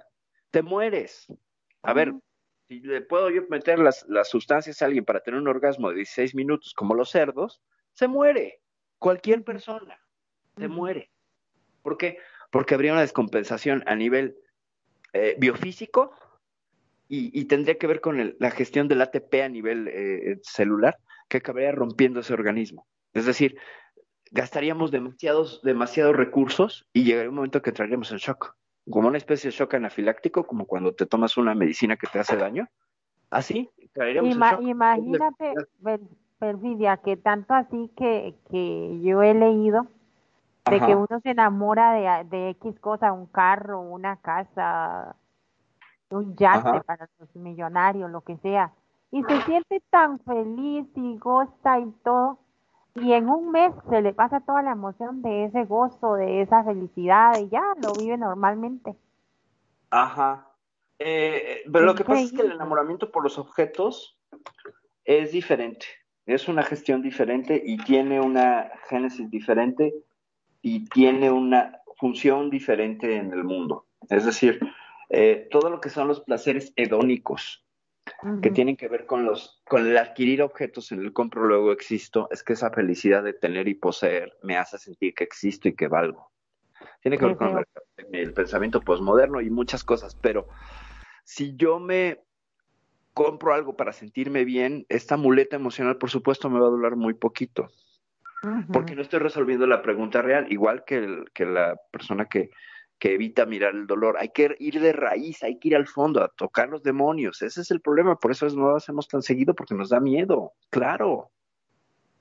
te 0.50 0.62
mueres. 0.64 1.28
A 1.84 1.94
ver, 1.94 2.14
si 2.68 2.80
le 2.80 3.02
puedo 3.02 3.30
yo 3.30 3.44
meter 3.50 3.80
las, 3.80 4.06
sustancias 4.24 4.82
a 4.82 4.86
alguien 4.86 5.06
para 5.06 5.22
tener 5.22 5.40
un 5.40 5.48
orgasmo 5.48 5.90
de 5.90 5.98
16 5.98 6.36
minutos 6.36 6.74
como 6.74 6.96
los 6.96 7.10
cerdos, 7.10 7.62
se 7.94 8.08
muere. 8.08 8.62
Cualquier 8.98 9.44
persona 9.44 10.00
se 10.58 10.68
muere. 10.68 11.12
¿Por 11.82 11.98
qué? 11.98 12.18
Porque 12.52 12.76
habría 12.76 12.94
una 12.94 13.02
descompensación 13.02 13.84
a 13.88 13.96
nivel 13.96 14.38
eh, 15.14 15.36
biofísico 15.38 16.14
y, 17.08 17.44
tendría 17.46 17.78
que 17.78 17.88
ver 17.88 18.00
con 18.00 18.36
la 18.40 18.52
gestión 18.52 18.88
del 18.88 19.02
ATP 19.02 19.34
a 19.44 19.50
nivel 19.50 19.90
eh, 19.90 20.40
celular 20.44 20.98
que 21.28 21.38
acabaría 21.38 21.74
rompiendo 21.74 22.22
ese 22.22 22.34
organismo. 22.34 22.88
Es 23.14 23.26
decir, 23.26 23.58
gastaríamos 24.32 24.92
demasiados, 24.92 25.62
demasiados 25.62 26.16
recursos 26.16 26.88
y 26.94 27.04
llegaría 27.04 27.30
un 27.30 27.36
momento 27.36 27.62
que 27.62 27.70
entraríamos 27.70 28.12
en 28.12 28.18
shock. 28.18 28.56
Como 28.90 29.08
una 29.08 29.18
especie 29.18 29.52
de 29.52 29.56
shock 29.56 29.76
anafiláctico, 29.76 30.48
como 30.48 30.66
cuando 30.66 30.94
te 30.94 31.06
tomas 31.06 31.38
una 31.38 31.54
medicina 31.54 31.98
que 31.98 32.08
te 32.08 32.20
hace 32.20 32.36
daño. 32.36 32.68
Así, 33.30 33.70
caeríamos 33.94 34.32
en 34.32 34.68
Imagínate, 34.68 35.54
Perfidia, 36.40 36.98
que 36.98 37.18
tanto 37.18 37.54
así 37.54 37.92
que, 37.96 38.36
que 38.50 39.00
yo 39.04 39.22
he 39.22 39.36
leído 39.36 39.86
de 40.66 40.80
que 40.80 40.96
uno 40.96 41.20
se 41.22 41.30
enamora 41.30 41.94
de, 41.94 42.30
de, 42.30 42.50
X 42.50 42.80
cosa, 42.80 43.12
un 43.12 43.28
carro, 43.28 43.82
una 43.82 44.18
casa, 44.18 45.16
un 46.10 46.36
yate 46.36 46.82
para 46.82 47.08
los 47.20 47.36
millonarios, 47.36 48.10
lo 48.10 48.22
que 48.22 48.38
sea, 48.38 48.74
y 49.12 49.24
se 49.24 49.42
siente 49.42 49.82
tan 49.90 50.20
feliz 50.20 50.88
y 50.96 51.18
goza 51.18 51.80
y 51.80 51.92
todo, 52.04 52.40
y 52.96 53.14
en 53.14 53.30
un 53.30 53.52
mes 53.52 53.74
se 53.90 54.02
le 54.02 54.14
pasa 54.14 54.42
toda 54.42 54.62
la 54.62 54.72
emoción 54.72 55.22
de 55.22 55.46
ese 55.46 55.66
gozo, 55.66 56.16
de 56.16 56.42
esa 56.42 56.64
felicidad 56.64 57.40
y 57.40 57.50
ya 57.50 57.64
lo 57.82 57.94
vive 57.94 58.18
normalmente. 58.18 58.96
Ajá. 59.90 60.48
Eh, 61.00 61.64
pero 61.72 61.86
lo 61.86 61.96
que 61.96 62.04
pasa 62.04 62.22
es 62.22 62.32
que 62.32 62.42
el 62.42 62.52
enamoramiento 62.52 63.12
por 63.12 63.24
los 63.24 63.38
objetos 63.38 64.20
es 65.04 65.32
diferente, 65.32 65.88
es 66.26 66.48
una 66.48 66.64
gestión 66.64 67.02
diferente 67.02 67.62
y 67.66 67.78
tiene 67.78 68.20
una 68.20 68.70
génesis 68.88 69.30
diferente 69.32 69.94
y 70.62 70.88
tiene 70.90 71.32
una 71.32 71.82
función 71.98 72.50
diferente 72.50 73.16
en 73.16 73.34
el 73.34 73.44
mundo. 73.44 73.88
Es 74.10 74.26
decir, 74.26 74.60
eh, 75.10 75.48
todo 75.50 75.70
lo 75.70 75.82
que 75.82 75.90
son 75.90 76.08
los 76.08 76.22
placeres 76.22 76.72
hedónicos, 76.76 77.66
que 78.42 78.52
tienen 78.52 78.78
que 78.78 78.88
ver 78.88 79.06
con 79.06 79.26
los 79.26 79.62
con 79.68 79.88
el 79.88 79.98
adquirir 79.98 80.42
objetos 80.42 80.92
en 80.92 81.02
el 81.02 81.14
compro 81.14 81.46
luego 81.46 81.72
existo, 81.72 82.28
es 82.32 82.44
que 82.44 82.54
esa 82.54 82.70
felicidad 82.70 83.24
de 83.24 83.34
tener 83.34 83.68
y 83.68 83.74
poseer 83.74 84.38
me 84.44 84.58
hace 84.58 84.78
sentir 84.78 85.16
que 85.16 85.24
existo 85.24 85.68
y 85.68 85.76
que 85.76 85.88
valgo. 85.88 86.32
Tiene 87.02 87.18
que 87.18 87.26
ver 87.26 87.36
con 87.36 87.64
el, 88.12 88.34
pensamiento 88.34 88.82
posmoderno 88.82 89.42
y 89.42 89.50
muchas 89.50 89.84
cosas, 89.84 90.16
pero 90.16 90.48
si 91.24 91.56
yo 91.56 91.80
me 91.80 92.22
compro 93.14 93.54
algo 93.54 93.76
para 93.76 93.92
sentirme 93.92 94.46
bien, 94.46 94.86
esta 94.88 95.18
muleta 95.18 95.56
emocional, 95.56 95.98
por 95.98 96.10
supuesto, 96.10 96.50
me 96.50 96.60
va 96.60 96.68
a 96.68 96.72
durar 96.72 96.96
muy 96.96 97.14
poquito. 97.14 97.70
Porque 98.74 98.96
no 98.96 99.04
estoy 99.04 99.20
resolviendo 99.20 99.68
la 99.68 99.84
pregunta 99.84 100.24
real, 100.24 100.52
igual 100.52 100.84
que, 100.84 101.26
que 101.34 101.46
la 101.46 101.80
persona 101.92 102.26
que, 102.26 102.50
que 103.02 103.16
evita 103.16 103.48
mirar 103.48 103.74
el 103.74 103.88
dolor. 103.88 104.16
Hay 104.20 104.30
que 104.30 104.56
ir 104.60 104.80
de 104.80 104.94
raíz, 104.94 105.42
hay 105.42 105.58
que 105.58 105.70
ir 105.70 105.76
al 105.76 105.88
fondo, 105.88 106.24
a 106.24 106.28
tocar 106.28 106.70
los 106.70 106.84
demonios. 106.84 107.42
Ese 107.42 107.62
es 107.62 107.72
el 107.72 107.82
problema, 107.82 108.16
por 108.16 108.30
eso 108.30 108.48
no 108.50 108.70
lo 108.70 108.76
hacemos 108.76 109.08
tan 109.08 109.24
seguido, 109.24 109.56
porque 109.56 109.74
nos 109.74 109.90
da 109.90 110.00
miedo, 110.00 110.54
claro. 110.70 111.32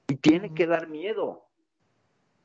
Y 0.08 0.16
tiene 0.16 0.54
que 0.54 0.66
dar 0.66 0.88
miedo, 0.88 1.44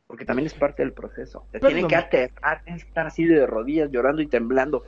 porque 0.06 0.26
también 0.26 0.48
es 0.48 0.54
parte 0.54 0.84
del 0.84 0.92
proceso. 0.92 1.48
Te 1.54 1.62
tiene 1.62 1.88
que 1.88 1.96
aterrar, 1.96 2.62
estar 2.66 3.08
así 3.08 3.24
de 3.24 3.48
rodillas, 3.48 3.90
llorando 3.90 4.22
y 4.22 4.28
temblando. 4.28 4.84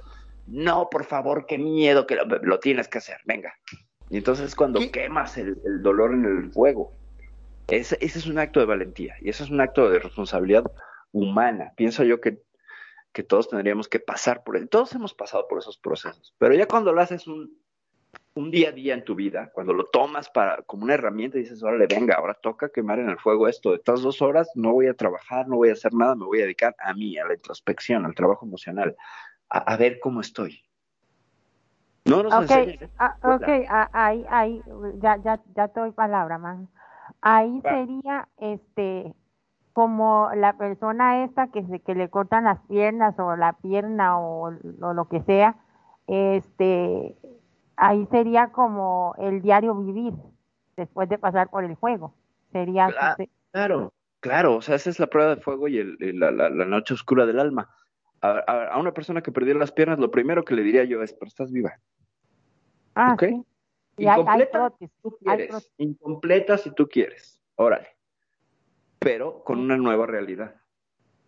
No, 0.45 0.90
por 0.90 1.06
favor, 1.06 1.45
qué 1.45 1.57
miedo, 1.57 2.06
que 2.06 2.18
lo, 2.18 2.60
tienes 2.60 2.90
que 2.90 2.98
hacer, 2.98 3.22
venga. 3.24 3.53
Y 4.10 4.18
entonces 4.18 4.48
es 4.48 4.56
cuando 4.56 4.82
quemas 4.91 5.38
el, 5.38 5.56
dolor 5.82 6.14
en 6.14 6.26
el 6.26 6.52
fuego. 6.52 6.91
ese 7.69 7.98
es 8.02 8.28
un 8.28 8.40
acto 8.40 8.60
de 8.60 8.65
valentía 8.65 9.15
y 9.22 9.30
ese 9.30 9.45
es 9.45 9.49
un 9.49 9.61
acto 9.61 9.90
de 9.90 9.99
responsabilidad 9.99 10.69
humana. 11.14 11.72
Pienso 11.78 12.03
yo 12.03 12.19
que 12.19 12.45
que 13.18 13.23
todos 13.23 13.49
tendríamos 13.49 13.88
que 13.88 13.99
pasar 13.99 14.44
por 14.44 14.57
él. 14.57 14.69
Todos 14.69 14.94
hemos 14.94 15.15
pasado 15.15 15.48
por 15.48 15.57
esos 15.57 15.76
procesos, 15.76 16.35
pero 16.38 16.53
ya 16.53 16.68
cuando 16.68 16.94
lo 16.94 17.02
haces 17.02 17.26
un, 17.26 17.52
día 18.52 18.69
a 18.69 18.72
día 18.72 18.94
en 18.94 19.03
tu 19.03 19.15
vida, 19.15 19.49
cuando 19.56 19.73
lo 19.73 19.85
tomas 19.85 20.30
para, 20.30 20.61
como 20.61 20.84
una 20.84 20.94
herramienta 20.94 21.39
y 21.39 21.41
dices, 21.41 21.64
órale, 21.64 21.88
venga, 21.88 22.14
ahora 22.14 22.35
toca 22.35 22.69
quemar 22.69 22.99
en 22.99 23.10
el 23.10 23.18
fuego 23.18 23.48
esto, 23.48 23.72
de 23.72 23.77
estas 23.77 24.03
dos 24.03 24.22
horas 24.22 24.52
no 24.53 24.73
voy 24.73 24.85
a 24.85 24.94
trabajar, 24.94 25.48
no 25.48 25.56
voy 25.56 25.69
a 25.69 25.73
hacer 25.73 25.95
nada, 25.95 26.14
me 26.14 26.26
voy 26.26 26.41
a 26.41 26.44
dedicar 26.44 26.76
a 26.77 26.94
mí, 26.94 27.18
a 27.18 27.26
la 27.26 27.34
introspección, 27.34 28.06
al 28.06 28.14
trabajo 28.14 28.45
emocional, 28.45 28.95
a, 29.49 29.76
ver 29.77 29.99
cómo 29.99 30.22
estoy. 30.22 30.61
No 32.06 32.22
nos 32.22 32.35
okay. 32.35 32.80
Ah, 32.99 33.18
ok, 33.23 33.48
ah, 33.68 33.89
ahí, 33.94 34.26
ahí, 34.30 34.61
ya, 35.02 35.18
ya, 35.23 35.41
ya 35.56 35.68
te 35.69 35.80
doy 35.80 35.91
palabra, 35.91 36.38
man. 36.38 36.69
Ahí 37.22 37.61
sería, 37.64 38.27
este, 38.38 39.15
como 39.78 40.32
la 40.34 40.58
persona 40.58 41.24
esta 41.24 41.52
que 41.52 41.64
se 41.68 41.80
que 41.82 41.94
le 41.94 42.10
cortan 42.10 42.45
las 42.45 42.60
piernas 42.62 43.14
o 43.20 43.36
la 43.36 43.54
pierna 43.54 44.20
o, 44.20 44.49
lo 44.49 45.08
que 45.08 45.22
sea, 45.22 45.56
este 46.08 47.16
ahí 47.76 48.08
sería 48.10 48.48
como 48.48 49.14
el 49.20 49.44
diario 49.44 49.76
vivir 49.76 50.16
después 50.78 51.08
de 51.10 51.20
pasar 51.20 51.52
por 51.52 51.64
el 51.64 51.76
juego. 51.76 52.16
Sería 52.52 52.90
claro, 53.52 53.94
claro, 54.20 54.56
o 54.56 54.62
sea, 54.64 54.78
esa 54.78 54.90
es 54.90 54.99
la 54.99 55.06
prueba 55.06 55.36
de 55.36 55.41
fuego 55.44 55.68
y 55.68 55.84
la, 56.14 56.49
noche 56.49 56.95
oscura 56.95 57.28
del 57.28 57.40
alma. 57.40 57.70
a, 58.22 58.80
una 58.80 58.95
persona 58.95 59.22
que 59.22 59.32
perdió 59.32 59.54
las 59.54 59.72
piernas, 59.72 59.99
lo 59.99 60.10
primero 60.10 60.44
que 60.44 60.56
le 60.56 60.64
diría 60.64 60.86
yo 60.86 61.04
es, 61.04 61.14
pero 61.14 61.28
estás 61.28 61.52
viva. 61.52 61.78
Ah, 62.95 63.14
¿Ok? 63.14 63.26
Incompleta, 63.98 64.74
si 64.80 64.88
tú 65.04 65.16
quieres. 65.20 65.72
Incompleta 65.78 66.58
si 66.58 66.72
tú 66.72 66.88
quieres. 66.88 67.40
Órale. 67.58 67.97
Pero 68.99 69.44
con 69.44 69.60
una 69.60 69.78
nueva 69.78 70.06
realidad. 70.06 70.56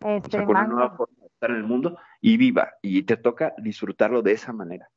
o 0.01 0.21
sea, 0.29 0.45
con 0.45 0.57
una 0.57 0.67
nueva 0.67 0.95
forma 0.95 1.17
de 1.21 1.27
estar 1.27 1.49
en 1.51 1.57
el 1.57 1.63
mundo 1.63 1.97
y 2.21 2.37
viva. 2.37 2.73
Y 2.81 3.03
te 3.03 3.17
toca 3.17 3.53
disfrutarlo 3.57 4.21
de 4.21 4.33
esa 4.33 4.53
manera. 4.53 4.89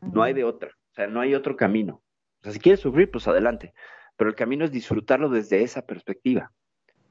No 0.00 0.22
hay 0.22 0.32
de 0.32 0.44
otra. 0.44 0.70
O 0.70 0.94
sea, 0.94 1.06
no 1.06 1.20
hay 1.20 1.34
otro 1.34 1.56
camino. 1.56 2.02
O 2.40 2.42
sea, 2.42 2.52
si 2.52 2.60
quieres 2.60 2.80
sufrir, 2.80 3.10
pues 3.10 3.26
adelante. 3.26 3.74
Pero 4.16 4.30
el 4.30 4.36
camino 4.36 4.64
es 4.64 4.72
disfrutarlo 4.72 5.28
desde 5.28 5.62
esa 5.62 5.86
perspectiva. 5.86 6.52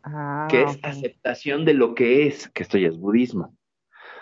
Ah, 0.03 0.47
que 0.49 0.64
es 0.64 0.80
aceptación 0.84 1.65
de 1.65 1.73
lo 1.73 1.95
que 1.95 2.27
es, 2.27 2.49
que 2.49 2.64
esto 2.64 2.77
ya 2.77 2.88
es 2.88 2.97
budismo. 2.97 3.57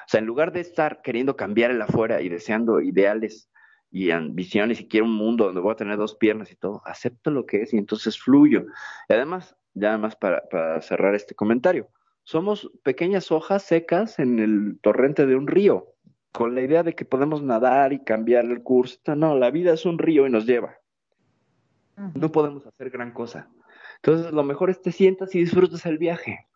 O 0.05 0.07
sea, 0.07 0.19
en 0.19 0.25
lugar 0.25 0.51
de 0.51 0.61
estar 0.61 1.01
queriendo 1.01 1.35
cambiar 1.35 1.71
el 1.71 1.81
afuera 1.81 2.21
y 2.21 2.29
deseando 2.29 2.79
ideales 2.79 3.49
y 3.91 4.11
ambiciones 4.11 4.79
y 4.81 4.87
quiero 4.87 5.05
un 5.05 5.15
mundo 5.15 5.45
donde 5.45 5.61
voy 5.61 5.71
a 5.71 5.77
tener 5.77 5.97
dos 5.97 6.15
piernas 6.15 6.51
y 6.51 6.55
todo, 6.55 6.81
acepto 6.85 7.31
lo 7.31 7.45
que 7.45 7.63
es 7.63 7.73
y 7.73 7.77
entonces 7.77 8.19
fluyo. 8.19 8.65
Y 9.09 9.13
además, 9.13 9.55
ya 9.75 9.97
más 9.97 10.15
para, 10.15 10.49
para 10.49 10.81
cerrar 10.81 11.13
este 11.13 11.35
comentario, 11.35 11.89
somos 12.23 12.71
pequeñas 12.81 13.31
hojas 13.31 13.63
secas 13.63 14.17
en 14.17 14.39
el 14.39 14.79
torrente 14.81 15.27
de 15.27 15.35
un 15.35 15.45
río, 15.45 15.93
con 16.31 16.55
la 16.55 16.61
idea 16.61 16.81
de 16.81 16.95
que 16.95 17.05
podemos 17.05 17.43
nadar 17.43 17.93
y 17.93 18.03
cambiar 18.03 18.45
el 18.45 18.63
curso. 18.63 18.99
No, 19.15 19.37
la 19.37 19.51
vida 19.51 19.73
es 19.73 19.85
un 19.85 19.99
río 19.99 20.25
y 20.25 20.31
nos 20.31 20.45
lleva. 20.45 20.75
No 22.15 22.31
podemos 22.31 22.65
hacer 22.65 22.89
gran 22.89 23.11
cosa. 23.11 23.47
Entonces, 23.97 24.33
lo 24.33 24.43
mejor 24.43 24.69
es 24.69 24.81
te 24.81 24.91
sientas 24.91 25.33
y 25.35 25.39
disfrutas 25.39 25.85
el 25.85 25.97
viaje. 25.97 26.47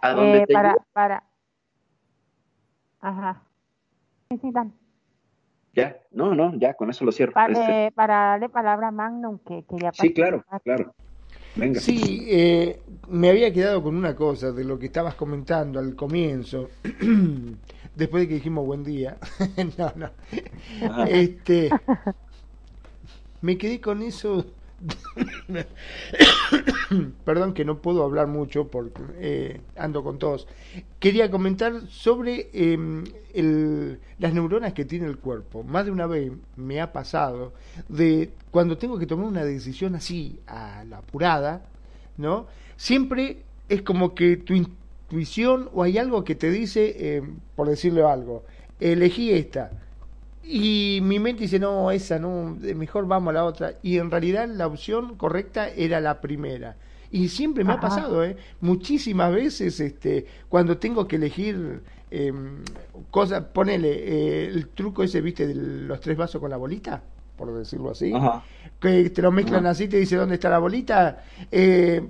A 0.00 0.12
donde 0.12 0.38
eh, 0.38 0.46
para, 0.52 0.74
para. 0.92 1.22
Ajá. 3.00 3.42
Sí, 4.30 4.40
Ya, 5.74 5.96
no, 6.12 6.34
no, 6.34 6.56
ya, 6.56 6.74
con 6.74 6.90
eso 6.90 7.04
lo 7.04 7.12
cierro. 7.12 7.32
Para, 7.32 7.52
este... 7.52 7.92
para 7.92 8.14
darle 8.14 8.48
palabra 8.48 8.88
a 8.88 8.90
Magnum, 8.92 9.38
que 9.38 9.64
quería 9.68 9.92
Sí, 9.92 10.12
claro, 10.12 10.44
claro. 10.62 10.94
Venga. 11.56 11.80
Sí, 11.80 12.26
eh, 12.28 12.80
me 13.08 13.30
había 13.30 13.52
quedado 13.52 13.82
con 13.82 13.96
una 13.96 14.16
cosa 14.16 14.50
de 14.52 14.64
lo 14.64 14.78
que 14.78 14.86
estabas 14.86 15.14
comentando 15.14 15.78
al 15.78 15.94
comienzo, 15.94 16.68
después 17.94 18.22
de 18.22 18.28
que 18.28 18.34
dijimos 18.34 18.66
buen 18.66 18.82
día. 18.84 19.16
no, 19.78 19.92
no. 19.96 20.10
Este, 21.06 21.70
me 23.40 23.56
quedé 23.56 23.80
con 23.80 24.02
eso. 24.02 24.44
Perdón 27.24 27.54
que 27.54 27.64
no 27.64 27.80
puedo 27.80 28.02
hablar 28.02 28.26
mucho 28.26 28.68
porque 28.68 29.02
eh, 29.18 29.60
ando 29.76 30.02
con 30.02 30.18
todos. 30.18 30.46
Quería 30.98 31.30
comentar 31.30 31.88
sobre 31.88 32.50
em, 32.52 33.04
las 34.18 34.34
neuronas 34.34 34.72
que 34.72 34.84
tiene 34.84 35.06
el 35.06 35.18
cuerpo. 35.18 35.62
Más 35.62 35.86
de 35.86 35.90
una 35.90 36.06
vez 36.06 36.32
me 36.56 36.80
ha 36.80 36.92
pasado 36.92 37.52
de 37.88 38.30
cuando 38.50 38.78
tengo 38.78 38.98
que 38.98 39.06
tomar 39.06 39.26
una 39.26 39.44
decisión 39.44 39.94
así, 39.94 40.40
a 40.46 40.84
la 40.84 40.98
apurada, 40.98 41.66
¿no? 42.16 42.46
Siempre 42.76 43.42
es 43.68 43.82
como 43.82 44.14
que 44.14 44.36
tu 44.36 44.54
intuición 44.54 45.70
o 45.72 45.82
hay 45.82 45.98
algo 45.98 46.24
que 46.24 46.34
te 46.34 46.50
dice, 46.50 47.16
em, 47.16 47.36
por 47.56 47.68
decirle 47.68 48.02
algo, 48.02 48.44
elegí 48.80 49.32
esta 49.32 49.70
y 50.46 51.00
mi 51.02 51.18
mente 51.18 51.42
dice, 51.42 51.58
no, 51.58 51.90
esa 51.90 52.18
no, 52.18 52.56
mejor 52.76 53.06
vamos 53.06 53.30
a 53.30 53.34
la 53.34 53.44
otra. 53.44 53.74
Y 53.82 53.98
en 53.98 54.10
realidad 54.10 54.48
la 54.48 54.66
opción 54.66 55.16
correcta 55.16 55.68
era 55.68 56.00
la 56.00 56.20
primera. 56.20 56.76
Y 57.10 57.28
siempre 57.28 57.62
me 57.62 57.72
ha 57.72 57.80
pasado, 57.80 58.24
¿eh? 58.24 58.36
Muchísimas 58.60 59.32
veces, 59.32 59.78
este, 59.78 60.26
cuando 60.48 60.78
tengo 60.78 61.06
que 61.06 61.16
elegir 61.16 61.82
eh, 62.10 62.32
cosas, 63.10 63.44
ponele 63.52 63.90
eh, 63.90 64.46
el 64.46 64.68
truco 64.68 65.02
ese, 65.02 65.20
viste, 65.20 65.46
de 65.46 65.54
los 65.54 66.00
tres 66.00 66.16
vasos 66.16 66.40
con 66.40 66.50
la 66.50 66.56
bolita, 66.56 67.02
por 67.36 67.56
decirlo 67.56 67.90
así, 67.90 68.12
que 68.80 69.10
te 69.10 69.22
lo 69.22 69.30
mezclan 69.30 69.64
así, 69.66 69.88
te 69.88 69.98
dice 69.98 70.16
dónde 70.16 70.34
está 70.34 70.50
la 70.50 70.58
bolita. 70.58 71.24
Eh, 71.50 72.04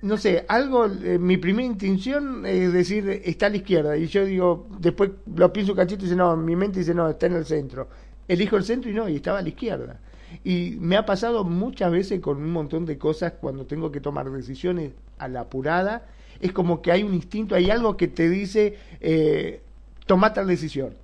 no 0.00 0.16
sé, 0.16 0.44
algo, 0.48 0.86
eh, 0.86 1.18
mi 1.18 1.36
primera 1.38 1.66
intención 1.66 2.46
es 2.46 2.72
decir, 2.72 3.08
está 3.24 3.46
a 3.46 3.50
la 3.50 3.56
izquierda. 3.56 3.96
Y 3.96 4.06
yo 4.06 4.24
digo, 4.24 4.68
después 4.78 5.10
lo 5.34 5.52
pienso 5.52 5.72
un 5.72 5.78
cachito 5.78 6.02
y 6.02 6.04
dice, 6.04 6.16
no, 6.16 6.36
mi 6.36 6.54
mente 6.54 6.80
dice, 6.80 6.94
no, 6.94 7.08
está 7.08 7.26
en 7.26 7.34
el 7.34 7.44
centro. 7.44 7.88
Elijo 8.28 8.56
el 8.56 8.64
centro 8.64 8.90
y 8.90 8.94
no, 8.94 9.08
y 9.08 9.16
estaba 9.16 9.38
a 9.40 9.42
la 9.42 9.48
izquierda. 9.48 10.00
Y 10.44 10.76
me 10.78 10.96
ha 10.96 11.06
pasado 11.06 11.42
muchas 11.42 11.90
veces 11.90 12.20
con 12.20 12.36
un 12.36 12.52
montón 12.52 12.86
de 12.86 12.98
cosas 12.98 13.34
cuando 13.40 13.66
tengo 13.66 13.90
que 13.90 14.00
tomar 14.00 14.30
decisiones 14.30 14.92
a 15.18 15.26
la 15.26 15.40
apurada. 15.40 16.06
Es 16.40 16.52
como 16.52 16.80
que 16.80 16.92
hay 16.92 17.02
un 17.02 17.14
instinto, 17.14 17.54
hay 17.54 17.70
algo 17.70 17.96
que 17.96 18.06
te 18.06 18.28
dice, 18.28 18.76
eh, 19.00 19.62
toma 20.06 20.32
tal 20.32 20.46
decisión. 20.46 20.94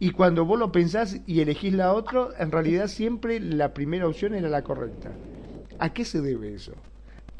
Y 0.00 0.10
cuando 0.10 0.44
vos 0.46 0.58
lo 0.58 0.72
pensás 0.72 1.20
y 1.26 1.40
elegís 1.40 1.74
la 1.74 1.92
otra, 1.92 2.28
en 2.38 2.50
realidad 2.50 2.88
siempre 2.88 3.38
la 3.38 3.74
primera 3.74 4.08
opción 4.08 4.34
era 4.34 4.48
la 4.48 4.62
correcta. 4.62 5.12
¿A 5.78 5.92
qué 5.92 6.04
se 6.04 6.20
debe 6.20 6.54
eso? 6.54 6.72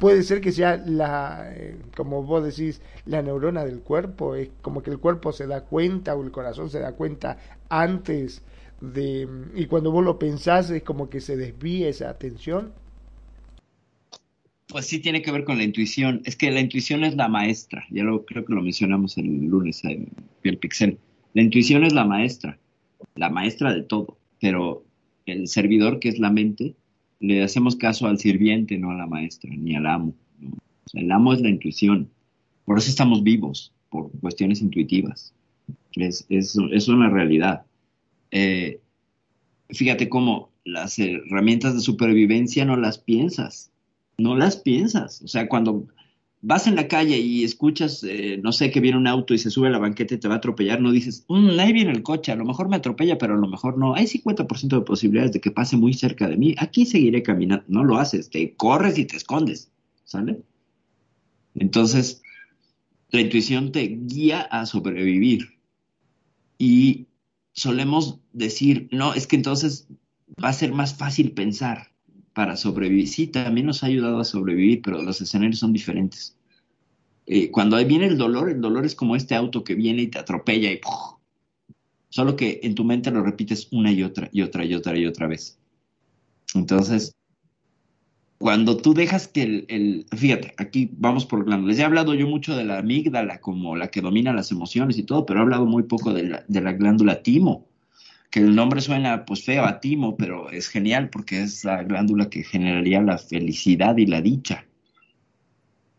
Puede 0.01 0.23
ser 0.23 0.41
que 0.41 0.51
sea 0.51 0.77
la, 0.77 1.53
eh, 1.55 1.77
como 1.95 2.23
vos 2.23 2.43
decís, 2.43 2.81
la 3.05 3.21
neurona 3.21 3.63
del 3.63 3.81
cuerpo, 3.81 4.33
es 4.33 4.49
como 4.63 4.81
que 4.81 4.89
el 4.89 4.97
cuerpo 4.97 5.31
se 5.31 5.45
da 5.45 5.61
cuenta 5.61 6.15
o 6.15 6.23
el 6.23 6.31
corazón 6.31 6.71
se 6.71 6.79
da 6.79 6.93
cuenta 6.93 7.37
antes 7.69 8.41
de, 8.81 9.27
y 9.53 9.67
cuando 9.67 9.91
vos 9.91 10.03
lo 10.03 10.17
pensás 10.17 10.71
es 10.71 10.81
como 10.81 11.07
que 11.07 11.21
se 11.21 11.37
desvía 11.37 11.87
esa 11.87 12.09
atención. 12.09 12.73
Pues 14.69 14.87
sí 14.87 14.97
tiene 14.97 15.21
que 15.21 15.31
ver 15.31 15.43
con 15.43 15.59
la 15.59 15.65
intuición, 15.65 16.23
es 16.25 16.35
que 16.35 16.49
la 16.49 16.61
intuición 16.61 17.03
es 17.03 17.15
la 17.15 17.27
maestra, 17.27 17.85
ya 17.91 18.03
lo 18.03 18.25
creo 18.25 18.43
que 18.43 18.53
lo 18.55 18.63
mencionamos 18.63 19.19
el 19.19 19.45
lunes 19.45 19.83
en 19.83 20.09
Piel 20.41 20.57
Pixel, 20.57 20.97
la 21.35 21.43
intuición 21.43 21.83
es 21.83 21.93
la 21.93 22.05
maestra, 22.05 22.57
la 23.13 23.29
maestra 23.29 23.71
de 23.71 23.83
todo, 23.83 24.17
pero 24.39 24.83
el 25.27 25.47
servidor 25.47 25.99
que 25.99 26.09
es 26.09 26.17
la 26.17 26.31
mente 26.31 26.73
le 27.21 27.43
hacemos 27.43 27.75
caso 27.75 28.07
al 28.07 28.17
sirviente, 28.17 28.77
no 28.77 28.91
a 28.91 28.95
la 28.95 29.07
maestra, 29.07 29.49
ni 29.55 29.75
al 29.75 29.85
amo. 29.85 30.13
el 30.93 31.11
amo 31.11 31.33
es 31.33 31.41
la 31.41 31.49
intuición. 31.49 32.09
Por 32.65 32.77
eso 32.77 32.89
estamos 32.89 33.23
vivos, 33.23 33.73
por 33.89 34.11
cuestiones 34.19 34.61
intuitivas. 34.61 35.33
Es, 35.95 36.25
es, 36.29 36.57
es 36.71 36.87
una 36.87 37.09
realidad. 37.09 37.63
Eh, 38.31 38.81
fíjate 39.69 40.09
cómo 40.09 40.49
las 40.65 40.97
herramientas 40.99 41.75
de 41.75 41.81
supervivencia 41.81 42.65
no 42.65 42.75
las 42.75 42.97
piensas. 42.97 43.71
No 44.17 44.35
las 44.35 44.57
piensas. 44.57 45.21
O 45.21 45.27
sea, 45.27 45.47
cuando 45.47 45.87
vas 46.41 46.67
en 46.67 46.75
la 46.75 46.87
calle 46.87 47.17
y 47.19 47.43
escuchas, 47.43 48.03
eh, 48.03 48.39
no 48.41 48.51
sé, 48.51 48.71
que 48.71 48.79
viene 48.79 48.97
un 48.97 49.07
auto 49.07 49.33
y 49.33 49.37
se 49.37 49.51
sube 49.51 49.67
a 49.67 49.71
la 49.71 49.77
banqueta 49.77 50.15
y 50.15 50.17
te 50.17 50.27
va 50.27 50.35
a 50.35 50.37
atropellar, 50.37 50.81
no 50.81 50.91
dices, 50.91 51.25
mm, 51.27 51.59
ahí 51.59 51.71
viene 51.71 51.91
el 51.91 52.03
coche, 52.03 52.31
a 52.31 52.35
lo 52.35 52.45
mejor 52.45 52.67
me 52.67 52.77
atropella, 52.77 53.17
pero 53.17 53.35
a 53.35 53.37
lo 53.37 53.47
mejor 53.47 53.77
no. 53.77 53.95
Hay 53.95 54.07
50% 54.07 54.79
de 54.79 54.85
posibilidades 54.85 55.33
de 55.33 55.41
que 55.41 55.51
pase 55.51 55.77
muy 55.77 55.93
cerca 55.93 56.27
de 56.27 56.37
mí. 56.37 56.55
Aquí 56.57 56.85
seguiré 56.85 57.21
caminando. 57.23 57.65
No 57.67 57.83
lo 57.83 57.97
haces, 57.97 58.29
te 58.29 58.55
corres 58.55 58.97
y 58.97 59.05
te 59.05 59.17
escondes, 59.17 59.71
¿sale? 60.03 60.41
Entonces, 61.55 62.21
la 63.09 63.21
intuición 63.21 63.71
te 63.71 63.87
guía 63.87 64.41
a 64.41 64.65
sobrevivir. 64.65 65.59
Y 66.57 67.07
solemos 67.53 68.19
decir, 68.33 68.87
no, 68.91 69.13
es 69.13 69.27
que 69.27 69.35
entonces 69.35 69.87
va 70.43 70.49
a 70.49 70.53
ser 70.53 70.73
más 70.73 70.95
fácil 70.95 71.33
pensar 71.33 71.90
para 72.33 72.55
sobrevivir. 72.55 73.07
Sí, 73.07 73.27
también 73.27 73.67
nos 73.67 73.83
ha 73.83 73.87
ayudado 73.87 74.19
a 74.19 74.25
sobrevivir, 74.25 74.81
pero 74.81 75.01
los 75.01 75.21
escenarios 75.21 75.59
son 75.59 75.73
diferentes. 75.73 76.35
Eh, 77.25 77.51
cuando 77.51 77.83
viene 77.85 78.07
el 78.07 78.17
dolor, 78.17 78.49
el 78.49 78.61
dolor 78.61 78.85
es 78.85 78.95
como 78.95 79.15
este 79.15 79.35
auto 79.35 79.63
que 79.63 79.75
viene 79.75 80.03
y 80.03 80.07
te 80.07 80.19
atropella 80.19 80.71
y 80.71 80.79
solo 82.09 82.35
que 82.35 82.59
en 82.63 82.75
tu 82.75 82.83
mente 82.83 83.11
lo 83.11 83.23
repites 83.23 83.69
una 83.71 83.91
y 83.91 84.03
otra 84.03 84.29
y 84.31 84.41
otra 84.41 84.65
y 84.65 84.73
otra 84.73 84.97
y 84.97 85.05
otra 85.05 85.27
vez. 85.27 85.57
Entonces, 86.55 87.15
cuando 88.37 88.75
tú 88.75 88.93
dejas 88.93 89.27
que 89.27 89.43
el, 89.43 90.05
fíjate, 90.15 90.53
aquí 90.57 90.89
vamos 90.97 91.25
por 91.25 91.45
glándulas. 91.45 91.77
Ya 91.77 91.83
he 91.83 91.85
hablado 91.85 92.13
yo 92.15 92.27
mucho 92.27 92.55
de 92.55 92.65
la 92.65 92.79
amígdala 92.79 93.39
como 93.39 93.75
la 93.75 93.91
que 93.91 94.01
domina 94.01 94.33
las 94.33 94.51
emociones 94.51 94.97
y 94.97 95.03
todo, 95.03 95.25
pero 95.25 95.39
he 95.39 95.43
hablado 95.43 95.65
muy 95.65 95.83
poco 95.83 96.13
de 96.13 96.23
la, 96.23 96.43
de 96.47 96.61
la 96.61 96.73
glándula 96.73 97.21
timo 97.21 97.70
que 98.31 98.39
el 98.39 98.55
nombre 98.55 98.79
suena 98.79 99.25
pues 99.25 99.43
feo 99.43 99.65
a 99.65 99.81
timo, 99.81 100.15
pero 100.15 100.49
es 100.49 100.69
genial 100.69 101.09
porque 101.09 101.41
es 101.41 101.65
la 101.65 101.83
glándula 101.83 102.29
que 102.29 102.43
generaría 102.43 103.01
la 103.01 103.17
felicidad 103.17 103.97
y 103.97 104.05
la 104.05 104.21
dicha. 104.21 104.65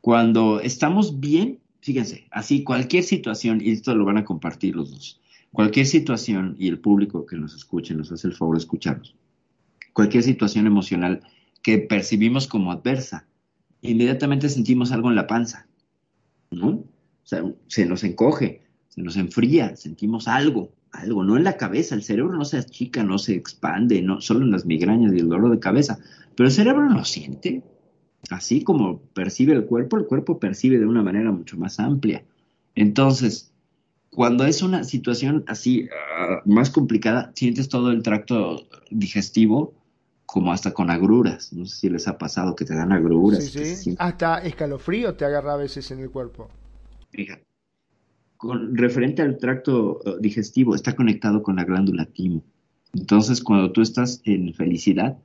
Cuando 0.01 0.59
estamos 0.61 1.21
bien, 1.21 1.61
fíjense, 1.83 2.27
así 2.31 2.65
cualquier 2.65 3.05
situación, 3.05 3.61
y 3.61 3.71
esto 3.71 3.95
lo 3.95 4.07
van 4.07 4.17
a 4.17 4.25
compartir 4.25 4.75
los 4.75 4.91
dos, 4.91 5.21
cualquier 5.53 5.87
situación, 5.87 6.57
y 6.59 6.69
el 6.69 6.81
público 6.81 7.27
que 7.27 7.37
nos 7.37 7.55
escuche 7.55 7.95
nos 7.95 8.11
hace 8.11 8.29
el 8.29 8.35
favor 8.35 8.57
de 8.57 8.61
escucharnos, 8.61 9.15
cualquier 9.93 10.23
situación 10.23 10.67
emocional 10.67 11.21
que 11.63 11.79
percibimos 11.79 12.49
como 12.49 12.73
adversa, 12.73 13.27
inmediatamente 13.83 14.49
sentimos 14.49 14.91
algo 14.91 15.11
en 15.11 15.17
la 15.17 15.27
panza, 15.27 15.67
¿no? 16.51 16.69
O 16.69 17.25
sea, 17.25 17.45
se 17.67 17.85
nos 17.85 18.03
encoge, 18.05 18.63
se 18.89 19.03
nos 19.03 19.17
enfría, 19.17 19.77
sentimos 19.77 20.29
algo, 20.29 20.73
algo, 20.93 21.25
no 21.25 21.37
en 21.37 21.45
la 21.45 21.57
cabeza, 21.57 21.95
el 21.95 22.03
cerebro 22.03 22.35
no 22.37 22.45
se 22.45 22.59
achica, 22.59 23.03
no 23.03 23.19
se 23.19 23.35
expande, 23.35 24.03
no, 24.03 24.21
solo 24.21 24.43
en 24.43 24.51
las 24.51 24.67
migrañas 24.67 25.13
y 25.13 25.19
el 25.19 25.29
dolor 25.29 25.51
de 25.51 25.59
cabeza, 25.59 25.99
pero 26.37 26.49
el 26.49 26.55
cerebro 26.55 26.89
lo 26.89 27.05
siente. 27.05 27.63
así 28.31 28.63
como 28.63 29.01
percibe 29.15 29.53
el 29.55 29.65
cuerpo, 29.67 29.97
el 29.97 30.07
cuerpo 30.07 30.39
percibe 30.39 30.79
de 30.79 30.87
una 30.87 31.03
manera 31.03 31.33
mucho 31.33 31.57
más 31.57 31.81
amplia. 31.81 32.25
Entonces, 32.75 33.53
cuando 34.11 34.45
es 34.45 34.63
una 34.63 34.85
situación 34.85 35.45
así 35.49 35.89
ah, 36.19 36.43
más 36.45 36.71
complicada, 36.71 37.33
sientes 37.35 37.69
todo 37.69 37.91
el 37.91 38.03
tracto 38.03 38.69
digestivo 38.91 39.75
como 40.27 40.53
hasta 40.53 40.73
con 40.73 40.91
agruras. 40.91 41.53
No 41.53 41.67
sé 41.67 41.77
si 41.77 41.91
les 41.91 42.07
ha 42.09 42.17
pasado 42.19 42.55
que 42.55 42.65
te 42.65 42.75
dan 42.75 42.93
agruras. 42.93 43.45
Sí, 43.45 43.77
sí. 43.77 43.95
Hasta 43.99 44.39
escalofrío 44.39 45.15
te 45.15 45.25
agarra 45.25 45.55
a 45.55 45.57
veces 45.57 45.91
en 45.91 46.01
el 46.01 46.11
cuerpo. 46.11 46.49
Fíjate. 47.11 47.52
Con, 48.43 48.77
referente 48.77 49.23
al 49.23 49.39
tracto 49.39 50.01
uh, 50.05 50.19
digestivo, 50.19 50.75
está 50.75 50.97
conectado 50.97 51.45
con 51.45 51.55
la 51.55 51.65
glándula 51.65 52.07
timo. 52.07 52.43
Entonces, 52.93 53.41
cuando 53.41 53.71
tú 53.71 53.83
estás 53.83 54.21
en 54.25 54.53
felicidad, 54.53 55.17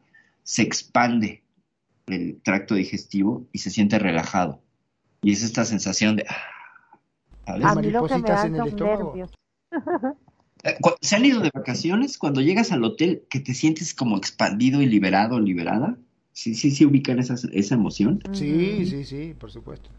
se 0.44 0.62
expande 0.62 1.42
el 2.06 2.40
tracto 2.44 2.76
digestivo 2.76 3.48
y 3.52 3.58
se 3.58 3.72
siente 3.72 3.98
relajado. 3.98 4.62
Y 5.24 5.32
es 5.32 5.42
esta 5.42 5.66
sensación 5.66 6.18
de... 6.18 6.28
Ah, 7.48 7.74
maripositas 7.74 8.46
en 8.46 8.56
el 8.56 8.68
estómago. 8.68 9.16
Eh, 10.64 10.78
¿Se 11.02 11.16
han 11.16 11.26
ido 11.26 11.40
de 11.40 11.50
vacaciones? 11.52 12.20
Cuando 12.20 12.42
llegas 12.42 12.72
al 12.72 12.84
hotel, 12.84 13.24
que 13.32 13.40
te 13.40 13.56
sientes 13.56 13.96
como 13.96 14.18
expandido 14.18 14.80
y 14.80 14.86
liberado, 14.86 15.40
liberada. 15.40 15.98
Sí, 16.34 16.54
sí, 16.54 16.70
sí, 16.70 16.86
ubican 16.86 17.18
esa, 17.18 17.34
esa 17.52 17.74
emoción. 17.74 18.22
Sí, 18.32 18.86
sí, 18.86 19.06
sí, 19.06 19.34
por 19.40 19.50
supuesto. 19.50 19.90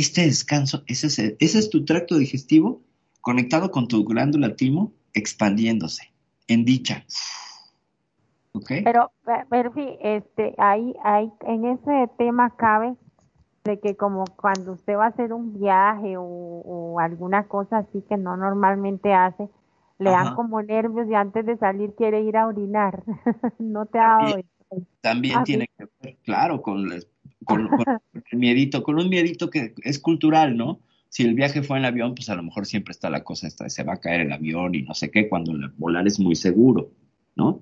Este 0.00 0.22
descanso, 0.22 0.82
ese 0.86 1.08
es, 1.08 1.18
ese 1.18 1.58
es 1.58 1.68
tu 1.68 1.84
tracto 1.84 2.16
digestivo 2.16 2.80
conectado 3.20 3.70
con 3.70 3.86
tu 3.86 4.02
glándula 4.02 4.56
timo, 4.56 4.94
expandiéndose 5.12 6.10
en 6.48 6.64
dicha. 6.64 7.04
Pero, 8.66 9.12
pero 9.50 9.74
sí, 9.74 9.86
este, 10.00 10.54
ahí, 10.56 10.94
ahí, 11.04 11.30
en 11.42 11.66
ese 11.66 12.10
tema 12.16 12.56
cabe 12.56 12.94
de 13.64 13.78
que 13.78 13.94
como 13.94 14.24
cuando 14.36 14.72
usted 14.72 14.96
va 14.96 15.04
a 15.04 15.08
hacer 15.08 15.34
un 15.34 15.52
viaje 15.60 16.14
o, 16.16 16.98
alguna 16.98 17.46
cosa 17.46 17.78
así 17.78 18.02
que 18.08 18.16
no 18.16 18.38
normalmente 18.38 19.12
hace, 19.12 19.50
le 19.98 20.10
dan 20.10 20.34
como 20.34 20.62
nervios 20.62 21.08
y 21.10 21.14
antes 21.14 21.44
de 21.44 21.58
salir 21.58 21.94
quiere 21.94 22.22
ir 22.22 22.38
a 22.38 22.46
orinar. 22.46 23.02
¿No 23.58 23.84
te 23.84 23.98
ha 23.98 24.16
dado 24.16 24.38
eso? 24.38 24.86
También 25.02 25.40
ah, 25.40 25.44
tiene 25.44 25.68
que 25.76 25.86
ver, 26.00 26.16
claro, 26.24 26.62
con, 26.62 26.88
con, 27.44 27.68
el 28.30 28.38
miedito, 28.38 28.82
con 28.82 28.98
un 28.98 29.08
miedito 29.08 29.50
que 29.50 29.74
es 29.82 29.98
cultural, 29.98 30.56
¿no? 30.56 30.80
Si 31.08 31.24
el 31.24 31.34
viaje 31.34 31.62
fue 31.62 31.78
en 31.78 31.84
avión, 31.84 32.14
pues 32.14 32.28
a 32.30 32.36
lo 32.36 32.42
mejor 32.42 32.66
siempre 32.66 32.92
está 32.92 33.10
la 33.10 33.24
cosa 33.24 33.48
esta, 33.48 33.68
se 33.68 33.82
va 33.82 33.94
a 33.94 34.00
caer 34.00 34.20
el 34.20 34.32
avión 34.32 34.74
y 34.74 34.82
no 34.82 34.94
sé 34.94 35.10
qué, 35.10 35.28
cuando 35.28 35.52
volar 35.76 36.06
es 36.06 36.20
muy 36.20 36.36
seguro, 36.36 36.92
¿no? 37.34 37.60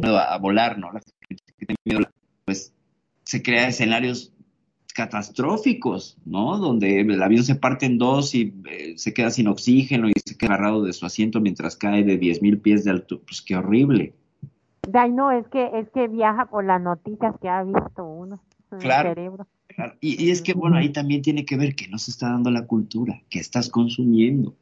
Todo 0.00 0.18
a, 0.18 0.38
volar, 0.38 0.78
¿no? 0.78 0.92
La 0.92 1.00
gente 1.00 1.52
que 1.58 1.66
tiene 1.66 1.74
miedo, 1.84 2.10
pues 2.44 2.72
se 3.24 3.42
crean 3.42 3.70
escenarios 3.70 4.32
catastróficos, 4.94 6.16
¿no? 6.24 6.58
Donde 6.58 7.00
el 7.00 7.22
avión 7.22 7.42
se 7.42 7.56
parte 7.56 7.86
en 7.86 7.98
dos 7.98 8.34
y 8.36 8.54
eh, 8.70 8.94
se 8.96 9.12
queda 9.12 9.30
sin 9.30 9.48
oxígeno 9.48 10.08
y 10.08 10.12
se 10.24 10.36
queda 10.36 10.54
agarrado 10.54 10.84
de 10.84 10.92
su 10.92 11.06
asiento 11.06 11.40
mientras 11.40 11.76
cae 11.76 12.04
de 12.04 12.20
10.000 12.20 12.62
pies 12.62 12.84
de 12.84 12.92
alto. 12.92 13.20
Pues 13.20 13.42
qué 13.42 13.56
horrible. 13.56 14.14
Ay, 14.92 15.10
no, 15.10 15.32
es 15.32 15.46
que, 15.48 15.70
es 15.74 15.90
que 15.90 16.08
viaja 16.08 16.46
por 16.46 16.64
las 16.64 16.80
noticias 16.80 17.34
que 17.40 17.48
ha 17.48 17.62
visto 17.64 18.04
uno 18.04 18.40
claro, 18.80 19.10
cerebro. 19.14 19.46
Y, 20.00 20.30
es 20.30 20.42
que, 20.42 20.54
bueno, 20.54 20.76
ahí 20.76 20.90
también 20.90 21.22
tiene 21.22 21.44
que 21.44 21.56
ver 21.56 21.74
que 21.76 21.88
no 21.88 21.98
se 21.98 22.10
está 22.10 22.30
dando 22.30 22.50
la 22.50 22.66
cultura, 22.66 23.22
que 23.30 23.38
estás 23.38 23.68
consumiendo. 23.68 24.50
O 24.50 24.56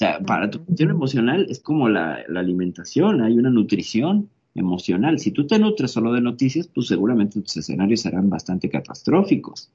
sea, 0.00 0.20
para 0.20 0.48
tu 0.48 0.64
cuestión 0.64 0.90
emocional 0.90 1.46
es 1.48 1.60
como 1.60 1.88
la, 1.88 2.20
la 2.28 2.40
alimentación, 2.40 3.20
hay 3.20 3.36
una 3.36 3.50
nutrición 3.50 4.28
emocional. 4.54 5.18
Si 5.18 5.32
tú 5.32 5.46
te 5.46 5.58
nutres 5.58 5.90
solo 5.90 6.12
de 6.12 6.20
noticias, 6.20 6.68
pues 6.68 6.86
seguramente 6.86 7.40
tus 7.40 7.56
escenarios 7.56 8.02
serán 8.02 8.30
bastante 8.30 8.68
catastróficos. 8.70 9.70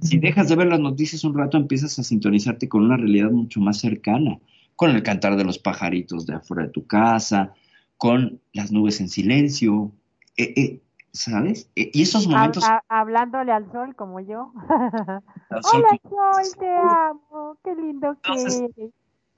Si 0.00 0.18
dejas 0.18 0.48
de 0.48 0.56
ver 0.56 0.68
las 0.68 0.78
noticias 0.78 1.24
un 1.24 1.36
rato, 1.36 1.56
empiezas 1.56 1.98
a 1.98 2.04
sintonizarte 2.04 2.68
con 2.68 2.84
una 2.84 2.96
realidad 2.96 3.30
mucho 3.30 3.60
más 3.60 3.78
cercana, 3.78 4.38
con 4.76 4.90
el 4.90 5.02
cantar 5.02 5.36
de 5.36 5.44
los 5.44 5.58
pajaritos 5.58 6.24
de 6.24 6.34
afuera 6.34 6.64
de 6.64 6.72
tu 6.72 6.86
casa, 6.86 7.52
con 7.96 8.40
las 8.52 8.70
nubes 8.70 9.00
en 9.00 9.08
silencio, 9.08 9.92
eh, 10.36 10.54
eh, 10.56 10.80
¿sabes? 11.12 11.70
Eh, 11.76 11.90
y 11.92 12.02
esos 12.02 12.26
momentos... 12.26 12.64
hablándole 12.88 13.52
al 13.52 13.70
sol 13.72 13.94
como 13.96 14.20
yo. 14.20 14.52
Hola 15.50 16.00
sol, 16.08 16.58
te 16.58 16.68
amo, 16.68 17.56
qué 17.64 17.74
lindo 17.74 18.16
que 18.22 18.32
eres. 18.32 18.92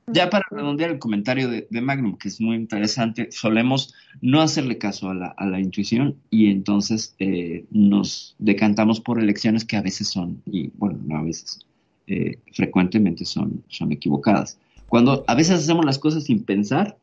Ya 0.08 0.30
para 0.30 0.44
redondear 0.50 0.90
el 0.90 0.98
comentario 0.98 1.48
de, 1.48 1.80
Magnum, 1.80 2.16
que 2.18 2.28
es 2.28 2.40
muy 2.40 2.56
interesante, 2.56 3.30
solemos 3.30 3.94
no 4.20 4.40
hacerle 4.40 4.76
caso 4.76 5.10
a 5.10 5.14
la, 5.14 5.60
intuición 5.60 6.16
y 6.28 6.50
entonces 6.50 7.14
eh, 7.20 7.66
nos 7.70 8.34
decantamos 8.40 9.00
por 9.00 9.20
elecciones 9.20 9.64
que 9.64 9.76
a 9.76 9.82
veces 9.82 10.08
son, 10.08 10.42
y 10.44 10.70
bueno, 10.74 10.98
no 11.04 11.18
a 11.18 11.22
veces, 11.22 11.60
eh, 12.08 12.40
frecuentemente 12.52 13.24
son, 13.24 13.62
son 13.68 13.92
equivocadas. 13.92 14.58
Cuando 14.88 15.24
a 15.28 15.34
veces 15.36 15.60
hacemos 15.60 15.84
las 15.84 16.00
cosas 16.00 16.24
sin 16.24 16.42
pensar, 16.42 16.98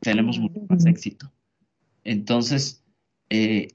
tenemos 0.00 0.38
mucho 0.38 0.60
más 0.68 0.84
éxito. 0.84 1.32
Entonces, 2.04 2.81
eh, 3.30 3.68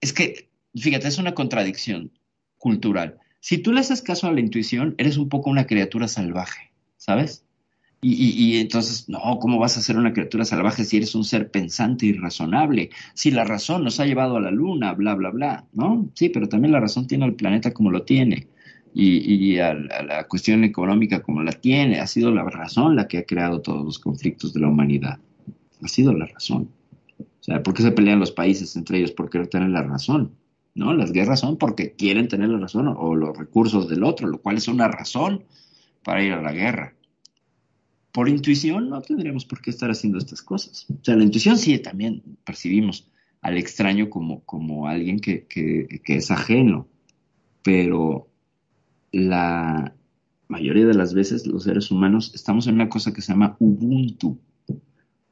es 0.00 0.12
que, 0.12 0.50
fíjate, 0.74 1.08
es 1.08 1.18
una 1.18 1.34
contradicción 1.34 2.10
cultural. 2.58 3.18
Si 3.40 3.58
tú 3.58 3.72
le 3.72 3.80
haces 3.80 4.02
caso 4.02 4.26
a 4.26 4.32
la 4.32 4.40
intuición, 4.40 4.94
eres 4.98 5.16
un 5.16 5.28
poco 5.28 5.50
una 5.50 5.66
criatura 5.66 6.08
salvaje 6.08 6.74
¿sabes? 7.04 7.44
Y, 8.06 8.58
entonces, 8.58 9.08
no, 9.08 9.38
¿cómo 9.40 9.58
vas 9.58 9.78
a 9.78 9.80
ser 9.80 9.96
una 9.96 10.12
criatura 10.12 10.44
salvaje 10.44 10.84
si 10.84 10.98
eres 10.98 11.14
un 11.14 11.24
ser 11.24 11.50
pensante 11.50 12.04
y 12.04 12.12
razonable? 12.12 12.90
Si 13.14 13.30
la 13.30 13.44
razón 13.44 13.82
nos 13.82 13.98
ha 13.98 14.04
llevado 14.04 14.36
a 14.36 14.42
la 14.42 14.50
luna, 14.50 14.92
bla, 14.92 15.14
bla, 15.14 15.30
bla, 15.30 15.64
¿no? 15.72 16.10
Sí, 16.12 16.28
pero 16.28 16.46
también 16.46 16.72
la 16.72 16.80
razón 16.80 17.06
tiene 17.06 17.24
al 17.24 17.34
planeta 17.34 17.72
como 17.72 17.90
lo 17.90 18.02
tiene 18.02 18.48
y, 18.92 19.58
a, 19.58 19.72
la 19.72 20.24
cuestión 20.28 20.64
económica 20.64 21.22
como 21.22 21.42
la 21.42 21.52
tiene. 21.52 21.98
Ha 21.98 22.06
sido 22.06 22.30
la 22.30 22.44
razón 22.44 22.94
la 22.94 23.08
que 23.08 23.18
ha 23.18 23.24
creado 23.24 23.62
todos 23.62 23.82
los 23.82 23.98
conflictos 23.98 24.52
de 24.52 24.60
la 24.60 24.68
humanidad. 24.68 25.18
Ha 25.82 25.88
sido 25.88 26.12
la 26.12 26.26
razón. 26.26 26.68
O 27.44 27.46
sea, 27.46 27.62
¿por 27.62 27.74
qué 27.74 27.82
se 27.82 27.92
pelean 27.92 28.20
los 28.20 28.32
países 28.32 28.74
entre 28.74 28.96
ellos? 28.96 29.12
Por 29.12 29.28
querer 29.28 29.48
tener 29.48 29.68
la 29.68 29.82
razón. 29.82 30.34
¿No? 30.74 30.94
Las 30.94 31.12
guerras 31.12 31.40
son 31.40 31.58
porque 31.58 31.92
quieren 31.92 32.26
tener 32.26 32.48
la 32.48 32.58
razón 32.58 32.88
o 32.88 33.14
los 33.14 33.36
recursos 33.36 33.86
del 33.86 34.02
otro, 34.02 34.26
lo 34.26 34.40
cual 34.40 34.56
es 34.56 34.66
una 34.66 34.88
razón 34.88 35.44
para 36.02 36.24
ir 36.24 36.32
a 36.32 36.40
la 36.40 36.52
guerra. 36.52 36.94
Por 38.12 38.30
intuición 38.30 38.88
no 38.88 39.02
tendríamos 39.02 39.44
por 39.44 39.60
qué 39.60 39.68
estar 39.68 39.90
haciendo 39.90 40.16
estas 40.16 40.40
cosas. 40.40 40.86
O 40.90 41.04
sea, 41.04 41.16
la 41.16 41.22
intuición 41.22 41.58
sí 41.58 41.78
también 41.80 42.22
percibimos 42.46 43.10
al 43.42 43.58
extraño 43.58 44.08
como, 44.08 44.42
como 44.44 44.88
alguien 44.88 45.20
que, 45.20 45.46
es 46.06 46.30
ajeno, 46.30 46.88
pero 47.62 48.26
la 49.12 49.94
mayoría 50.48 50.86
de 50.86 50.94
las 50.94 51.12
veces 51.12 51.46
los 51.46 51.64
seres 51.64 51.90
humanos 51.90 52.32
estamos 52.34 52.66
en 52.68 52.76
una 52.76 52.88
cosa 52.88 53.12
que 53.12 53.20
se 53.20 53.32
llama 53.32 53.54
Ubuntu, 53.60 54.38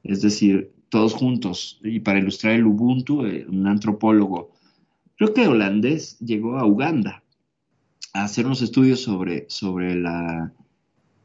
es 0.02 0.20
decir, 0.20 0.72
todos 0.92 1.14
juntos. 1.14 1.80
Y 1.82 2.00
para 2.00 2.18
ilustrar 2.18 2.52
el 2.52 2.66
Ubuntu, 2.66 3.24
eh, 3.24 3.46
un 3.48 3.66
antropólogo, 3.66 4.52
creo 5.16 5.32
que 5.32 5.48
holandés, 5.48 6.18
llegó 6.20 6.58
a 6.58 6.66
Uganda 6.66 7.24
a 8.12 8.24
hacer 8.24 8.44
unos 8.44 8.60
estudios 8.60 9.00
sobre, 9.00 9.46
sobre 9.48 9.96
la 9.96 10.52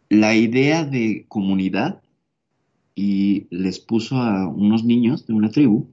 la 0.10 0.36
idea 0.36 0.86
de 0.86 1.26
comunidad 1.28 2.02
y 2.96 3.48
les 3.50 3.78
puso 3.80 4.22
a 4.22 4.48
unos 4.48 4.86
niños 4.86 5.28
de 5.28 5.34
una 5.34 5.52
tribu 5.52 5.90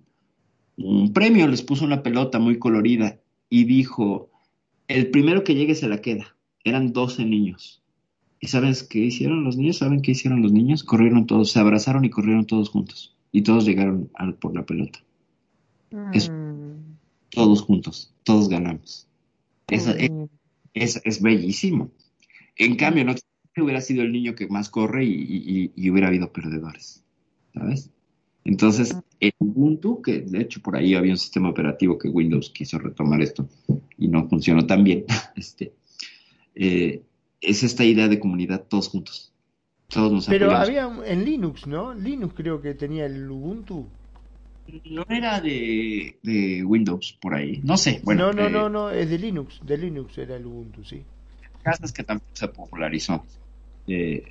un 0.77 1.13
premio, 1.13 1.47
les 1.49 1.63
puso 1.63 1.85
una 1.85 2.03
pelota 2.03 2.39
muy 2.39 2.59
colorida 2.59 3.21
y 3.49 3.65
dijo, 3.65 4.31
el 4.89 5.11
primero 5.11 5.45
que 5.45 5.55
llegue 5.55 5.75
se 5.75 5.89
la 5.89 6.01
queda. 6.01 6.37
Eran 6.65 6.93
12 6.93 7.25
niños. 7.25 7.83
¿Y 8.41 8.49
sabes 8.49 8.83
qué 8.83 8.99
hicieron 8.99 9.45
los 9.45 9.57
niños? 9.57 9.79
¿Saben 9.79 10.03
qué 10.03 10.11
hicieron 10.11 10.43
los 10.43 10.53
niños? 10.53 10.83
Corrieron 10.83 11.27
todos, 11.27 11.53
se 11.53 11.61
abrazaron 11.61 12.05
y 12.05 12.11
corrieron 12.11 12.47
todos 12.47 12.71
juntos. 12.71 13.14
Y 13.35 13.43
todos 13.43 13.65
llegaron 13.67 14.09
al, 14.15 14.37
por 14.37 14.55
la 14.55 14.65
pelota. 14.65 15.01
Mm. 15.91 16.95
todos 17.31 17.63
juntos, 17.63 18.15
todos 18.23 18.49
ganamos. 18.49 19.09
Es, 19.67 19.89
es, 21.05 21.21
bellísimo. 21.21 21.91
En 22.57 22.77
cambio, 22.77 23.05
no 23.05 23.15
hubiera 23.57 23.81
sido 23.81 24.03
el 24.03 24.13
niño 24.13 24.37
que 24.37 24.47
más 24.47 24.69
corre 24.69 25.05
y, 25.05 25.91
hubiera 25.91 26.07
habido 26.07 26.33
perdedores, 26.33 27.03
¿sabes? 27.53 27.91
Entonces, 28.45 28.97
el 29.19 29.33
Ubuntu, 29.41 30.01
que 30.01 30.21
de 30.21 30.43
hecho 30.43 30.63
por 30.63 30.77
ahí 30.77 30.95
había 30.95 31.11
un 31.11 31.19
sistema 31.19 31.49
operativo 31.49 31.99
que 31.99 32.09
Windows 32.09 32.51
quiso 32.51 32.79
retomar 32.79 33.21
esto 33.21 33.49
y 33.99 34.07
no 34.07 34.29
funcionó 34.29 34.65
tan 34.65 34.85
bien, 34.85 35.07
este, 35.35 35.73
eh, 36.55 37.03
es 37.41 37.65
esta 37.65 37.85
idea 37.85 38.07
de 38.07 38.21
comunidad 38.21 38.63
todos 38.69 38.89
juntos. 38.91 39.34
Todos 39.95 40.13
nos 40.13 40.27
Pero 40.27 40.51
había 40.51 40.91
en 41.07 41.25
Linux, 41.25 41.69
¿no? 41.69 41.95
Linux 41.95 42.35
creo 42.35 42.61
que 42.61 42.75
tenía 42.75 43.07
el 43.07 43.31
Ubuntu. 43.31 43.87
No 44.91 45.05
era 45.09 45.41
de, 45.41 46.65
Windows 46.67 47.17
por 47.21 47.37
ahí, 47.37 47.61
no 47.63 47.77
sé. 47.77 48.01
Bueno, 48.03 48.33
no, 48.33 48.43
no, 48.43 48.47
eh, 48.49 48.51
no, 48.51 48.69
no, 48.69 48.91
es 48.91 49.09
de 49.09 49.19
Linux, 49.19 49.61
de 49.65 49.79
Linux 49.79 50.19
era 50.19 50.35
el 50.35 50.47
Ubuntu, 50.47 50.83
sí. 50.83 51.05
Casas 51.63 51.93
que 51.93 52.03
tampoco 52.03 52.31
se 52.33 52.49
popularizó. 52.49 53.25
Eh, 53.87 54.25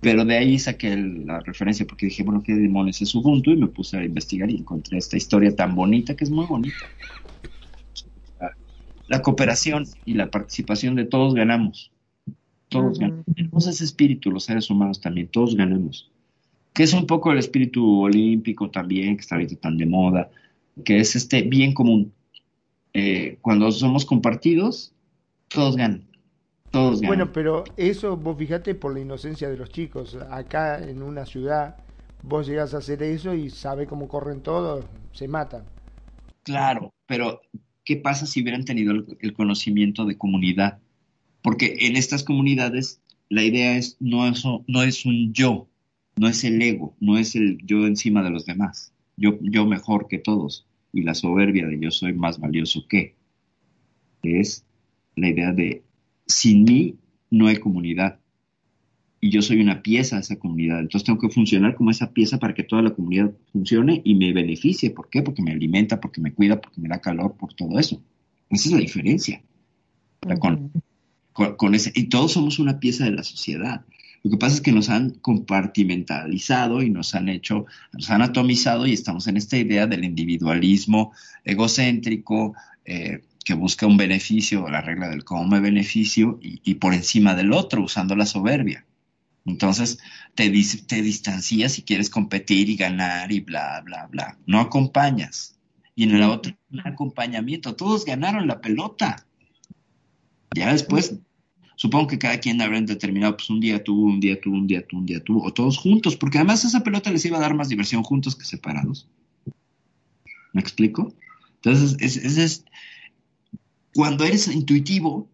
pero 0.00 0.24
de 0.24 0.36
ahí 0.36 0.56
saqué 0.56 0.96
la 0.96 1.40
referencia 1.40 1.84
porque 1.84 2.06
dije, 2.06 2.22
bueno, 2.22 2.40
¿qué 2.44 2.54
demonios 2.54 3.02
es 3.02 3.12
Ubuntu? 3.16 3.50
Y 3.50 3.56
me 3.56 3.66
puse 3.66 3.96
a 3.96 4.04
investigar 4.04 4.48
y 4.48 4.58
encontré 4.58 4.98
esta 4.98 5.16
historia 5.16 5.56
tan 5.56 5.74
bonita, 5.74 6.14
que 6.14 6.22
es 6.22 6.30
muy 6.30 6.46
bonita. 6.46 6.86
la 9.08 9.20
cooperación 9.20 9.84
y 10.04 10.14
la 10.14 10.30
participación 10.30 10.94
de 10.94 11.06
todos 11.06 11.34
ganamos. 11.34 11.90
Todos 12.68 12.98
ganamos. 12.98 13.24
Tenemos 13.34 13.66
ese 13.66 13.84
espíritu, 13.84 14.30
los 14.30 14.44
seres 14.44 14.68
humanos 14.70 15.00
también, 15.00 15.28
todos 15.28 15.54
ganamos. 15.54 16.10
Que 16.72 16.82
es 16.82 16.92
un 16.92 17.06
poco 17.06 17.32
el 17.32 17.38
espíritu 17.38 18.02
olímpico 18.02 18.70
también, 18.70 19.16
que 19.16 19.22
está 19.22 19.34
ahorita 19.36 19.56
tan 19.56 19.76
de 19.78 19.86
moda, 19.86 20.30
que 20.84 20.98
es 20.98 21.16
este 21.16 21.42
bien 21.42 21.72
común. 21.72 22.12
Eh, 22.92 23.38
cuando 23.40 23.70
somos 23.72 24.04
compartidos, 24.04 24.92
todos 25.48 25.76
ganan. 25.76 26.04
Todos 26.70 27.00
ganan. 27.00 27.16
Bueno, 27.16 27.32
pero 27.32 27.64
eso 27.76 28.16
vos 28.16 28.36
fíjate 28.36 28.74
por 28.74 28.92
la 28.92 29.00
inocencia 29.00 29.48
de 29.48 29.56
los 29.56 29.70
chicos. 29.70 30.16
Acá 30.30 30.78
en 30.82 31.02
una 31.02 31.24
ciudad 31.24 31.76
vos 32.22 32.46
llegas 32.46 32.74
a 32.74 32.78
hacer 32.78 33.02
eso 33.02 33.34
y 33.34 33.50
sabe 33.50 33.86
cómo 33.86 34.08
corren 34.08 34.42
todos, 34.42 34.84
se 35.12 35.28
matan. 35.28 35.64
Claro, 36.42 36.94
pero 37.06 37.40
¿qué 37.84 37.96
pasa 37.96 38.26
si 38.26 38.42
hubieran 38.42 38.64
tenido 38.64 38.92
el, 39.20 39.32
conocimiento 39.34 40.04
de 40.04 40.16
comunidad? 40.16 40.78
Porque 41.42 41.76
en 41.80 41.96
estas 41.96 42.24
comunidades 42.24 43.00
la 43.28 43.42
idea 43.44 43.76
es 43.76 43.96
no, 44.00 44.26
es 44.26 44.42
no 44.66 44.82
es 44.82 45.06
un 45.06 45.32
yo, 45.32 45.68
no 46.16 46.28
es 46.28 46.44
el 46.44 46.60
ego, 46.60 46.96
no 47.00 47.18
es 47.18 47.36
el 47.36 47.58
yo 47.64 47.86
encima 47.86 48.22
de 48.22 48.30
los 48.30 48.46
demás, 48.46 48.92
yo, 49.16 49.38
yo 49.42 49.66
mejor 49.66 50.08
que 50.08 50.18
todos 50.18 50.66
y 50.92 51.02
la 51.02 51.14
soberbia 51.14 51.66
de 51.66 51.78
yo 51.78 51.90
soy 51.90 52.12
más 52.12 52.38
valioso 52.38 52.86
que. 52.88 53.14
Es 54.22 54.64
la 55.16 55.28
idea 55.28 55.52
de 55.52 55.82
sin 56.26 56.64
mí 56.64 56.96
no 57.30 57.46
hay 57.46 57.56
comunidad 57.56 58.18
y 59.20 59.30
yo 59.30 59.42
soy 59.42 59.60
una 59.60 59.82
pieza 59.82 60.16
de 60.16 60.22
esa 60.22 60.38
comunidad. 60.38 60.80
Entonces 60.80 61.04
tengo 61.04 61.18
que 61.18 61.28
funcionar 61.28 61.74
como 61.74 61.90
esa 61.90 62.12
pieza 62.12 62.38
para 62.38 62.54
que 62.54 62.62
toda 62.62 62.82
la 62.82 62.94
comunidad 62.94 63.32
funcione 63.52 64.00
y 64.04 64.14
me 64.14 64.32
beneficie. 64.32 64.90
¿Por 64.90 65.08
qué? 65.10 65.22
Porque 65.22 65.42
me 65.42 65.52
alimenta, 65.52 66.00
porque 66.00 66.20
me 66.20 66.32
cuida, 66.32 66.60
porque 66.60 66.80
me 66.80 66.88
da 66.88 67.00
calor, 67.00 67.34
por 67.36 67.52
todo 67.54 67.78
eso. 67.78 68.00
Esa 68.50 68.68
es 68.68 68.72
la 68.72 68.80
diferencia. 68.80 69.42
con, 70.40 70.70
ese, 71.74 71.92
y 71.94 72.04
todos 72.04 72.32
somos 72.32 72.58
una 72.58 72.80
pieza 72.80 73.04
de 73.04 73.12
la 73.12 73.22
sociedad. 73.22 73.82
Lo 74.24 74.30
que 74.32 74.36
pasa 74.36 74.56
es 74.56 74.60
que 74.60 74.72
nos 74.72 74.88
han 74.88 75.10
compartimentalizado 75.10 76.82
y 76.82 76.90
nos 76.90 77.14
han 77.14 77.28
hecho, 77.28 77.66
nos 77.92 78.10
han 78.10 78.22
atomizado 78.22 78.86
y 78.86 78.92
estamos 78.92 79.26
en 79.28 79.36
esta 79.36 79.56
idea 79.56 79.86
del 79.86 80.04
individualismo 80.04 81.12
egocéntrico, 81.44 82.54
eh, 82.84 83.22
que 83.44 83.54
busca 83.54 83.86
un 83.86 83.96
beneficio, 83.96 84.68
la 84.68 84.82
regla 84.82 85.08
del 85.08 85.24
cómo 85.24 85.46
me 85.46 85.60
beneficio 85.60 86.38
y 86.42 86.74
por 86.74 86.92
encima 86.92 87.34
del 87.34 87.52
otro, 87.52 87.82
usando 87.82 88.14
la 88.14 88.26
soberbia. 88.26 88.84
Entonces 89.48 89.98
te, 90.34 90.50
te 90.86 91.02
distancias 91.02 91.72
si 91.72 91.82
quieres 91.82 92.10
competir 92.10 92.68
y 92.68 92.76
ganar 92.76 93.32
y 93.32 93.40
bla, 93.40 93.80
bla, 93.84 94.06
bla. 94.06 94.38
No 94.46 94.60
acompañas. 94.60 95.58
Y 95.94 96.04
en 96.04 96.20
la 96.20 96.30
otra, 96.30 96.56
un 96.70 96.86
acompañamiento. 96.86 97.74
Todos 97.74 98.04
ganaron 98.04 98.46
la 98.46 98.60
pelota. 98.60 99.26
Ya 100.54 100.72
después, 100.72 101.18
supongo 101.78 102.08
que 102.08 102.18
cada 102.18 102.40
quien 102.40 102.60
habrá 102.60 102.80
determinado, 102.80 103.36
pues 103.36 103.48
un 103.50 103.60
día 103.60 103.82
tú, 103.84 103.94
un 103.94 104.18
día 104.18 104.40
tú, 104.40 104.50
un 104.50 104.66
día 104.66 104.84
tú, 104.84 104.98
un 104.98 105.06
día 105.06 105.22
tú, 105.22 105.40
o 105.40 105.54
todos 105.54 105.78
juntos, 105.78 106.16
porque 106.16 106.38
además 106.38 106.64
esa 106.64 106.82
pelota 106.82 107.12
les 107.12 107.24
iba 107.24 107.38
a 107.38 107.40
dar 107.40 107.54
más 107.54 107.68
diversión 107.68 108.02
juntos 108.02 108.34
que 108.34 108.44
separados. 108.44 109.08
¿Me 110.52 110.60
explico? 110.60 111.14
Entonces, 111.62 111.96
es, 112.00 112.36
es 112.36 112.64
cuando 113.94 114.24
eres 114.24 114.48
intuitivo, 114.48 115.30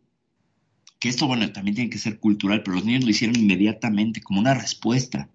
que 1.01 1.09
esto, 1.09 1.27
bueno, 1.27 1.51
también 1.51 1.77
tiene 1.77 1.91
que 1.91 1.99
ser 1.99 2.19
cultural, 2.19 2.63
pero 2.63 2.77
los 2.77 2.85
niños 2.85 3.05
lo 3.05 3.11
hicieron 3.11 3.37
inmediatamente 3.39 4.21
como 4.21 4.41
una 4.41 4.53
respuesta. 4.53 5.31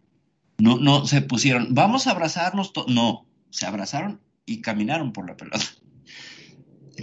No, 0.59 0.77
no 0.77 1.07
se 1.07 1.21
pusieron, 1.21 1.73
vamos 1.73 2.05
a 2.05 2.11
abrazarnos, 2.11 2.71
no, 2.87 3.25
se 3.49 3.65
abrazaron 3.65 4.19
y 4.45 4.61
caminaron 4.61 5.11
por 5.11 5.27
la 5.27 5.37
pelota. 5.37 5.65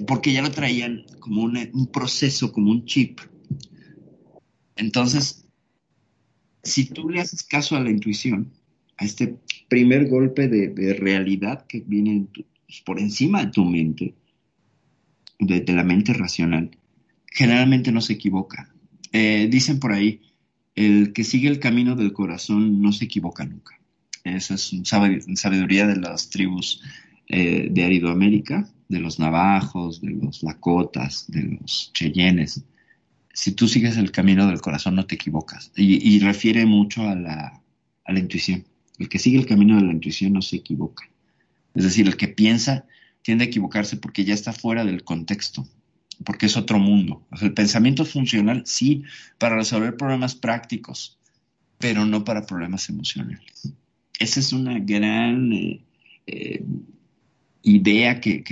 Porque 0.06 0.32
ya 0.32 0.42
lo 0.42 0.52
traían 0.52 1.06
como 1.18 1.42
un, 1.42 1.90
proceso, 1.92 2.52
como 2.52 2.70
un 2.70 2.84
chip. 2.84 3.20
Entonces, 4.76 5.44
si 6.62 6.86
tú 6.86 7.08
le 7.08 7.20
haces 7.20 7.42
caso 7.42 7.76
a 7.76 7.80
la 7.80 7.90
intuición, 7.90 8.52
a 8.98 9.04
este 9.04 9.36
primer 9.68 10.08
golpe 10.08 10.48
de, 10.48 10.94
realidad 10.94 11.66
que 11.66 11.82
viene 11.86 12.26
por 12.84 12.98
encima 12.98 13.44
de 13.44 13.52
tu 13.52 13.64
mente, 13.64 14.14
de, 15.38 15.64
la 15.72 15.84
mente 15.84 16.12
racional, 16.12 16.70
generalmente 17.32 17.92
no 17.92 18.00
se 18.00 18.14
equivoca. 18.14 18.72
Eh, 19.12 19.48
dicen 19.50 19.78
por 19.78 19.92
ahí, 19.92 20.20
el 20.74 21.12
que 21.12 21.24
sigue 21.24 21.48
el 21.48 21.58
camino 21.58 21.96
del 21.96 22.12
corazón 22.12 22.80
no 22.82 22.92
se 22.92 23.06
equivoca 23.06 23.44
nunca. 23.44 23.78
Esa 24.24 24.54
es 24.54 24.72
una 24.72 25.36
sabiduría 25.36 25.86
de 25.86 25.96
las 25.96 26.30
tribus 26.30 26.82
eh, 27.28 27.68
de 27.70 27.84
Aridoamérica, 27.84 28.68
de 28.88 29.00
los 29.00 29.18
navajos, 29.18 30.00
de 30.00 30.10
los 30.10 30.42
lakotas, 30.42 31.26
de 31.28 31.58
los 31.60 31.92
cheyennes. 31.92 32.64
Si 33.36 33.52
tú 33.52 33.68
sigues 33.68 33.98
el 33.98 34.12
camino 34.12 34.46
del 34.46 34.62
corazón 34.62 34.94
no 34.94 35.06
te 35.06 35.14
equivocas. 35.16 35.70
Y, 35.76 36.18
refiere 36.20 36.64
mucho 36.64 37.06
a 37.06 37.14
la, 37.14 37.62
a 38.04 38.12
la 38.12 38.18
intuición. 38.18 38.64
El 38.98 39.10
que 39.10 39.18
sigue 39.18 39.38
el 39.38 39.46
camino 39.46 39.76
de 39.76 39.82
la 39.82 39.92
intuición 39.92 40.32
no 40.32 40.40
se 40.40 40.56
equivoca. 40.56 41.04
Es 41.74 41.84
decir, 41.84 42.06
el 42.06 42.16
que 42.16 42.28
piensa 42.28 42.86
tiende 43.20 43.44
a 43.44 43.48
equivocarse 43.48 43.98
porque 43.98 44.24
ya 44.24 44.32
está 44.32 44.54
fuera 44.54 44.86
del 44.86 45.04
contexto 45.04 45.68
porque 46.24 46.46
es 46.46 46.56
otro 46.56 46.78
mundo. 46.78 47.26
el 47.40 47.52
pensamiento 47.52 48.02
es 48.02 48.10
funcional, 48.10 48.62
sí, 48.64 49.04
para 49.38 49.56
resolver 49.56 49.96
problemas 49.96 50.34
prácticos, 50.34 51.18
pero 51.78 52.04
no 52.06 52.24
para 52.24 52.46
problemas 52.46 52.88
emocionales. 52.88 53.72
Esa 54.18 54.40
es 54.40 54.52
una 54.52 54.78
gran 54.78 55.52
eh, 55.52 55.84
eh, 56.26 56.64
idea 57.66 58.20
que, 58.20 58.44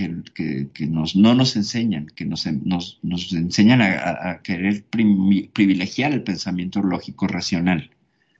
nos, 0.88 1.14
no 1.14 1.34
nos 1.36 1.54
enseñan, 1.54 2.06
que 2.16 2.24
nos, 2.24 2.46
enseñan 2.46 3.80
a, 3.80 4.40
querer 4.42 4.84
privilegiar 4.90 6.12
el 6.12 6.24
pensamiento 6.24 6.82
lógico 6.82 7.28
racional, 7.28 7.90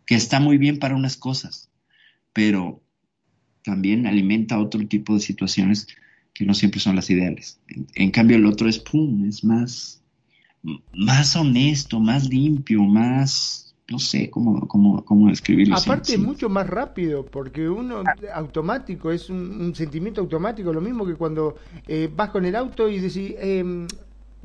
que 0.05 0.17
está 0.17 0.41
muy 0.41 0.59
bien 0.59 0.81
para 0.81 0.97
unas 0.97 1.17
cosas, 1.17 1.71
pero 2.33 2.83
también 3.63 4.09
alimenta 4.09 4.59
otro 4.59 4.85
tipo 4.89 5.15
de 5.15 5.21
situaciones 5.21 5.87
que 6.33 6.45
no 6.45 6.55
siempre 6.55 6.81
son 6.81 6.97
las 6.97 7.09
ideales. 7.09 7.61
En, 7.95 8.11
cambio, 8.11 8.37
el 8.37 8.45
otro 8.45 8.69
es, 8.69 8.81
pum, 8.81 9.29
es 9.29 9.45
más, 9.45 10.03
más 10.93 11.37
honesto, 11.37 12.01
más 12.01 12.29
limpio, 12.29 12.83
más, 12.83 13.64
no 13.89 13.99
sé 13.99 14.31
cómo, 14.31 14.67
cómo, 14.67 15.05
cómo 15.05 15.29
describirlo. 15.29 15.77
Aparte, 15.77 16.17
mucho 16.17 16.49
más 16.49 16.67
rápido, 16.67 17.25
porque 17.25 17.69
uno 17.69 18.03
automático, 18.33 19.11
es 19.11 19.29
un, 19.29 19.75
sentimiento 19.75 20.21
automático, 20.21 20.73
lo 20.73 20.81
mismo 20.81 21.07
que 21.07 21.15
cuando 21.15 21.57
eh, 21.87 22.11
vas 22.15 22.31
con 22.31 22.45
el 22.45 22.57
auto 22.57 22.89
y 22.89 22.99
decís, 22.99 23.35
eh, 23.39 23.87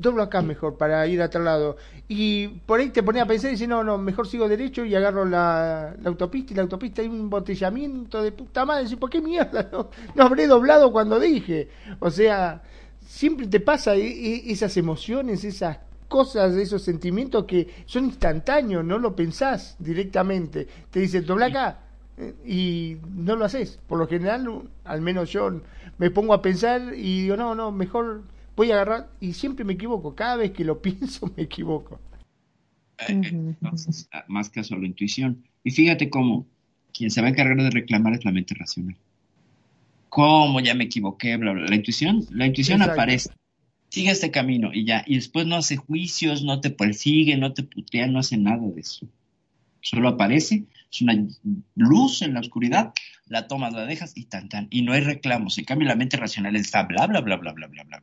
doblo 0.00 0.22
acá 0.22 0.42
mejor 0.42 0.76
para 0.76 1.06
ir 1.06 1.20
a 1.22 1.26
otro 1.26 1.42
lado. 1.42 1.76
Y 2.08 2.48
por 2.48 2.80
ahí 2.80 2.90
te 2.90 3.02
ponía 3.02 3.22
a 3.22 3.26
pensar 3.26 3.50
y 3.50 3.52
dices, 3.52 3.68
no, 3.68 3.84
no, 3.84 3.98
mejor 3.98 4.26
sigo 4.26 4.48
derecho 4.48 4.84
y 4.84 4.94
agarro 4.94 5.24
la, 5.24 5.94
autopista 6.04 6.52
y 6.52 6.56
la 6.56 6.62
autopista 6.62 7.02
hay 7.02 7.08
un 7.08 7.20
embotellamiento 7.20 8.22
de 8.22 8.32
puta 8.32 8.64
madre. 8.64 8.96
¿por 8.96 9.10
qué 9.10 9.20
mierda? 9.20 9.68
No, 9.72 9.90
no 10.14 10.24
habré 10.24 10.46
doblado 10.46 10.90
cuando 10.90 11.20
dije. 11.20 11.68
O 11.98 12.10
sea, 12.10 12.62
siempre 13.00 13.46
te 13.46 13.60
pasa 13.60 13.94
esas 13.94 14.76
emociones, 14.76 15.44
esas 15.44 15.78
cosas, 16.10 16.56
esos 16.56 16.82
sentimientos 16.82 17.44
que 17.44 17.68
son 17.86 18.04
instantáneos, 18.04 18.84
no 18.84 18.98
lo 18.98 19.14
pensás 19.14 19.76
directamente. 19.78 20.66
Te 20.90 21.00
dice, 21.00 21.22
dobla 21.22 21.46
acá 21.46 21.78
eh, 22.18 22.34
y 22.44 22.96
no 23.14 23.36
lo 23.36 23.44
haces. 23.44 23.78
Por 23.86 23.98
lo 23.98 24.08
general, 24.08 24.68
al 24.84 25.00
menos 25.00 25.30
yo 25.30 25.62
me 25.98 26.10
pongo 26.10 26.34
a 26.34 26.42
pensar 26.42 26.94
y 26.94 27.22
digo, 27.22 27.36
no, 27.36 27.54
no, 27.54 27.70
mejor 27.70 28.24
voy 28.56 28.72
a 28.72 28.74
agarrar 28.74 29.08
y 29.20 29.32
siempre 29.34 29.64
me 29.64 29.74
equivoco, 29.74 30.14
cada 30.16 30.36
vez 30.36 30.50
que 30.50 30.64
lo 30.64 30.82
pienso 30.82 31.32
me 31.36 31.44
equivoco. 31.44 32.00
Entonces, 33.06 34.10
más 34.26 34.50
que 34.50 34.64
solo 34.64 34.84
intuición. 34.84 35.44
Y 35.62 35.70
fíjate 35.70 36.10
cómo 36.10 36.44
quien 36.92 37.12
se 37.12 37.20
va 37.20 37.28
a 37.28 37.30
encargar 37.30 37.56
de 37.56 37.70
reclamar 37.70 38.14
es 38.14 38.24
la 38.24 38.32
mente 38.32 38.54
racional. 38.58 38.96
¿Cómo 40.08 40.58
ya 40.58 40.74
me 40.74 40.84
equivoqué? 40.84 41.36
Bla, 41.36 41.52
bla. 41.52 41.66
La 41.66 41.76
intuición, 41.76 42.26
la 42.30 42.46
intuición 42.46 42.82
aparece. 42.82 43.30
Sigue 43.90 44.10
este 44.10 44.30
camino 44.30 44.70
y 44.72 44.84
ya. 44.84 45.04
Y 45.06 45.16
después 45.16 45.46
no 45.46 45.56
hace 45.56 45.76
juicios, 45.76 46.42
no 46.42 46.60
te 46.60 46.70
persigue, 46.70 47.36
no 47.36 47.52
te 47.52 47.64
putea, 47.64 48.06
no 48.06 48.20
hace 48.20 48.36
nada 48.36 48.62
de 48.74 48.80
eso. 48.80 49.06
Solo 49.82 50.08
aparece, 50.08 50.64
es 50.90 51.02
una 51.02 51.14
luz 51.74 52.22
en 52.22 52.34
la 52.34 52.40
oscuridad, 52.40 52.92
la 53.26 53.48
tomas, 53.48 53.72
la 53.72 53.86
dejas 53.86 54.12
y 54.16 54.24
tan 54.24 54.48
tan. 54.48 54.68
Y 54.70 54.82
no 54.82 54.92
hay 54.92 55.00
reclamos. 55.00 55.58
En 55.58 55.64
cambio, 55.64 55.88
la 55.88 55.96
mente 55.96 56.16
racional 56.16 56.54
está 56.56 56.84
bla, 56.84 57.06
bla, 57.06 57.20
bla, 57.20 57.36
bla, 57.36 57.52
bla, 57.52 57.66
bla, 57.66 57.84
bla. 57.84 58.02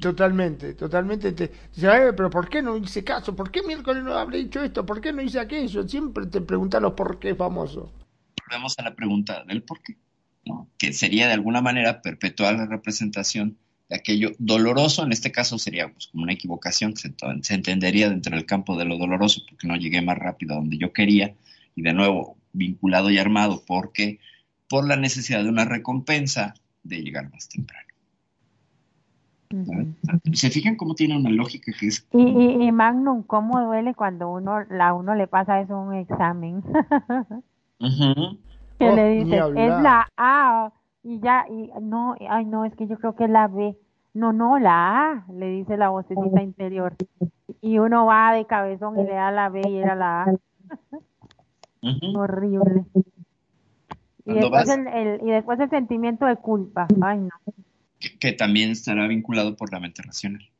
Totalmente, 0.00 0.74
totalmente. 0.74 1.32
Te, 1.32 1.50
pero 1.74 2.30
¿por 2.30 2.48
qué 2.48 2.62
no 2.62 2.76
hice 2.76 3.02
caso? 3.02 3.34
¿Por 3.34 3.50
qué 3.50 3.62
miércoles 3.62 4.02
no 4.04 4.12
habré 4.14 4.38
dicho 4.38 4.62
esto? 4.62 4.84
¿Por 4.84 5.00
qué 5.00 5.12
no 5.12 5.22
hice 5.22 5.40
aquello? 5.40 5.88
Siempre 5.88 6.26
te 6.26 6.40
preguntan 6.40 6.82
los 6.82 6.92
por 6.92 7.18
qué 7.18 7.34
famoso. 7.34 7.92
Volvemos 8.46 8.78
a 8.78 8.82
la 8.82 8.94
pregunta 8.94 9.44
del 9.44 9.62
por 9.62 9.82
qué, 9.82 9.96
¿no? 10.44 10.68
que 10.78 10.92
sería 10.92 11.26
de 11.26 11.32
alguna 11.32 11.62
manera 11.62 12.02
perpetuar 12.02 12.56
la 12.56 12.66
representación 12.66 13.58
de 13.88 13.96
aquello 13.96 14.32
doloroso, 14.38 15.04
en 15.04 15.12
este 15.12 15.30
caso 15.30 15.58
sería 15.58 15.92
pues, 15.92 16.08
como 16.08 16.24
una 16.24 16.32
equivocación 16.32 16.92
que 16.92 17.02
se, 17.02 17.14
se, 17.42 17.54
entendería 17.54 18.10
dentro 18.10 18.34
del 18.34 18.46
campo 18.46 18.76
de 18.76 18.84
lo 18.84 18.98
doloroso 18.98 19.42
porque 19.48 19.68
no 19.68 19.76
llegué 19.76 20.02
más 20.02 20.18
rápido 20.18 20.54
a 20.54 20.56
donde 20.56 20.78
yo 20.78 20.92
quería 20.92 21.34
y 21.74 21.82
de 21.82 21.92
nuevo 21.92 22.36
vinculado 22.52 23.10
y 23.10 23.18
armado 23.18 23.62
porque 23.66 24.18
por 24.68 24.86
la 24.86 24.96
necesidad 24.96 25.42
de 25.44 25.50
una 25.50 25.64
recompensa 25.64 26.54
de 26.82 27.02
llegar 27.02 27.30
más 27.30 27.48
temprano. 27.48 27.86
¿Se 30.32 30.50
fijan 30.50 30.76
cómo 30.76 30.94
tiene 30.94 31.16
una 31.16 31.30
lógica 31.30 31.72
que 31.78 31.86
es? 31.86 32.06
Y, 32.12 32.66
y, 32.66 32.72
Magnum, 32.72 33.22
¿cómo 33.22 33.60
duele 33.60 33.94
cuando 33.94 34.28
uno 34.28 34.64
la 34.64 34.92
uno 34.92 35.14
le 35.14 35.28
pasa 35.28 35.60
eso 35.60 35.78
un 35.78 35.94
examen? 35.94 36.62
Que 38.78 38.92
le 38.92 39.02
oh, 39.02 39.24
dice, 39.24 39.36
es 39.38 39.82
la 39.82 40.06
A, 40.18 40.70
y 41.06 41.20
ya, 41.20 41.46
y 41.48 41.70
no, 41.80 42.16
ay 42.28 42.44
no, 42.44 42.64
es 42.64 42.74
que 42.74 42.88
yo 42.88 42.98
creo 42.98 43.14
que 43.14 43.24
es 43.24 43.30
la 43.30 43.46
B. 43.46 43.76
No, 44.12 44.32
no, 44.32 44.58
la 44.58 45.12
A, 45.12 45.26
le 45.32 45.48
dice 45.50 45.76
la 45.76 45.90
vocecita 45.90 46.42
interior. 46.42 46.96
Y 47.60 47.78
uno 47.78 48.06
va 48.06 48.32
de 48.32 48.46
cabezón 48.46 48.98
y 48.98 49.04
le 49.04 49.12
da 49.12 49.30
la 49.30 49.48
B 49.48 49.62
y 49.68 49.76
era 49.76 49.94
la 49.94 50.24
A. 50.24 50.34
Horrible. 52.14 52.84
Y 54.24 54.34
después, 54.34 54.68
el, 54.68 55.20
y 55.22 55.30
después 55.30 55.60
el 55.60 55.70
sentimiento 55.70 56.26
de 56.26 56.36
culpa. 56.36 56.88
Ay, 57.00 57.18
no 57.18 57.54
que, 58.18 58.32
también 58.32 58.70
estará 58.70 59.06
vinculado 59.06 59.56
por 59.56 59.72
la 59.72 59.80
mente 59.80 60.02
racional. 60.02 60.50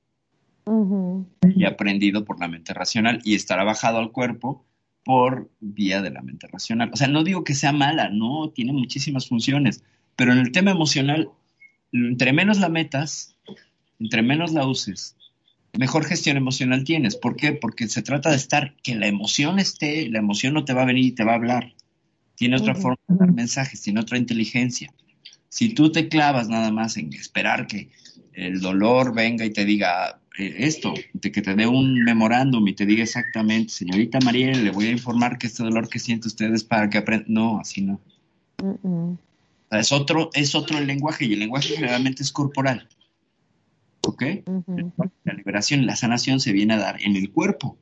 Y 1.55 1.65
aprendido 1.65 2.25
por 2.25 2.41
la 2.41 2.49
mente 2.49 2.75
racional 2.75 3.21
y 3.25 3.35
estará 3.35 3.65
bajado 3.65 3.99
al 3.99 4.11
cuerpo 4.11 4.65
por 5.05 5.49
vía 5.61 6.03
de 6.03 6.11
la 6.11 6.23
mente 6.23 6.49
racional. 6.49 6.91
O 6.93 6.97
sea, 6.97 7.07
no 7.07 7.23
digo 7.23 7.45
que 7.45 7.55
sea 7.55 7.73
mala, 7.73 8.11
no, 8.11 8.51
tiene 8.51 8.73
muchísimas 8.73 9.29
funciones, 9.29 9.85
pero 10.17 10.33
en 10.33 10.39
el 10.39 10.53
tema 10.53 10.71
emocional, 10.71 11.31
entre 11.93 12.33
menos 12.33 12.59
la 12.59 12.69
metas, 12.69 13.37
entre 14.01 14.23
menos 14.23 14.53
la 14.53 14.67
uses, 14.67 15.17
mejor 15.79 16.05
gestión 16.05 16.37
emocional 16.37 16.85
tienes. 16.85 17.17
¿Por 17.17 17.37
qué? 17.37 17.53
Porque 17.53 17.89
se 17.89 18.03
trata 18.03 18.31
de 18.31 18.37
estar, 18.37 18.75
que 18.83 18.95
la 18.95 19.07
emoción 19.07 19.59
esté, 19.59 20.09
la 20.09 20.19
emoción 20.19 20.55
no 20.55 20.65
te 20.65 20.73
va 20.73 20.83
a 20.83 20.87
venir 20.87 21.05
y 21.05 21.13
te 21.13 21.25
va 21.25 21.33
a 21.33 21.37
hablar. 21.37 21.75
Tiene 22.35 22.57
otra 22.57 22.75
forma 22.75 22.99
de 23.09 23.17
dar 23.17 23.33
mensajes, 23.33 23.81
tiene 23.81 24.01
otra 24.01 24.19
inteligencia. 24.19 24.93
Si 25.49 25.71
tú 25.75 25.91
te 25.91 26.09
clavas 26.09 26.49
nada 26.49 26.71
más 26.71 26.97
en 26.97 27.13
esperar 27.13 27.67
que 27.67 27.91
el 28.35 28.61
dolor 28.61 29.15
venga 29.15 29.45
y 29.45 29.51
te 29.51 29.65
diga 29.65 30.21
eh, 30.39 30.55
esto, 30.59 30.93
de 31.15 31.33
que 31.33 31.41
te 31.41 31.55
dé 31.55 31.67
un 31.67 32.05
memorándum 32.05 32.67
y 32.69 32.75
te 32.75 32.85
diga 32.85 33.05
exactamente, 33.05 33.73
señorita 33.73 34.19
María, 34.21 34.53
le 34.53 34.71
voy 34.71 34.87
a 34.87 34.91
informar 34.91 35.39
que 35.39 35.47
este 35.47 35.63
dolor 35.63 35.89
que 35.89 35.99
siente 35.99 36.29
usted 36.29 36.53
es 36.53 36.65
para 36.65 36.91
que 36.91 36.99
aprenda. 36.99 37.25
No, 37.29 37.59
así 37.59 37.81
no. 37.81 38.01
Es 39.71 39.93
otro, 39.93 40.31
es 40.35 40.55
otro 40.55 40.79
el 40.79 40.87
lenguaje 40.87 41.25
y 41.25 41.33
el 41.33 41.41
lenguaje 41.41 41.75
generalmente 41.75 42.23
es 42.23 42.33
corporal. 42.33 42.89
¿Ok? 44.03 44.23
La 45.25 45.33
liberación 45.35 45.83
y 45.83 45.87
la 45.87 45.97
sanación 45.97 46.41
se 46.41 46.53
viene 46.53 46.75
a 46.75 46.79
dar 46.79 47.03
en 47.03 47.17
el 47.17 47.31
cuerpo. 47.31 47.77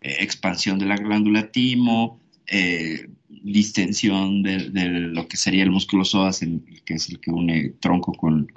Eh, 0.00 0.16
expansión 0.20 0.78
de 0.78 0.86
la 0.86 0.96
glándula 0.96 1.52
timo, 1.52 2.20
eh, 2.46 3.08
distensión 3.28 4.42
de, 4.42 4.58
lo 4.68 5.28
que 5.28 5.36
sería 5.36 5.62
el 5.62 5.70
músculo 5.70 6.04
psoas, 6.04 6.40
que 6.84 6.94
es 6.94 7.08
el 7.10 7.20
que 7.20 7.30
une 7.30 7.74
tronco 7.80 8.12
con, 8.12 8.48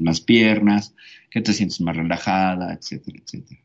las 0.00 0.20
piernas, 0.20 0.94
que 1.30 1.42
te 1.42 1.52
sientes 1.52 1.80
más 1.80 1.96
relajada, 1.96 2.72
etcétera, 2.72 3.18
etcétera. 3.22 3.60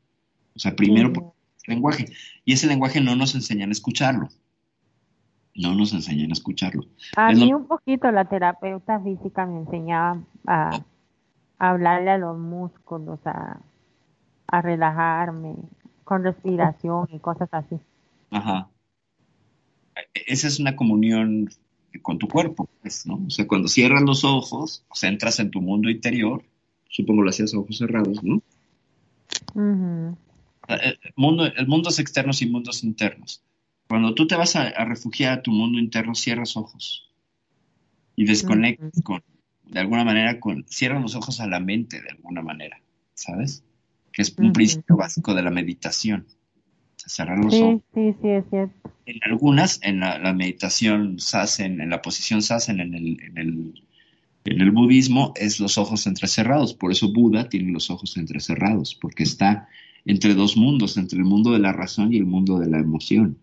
O 0.55 0.59
sea, 0.59 0.75
primero 0.75 1.13
por 1.13 1.33
el 1.65 1.75
lenguaje. 1.75 2.11
Y 2.43 2.53
ese 2.53 2.67
lenguaje 2.67 2.99
no 2.99 3.15
nos 3.15 3.35
enseñan 3.35 3.69
a 3.69 3.73
escucharlo. 3.73 4.29
No 5.57 5.73
nos 5.75 5.93
enseñan 5.93 6.29
a 6.29 6.33
escucharlo. 6.33 6.83
A 7.15 7.31
mí 7.31 7.53
un 7.53 7.65
poquito 7.65 8.11
la 8.11 8.25
terapeuta 8.25 8.99
física 8.99 9.45
me 9.45 9.59
enseñaba 9.59 10.21
a, 10.45 10.81
hablarle 11.57 12.11
a 12.11 12.17
los 12.17 12.37
músculos, 12.37 13.19
a, 13.25 13.59
a 14.47 14.61
relajarme 14.61 15.55
con 16.03 16.23
respiración 16.23 17.07
y 17.11 17.19
cosas 17.19 17.49
así. 17.51 17.79
Ajá 18.29 18.69
esa 20.25 20.47
es 20.47 20.59
una 20.59 20.75
comunión 20.75 21.49
con 22.01 22.19
tu 22.19 22.27
cuerpo, 22.27 22.69
pues, 22.81 23.05
¿no? 23.05 23.23
O 23.25 23.29
sea, 23.29 23.47
cuando 23.47 23.67
cierras 23.67 24.01
los 24.03 24.23
ojos, 24.23 24.85
o 24.89 24.95
sea, 24.95 25.09
entras 25.09 25.39
en 25.39 25.51
tu 25.51 25.61
mundo 25.61 25.89
interior, 25.89 26.43
supongo 26.89 27.23
lo 27.23 27.29
hacías 27.29 27.53
ojos 27.53 27.77
cerrados, 27.77 28.23
¿no? 28.23 28.41
el, 30.67 30.99
mundo, 31.15 31.45
el 31.45 31.67
mundo 31.67 31.89
es 31.89 31.99
externos 31.99 32.41
y 32.41 32.47
mundos 32.47 32.83
internos. 32.83 33.43
Cuando 33.87 34.13
tú 34.13 34.27
te 34.27 34.35
vas 34.35 34.55
a, 34.55 34.69
refugiar 34.85 35.33
a 35.33 35.41
tu 35.41 35.51
mundo 35.51 35.79
interno, 35.79 36.15
cierras 36.15 36.57
ojos 36.57 37.09
y 38.15 38.25
desconectas 38.25 39.01
con, 39.03 39.23
de 39.63 39.79
alguna 39.79 40.03
manera, 40.03 40.39
con, 40.39 40.65
cierras 40.67 41.01
los 41.01 41.15
ojos 41.15 41.39
a 41.39 41.47
la 41.47 41.59
mente 41.59 42.01
de 42.01 42.09
alguna 42.09 42.41
manera, 42.41 42.81
¿sabes? 43.13 43.63
Que 44.11 44.23
es 44.23 44.35
un 44.37 44.51
principio 44.51 44.97
básico 44.97 45.33
de 45.33 45.43
la 45.43 45.51
meditación 45.51 46.25
cerrar 47.07 47.37
los 47.43 47.53
ojos. 47.55 47.81
Sí, 47.93 48.13
sí, 48.21 48.29
es 48.29 48.45
cierto. 48.49 48.91
En 49.05 49.19
algunas, 49.23 49.79
en 49.83 50.01
la, 50.01 50.33
meditación 50.33 51.19
sasen, 51.19 51.79
en 51.79 51.89
la 51.89 52.01
posición 52.01 52.41
sasen, 52.41 52.79
en 52.79 52.93
el, 52.93 53.21
en 53.21 53.37
el, 53.37 53.83
en 54.45 54.61
el 54.61 54.71
budismo, 54.71 55.33
es 55.35 55.59
los 55.59 55.77
ojos 55.77 56.05
entrecerrados. 56.07 56.73
Por 56.73 56.91
eso 56.91 57.11
Buda 57.13 57.47
tiene 57.47 57.71
los 57.71 57.89
ojos 57.89 58.17
entrecerrados, 58.17 58.95
porque 58.95 59.23
está 59.23 59.69
entre 60.05 60.33
dos 60.33 60.57
mundos, 60.57 60.97
entre 60.97 61.19
el 61.19 61.25
mundo 61.25 61.53
de 61.53 61.59
la 61.59 61.71
razón 61.71 62.13
y 62.13 62.17
el 62.17 62.25
mundo 62.25 62.59
de 62.59 62.67
la 62.67 62.79
emoción. 62.79 63.37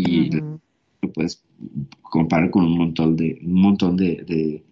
Y 0.00 0.30
lo 0.30 1.12
puedes 1.12 1.42
comparar 2.02 2.50
con 2.50 2.64
un 2.64 2.78
montón 2.78 3.16
de, 3.16 3.38
un 3.42 3.60
montón 3.60 3.96
de, 3.96 4.24
de 4.26 4.64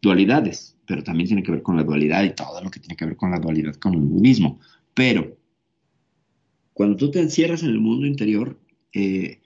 dualidades, 0.00 0.76
pero 0.86 1.02
también 1.02 1.28
tiene 1.28 1.42
que 1.42 1.52
ver 1.52 1.62
con 1.62 1.76
la 1.76 1.84
dualidad 1.84 2.24
y 2.24 2.34
todo 2.34 2.62
lo 2.62 2.70
que 2.70 2.80
tiene 2.80 2.96
que 2.96 3.06
ver 3.06 3.16
con 3.16 3.30
la 3.30 3.38
dualidad 3.38 3.74
con 3.76 3.94
el 3.94 4.00
budismo. 4.00 4.60
Pero 4.92 5.36
cuando 6.72 6.96
tú 6.96 7.10
te 7.10 7.20
encierras 7.20 7.62
en 7.62 7.70
el 7.70 7.80
mundo 7.80 8.06
interior, 8.06 8.58
eh, 8.92 9.40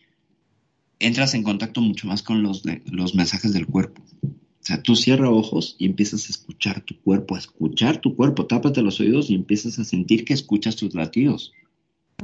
entras 0.99 1.35
en 1.35 1.43
contacto 1.43 1.81
mucho 1.81 2.07
más 2.09 2.23
con 2.23 2.43
los, 2.43 2.63
los 2.87 3.15
mensajes 3.15 3.53
del 3.53 3.67
cuerpo. 3.67 4.03
O 4.23 4.65
sea, 4.69 4.83
tú 4.83 4.97
cierras 4.97 5.31
ojos 5.31 5.77
y 5.79 5.87
empiezas 5.87 6.27
a 6.27 6.31
escuchar 6.31 6.83
tu 6.83 7.01
cuerpo, 7.01 7.35
a 7.35 7.39
escuchar 7.39 8.01
tu 8.01 8.15
cuerpo, 8.17 8.47
tápate 8.47 8.83
los 8.83 9.01
oídos 9.01 9.31
y 9.31 9.35
empiezas 9.35 9.79
a 9.79 9.85
sentir 9.85 10.25
que 10.25 10.35
escuchas 10.35 10.77
tus 10.77 10.95
latidos. 10.95 11.53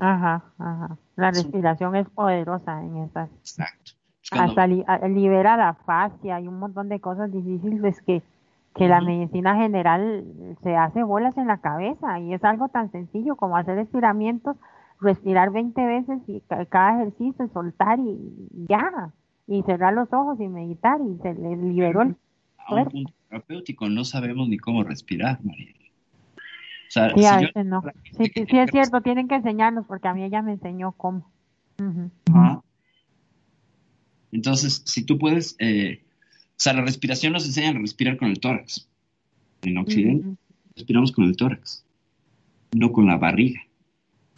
Ajá, 0.00 0.44
ajá. 0.58 0.96
La 1.16 1.30
respiración 1.30 1.94
es 1.96 2.08
poderosa 2.10 2.82
en 2.82 2.96
estas. 2.98 3.30
Exacto. 3.40 3.92
Hasta 4.32 4.66
libera 4.66 5.56
la 5.56 5.74
fascia 5.74 6.40
y 6.40 6.48
un 6.48 6.58
montón 6.58 6.88
de 6.88 6.98
cosas 6.98 7.30
difíciles 7.30 8.00
que, 8.02 8.22
que 8.74 8.88
la 8.88 9.02
medicina 9.02 9.54
general 9.56 10.24
se 10.62 10.74
hace 10.76 11.02
bolas 11.02 11.36
en 11.36 11.46
la 11.46 11.58
cabeza 11.58 12.18
y 12.20 12.32
es 12.32 12.42
algo 12.42 12.68
tan 12.68 12.90
sencillo 12.90 13.36
como 13.36 13.56
hacer 13.56 13.78
estiramientos 13.78 14.56
respirar 15.00 15.52
20 15.52 15.84
veces 15.84 16.22
y 16.26 16.40
cada 16.68 17.02
ejercicio, 17.02 17.48
soltar 17.52 17.98
y 18.00 18.16
ya, 18.68 19.12
y 19.46 19.62
cerrar 19.62 19.92
los 19.92 20.12
ojos 20.12 20.40
y 20.40 20.48
meditar 20.48 20.98
y 21.00 21.18
se 21.22 21.34
le 21.34 21.56
liberó 21.56 22.02
el 22.02 22.16
cuerpo. 22.16 22.20
A 22.66 22.74
un 22.74 22.88
punto 22.88 23.12
terapéutico 23.28 23.88
no 23.88 24.04
sabemos 24.04 24.48
ni 24.48 24.56
cómo 24.58 24.82
respirar, 24.82 25.38
María. 25.44 25.74
Sí, 27.16 27.24
a 27.24 27.38
veces 27.38 27.66
no. 27.66 27.82
Sí, 28.16 28.30
sí, 28.34 28.58
es 28.58 28.70
cierto, 28.70 29.00
tienen 29.00 29.28
que 29.28 29.36
enseñarnos 29.36 29.86
porque 29.86 30.08
a 30.08 30.14
mí 30.14 30.24
ella 30.24 30.42
me 30.42 30.52
enseñó 30.52 30.92
cómo. 30.92 31.30
Entonces, 34.32 34.82
si 34.86 35.04
tú 35.04 35.18
puedes, 35.18 35.56
eh, 35.58 36.02
o 36.04 36.56
sea, 36.56 36.72
la 36.72 36.82
respiración 36.82 37.32
nos 37.32 37.46
enseña 37.46 37.70
a 37.70 37.80
respirar 37.80 38.16
con 38.16 38.28
el 38.28 38.40
tórax. 38.40 38.88
En 39.62 39.78
Occidente, 39.78 40.36
respiramos 40.76 41.12
con 41.12 41.24
el 41.24 41.36
tórax, 41.36 41.86
no 42.72 42.92
con 42.92 43.06
la 43.06 43.16
barriga. 43.16 43.60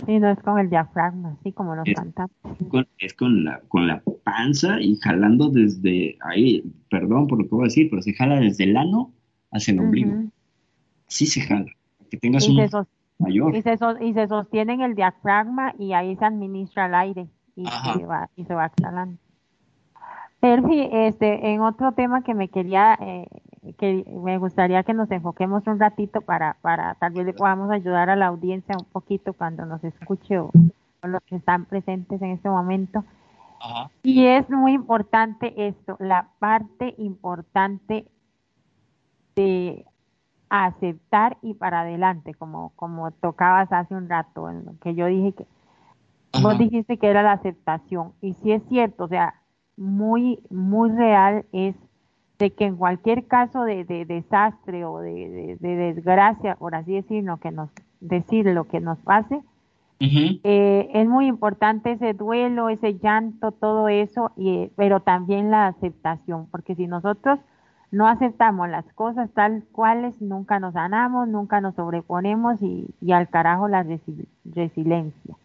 Sí, 0.05 0.19
no 0.19 0.31
es 0.31 0.39
con 0.41 0.59
el 0.59 0.69
diafragma, 0.69 1.37
así 1.41 1.53
como 1.53 1.74
nos 1.74 1.89
cantamos. 1.95 2.31
es 2.99 3.15
con 3.15 3.45
la, 3.45 3.61
con 3.69 3.87
la 3.87 4.03
panza 4.24 4.81
y 4.81 4.97
jalando 4.97 5.49
desde 5.49 6.19
ahí, 6.20 6.62
perdón 6.91 7.27
por 7.27 7.39
lo 7.39 7.45
que 7.45 7.55
voy 7.55 7.65
a 7.65 7.69
decir, 7.69 7.89
pero 7.89 8.03
se 8.03 8.12
jala 8.12 8.39
desde 8.39 8.65
el 8.65 8.77
ano 8.77 9.12
hacia 9.51 9.73
el 9.73 9.81
ombligo. 9.81 10.24
Sí 11.09 11.27
se 11.27 11.41
jala, 11.41 11.73
que 12.09 12.16
tengas 12.16 12.49
un 12.49 12.57
mayor. 13.19 13.55
Y 13.55 13.62
se, 13.62 13.78
y 14.01 14.12
se 14.12 14.28
sostiene 14.28 14.74
en 14.74 14.81
el 14.83 14.95
diafragma 14.95 15.74
y 15.78 15.93
ahí 15.93 16.16
se 16.16 16.24
administra 16.24 16.87
el 16.87 16.95
aire 16.95 17.27
y, 17.55 17.66
se 17.66 18.07
va, 18.07 18.28
y 18.37 18.45
se 18.45 18.55
va 18.55 18.66
exhalando. 18.66 19.19
Perfi, 20.41 20.89
este, 20.93 21.53
en 21.53 21.62
otro 21.62 21.93
tema 21.93 22.23
que 22.23 22.35
me 22.35 22.49
quería 22.49 22.99
eh, 23.01 23.27
que 23.78 24.05
me 24.23 24.39
gustaría 24.39 24.83
que 24.83 24.95
nos 24.95 25.11
enfoquemos 25.11 25.66
un 25.66 25.78
ratito 25.78 26.20
para, 26.20 26.57
para 26.61 26.95
tal 26.95 27.12
vez 27.12 27.27
le 27.27 27.33
podamos 27.33 27.70
ayudar 27.70 28.11
a 28.11 28.16
la 28.16 28.27
audiencia 28.27 28.77
un 28.78 28.85
poquito 28.87 29.33
cuando 29.33 29.65
nos 29.66 29.83
escuche 29.83 30.39
o, 30.39 30.51
los 31.03 31.23
que 31.23 31.37
están 31.37 31.66
presentes 31.66 32.20
en 32.20 32.33
este 32.33 32.49
momento. 32.49 33.05
Y 34.03 34.27
es 34.27 34.49
muy 34.51 34.73
importante 34.73 35.55
esto, 35.69 35.97
la 35.99 36.28
parte 36.39 36.95
importante 36.99 38.07
de 39.35 39.87
aceptar 40.48 41.39
y 41.43 41.55
para 41.55 41.81
adelante, 41.81 42.35
como, 42.35 42.73
como 42.77 43.10
tocabas 43.10 43.73
hace 43.73 43.94
un 43.94 44.09
rato, 44.09 44.48
en 44.48 44.64
lo 44.64 44.78
que 44.81 44.94
yo 44.94 45.06
dije 45.06 45.32
que 45.32 45.47
vos 46.43 46.59
dijiste 46.59 46.98
que 46.98 47.09
era 47.09 47.23
la 47.23 47.32
aceptación. 47.32 48.12
Y 48.20 48.35
si 48.35 48.52
es 48.52 48.62
cierto, 48.68 49.05
o 49.05 49.09
sea, 49.09 49.35
muy, 49.77 50.40
muy 50.51 50.90
real 50.90 51.44
es 51.52 51.74
de 52.39 52.52
que 52.52 52.64
en 52.64 52.77
cualquier 52.77 53.27
caso 53.27 53.64
de, 53.64 53.85
desastre 53.85 54.85
o 54.85 54.98
de, 55.01 55.56
desgracia, 55.60 56.56
por 56.56 56.74
así 56.74 56.94
decirlo, 56.94 57.39
que 57.39 57.51
nos, 57.51 57.70
decir 58.01 58.47
lo 58.47 58.64
que 58.64 58.81
nos 58.81 58.98
pase, 58.98 59.40
eh, 59.98 60.90
es 60.93 61.09
muy 61.09 61.27
importante 61.27 61.93
ese 61.93 62.12
duelo, 62.12 62.68
ese 62.68 62.98
llanto, 62.98 63.52
todo 63.52 63.89
eso, 63.89 64.32
y, 64.36 64.70
pero 64.77 65.01
también 65.01 65.51
la 65.51 65.68
aceptación, 65.68 66.47
porque 66.51 66.74
si 66.74 66.86
nosotros 66.86 67.39
no 67.91 68.09
aceptamos 68.09 68.69
las 68.69 68.85
cosas 68.95 69.31
tal 69.33 69.65
cuales, 69.73 70.21
nunca 70.21 70.61
nos 70.61 70.75
sanamos, 70.75 71.29
nunca 71.29 71.61
nos 71.61 71.75
sobreponemos 71.75 72.61
y, 72.63 73.13
al 73.13 73.29
carajo 73.29 73.69
la 73.69 73.87
resiliencia. 74.45 75.37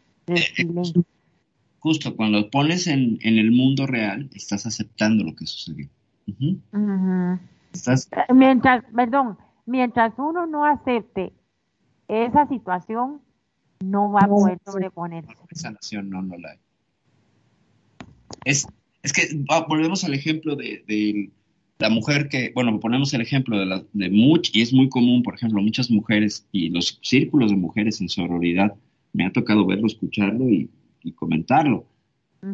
Justo 1.80 2.16
cuando 2.16 2.50
pones 2.50 2.88
en, 2.88 3.20
el 3.22 3.52
mundo 3.52 3.88
real, 3.88 4.30
estás 4.34 4.66
aceptando 4.66 5.24
lo 5.24 5.36
que 5.36 5.46
sucedió. 5.46 5.88
Eh, 6.28 8.34
mientras, 8.34 8.84
perdón, 8.94 9.38
mientras 9.66 10.14
uno 10.18 10.46
no 10.46 10.66
acepte 10.66 11.34
esa 12.08 12.48
situación, 12.48 13.22
no 13.80 14.12
va 14.12 14.22
a 14.22 14.28
poder 14.28 14.60
sobreponerse. 14.66 15.34
Esa 15.50 15.72
nación 15.72 16.10
no, 16.10 16.22
no 16.22 16.38
la 16.38 16.52
hay. 16.52 16.60
Es, 18.46 18.68
es 19.04 19.14
que 19.14 19.28
volvemos 19.68 20.04
al 20.04 20.14
ejemplo 20.14 20.56
de, 20.56 21.32
la 21.82 21.90
mujer 21.90 22.30
que, 22.30 22.52
bueno, 22.53 22.80
ponemos 22.80 23.14
el 23.14 23.22
ejemplo 23.22 23.60
de, 23.60 23.66
la, 23.66 23.84
de 23.94 24.10
much, 24.10 24.52
y 24.53 24.62
es 24.62 24.72
muy 24.72 24.88
común, 24.88 25.24
por 25.24 25.36
ejemplo, 25.36 25.62
muchas 25.62 25.90
mujeres 25.90 26.48
y 26.52 26.70
los 26.70 26.99
círculos 27.02 27.49
de 27.49 27.58
mujeres 27.58 27.99
en 28.02 28.10
sororidad, 28.10 28.74
me 29.14 29.26
ha 29.26 29.32
tocado 29.32 29.66
verlo, 29.66 29.88
escucharlo 29.88 30.49
y, 30.49 30.70
comentarlo. 31.16 31.86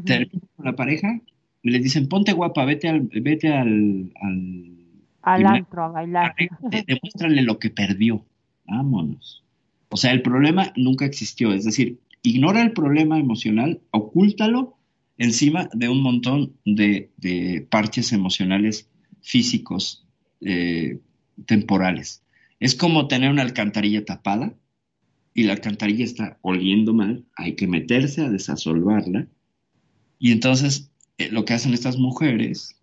Terminan 0.06 0.42
con 0.56 0.66
la 0.66 0.76
pareja 0.76 1.20
y 1.62 1.70
les 1.70 1.84
dicen, 1.84 2.08
ponte 2.08 2.32
guapa, 2.32 2.64
vete 2.66 2.88
al, 2.88 3.02
vete 3.02 3.54
al, 3.54 4.12
al, 5.22 5.46
antro 5.46 5.84
a 5.84 5.88
bailar. 5.90 6.36
Demuéstrale 6.62 7.42
lo 7.42 7.60
que 7.60 7.70
perdió. 7.70 8.24
Vámonos. 8.66 9.44
O 9.90 9.98
sea, 9.98 10.12
el 10.12 10.22
problema 10.22 10.72
nunca 10.78 11.06
existió. 11.06 11.52
Es 11.52 11.66
decir, 11.66 12.00
ignora 12.22 12.62
el 12.62 12.72
problema 12.72 13.20
emocional, 13.20 13.82
ocúltalo 13.92 14.78
encima 15.18 15.70
de 15.74 15.90
un 15.90 16.02
montón 16.02 16.54
de, 16.66 17.10
de 17.18 17.68
parches 17.70 18.14
emocionales 18.14 18.90
físicos 19.28 20.08
eh, 20.40 21.00
temporales. 21.46 22.24
Es 22.62 22.76
como 22.76 23.10
tener 23.10 23.30
una 23.30 23.42
alcantarilla 23.42 24.06
tapada 24.06 24.54
y 25.34 25.44
la 25.44 25.54
alcantarilla 25.54 26.06
está 26.06 26.38
oliendo 26.42 26.94
mal, 26.94 27.26
hay 27.36 27.56
que 27.56 27.68
meterse 27.68 28.22
a 28.22 28.30
desasolvarla. 28.30 29.28
Y 30.18 30.32
entonces 30.32 30.92
eh, 31.18 31.30
lo 31.30 31.44
que 31.44 31.54
hacen 31.54 31.74
estas 31.74 31.98
mujeres 31.98 32.80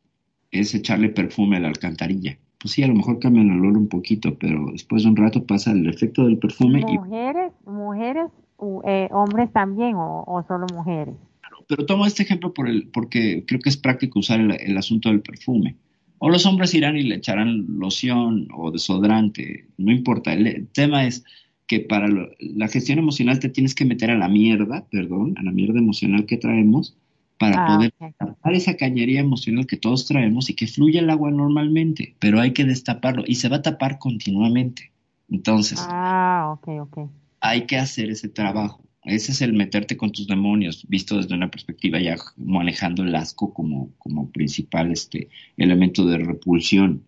es 0.50 0.74
echarle 0.74 1.08
perfume 1.08 1.56
a 1.56 1.60
la 1.60 1.68
alcantarilla. 1.68 2.38
Pues 2.60 2.74
sí, 2.74 2.82
a 2.82 2.88
lo 2.88 2.94
mejor 2.94 3.20
cambian 3.20 3.50
el 3.50 3.60
olor 3.60 3.78
un 3.78 3.88
poquito, 3.88 4.38
pero 4.38 4.68
después 4.70 5.02
de 5.02 5.08
un 5.08 5.16
rato 5.16 5.46
pasa 5.46 5.72
el 5.72 5.88
efecto 5.88 6.26
del 6.26 6.38
perfume. 6.38 6.82
¿Mujeres, 6.82 7.52
mujeres, 7.64 8.30
eh, 8.84 9.08
hombres 9.12 9.50
también 9.50 9.94
o, 9.96 10.44
solo 10.46 10.66
mujeres? 10.74 11.14
Pero 11.66 11.86
tomo 11.86 12.04
este 12.04 12.22
ejemplo 12.22 12.52
por 12.52 12.68
el, 12.68 12.88
porque 12.88 13.44
creo 13.46 13.60
que 13.60 13.70
es 13.70 13.78
práctico 13.78 14.18
usar 14.18 14.40
el 14.40 14.76
asunto 14.76 15.08
del 15.08 15.22
perfume. 15.22 15.76
O 16.24 16.30
los 16.30 16.46
hombres 16.46 16.72
irán 16.72 16.96
y 16.96 17.02
le 17.02 17.16
echarán 17.16 17.66
loción 17.78 18.48
o 18.56 18.70
desodorante, 18.70 19.66
no 19.76 19.92
importa. 19.92 20.32
El, 20.32 20.68
tema 20.68 21.04
es 21.04 21.22
que 21.66 21.80
para 21.80 22.08
la 22.38 22.68
gestión 22.68 22.98
emocional 22.98 23.40
te 23.40 23.50
tienes 23.50 23.74
que 23.74 23.84
meter 23.84 24.10
a 24.10 24.16
la 24.16 24.26
mierda, 24.26 24.86
perdón, 24.90 25.34
a 25.36 25.42
la 25.42 25.52
mierda 25.52 25.78
emocional 25.78 26.24
que 26.24 26.38
traemos 26.38 26.96
para 27.36 27.62
ah, 27.62 27.76
poder 27.76 27.92
tapar 28.16 28.54
esa 28.54 28.74
cañería 28.78 29.20
emocional 29.20 29.66
que 29.66 29.76
todos 29.76 30.06
traemos 30.06 30.48
y 30.48 30.54
que 30.54 30.66
fluya 30.66 31.00
el 31.00 31.10
agua 31.10 31.30
normalmente, 31.30 32.16
pero 32.20 32.40
hay 32.40 32.54
que 32.54 32.64
destaparlo 32.64 33.24
y 33.26 33.34
se 33.34 33.50
va 33.50 33.56
a 33.56 33.62
tapar 33.62 33.98
continuamente. 33.98 34.92
Entonces, 35.30 35.78
ah, 35.82 36.58
hay 37.40 37.66
que 37.66 37.76
hacer 37.76 38.08
ese 38.08 38.30
trabajo. 38.30 38.82
Ese 39.04 39.32
es 39.32 39.42
el 39.42 39.52
meterte 39.52 39.96
con 39.98 40.12
tus 40.12 40.26
demonios, 40.26 40.86
visto 40.88 41.18
desde 41.18 41.34
una 41.34 41.50
perspectiva 41.50 42.00
ya 42.00 42.16
manejando 42.36 43.02
el 43.02 43.14
asco 43.14 43.52
como, 43.52 43.90
como 43.98 44.30
principal 44.30 44.90
este, 44.90 45.28
elemento 45.58 46.06
de 46.06 46.18
repulsión. 46.18 47.04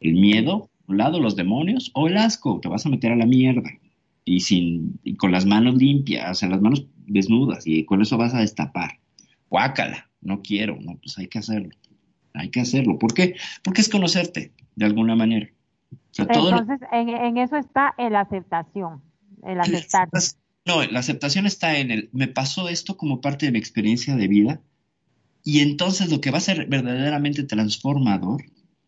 El 0.00 0.14
miedo, 0.14 0.70
un 0.86 0.98
lado 0.98 1.20
los 1.20 1.36
demonios, 1.36 1.90
o 1.94 2.06
el 2.06 2.18
asco, 2.18 2.60
te 2.60 2.68
vas 2.68 2.84
a 2.84 2.90
meter 2.90 3.12
a 3.12 3.16
la 3.16 3.24
mierda. 3.24 3.70
Y, 4.26 4.40
sin, 4.40 5.00
y 5.04 5.16
con 5.16 5.32
las 5.32 5.46
manos 5.46 5.76
limpias, 5.76 6.30
o 6.30 6.34
sea, 6.34 6.50
las 6.50 6.60
manos 6.60 6.86
desnudas, 7.06 7.66
y 7.66 7.84
con 7.84 8.02
eso 8.02 8.18
vas 8.18 8.34
a 8.34 8.40
destapar. 8.40 8.98
Guácala, 9.48 10.10
no 10.20 10.42
quiero, 10.42 10.78
no, 10.80 10.98
pues 10.98 11.16
hay 11.18 11.28
que 11.28 11.38
hacerlo. 11.38 11.70
Hay 12.34 12.50
que 12.50 12.60
hacerlo. 12.60 12.98
¿Por 12.98 13.14
qué? 13.14 13.36
Porque 13.64 13.80
es 13.80 13.88
conocerte, 13.88 14.52
de 14.76 14.84
alguna 14.84 15.16
manera. 15.16 15.48
Entonces, 16.18 16.80
en, 16.92 17.08
en, 17.08 17.38
eso 17.38 17.56
está 17.56 17.94
el 17.96 18.14
aceptación, 18.16 19.00
el 19.46 19.60
aceptar. 19.60 20.08
No, 20.68 20.84
la 20.84 20.98
aceptación 20.98 21.46
está 21.46 21.78
en 21.78 21.90
el, 21.90 22.10
me 22.12 22.28
pasó 22.28 22.68
esto 22.68 22.98
como 22.98 23.22
parte 23.22 23.46
de 23.46 23.52
mi 23.52 23.58
experiencia 23.58 24.16
de 24.16 24.28
vida 24.28 24.60
y 25.42 25.60
entonces 25.60 26.12
lo 26.12 26.20
que 26.20 26.30
va 26.30 26.36
a 26.36 26.42
ser 26.42 26.66
verdaderamente 26.66 27.42
transformador, 27.42 28.42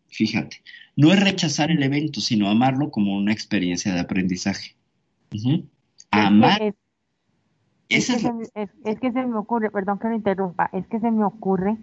fíjate, 0.09 0.59
no 0.94 1.11
es 1.11 1.19
rechazar 1.20 1.70
el 1.70 1.82
evento, 1.82 2.20
sino 2.20 2.51
amarlo 2.51 2.90
como 2.90 3.16
una 3.16 3.32
experiencia 3.32 3.94
de 3.94 4.01
aprendizaje. 4.01 4.77
Amar. 6.11 6.74
Es, 7.89 8.09
que 8.09 9.11
se, 9.11 9.27
me 9.27 9.39
ocurre, 9.39 9.70
perdón 9.70 9.98
que 9.98 10.09
lo 10.09 10.15
interrumpa, 10.16 10.69
es 10.74 10.86
que 10.86 11.01
se 11.01 11.11
me 11.11 11.24
ocurre 11.24 11.78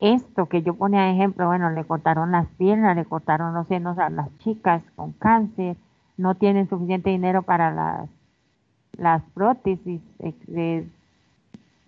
esto 0.00 0.48
que 0.48 0.62
yo 0.62 0.74
ponía 0.74 1.02
de 1.02 1.12
ejemplo, 1.12 1.46
bueno, 1.46 1.70
le 1.70 1.84
cortaron 1.84 2.32
las 2.32 2.48
piernas, 2.58 2.96
le 2.96 3.04
cortaron 3.04 3.54
los 3.54 3.68
senos 3.68 3.96
a 3.98 4.10
las 4.10 4.36
chicas 4.38 4.82
con 4.96 5.12
cáncer, 5.12 5.76
no 6.16 6.34
tienen 6.34 6.68
suficiente 6.68 7.10
dinero 7.10 7.42
para 7.42 7.72
las 7.72 8.10
las 9.00 9.22
prótesis 9.34 10.00
de, 10.46 10.86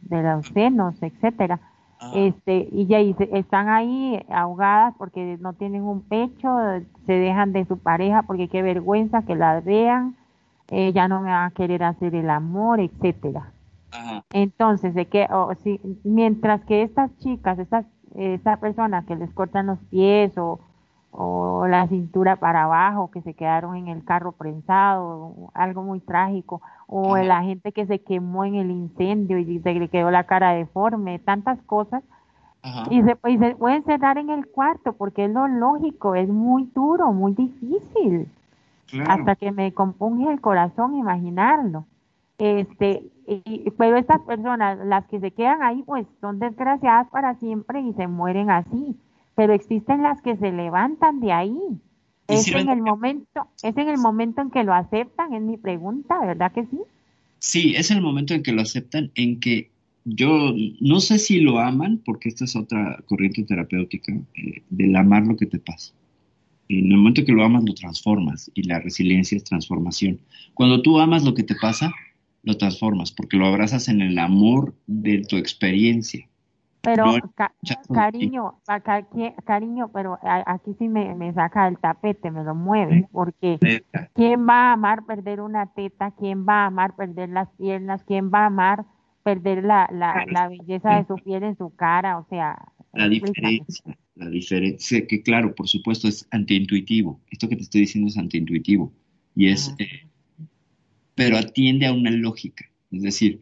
los 0.09 0.47
senos, 0.49 1.01
etcétera. 1.03 1.61
Ah. 2.01 2.11
Este, 2.15 2.69
y 2.73 2.87
ya 2.87 2.99
están 2.99 3.69
ahí 3.69 4.21
ahogadas 4.29 4.95
porque 4.99 5.39
no 5.41 5.53
tienen 5.53 5.83
un 5.83 6.01
pecho, 6.01 6.49
se 7.07 7.13
dejan 7.13 7.53
de 7.53 7.65
su 7.67 7.79
pareja 7.79 8.23
porque 8.23 8.49
qué 8.49 8.63
vergüenza 8.63 9.23
que 9.23 9.37
la 9.37 9.61
vean, 9.61 10.17
ya 10.69 11.07
no 11.07 11.21
me 11.21 11.31
van 11.31 11.51
a 11.51 11.51
querer 11.51 11.83
hacer 11.83 12.15
el 12.15 12.31
amor, 12.31 12.81
etcétera. 12.81 13.53
Entonces, 14.33 14.95
de 14.95 15.05
que, 15.05 15.29
si, 15.63 15.79
mientras 16.03 16.65
que 16.65 16.83
estas 16.83 17.15
chicas, 17.19 17.59
estas, 17.59 17.85
esta 18.15 18.57
persona 18.57 19.05
que 19.05 19.17
les 19.17 19.31
cortan 19.33 19.67
los 19.67 19.79
pies 19.91 20.37
o, 20.39 20.61
o 21.15 21.67
la 21.67 21.87
cintura 21.89 22.37
para 22.37 22.65
abajo, 22.65 23.11
que 23.11 23.21
se 23.21 23.35
quedaron 23.35 23.77
en 23.77 23.89
el 23.89 24.03
carro 24.03 24.33
prensado, 24.33 25.51
algo 25.53 25.83
muy 25.83 26.01
trágico, 26.01 26.63
o 26.87 27.19
la 27.19 27.43
gente 27.43 27.73
que 27.73 27.87
se 27.87 28.01
quemó 28.01 28.47
en 28.47 28.55
el 28.55 28.71
incendio 28.71 29.39
y 29.39 29.59
se 29.61 29.75
le 29.75 29.89
quedó 29.89 30.11
la 30.11 30.25
cara 30.25 30.55
deforme, 30.55 31.19
tantas 31.19 31.61
cosas. 31.63 32.03
Y 32.91 33.03
se, 33.03 33.17
y 33.29 33.39
se 33.39 33.57
pueden 33.57 33.85
cerrar 33.85 34.19
en 34.19 34.31
el 34.31 34.47
cuarto 34.47 34.93
porque 34.93 35.25
es 35.25 35.31
lo 35.33 35.49
lógico, 35.49 36.15
es 36.15 36.29
muy 36.29 36.71
duro, 36.75 37.13
muy 37.13 37.35
difícil. 37.35 38.29
Hasta 39.09 39.37
que 39.37 39.53
me 39.53 39.73
compunge 39.73 40.31
el 40.31 40.41
corazón 40.41 40.95
imaginarlo. 40.95 41.87
Este, 42.39 43.03
y, 43.27 43.71
pero 43.77 43.97
estas 43.97 44.21
personas, 44.23 44.79
las 44.79 45.07
que 45.07 45.19
se 45.21 45.31
quedan 45.31 45.63
ahí, 45.63 45.83
pues 45.83 46.07
son 46.21 46.39
desgraciadas 46.39 47.09
para 47.09 47.35
siempre 47.35 47.81
y 47.81 47.93
se 47.95 48.07
mueren 48.07 48.51
así 48.51 48.97
pero 49.43 49.55
existen 49.55 50.03
las 50.03 50.23
que 50.23 50.37
se 50.37 50.53
levantan 50.53 51.19
de 51.19 51.33
ahí. 51.33 51.59
Es 52.29 52.47
en 52.47 52.69
el 52.69 52.81
momento, 52.81 53.49
es 53.61 53.77
en 53.77 53.89
el 53.89 53.99
momento 53.99 54.41
en 54.41 54.53
que 54.53 54.63
lo 54.63 54.73
aceptan, 54.73 55.35
es 55.35 55.43
mi 55.43 55.57
pregunta, 55.57 56.25
¿verdad 56.25 56.53
que 56.53 56.65
sí? 56.67 56.79
Sí, 57.41 57.75
es 57.77 57.91
el 57.91 58.01
momento 58.03 58.35
en 58.35 58.45
que 58.45 58.53
lo 58.53 58.63
aceptan, 58.63 59.11
en 59.17 59.41
que 59.41 59.73
yo 60.05 60.55
no 60.81 61.01
sé 61.01 61.19
si 61.19 61.41
lo 61.41 61.59
aman, 61.59 62.01
porque 62.05 62.29
esta 62.29 62.45
es 62.45 62.55
otra 62.55 63.03
corriente 63.07 63.43
terapéutica, 63.43 64.13
eh, 64.13 64.63
del 64.71 64.95
amar 64.95 65.27
lo 65.27 65.37
que 65.37 65.47
te 65.47 65.59
pasa. 65.59 65.93
En 66.69 66.93
el 66.93 66.99
momento 66.99 67.23
en 67.23 67.27
que 67.27 67.33
lo 67.33 67.45
amas, 67.45 67.65
lo 67.65 67.75
transformas, 67.75 68.49
y 68.55 68.63
la 68.63 68.79
resiliencia 68.79 69.37
es 69.37 69.43
transformación. 69.43 70.21
Cuando 70.55 70.83
tú 70.83 71.01
amas 71.01 71.25
lo 71.25 71.35
que 71.35 71.43
te 71.43 71.57
pasa, 71.57 71.93
lo 72.45 72.57
transformas, 72.59 73.11
porque 73.11 73.37
lo 73.37 73.47
abrazas 73.47 73.89
en 73.89 74.03
el 74.03 74.21
amor 74.21 74.77
de 74.87 75.23
tu 75.23 75.37
experiencia. 75.37 76.29
Pero, 76.83 77.05
cariño, 77.95 78.61
cariño, 79.45 79.91
pero 79.93 80.19
aquí 80.23 80.75
sí 80.79 80.89
me, 80.89 81.33
saca 81.33 81.69
el 81.69 81.79
tapete, 81.79 82.33
me 82.33 82.43
lo 82.43 82.57
mueve, 82.57 83.09
porque 83.13 83.59
¿quién 84.15 84.49
va 84.49 84.71
a 84.71 84.73
amar 84.73 85.07
perder 85.07 85.41
una 85.41 85.73
teta? 85.75 86.11
¿Quién 86.19 86.45
va 86.45 86.65
a 86.65 86.67
amar 86.67 86.97
perder 86.97 87.29
las 87.29 87.49
piernas? 87.51 88.03
¿Quién 88.05 88.33
va 88.33 88.41
a 88.41 88.47
amar 88.47 88.85
perder 89.23 89.63
la, 89.63 89.89
la, 89.93 90.25
la 90.27 90.49
belleza 90.49 90.97
de 90.97 91.07
su 91.07 91.15
piel 91.15 91.45
en 91.45 91.57
su 91.57 91.71
cara? 91.77 92.19
O 92.19 92.27
sea, 92.29 92.59
la 92.95 93.09
diferencia, 93.09 93.97
la 94.17 94.29
diferencia, 94.29 95.07
que 95.07 95.23
claro, 95.23 95.55
por 95.55 95.69
supuesto 95.69 96.09
es 96.09 96.27
antiintuitivo. 96.31 97.21
Esto 97.31 97.49
que 97.49 97.57
te 97.57 97.63
estoy 97.63 97.83
diciendo 97.83 98.09
es 98.09 98.19
antiintuitivo. 98.19 98.93
Y 99.35 99.49
es, 99.49 99.75
eh, 99.79 100.07
pero 101.15 101.39
atiende 101.39 101.87
a 101.87 101.93
una 101.93 102.11
lógica. 102.11 102.65
Es 102.91 103.03
decir, 103.03 103.41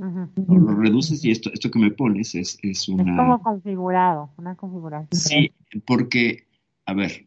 lo 0.00 0.74
reduces 0.74 1.24
y 1.24 1.30
esto, 1.30 1.52
esto 1.52 1.70
que 1.70 1.78
me 1.78 1.90
pones 1.90 2.34
es, 2.34 2.58
es 2.62 2.88
una... 2.88 3.02
Es 3.02 3.18
como 3.18 3.42
configurado, 3.42 4.30
una 4.38 4.54
configuración. 4.54 5.08
Sí, 5.12 5.52
porque, 5.84 6.46
a 6.86 6.94
ver, 6.94 7.26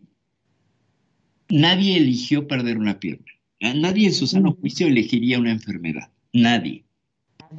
nadie 1.49 1.97
eligió 1.97 2.47
perder 2.47 2.77
una 2.77 2.99
pierna. 2.99 3.25
Nadie 3.59 4.07
en 4.07 4.13
su 4.13 4.27
sano 4.27 4.53
juicio 4.53 4.87
elegiría 4.87 5.39
una 5.39 5.51
enfermedad. 5.51 6.11
Nadie. 6.33 6.83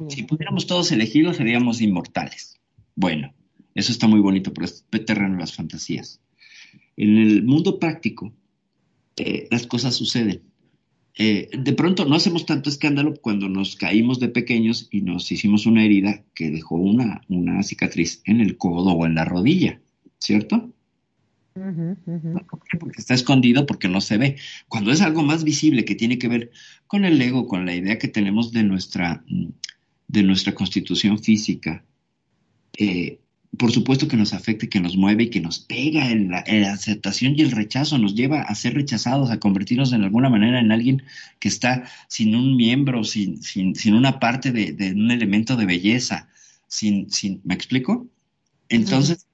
Si 0.09 0.23
pudiéramos 0.23 0.67
todos 0.67 0.91
elegirlo, 0.91 1.33
seríamos 1.33 1.81
inmortales. 1.81 2.59
Bueno, 2.95 3.33
eso 3.73 3.91
está 3.91 4.07
muy 4.07 4.19
bonito, 4.19 4.53
pero 4.53 4.65
es 4.65 4.85
terreno 5.05 5.37
las 5.37 5.53
fantasías. 5.53 6.21
En 6.97 7.17
el 7.17 7.43
mundo 7.43 7.79
práctico, 7.79 8.33
eh, 9.17 9.47
las 9.49 9.65
cosas 9.65 9.95
suceden. 9.95 10.41
Eh, 11.17 11.49
de 11.57 11.73
pronto 11.73 12.03
no 12.05 12.15
hacemos 12.15 12.45
tanto 12.45 12.69
escándalo 12.69 13.13
cuando 13.15 13.47
nos 13.47 13.77
caímos 13.77 14.19
de 14.19 14.27
pequeños 14.27 14.89
y 14.91 15.01
nos 15.01 15.31
hicimos 15.31 15.65
una 15.65 15.85
herida 15.85 16.23
que 16.33 16.51
dejó 16.51 16.75
una, 16.75 17.21
una 17.29 17.63
cicatriz 17.63 18.21
en 18.25 18.41
el 18.41 18.57
codo 18.57 18.91
o 18.91 19.05
en 19.05 19.15
la 19.15 19.23
rodilla, 19.23 19.79
¿cierto? 20.19 20.73
Porque 22.79 22.99
está 22.99 23.13
escondido, 23.13 23.65
porque 23.65 23.87
no 23.87 24.01
se 24.01 24.17
ve. 24.17 24.35
Cuando 24.67 24.91
es 24.91 24.99
algo 24.99 25.23
más 25.23 25.45
visible 25.45 25.85
que 25.85 25.95
tiene 25.95 26.19
que 26.19 26.27
ver 26.27 26.51
con 26.85 27.05
el 27.05 27.21
ego, 27.21 27.47
con 27.47 27.65
la 27.65 27.73
idea 27.73 27.97
que 27.97 28.09
tenemos 28.09 28.51
de 28.51 28.63
nuestra, 28.63 29.23
de 30.07 30.23
nuestra 30.23 30.53
constitución 30.53 31.17
física, 31.17 31.85
eh, 32.77 33.19
por 33.57 33.71
supuesto 33.71 34.07
que 34.07 34.17
nos 34.17 34.33
afecta, 34.33 34.67
que 34.67 34.79
nos 34.79 34.97
mueve 34.97 35.23
y 35.23 35.29
que 35.29 35.41
nos 35.41 35.59
pega 35.59 36.09
en 36.11 36.31
la, 36.31 36.39
aceptación 36.71 37.35
y 37.35 37.41
el 37.41 37.51
rechazo, 37.51 37.97
nos 37.97 38.15
lleva 38.15 38.41
a 38.41 38.55
ser 38.55 38.73
rechazados, 38.73 39.29
a 39.29 39.39
convertirnos 39.39 39.93
en 39.93 40.03
alguna 40.03 40.29
manera 40.29 40.59
en 40.59 40.71
alguien 40.71 41.03
que 41.39 41.47
está 41.47 41.83
sin 42.07 42.35
un 42.35 42.55
miembro, 42.55 43.03
sin, 43.03 43.41
sin, 43.41 43.75
sin 43.75 43.93
una 43.93 44.19
parte 44.19 44.51
de, 44.51 44.73
de, 44.73 44.93
un 44.93 45.11
elemento 45.11 45.55
de 45.55 45.65
belleza, 45.65 46.29
sin, 46.67 47.11
sin 47.11 47.41
¿me 47.43 47.53
explico? 47.53 48.07
Entonces, 48.69 49.27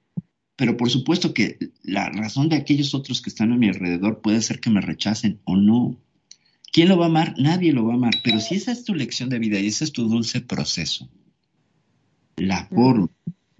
pero 0.56 0.76
por 0.76 0.90
supuesto 0.90 1.32
que 1.32 1.58
la 1.82 2.10
razón 2.10 2.48
de 2.48 2.56
aquellos 2.56 2.94
otros 2.94 3.22
que 3.22 3.30
están 3.30 3.52
a 3.52 3.56
mi 3.56 3.68
alrededor 3.68 4.20
puede 4.20 4.42
ser 4.42 4.60
que 4.60 4.70
me 4.70 4.80
rechacen 4.80 5.40
o 5.44 5.56
no. 5.56 5.96
¿Quién 6.70 6.88
lo 6.88 6.98
va 6.98 7.06
a 7.06 7.08
amar? 7.08 7.34
Nadie 7.38 7.72
lo 7.72 7.84
va 7.86 7.92
a 7.92 7.96
amar. 7.96 8.14
Pero 8.22 8.40
si 8.40 8.54
esa 8.56 8.72
es 8.72 8.84
tu 8.84 8.94
lección 8.94 9.28
de 9.28 9.38
vida 9.38 9.58
y 9.58 9.66
ese 9.66 9.84
es 9.84 9.92
tu 9.92 10.08
dulce 10.08 10.40
proceso, 10.40 11.08
la 12.36 12.66
forma 12.66 13.10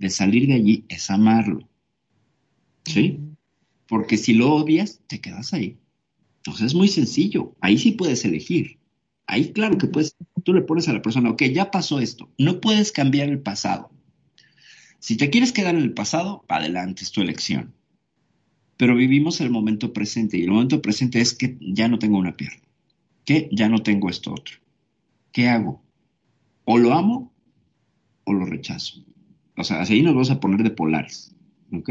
de 0.02 0.10
salir 0.10 0.48
de 0.48 0.54
allí 0.54 0.84
es 0.88 1.10
amarlo. 1.10 1.68
¿Sí? 2.84 3.20
Porque 3.86 4.16
si 4.16 4.34
lo 4.34 4.52
odias, 4.52 5.00
te 5.06 5.20
quedas 5.20 5.54
ahí. 5.54 5.78
Entonces 6.38 6.66
es 6.66 6.74
muy 6.74 6.88
sencillo. 6.88 7.54
Ahí 7.60 7.78
sí 7.78 7.92
puedes 7.92 8.24
elegir. 8.24 8.80
Ahí 9.28 9.52
claro 9.52 9.78
que 9.78 9.86
puedes, 9.86 10.16
tú 10.42 10.54
le 10.54 10.62
pones 10.62 10.88
a 10.88 10.92
la 10.92 11.02
persona, 11.02 11.30
ok, 11.30 11.44
ya 11.44 11.70
pasó 11.70 12.00
esto. 12.00 12.28
No 12.36 12.60
puedes 12.60 12.90
cambiar 12.90 13.28
el 13.28 13.38
pasado. 13.38 13.92
Si 14.98 15.16
te 15.16 15.30
quieres 15.30 15.52
quedar 15.52 15.76
en 15.76 15.82
el 15.82 15.94
pasado, 15.94 16.44
adelante, 16.48 17.04
es 17.04 17.12
tu 17.12 17.20
elección. 17.20 17.72
Pero 18.76 18.96
vivimos 18.96 19.40
el 19.40 19.50
momento 19.50 19.92
presente 19.92 20.36
y 20.36 20.42
el 20.42 20.50
momento 20.50 20.82
presente 20.82 21.20
es 21.20 21.32
que 21.32 21.56
ya 21.60 21.86
no 21.86 22.00
tengo 22.00 22.18
una 22.18 22.36
pierna, 22.36 22.66
que 23.24 23.48
ya 23.52 23.68
no 23.68 23.84
tengo 23.84 24.10
esto 24.10 24.32
otro. 24.32 24.56
¿Qué 25.30 25.48
hago? 25.48 25.80
O 26.64 26.76
lo 26.76 26.92
amo 26.92 27.32
o 28.24 28.32
lo 28.32 28.46
rechazo. 28.46 29.04
O 29.56 29.64
sea, 29.64 29.80
así 29.80 30.02
nos 30.02 30.14
vamos 30.14 30.30
a 30.30 30.40
poner 30.40 30.62
de 30.62 30.70
polares. 30.70 31.34
¿Ok? 31.72 31.88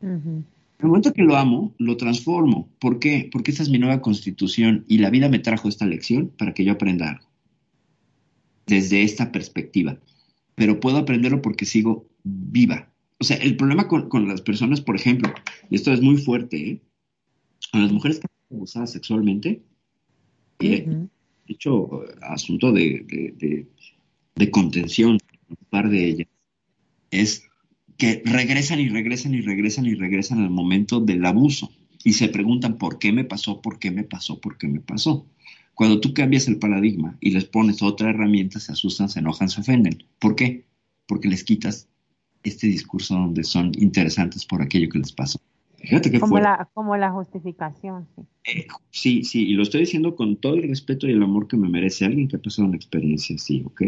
En 0.00 0.46
el 0.78 0.88
momento 0.88 1.12
que 1.12 1.22
lo 1.22 1.36
amo, 1.36 1.74
lo 1.78 1.96
transformo. 1.96 2.68
¿Por 2.80 2.98
qué? 2.98 3.28
Porque 3.30 3.52
esta 3.52 3.62
es 3.62 3.70
mi 3.70 3.78
nueva 3.78 4.00
constitución 4.00 4.84
y 4.88 4.98
la 4.98 5.10
vida 5.10 5.28
me 5.28 5.38
trajo 5.38 5.68
esta 5.68 5.86
lección 5.86 6.32
para 6.36 6.54
que 6.54 6.64
yo 6.64 6.72
aprenda 6.72 7.10
algo. 7.10 7.26
Desde 8.66 9.02
esta 9.02 9.30
perspectiva. 9.30 9.98
Pero 10.56 10.80
puedo 10.80 10.98
aprenderlo 10.98 11.40
porque 11.40 11.66
sigo 11.66 12.08
viva. 12.24 12.92
O 13.20 13.24
sea, 13.24 13.36
el 13.36 13.56
problema 13.56 13.86
con, 13.86 14.26
las 14.26 14.40
personas, 14.40 14.80
por 14.80 14.96
ejemplo, 14.96 15.32
y 15.70 15.76
esto 15.76 15.92
es 15.92 16.02
muy 16.02 16.16
fuerte, 16.16 16.56
¿eh? 16.56 16.82
con 17.70 17.82
las 17.82 17.92
mujeres 17.92 18.18
que 18.18 18.26
son 18.26 18.56
abusadas 18.56 18.90
sexualmente, 18.90 19.62
eh, 20.58 20.84
de 20.86 21.08
hecho, 21.54 22.02
asunto 22.22 22.72
de, 22.72 23.66
de, 24.34 24.50
contención, 24.50 25.18
un 25.48 25.56
par 25.70 25.88
de 25.88 26.08
ellas, 26.08 26.28
es 27.12 27.44
que 27.96 28.22
regresan 28.24 28.80
y 28.80 28.88
regresan 28.88 29.34
y 29.34 29.42
regresan 29.42 29.86
y 29.86 29.94
regresan 29.94 30.40
al 30.40 30.50
momento 30.50 30.98
del 30.98 31.24
abuso 31.24 31.70
y 32.02 32.14
se 32.14 32.28
preguntan 32.28 32.78
por 32.78 32.98
qué 32.98 33.12
me 33.12 33.24
pasó, 33.24 33.62
por 33.62 33.78
qué 33.78 33.92
me 33.92 34.02
pasó, 34.02 34.40
por 34.40 34.58
qué 34.58 34.66
me 34.66 34.80
pasó. 34.80 35.26
Cuando 35.74 36.00
tú 36.00 36.12
cambias 36.12 36.48
el 36.48 36.58
paradigma 36.58 37.16
y 37.20 37.30
les 37.30 37.44
pones 37.44 37.82
otra 37.82 38.10
herramienta, 38.10 38.58
se 38.58 38.72
asustan, 38.72 39.08
se 39.08 39.20
enojan, 39.20 39.48
se 39.48 39.60
ofenden. 39.60 40.02
¿Por 40.18 40.34
qué? 40.34 40.64
Porque 41.06 41.28
les 41.28 41.44
quitas 41.44 41.88
este 42.42 42.66
discurso 42.66 43.14
donde 43.14 43.44
son 43.44 43.72
interesantes 43.78 44.44
por 44.44 44.62
aquello 44.62 44.88
que 44.88 44.98
les 44.98 45.12
pasó. 45.12 45.38
Fíjate 45.76 46.10
que 46.10 46.20
como, 46.20 46.38
la, 46.38 46.68
como 46.74 46.96
la 46.96 47.10
justificación. 47.10 48.06
Sí. 48.14 48.22
Eh, 48.44 48.66
sí, 48.90 49.24
sí, 49.24 49.48
y 49.48 49.54
lo 49.54 49.62
estoy 49.62 49.80
diciendo 49.80 50.14
con 50.14 50.36
todo 50.36 50.54
el 50.54 50.68
respeto 50.68 51.08
y 51.08 51.12
el 51.12 51.22
amor 51.22 51.48
que 51.48 51.56
me 51.56 51.68
merece 51.68 52.04
alguien 52.04 52.28
que 52.28 52.36
ha 52.36 52.42
pasado 52.42 52.68
una 52.68 52.76
experiencia 52.76 53.36
así, 53.36 53.62
¿ok? 53.64 53.82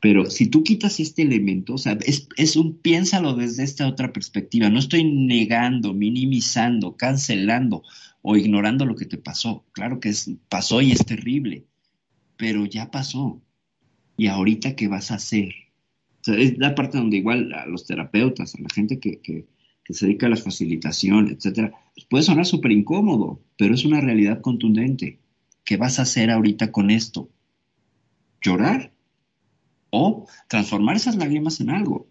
Pero 0.00 0.30
si 0.30 0.46
tú 0.46 0.62
quitas 0.62 1.00
este 1.00 1.22
elemento, 1.22 1.74
o 1.74 1.78
sea, 1.78 1.98
es, 2.04 2.28
es, 2.36 2.56
un 2.56 2.78
piénsalo 2.78 3.34
desde 3.34 3.64
esta 3.64 3.88
otra 3.88 4.12
perspectiva. 4.12 4.70
No 4.70 4.78
estoy 4.78 5.04
negando, 5.04 5.92
minimizando, 5.92 6.96
cancelando 6.96 7.82
o 8.22 8.36
ignorando 8.36 8.86
lo 8.86 8.94
que 8.94 9.06
te 9.06 9.18
pasó. 9.18 9.64
Claro 9.72 9.98
que 9.98 10.10
es, 10.10 10.30
pasó 10.48 10.80
y 10.82 10.92
es 10.92 11.04
terrible, 11.04 11.64
pero 12.36 12.64
ya 12.66 12.90
pasó. 12.90 13.42
¿Y 14.16 14.28
ahorita 14.28 14.76
qué 14.76 14.88
vas 14.88 15.10
a 15.10 15.16
hacer? 15.16 15.52
es 16.26 16.58
la 16.58 16.74
parte 16.74 16.98
donde 16.98 17.16
igual 17.16 17.52
a 17.54 17.66
los 17.66 17.86
terapeutas, 17.86 18.54
a 18.54 18.60
la 18.60 18.68
gente 18.74 18.98
que, 18.98 19.46
se 19.88 20.06
dedica 20.06 20.26
a 20.26 20.30
la 20.30 20.36
facilitación, 20.36 21.28
etcétera, 21.28 21.72
puede 22.10 22.24
sonar 22.24 22.44
súper 22.44 22.72
incómodo, 22.72 23.40
pero 23.56 23.74
es 23.74 23.86
una 23.86 24.02
realidad 24.02 24.42
contundente. 24.42 25.18
¿Qué 25.64 25.78
vas 25.78 25.98
a 25.98 26.02
hacer 26.02 26.30
ahorita 26.30 26.72
con 26.72 26.90
esto? 26.90 27.30
¿Llorar? 28.42 28.92
O 29.90 30.26
transformar 30.48 30.96
esas 30.96 31.16
lágrimas 31.16 31.60
en 31.60 31.70
algo, 31.70 32.06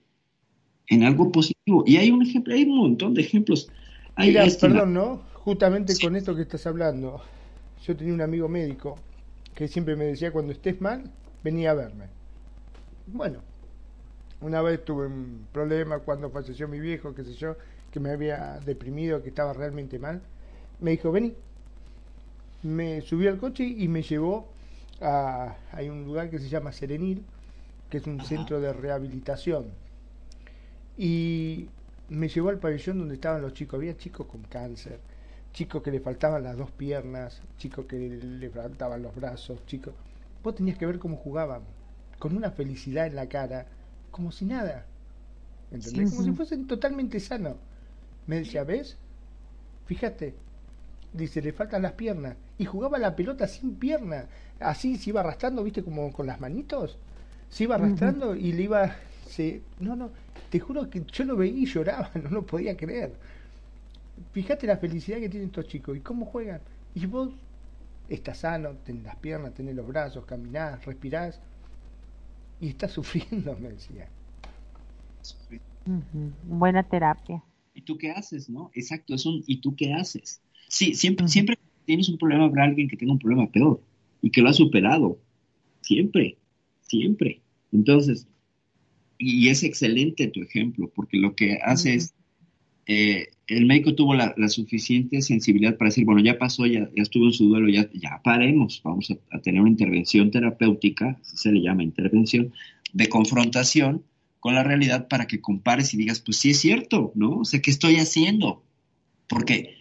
en 0.87 1.03
algo 1.03 1.31
positivo. 1.31 1.83
Y 1.85 1.97
hay 1.97 2.11
un 2.11 2.23
ejemplo, 2.23 2.53
hay 2.53 2.63
un 2.63 2.77
montón 2.77 3.13
de 3.13 3.21
ejemplos. 3.21 3.69
Mira, 4.17 4.45
perdón, 4.59 4.93
¿no? 4.93 5.21
Justamente 5.33 5.93
con 6.01 6.15
esto 6.15 6.35
que 6.35 6.41
estás 6.41 6.65
hablando, 6.65 7.21
yo 7.85 7.95
tenía 7.95 8.13
un 8.13 8.21
amigo 8.21 8.49
médico 8.49 8.97
que 9.53 9.67
siempre 9.67 9.95
me 9.95 10.05
decía, 10.05 10.31
cuando 10.31 10.51
estés 10.51 10.81
mal, 10.81 11.11
venía 11.43 11.71
a 11.71 11.73
verme. 11.73 12.05
Bueno, 13.07 13.39
una 14.41 14.61
vez 14.61 14.83
tuve 14.83 15.07
un 15.07 15.47
problema 15.51 15.99
cuando 15.99 16.29
falleció 16.29 16.67
mi 16.67 16.79
viejo, 16.79 17.15
qué 17.15 17.23
sé 17.23 17.33
yo, 17.33 17.55
que 17.91 17.99
me 17.99 18.11
había 18.11 18.59
deprimido, 18.65 19.23
que 19.23 19.29
estaba 19.29 19.53
realmente 19.53 19.97
mal. 19.99 20.21
Me 20.79 20.91
dijo, 20.91 21.11
vení. 21.11 21.33
Me 22.63 23.01
subió 23.01 23.29
al 23.29 23.37
coche 23.37 23.63
y 23.63 23.87
me 23.87 24.01
llevó 24.01 24.47
a... 25.01 25.55
Hay 25.71 25.89
un 25.89 26.05
lugar 26.05 26.29
que 26.29 26.39
se 26.39 26.49
llama 26.49 26.71
Serenil, 26.71 27.23
que 27.89 27.97
es 27.97 28.07
un 28.07 28.21
centro 28.21 28.59
de 28.59 28.73
rehabilitación. 28.73 29.65
Y 30.97 31.69
me 32.09 32.27
llevó 32.27 32.49
al 32.49 32.59
pabellón 32.59 32.99
donde 32.99 33.15
estaban 33.15 33.41
los 33.41 33.53
chicos. 33.53 33.77
Había 33.77 33.97
chicos 33.97 34.27
con 34.27 34.41
cáncer, 34.43 34.99
chicos 35.53 35.81
que 35.81 35.91
le 35.91 35.99
faltaban 35.99 36.43
las 36.43 36.57
dos 36.57 36.71
piernas, 36.71 37.41
chicos 37.57 37.85
que 37.85 37.97
le 37.97 38.49
faltaban 38.49 39.01
los 39.01 39.15
brazos, 39.15 39.65
chicos... 39.65 39.93
Vos 40.43 40.55
tenías 40.55 40.77
que 40.77 40.85
ver 40.85 40.99
cómo 40.99 41.17
jugaban, 41.17 41.63
con 42.19 42.37
una 42.37 42.51
felicidad 42.51 43.07
en 43.07 43.15
la 43.15 43.27
cara 43.27 43.65
como 44.11 44.31
si 44.31 44.45
nada. 44.45 44.85
¿Entendés? 45.71 46.11
como 46.11 46.23
si 46.23 46.31
fuesen 46.31 46.67
totalmente 46.67 47.19
sanos. 47.19 47.57
Me 48.25 48.37
decía, 48.37 48.63
¿ves? 48.63 48.97
Fíjate. 49.85 50.35
Dice, 51.13 51.41
le 51.41 51.53
faltan 51.53 51.81
las 51.81 51.93
piernas. 51.93 52.35
Y 52.57 52.65
jugaba 52.65 52.97
la 52.97 53.15
pelota 53.15 53.47
sin 53.47 53.75
pierna. 53.75 54.27
Así 54.59 54.97
se 54.97 55.09
iba 55.09 55.21
arrastrando, 55.21 55.63
¿viste? 55.63 55.83
Como 55.83 56.11
con 56.11 56.27
las 56.27 56.39
manitos. 56.39 56.97
Se 57.49 57.63
iba 57.63 57.75
arrastrando 57.75 58.35
y 58.35 58.51
le 58.53 58.63
iba... 58.63 58.95
Se... 59.27 59.61
No, 59.79 59.95
no. 59.95 60.11
Te 60.49 60.59
juro 60.59 60.89
que 60.89 61.03
yo 61.11 61.23
lo 61.25 61.35
veía 61.35 61.59
y 61.59 61.65
lloraba. 61.65 62.11
No 62.23 62.29
lo 62.29 62.45
podía 62.45 62.75
creer. 62.75 63.13
Fíjate 64.31 64.67
la 64.67 64.77
felicidad 64.77 65.19
que 65.19 65.29
tienen 65.29 65.49
estos 65.49 65.67
chicos 65.67 65.95
y 65.97 65.99
cómo 65.99 66.25
juegan. 66.25 66.61
Y 66.95 67.05
vos 67.05 67.29
estás 68.09 68.39
sano, 68.39 68.71
tenés 68.85 69.03
las 69.03 69.15
piernas, 69.17 69.53
tenés 69.53 69.75
los 69.75 69.87
brazos, 69.87 70.25
caminás, 70.25 70.83
respirás 70.85 71.39
y 72.59 72.69
está 72.69 72.87
sufriendo, 72.87 73.55
me 73.59 73.69
decía. 73.69 74.07
Buena 76.43 76.83
terapia. 76.83 77.43
¿Y 77.73 77.81
tú 77.81 77.97
qué 77.97 78.11
haces, 78.11 78.49
no? 78.49 78.71
Exacto, 78.73 79.13
es 79.13 79.25
un 79.25 79.43
¿y 79.45 79.61
tú 79.61 79.75
qué 79.75 79.93
haces? 79.93 80.41
Sí, 80.67 80.95
siempre, 80.95 81.27
siempre 81.27 81.57
tienes 81.85 82.09
un 82.09 82.17
problema, 82.17 82.45
habrá 82.45 82.63
alguien 82.65 82.89
que 82.89 82.97
tenga 82.97 83.13
un 83.13 83.19
problema 83.19 83.49
peor 83.49 83.81
y 84.21 84.31
que 84.31 84.41
lo 84.41 84.49
ha 84.49 84.53
superado. 84.53 85.19
Siempre, 85.81 86.37
siempre. 86.87 87.41
Entonces, 87.71 88.27
y 89.17 89.49
es 89.49 89.63
excelente 89.63 90.27
tu 90.27 90.41
ejemplo, 90.41 90.91
porque 90.93 91.17
lo 91.17 91.35
que 91.35 91.59
hace 91.63 91.95
es, 91.95 92.13
eh, 92.85 93.29
el 93.47 93.65
médico 93.65 93.95
tuvo 93.95 94.13
la, 94.13 94.33
suficiente 94.49 95.21
sensibilidad 95.21 95.77
para 95.77 95.89
decir, 95.89 96.05
bueno, 96.05 96.21
ya 96.21 96.37
pasó, 96.37 96.65
ya, 96.65 96.89
ya 96.95 97.03
estuvo 97.03 97.25
en 97.25 97.33
su 97.33 97.49
duelo, 97.49 97.69
ya, 97.69 97.89
ya 97.93 98.21
paremos, 98.23 98.81
vamos 98.83 99.11
a, 99.31 99.39
tener 99.39 99.61
una 99.61 99.69
intervención 99.69 100.31
terapéutica, 100.31 101.19
se 101.21 101.51
le 101.51 101.61
llama 101.61 101.83
intervención, 101.83 102.53
de 102.93 103.09
confrontación 103.09 104.03
con 104.39 104.55
la 104.55 104.63
realidad 104.63 105.07
para 105.07 105.27
que 105.27 105.41
compares 105.41 105.93
y 105.93 105.97
digas, 105.97 106.21
pues 106.21 106.37
sí 106.37 106.51
es 106.51 106.59
cierto, 106.59 107.11
¿no? 107.15 107.39
O 107.39 107.45
sea, 107.45 107.61
¿qué 107.61 107.71
estoy 107.71 107.95
haciendo? 107.97 108.63
Porque 109.27 109.75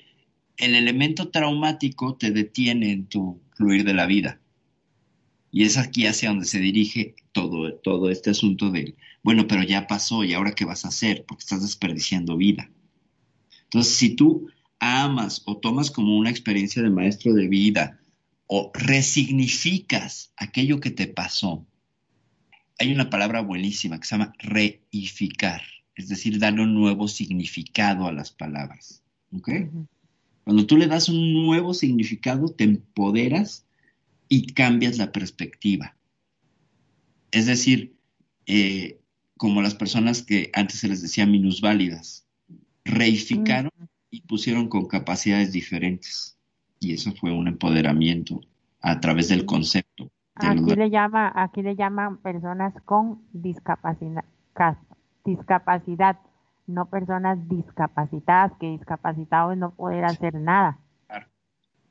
el 0.57 0.75
elemento 0.75 1.29
traumático 1.29 2.17
te 2.17 2.31
detiene 2.31 2.93
en 2.93 3.07
tu 3.07 3.41
fluir 3.55 3.85
de 3.85 3.95
la 3.95 4.07
vida. 4.07 4.41
Y 5.57 5.65
es 5.65 5.79
aquí 5.79 6.05
hacia 6.05 6.29
donde 6.29 6.45
se 6.45 6.61
dirige 6.61 7.15
todo, 7.33 7.73
todo 7.77 8.11
este 8.11 8.29
asunto 8.29 8.71
del, 8.71 8.95
bueno, 9.23 9.49
pero 9.49 9.63
ya 9.63 9.87
pasó 9.87 10.23
y 10.23 10.35
ahora 10.35 10.55
qué 10.55 10.67
vas 10.67 10.85
a 10.85 10.89
hacer, 10.89 11.25
porque 11.27 11.45
estás 11.45 11.63
desperdiciando 11.63 12.37
vida. 12.37 12.71
Entonces, 13.63 13.95
si 13.95 14.17
tú 14.17 14.51
amas 14.81 15.41
o 15.47 15.57
tomas 15.57 15.91
como 15.91 16.19
una 16.19 16.29
experiencia 16.29 16.83
de 16.83 16.91
maestro 16.91 17.33
de 17.33 17.49
vida 17.49 17.99
o 18.47 18.71
resignificas 18.75 20.31
aquello 20.37 20.79
que 20.79 20.91
te 20.91 21.07
pasó, 21.07 21.67
hay 22.79 22.93
una 22.93 23.09
palabra 23.09 23.41
buenísima 23.41 23.99
que 23.99 24.07
se 24.07 24.15
llama 24.15 24.35
reificar, 24.39 25.63
es 25.95 26.09
decir, 26.09 26.39
darle 26.39 26.65
un 26.65 26.75
nuevo 26.75 27.09
significado 27.09 28.07
a 28.07 28.13
las 28.13 28.31
palabras. 28.31 29.03
¿ok? 29.33 29.49
Cuando 30.45 30.67
tú 30.67 30.77
le 30.77 30.87
das 30.87 31.09
un 31.09 31.33
nuevo 31.33 31.73
significado, 31.73 32.51
te 32.51 32.65
empoderas 32.65 33.66
y 34.29 34.53
cambias 34.53 34.99
la 34.99 35.13
perspectiva. 35.13 35.97
Es 37.31 37.47
decir, 37.47 37.97
eh, 38.47 39.01
como 39.37 39.63
las 39.63 39.75
personas 39.75 40.23
que 40.23 40.51
antes 40.55 40.81
se 40.81 40.89
les 40.89 41.03
decía 41.03 41.27
minusválidas, 41.27 42.27
reificaron 42.85 43.73
y 44.11 44.23
pusieron 44.23 44.69
con 44.69 44.87
capacidades 44.87 45.53
diferentes. 45.53 46.39
Y 46.81 46.95
eso 46.95 47.13
fue 47.13 47.33
un 47.33 47.49
empoderamiento 47.49 48.41
a 48.81 49.01
través 49.01 49.29
del 49.29 49.45
concepto. 49.47 50.11
Aquí 50.37 50.75
le 50.75 50.91
llama, 50.91 51.33
aquí 51.35 51.63
le 51.63 51.77
llaman 51.77 52.19
personas 52.19 52.75
con 52.85 53.23
discapacidad, 53.33 54.25
discapacidad, 55.25 56.19
no 56.67 56.87
personas 56.87 57.49
discapacitadas, 57.49 58.53
que 58.61 58.69
discapacitados 58.69 59.57
no 59.57 59.71
poder 59.75 60.05
hacer 60.05 60.35
nada. 60.35 60.79
Claro, 61.07 61.27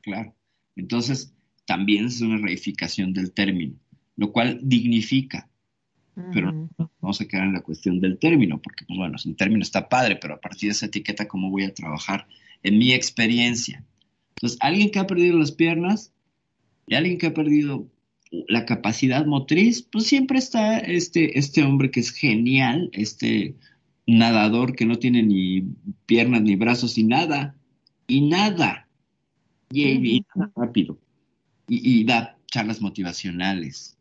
claro. 0.02 0.34
Entonces, 0.76 1.35
también 1.66 2.06
es 2.06 2.20
una 2.20 2.38
reificación 2.38 3.12
del 3.12 3.32
término, 3.32 3.74
lo 4.16 4.32
cual 4.32 4.58
dignifica. 4.62 5.48
Pero 6.32 6.70
vamos 7.02 7.20
a 7.20 7.28
quedar 7.28 7.44
en 7.44 7.52
la 7.52 7.60
cuestión 7.60 8.00
del 8.00 8.18
término, 8.18 8.58
porque, 8.62 8.86
pues 8.86 8.98
bueno, 8.98 9.18
el 9.22 9.36
término 9.36 9.60
está 9.60 9.90
padre, 9.90 10.16
pero 10.16 10.34
a 10.34 10.40
partir 10.40 10.70
de 10.70 10.72
esa 10.72 10.86
etiqueta, 10.86 11.28
¿cómo 11.28 11.50
voy 11.50 11.64
a 11.64 11.74
trabajar 11.74 12.26
en 12.62 12.78
mi 12.78 12.92
experiencia? 12.94 13.84
Entonces, 14.36 14.58
alguien 14.62 14.90
que 14.90 14.98
ha 14.98 15.06
perdido 15.06 15.38
las 15.38 15.52
piernas 15.52 16.14
y 16.86 16.94
alguien 16.94 17.18
que 17.18 17.26
ha 17.26 17.34
perdido 17.34 17.86
la 18.30 18.64
capacidad 18.64 19.26
motriz, 19.26 19.82
pues 19.82 20.06
siempre 20.06 20.38
está 20.38 20.78
este, 20.78 21.38
este 21.38 21.62
hombre 21.62 21.90
que 21.90 22.00
es 22.00 22.10
genial, 22.10 22.88
este 22.92 23.54
nadador 24.06 24.74
que 24.74 24.86
no 24.86 24.98
tiene 24.98 25.22
ni 25.22 25.64
piernas 26.06 26.42
ni 26.42 26.56
brazos 26.56 26.96
y 26.96 27.04
nada, 27.04 27.56
y 28.06 28.22
nada, 28.22 28.88
y, 29.70 30.24
rápido, 30.54 30.98
y, 31.68 32.04
da 32.04 32.38
charlas 32.46 32.80
motivacionales. 32.80 33.96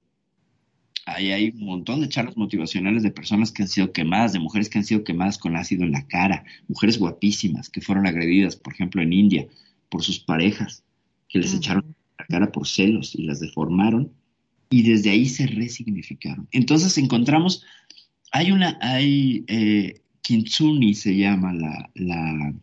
Ahí 1.06 1.32
hay 1.32 1.50
un 1.50 1.66
montón 1.66 2.02
de 2.02 2.10
charlas 2.10 2.38
motivacionales 2.38 3.04
de 3.04 3.12
personas 3.12 3.52
que 3.52 3.64
han 3.64 3.70
sido 3.70 3.92
quemadas, 3.92 4.34
de 4.34 4.40
mujeres 4.40 4.70
que 4.70 4.80
han 4.80 4.86
sido 4.86 5.04
quemadas 5.04 5.38
con 5.38 5.56
ácido 5.56 5.84
en 5.84 5.92
la 5.92 6.08
cara, 6.08 6.44
mujeres 6.68 6.98
guapísimas 6.98 7.70
que 7.70 7.82
fueron 7.82 8.08
agredidas, 8.08 8.56
por 8.56 8.74
ejemplo, 8.74 9.02
en 9.02 9.14
India, 9.14 9.48
por 9.90 10.04
sus 10.04 10.20
parejas, 10.20 10.84
que 11.30 11.40
les 11.40 11.54
echaron 11.54 11.96
la 12.18 12.26
cara 12.26 12.52
por 12.52 12.68
celos 12.68 13.14
y 13.16 13.24
las 13.24 13.40
deformaron, 13.40 14.12
y 14.70 14.82
desde 14.82 15.12
ahí 15.12 15.28
se 15.28 15.46
resignificaron. 15.46 16.48
Entonces 16.52 16.98
encontramos, 16.98 17.64
hay 18.32 18.52
una, 18.52 18.78
hay, 18.82 19.46
eh, 19.48 20.02
Kintsuni 20.22 20.96
se 20.96 21.16
llama 21.16 21.54
la, 21.54 21.90
la, 21.94 22.54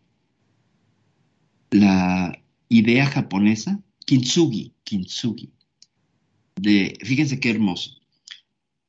la 1.70 2.42
idea 2.68 3.06
japonesa, 3.06 3.80
kintsugi, 4.04 4.72
kintsugi. 4.84 5.50
Fíjense 7.02 7.40
qué 7.40 7.50
hermoso. 7.50 7.98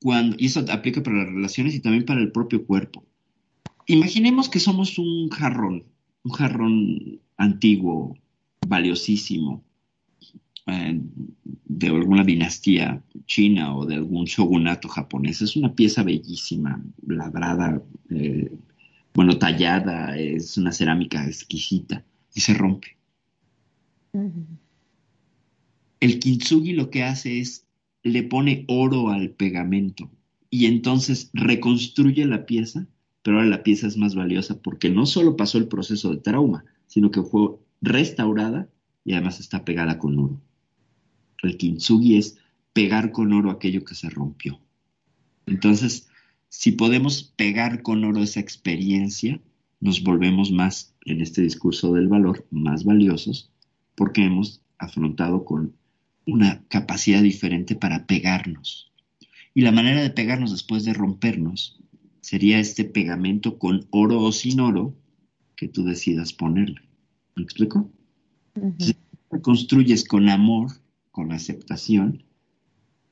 Cuando, 0.02 0.36
y 0.38 0.48
eso 0.48 0.66
aplica 0.70 1.02
para 1.02 1.18
las 1.18 1.28
relaciones 1.28 1.76
y 1.76 1.80
también 1.80 2.06
para 2.06 2.20
el 2.20 2.32
propio 2.32 2.66
cuerpo. 2.66 3.06
Imaginemos 3.88 4.50
que 4.50 4.60
somos 4.60 4.98
un 4.98 5.30
jarrón, 5.30 5.86
un 6.24 6.32
jarrón 6.32 7.20
antiguo, 7.38 8.18
valiosísimo, 8.68 9.64
eh, 10.68 11.02
de 11.66 11.88
alguna 11.88 12.24
dinastía 12.24 13.04
china 13.26 13.76
o 13.76 13.86
de 13.86 13.96
algún 13.96 14.26
shogunato 14.26 14.88
japonés. 14.88 15.42
Es 15.42 15.56
una 15.56 15.74
pieza 15.74 16.04
bellísima, 16.04 16.82
labrada, 17.06 17.82
eh, 18.10 18.52
bueno, 19.14 19.38
tallada, 19.38 20.18
es 20.18 20.58
una 20.58 20.72
cerámica 20.72 21.26
exquisita 21.26 22.04
y 22.34 22.42
se 22.42 22.54
rompe. 22.54 22.98
El 26.04 26.20
kintsugi 26.20 26.74
lo 26.74 26.90
que 26.90 27.02
hace 27.04 27.40
es 27.40 27.66
le 28.04 28.24
pone 28.24 28.66
oro 28.68 29.08
al 29.08 29.30
pegamento 29.30 30.12
y 30.50 30.66
entonces 30.66 31.30
reconstruye 31.32 32.26
la 32.26 32.46
pieza, 32.46 32.88
pero 33.22 33.38
ahora 33.38 33.48
la 33.48 33.64
pieza 33.64 33.88
es 33.88 33.96
más 33.96 34.14
valiosa 34.14 34.62
porque 34.62 34.90
no 34.90 35.06
solo 35.06 35.38
pasó 35.38 35.60
el 35.60 35.70
proceso 35.70 36.12
de 36.12 36.18
trauma, 36.18 36.66
sino 36.88 37.10
que 37.10 37.24
fue 37.24 37.52
restaurada 37.82 38.68
y 39.06 39.14
además 39.14 39.40
está 39.40 39.64
pegada 39.64 39.98
con 39.98 40.20
oro. 40.20 40.42
El 41.42 41.56
kintsugi 41.56 42.18
es 42.18 42.38
pegar 42.74 43.14
con 43.14 43.32
oro 43.32 43.50
aquello 43.50 43.86
que 43.86 43.96
se 43.96 44.10
rompió. 44.10 44.60
Entonces, 45.46 46.10
si 46.50 46.74
podemos 46.74 47.32
pegar 47.38 47.82
con 47.82 48.04
oro 48.04 48.22
esa 48.22 48.42
experiencia, 48.42 49.40
nos 49.80 50.04
volvemos 50.04 50.52
más, 50.52 50.98
en 51.06 51.22
este 51.22 51.42
discurso 51.42 51.94
del 51.94 52.10
valor, 52.10 52.46
más 52.52 52.84
valiosos, 52.84 53.54
porque 53.96 54.26
hemos 54.26 54.62
afrontado 54.78 55.46
con 55.46 55.82
una 56.26 56.64
capacidad 56.68 57.22
diferente 57.22 57.76
para 57.76 58.06
pegarnos. 58.06 58.92
Y 59.54 59.62
la 59.62 59.72
manera 59.72 60.02
de 60.02 60.10
pegarnos 60.10 60.52
después 60.52 60.84
de 60.84 60.94
rompernos 60.94 61.80
sería 62.22 62.60
este 62.60 62.86
pegamento 62.86 63.60
con 63.60 63.88
oro 63.92 64.22
o 64.22 64.32
sin 64.32 64.60
oro 64.60 64.96
que 65.56 65.68
tú 65.68 65.84
decidas 65.84 66.34
ponerle. 66.34 66.82
¿Me 67.36 67.44
explico? 67.44 67.92
Si 68.80 68.96
construyes 69.42 70.06
con 70.06 70.30
amor, 70.30 70.72
con 71.12 71.32
aceptación, 71.32 72.24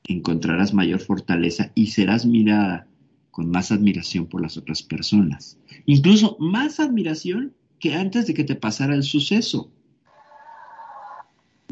encontrarás 0.04 0.74
mayor 0.74 1.00
fortaleza 1.00 1.72
y 1.74 1.88
serás 1.88 2.26
mirada 2.26 2.86
con 3.30 3.50
más 3.50 3.72
admiración 3.72 4.26
por 4.26 4.42
las 4.42 4.56
otras 4.56 4.82
personas. 4.82 5.58
Incluso 5.86 6.36
más 6.38 6.80
admiración 6.80 7.54
que 7.78 7.94
antes 7.94 8.26
de 8.26 8.34
que 8.34 8.44
te 8.44 8.54
pasara 8.54 8.94
el 8.94 9.02
suceso. 9.02 9.72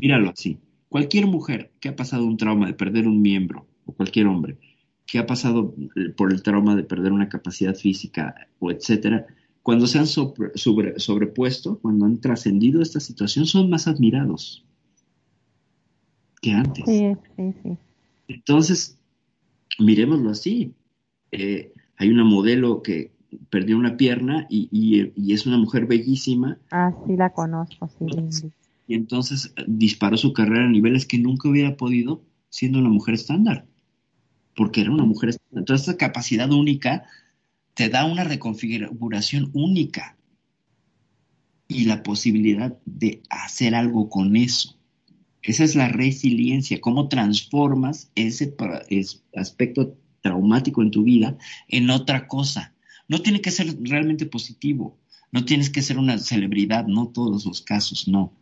Míralo 0.01 0.31
así. 0.31 0.59
Cualquier 0.91 1.27
mujer 1.27 1.71
que 1.81 1.89
ha 1.89 1.97
pasado 1.97 2.27
un 2.27 2.37
trauma 2.37 2.67
de 2.67 2.75
perder 2.75 3.09
un 3.09 3.23
miembro, 3.23 3.67
o 3.87 3.93
cualquier 3.93 4.27
hombre 4.27 4.59
que 5.07 5.19
ha 5.19 5.27
pasado 5.27 5.75
por 6.17 6.33
el 6.33 6.43
trauma 6.43 6.77
de 6.77 6.85
perder 6.85 7.11
una 7.11 7.29
capacidad 7.29 7.75
física, 7.75 8.47
o 8.61 8.71
etcétera, 8.71 9.27
cuando 9.63 9.89
se 9.89 9.99
han 9.99 10.07
sobrepuesto, 10.07 11.81
cuando 11.81 12.07
han 12.07 12.21
trascendido 12.21 12.81
esta 12.81 13.01
situación, 13.01 13.47
son 13.47 13.71
más 13.71 13.89
admirados 13.89 14.65
que 16.41 16.53
antes. 16.53 16.85
Sí, 16.87 17.13
sí, 17.37 17.55
sí. 17.63 17.77
Entonces, 18.29 18.99
miremoslo 19.81 20.31
así. 20.31 20.75
Eh, 21.33 21.73
hay 21.97 22.11
una 22.11 22.25
modelo 22.25 22.83
que 22.83 23.11
perdió 23.51 23.77
una 23.77 23.97
pierna 23.97 24.47
y, 24.49 25.33
es 25.33 25.45
una 25.45 25.59
mujer 25.59 25.87
bellísima. 25.87 26.59
Ah, 26.71 26.93
sí, 27.05 27.17
la 27.17 27.31
conozco, 27.31 27.89
sí. 27.99 28.53
Y 28.91 28.95
entonces 28.95 29.53
eh, 29.57 29.65
disparó 29.69 30.17
su 30.17 30.33
carrera 30.33 30.65
a 30.65 30.69
niveles 30.69 31.07
que 31.07 31.17
nunca 31.17 31.49
hubiera 31.49 31.77
podido 31.77 32.25
siendo 32.49 32.81
una 32.81 32.89
mujer 32.89 33.15
estándar, 33.15 33.65
porque 34.57 34.81
era 34.81 34.91
una 34.91 35.05
mujer 35.05 35.29
estándar. 35.29 35.61
Entonces, 35.61 35.87
esa 35.87 35.97
capacidad 35.97 36.51
única 36.51 37.05
te 37.75 37.89
da 37.89 38.05
una 38.05 38.25
reconfiguración 38.25 39.51
única 39.55 40.17
y 41.69 41.85
la 41.85 42.03
posibilidad 42.03 42.77
de 42.85 43.23
hacer 43.31 43.77
algo 43.77 44.11
con 44.11 44.35
eso. 44.35 44.77
Esa 45.43 45.63
es 45.63 45.77
la 45.77 45.87
resiliencia, 45.87 46.81
cómo 46.81 47.07
transformas 47.09 48.11
ese 48.17 48.57
aspecto 49.37 49.97
traumático 50.21 50.83
en 50.83 50.91
tu 50.91 51.05
vida 51.05 51.39
en 51.69 51.91
otra 51.91 52.27
cosa. 52.27 52.75
No 53.07 53.23
tiene 53.23 53.41
que 53.41 53.53
ser 53.53 53.79
realmente 53.83 54.27
positivo, 54.27 54.99
no 55.31 55.45
tienes 55.45 55.71
que 55.71 55.81
ser 55.81 55.97
una 55.97 56.19
celebridad, 56.19 56.89
no 56.89 57.07
todos 57.07 57.47
los 57.47 57.63
casos, 57.63 58.09
no, 58.09 58.40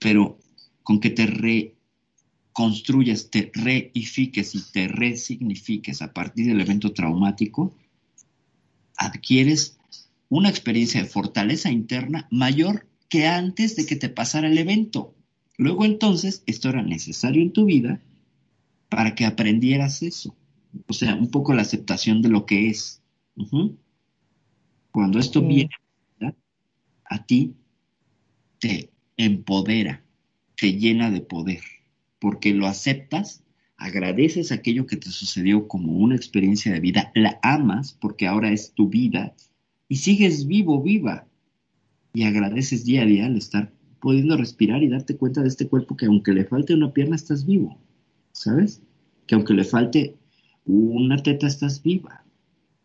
pero 0.00 0.40
con 0.82 0.98
que 0.98 1.10
te 1.10 1.26
reconstruyas, 1.26 3.30
te 3.30 3.52
reifiques 3.54 4.56
y 4.56 4.62
te 4.72 4.88
resignifiques 4.88 6.02
a 6.02 6.12
partir 6.12 6.46
del 6.46 6.60
evento 6.60 6.92
traumático, 6.92 7.76
adquieres 8.96 9.78
una 10.28 10.48
experiencia 10.48 11.00
de 11.02 11.08
fortaleza 11.08 11.70
interna 11.70 12.26
mayor 12.30 12.88
que 13.08 13.28
antes 13.28 13.76
de 13.76 13.86
que 13.86 13.96
te 13.96 14.08
pasara 14.08 14.48
el 14.48 14.58
evento. 14.58 15.14
Luego 15.58 15.84
entonces, 15.84 16.42
esto 16.46 16.70
era 16.70 16.82
necesario 16.82 17.42
en 17.42 17.52
tu 17.52 17.66
vida 17.66 18.00
para 18.88 19.14
que 19.14 19.26
aprendieras 19.26 20.02
eso. 20.02 20.34
O 20.86 20.92
sea, 20.92 21.14
un 21.14 21.30
poco 21.30 21.52
la 21.52 21.62
aceptación 21.62 22.22
de 22.22 22.30
lo 22.30 22.46
que 22.46 22.70
es. 22.70 23.02
Cuando 24.90 25.18
esto 25.18 25.42
viene 25.42 25.70
a 27.04 27.26
ti, 27.26 27.54
te 28.58 28.90
empodera, 29.24 30.02
te 30.56 30.74
llena 30.74 31.10
de 31.10 31.20
poder, 31.20 31.60
porque 32.18 32.54
lo 32.54 32.66
aceptas, 32.66 33.42
agradeces 33.76 34.52
aquello 34.52 34.86
que 34.86 34.96
te 34.96 35.10
sucedió 35.10 35.68
como 35.68 35.92
una 35.92 36.16
experiencia 36.16 36.72
de 36.72 36.80
vida, 36.80 37.10
la 37.14 37.38
amas 37.42 37.96
porque 38.00 38.26
ahora 38.26 38.52
es 38.52 38.72
tu 38.74 38.88
vida 38.88 39.34
y 39.88 39.96
sigues 39.96 40.46
vivo, 40.46 40.82
viva. 40.82 41.26
y 42.12 42.24
agradeces 42.24 42.84
día 42.84 43.02
a 43.02 43.06
día 43.06 43.26
al 43.26 43.36
estar 43.36 43.72
pudiendo 44.00 44.36
respirar 44.36 44.82
y 44.82 44.88
darte 44.88 45.16
cuenta 45.16 45.42
de 45.42 45.48
este 45.48 45.68
cuerpo 45.68 45.96
que 45.96 46.06
aunque 46.06 46.32
le 46.32 46.44
falte 46.44 46.74
una 46.74 46.92
pierna 46.92 47.14
estás 47.14 47.46
vivo, 47.46 47.78
¿sabes? 48.32 48.82
Que 49.26 49.34
aunque 49.34 49.54
le 49.54 49.64
falte 49.64 50.16
una 50.64 51.22
teta 51.22 51.46
estás 51.46 51.82
viva 51.82 52.24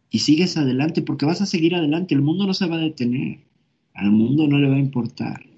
y 0.10 0.20
sigues 0.20 0.58
adelante 0.58 1.02
porque 1.02 1.26
vas 1.26 1.42
a 1.42 1.46
seguir 1.46 1.76
adelante, 1.76 2.14
el 2.14 2.22
mundo 2.22 2.46
no 2.46 2.54
se 2.54 2.68
va 2.68 2.76
a 2.76 2.80
detener, 2.80 3.40
al 3.94 4.12
mundo 4.12 4.48
no 4.48 4.60
le 4.60 4.70
va 4.70 4.76
a 4.76 4.80
importar. 4.80 5.55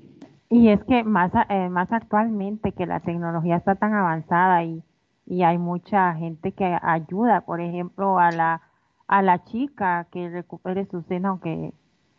Y 0.50 0.70
es 0.70 0.84
que 0.86 1.04
más, 1.04 1.32
eh, 1.50 1.70
más 1.70 1.92
actualmente 1.92 2.72
que 2.72 2.86
la 2.86 3.02
tecnología 3.02 3.58
está 3.58 3.76
tan 3.76 3.94
avanzada 3.94 4.64
y, 4.64 4.82
y 5.26 5.44
hay 5.44 5.58
mucha 5.58 6.14
gente 6.16 6.54
que 6.54 6.78
ayuda, 6.82 7.42
por 7.42 7.60
ejemplo, 7.60 8.18
a 8.18 8.32
la, 8.32 8.62
a 9.08 9.22
la 9.22 9.44
chica 9.44 10.08
que 10.12 10.30
recupere 10.30 10.86
su 10.86 11.02
seno 11.04 11.40
que 11.42 11.74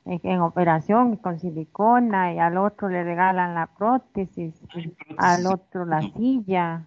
en 0.05 0.41
operación 0.41 1.17
con 1.17 1.39
silicona 1.39 2.33
y 2.33 2.39
al 2.39 2.57
otro 2.57 2.89
le 2.89 3.05
regalan 3.05 3.55
la 3.55 3.67
prótesis, 3.67 4.55
al 5.19 5.47
otro 5.47 5.85
la 5.85 6.01
silla, 6.13 6.87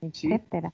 etcétera. 0.00 0.72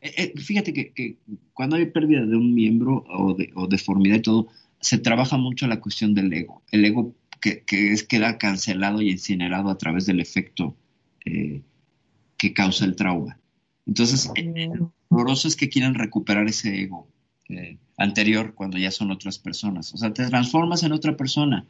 Eh, 0.00 0.12
eh, 0.16 0.32
fíjate 0.36 0.72
que, 0.72 1.16
cuando 1.52 1.76
hay 1.76 1.86
pérdida 1.86 2.24
de 2.24 2.36
un 2.36 2.54
miembro 2.54 3.04
o, 3.08 3.34
de, 3.34 3.50
o 3.54 3.68
deformidad 3.68 4.16
y 4.16 4.22
todo, 4.22 4.46
se 4.80 4.98
trabaja 4.98 5.36
mucho 5.36 5.66
la 5.66 5.80
cuestión 5.80 6.14
del 6.14 6.32
ego. 6.32 6.62
El 6.72 6.84
ego 6.84 7.12
que, 7.40 7.64
es 7.92 8.04
queda 8.04 8.38
cancelado 8.38 9.00
y 9.02 9.10
incinerado 9.10 9.70
a 9.70 9.78
través 9.78 10.06
del 10.06 10.20
efecto 10.20 10.76
eh, 11.24 11.62
que 12.36 12.52
causa 12.52 12.84
el 12.84 12.96
trauma. 12.96 13.38
Entonces, 13.86 14.30
lo 14.36 14.92
horroroso 15.08 15.48
es 15.48 15.56
que 15.56 15.68
quieren 15.68 15.94
recuperar 15.94 16.46
ese 16.46 16.82
ego 16.82 17.08
anterior 17.96 18.54
cuando 18.54 18.78
ya 18.78 18.92
son 18.92 19.10
otras 19.10 19.38
personas. 19.38 19.92
O 19.92 19.96
sea, 19.96 20.12
te 20.12 20.26
transformas 20.28 20.84
en 20.84 20.92
otra 20.92 21.16
persona 21.16 21.66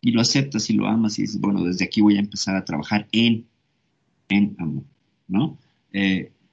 y 0.00 0.12
lo 0.12 0.20
aceptas 0.20 0.70
y 0.70 0.74
lo 0.74 0.86
amas 0.86 1.18
y 1.18 1.22
dices, 1.22 1.40
bueno, 1.40 1.64
desde 1.64 1.84
aquí 1.84 2.00
voy 2.00 2.16
a 2.16 2.20
empezar 2.20 2.54
a 2.54 2.64
trabajar 2.64 3.08
en, 3.10 3.46
en 4.28 4.54
amor, 4.58 4.84
¿no? 5.26 5.58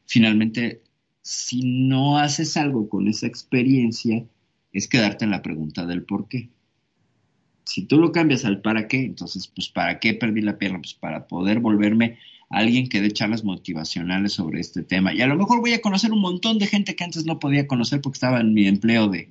finalmente 0.06 0.81
si 1.22 1.61
no 1.61 2.18
haces 2.18 2.57
algo 2.57 2.89
con 2.89 3.07
esa 3.07 3.27
experiencia, 3.27 4.26
es 4.73 4.88
quedarte 4.88 5.26
en 5.26 5.31
la 5.31 5.41
pregunta 5.41 5.85
del 5.85 6.03
por 6.03 6.27
qué. 6.27 6.49
Si 7.72 7.85
tú 7.85 7.99
lo 7.99 8.11
cambias 8.11 8.43
al 8.43 8.61
para 8.61 8.89
qué, 8.89 9.06
entonces, 9.06 9.48
pues, 9.48 9.69
¿para 9.69 9.98
qué 9.99 10.14
perdí 10.14 10.41
la 10.41 10.57
pierna? 10.57 10.80
Pues 10.80 10.93
para 10.93 11.27
poder 11.27 11.61
volverme 11.61 12.18
alguien 12.49 12.89
que 12.89 12.99
dé 12.99 13.11
charlas 13.11 13.45
motivacionales 13.45 14.34
sobre 14.34 14.60
este 14.60 14.84
tema. 14.84 15.14
Y 15.14 15.22
a 15.22 15.27
lo 15.27 15.38
mejor 15.38 15.61
voy 15.61 15.72
a 15.72 15.81
conocer 15.81 16.11
un 16.11 16.19
montón 16.19 16.60
de 16.60 16.68
gente 16.68 16.98
que 16.98 17.06
antes 17.06 17.26
no 17.26 17.39
podía 17.39 17.68
conocer 17.68 18.02
porque 18.02 18.18
estaba 18.18 18.41
en 18.41 18.53
mi 18.53 18.68
empleo 18.68 19.07
de, 19.07 19.30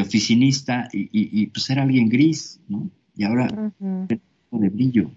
oficinista 0.00 0.88
y, 0.92 1.46
pues 1.48 1.68
era 1.68 1.82
alguien 1.82 2.08
gris, 2.08 2.58
¿no? 2.68 2.88
Y 3.16 3.24
ahora 3.24 3.48
de 3.78 4.68
brillo. 4.70 5.10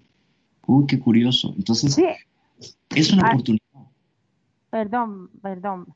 Uy, 0.66 0.84
qué 0.86 0.98
curioso. 0.98 1.54
Entonces, 1.56 1.98
es 2.94 3.12
una 3.14 3.28
ah, 3.28 3.30
oportunidad. 3.30 3.62
Perdón, 4.68 5.30
perdón. 5.40 5.86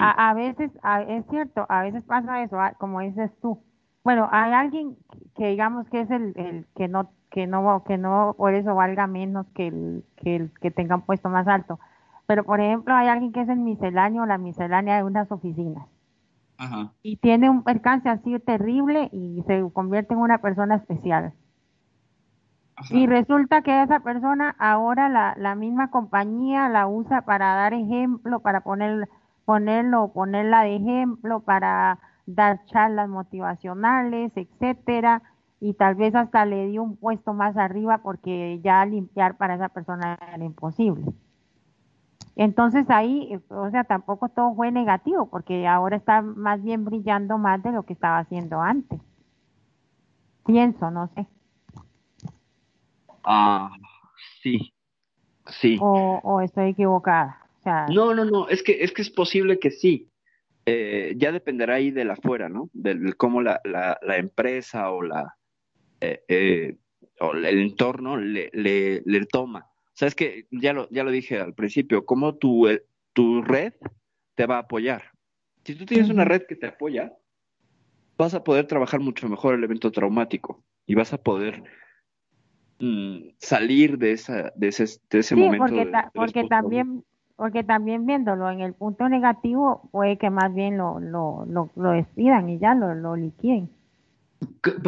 A, 0.00 0.34
veces, 0.34 0.72
es 1.08 1.24
cierto, 1.30 1.66
a 1.68 1.84
veces 1.84 2.02
pasa 2.02 2.42
eso, 2.42 2.56
como 2.80 3.00
dices 3.00 3.30
tú. 3.40 3.62
Bueno, 4.06 4.28
hay 4.30 4.52
alguien 4.52 4.96
que 5.34 5.48
digamos 5.48 5.88
que 5.88 6.02
es 6.02 6.10
el, 6.12 6.32
el 6.36 6.64
que 6.76 6.86
no 6.86 7.10
que 7.28 7.48
no 7.48 7.82
que 7.82 7.98
no 7.98 8.36
por 8.38 8.54
eso 8.54 8.72
valga 8.72 9.08
menos 9.08 9.48
que 9.52 9.66
el 9.66 10.04
que 10.14 10.36
el 10.36 10.52
que 10.60 10.70
tenga 10.70 10.94
un 10.94 11.02
puesto 11.02 11.28
más 11.28 11.48
alto. 11.48 11.80
Pero 12.24 12.44
por 12.44 12.60
ejemplo, 12.60 12.94
hay 12.94 13.08
alguien 13.08 13.32
que 13.32 13.40
es 13.40 13.48
el 13.48 13.58
misceláneo, 13.58 14.24
la 14.24 14.38
miscelánea 14.38 14.96
de 14.98 15.02
unas 15.02 15.32
oficinas. 15.32 15.88
Ajá. 16.56 16.92
Y 17.02 17.16
tiene 17.16 17.50
un 17.50 17.64
percance 17.64 18.08
así 18.08 18.38
terrible 18.38 19.08
y 19.10 19.42
se 19.48 19.68
convierte 19.72 20.14
en 20.14 20.20
una 20.20 20.38
persona 20.38 20.76
especial. 20.76 21.32
Y 22.90 23.08
resulta 23.08 23.62
que 23.62 23.82
esa 23.82 23.98
persona 23.98 24.54
ahora 24.60 25.08
la, 25.08 25.34
la 25.36 25.56
misma 25.56 25.90
compañía 25.90 26.68
la 26.68 26.86
usa 26.86 27.22
para 27.22 27.56
dar 27.56 27.74
ejemplo, 27.74 28.38
para 28.38 28.60
poner 28.60 29.08
ponerlo, 29.44 30.12
ponerla 30.12 30.62
de 30.62 30.76
ejemplo 30.76 31.40
para 31.40 31.98
dar 32.26 32.64
charlas 32.66 33.08
motivacionales, 33.08 34.32
etcétera, 34.36 35.22
y 35.60 35.74
tal 35.74 35.94
vez 35.94 36.14
hasta 36.14 36.44
le 36.44 36.66
dio 36.66 36.82
un 36.82 36.96
puesto 36.96 37.32
más 37.32 37.56
arriba 37.56 37.98
porque 37.98 38.60
ya 38.62 38.84
limpiar 38.84 39.36
para 39.36 39.54
esa 39.54 39.68
persona 39.68 40.18
era 40.34 40.44
imposible. 40.44 41.04
Entonces 42.34 42.90
ahí, 42.90 43.40
o 43.48 43.70
sea, 43.70 43.84
tampoco 43.84 44.28
todo 44.28 44.54
fue 44.54 44.70
negativo 44.70 45.26
porque 45.30 45.66
ahora 45.66 45.96
está 45.96 46.20
más 46.20 46.62
bien 46.62 46.84
brillando 46.84 47.38
más 47.38 47.62
de 47.62 47.72
lo 47.72 47.84
que 47.84 47.94
estaba 47.94 48.18
haciendo 48.18 48.60
antes. 48.60 49.00
Pienso, 50.44 50.90
no 50.90 51.08
sé. 51.14 51.26
Ah, 53.24 53.70
sí, 54.42 54.74
sí. 55.46 55.78
O, 55.80 56.20
o 56.22 56.40
estoy 56.42 56.70
equivocada. 56.70 57.38
No, 57.92 58.14
no, 58.14 58.24
no, 58.24 58.48
es 58.48 58.62
que 58.62 58.84
es, 58.84 58.92
que 58.92 59.02
es 59.02 59.10
posible 59.10 59.58
que 59.58 59.70
sí. 59.70 60.08
Eh, 60.68 61.14
ya 61.16 61.30
dependerá 61.30 61.76
ahí 61.76 61.92
de 61.92 62.04
la 62.04 62.16
fuera, 62.16 62.48
¿no? 62.48 62.68
De, 62.72 63.12
cómo 63.16 63.40
la, 63.40 63.60
la, 63.64 64.16
empresa 64.16 64.90
o 64.90 65.00
la 65.00 65.36
eh, 66.00 66.24
eh, 66.26 66.76
o 67.20 67.32
el 67.34 67.44
entorno 67.44 68.16
le, 68.16 68.50
le, 68.52 69.00
le 69.04 69.26
toma. 69.26 69.70
O 69.70 69.92
sea, 69.98 70.08
es 70.08 70.16
que 70.16 70.48
ya 70.50 70.72
lo, 70.72 70.88
ya 70.90 71.04
lo 71.04 71.12
dije 71.12 71.38
al 71.38 71.54
principio, 71.54 72.04
cómo 72.04 72.34
tu, 72.34 72.66
tu 73.12 73.42
red 73.42 73.74
te 74.34 74.46
va 74.46 74.56
a 74.56 74.60
apoyar. 74.60 75.12
Si 75.64 75.76
tú 75.76 75.86
tienes 75.86 76.10
una 76.10 76.24
red 76.24 76.42
que 76.42 76.56
te 76.56 76.66
apoya, 76.66 77.12
vas 78.18 78.34
a 78.34 78.42
poder 78.42 78.66
trabajar 78.66 78.98
mucho 78.98 79.28
mejor 79.28 79.54
el 79.54 79.64
evento 79.64 79.92
traumático 79.92 80.64
y 80.84 80.96
vas 80.96 81.12
a 81.12 81.22
poder 81.22 81.62
mm, 82.80 83.30
salir 83.38 83.98
de, 83.98 84.12
esa, 84.12 84.52
de 84.56 84.68
ese, 84.68 84.84
de 85.10 85.18
ese 85.20 85.36
momento. 85.36 85.66
Porque, 85.66 85.92
porque 86.12 86.44
también 86.48 87.04
porque 87.36 87.62
también 87.62 88.06
viéndolo 88.06 88.50
en 88.50 88.60
el 88.60 88.72
punto 88.72 89.08
negativo, 89.08 89.88
puede 89.92 90.16
que 90.16 90.30
más 90.30 90.54
bien 90.54 90.78
lo, 90.78 90.98
lo, 91.00 91.44
lo, 91.46 91.70
lo 91.76 91.90
despidan 91.90 92.48
y 92.48 92.58
ya 92.58 92.74
lo, 92.74 92.94
lo 92.94 93.14
liquiden. 93.14 93.70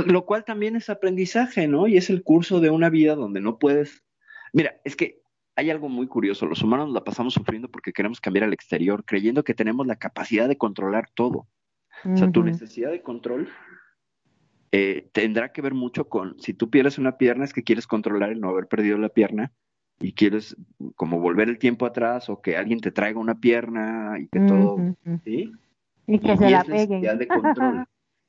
Lo 0.07 0.25
cual 0.25 0.45
también 0.45 0.75
es 0.77 0.91
aprendizaje, 0.91 1.69
¿no? 1.69 1.87
Y 1.87 1.97
es 1.97 2.11
el 2.11 2.23
curso 2.23 2.61
de 2.61 2.71
una 2.71 2.89
vida 2.89 3.15
donde 3.15 3.41
no 3.41 3.59
puedes. 3.59 4.03
Mira, 4.53 4.77
es 4.85 4.97
que 4.97 5.21
hay 5.57 5.71
algo 5.71 5.89
muy 5.89 6.07
curioso. 6.07 6.47
Los 6.47 6.63
humanos 6.63 6.91
la 6.91 7.05
pasamos 7.05 7.35
sufriendo 7.35 7.71
porque 7.71 7.93
queremos 7.93 8.21
cambiar 8.21 8.45
al 8.45 8.53
exterior, 8.53 9.05
creyendo 9.05 9.45
que 9.45 9.55
tenemos 9.55 9.87
la 9.87 9.97
capacidad 9.97 10.49
de 10.49 10.57
controlar 10.57 11.09
todo. 11.15 11.47
O 12.05 12.17
sea, 12.17 12.31
tu 12.31 12.45
necesidad 12.45 12.93
de 12.93 13.03
control 13.03 13.49
eh, 14.71 15.09
tendrá 15.13 15.53
que 15.53 15.63
ver 15.63 15.75
mucho 15.75 16.09
con 16.09 16.39
si 16.39 16.55
tú 16.55 16.71
pierdes 16.71 16.97
una 16.97 17.19
pierna, 17.19 17.45
es 17.45 17.53
que 17.53 17.65
quieres 17.65 17.87
controlar 17.89 18.31
el 18.31 18.41
no 18.41 18.51
haber 18.51 18.69
perdido 18.69 18.97
la 18.99 19.09
pierna 19.09 19.53
y 20.01 20.13
quieres 20.13 20.57
como 20.97 21.21
volver 21.21 21.49
el 21.49 21.59
tiempo 21.59 21.87
atrás 21.87 22.29
o 22.29 22.41
que 22.41 22.57
alguien 22.57 22.81
te 22.81 22.93
traiga 22.93 23.19
una 23.19 23.41
pierna 23.41 24.17
y 24.19 24.29
que 24.29 24.41
todo, 24.41 24.79
¿sí? 25.25 25.53
Y 26.07 26.19
que 26.19 26.37
se 26.37 26.51
la 26.51 26.65
peguen. 26.65 27.03
de 27.03 27.27
control. 27.27 27.87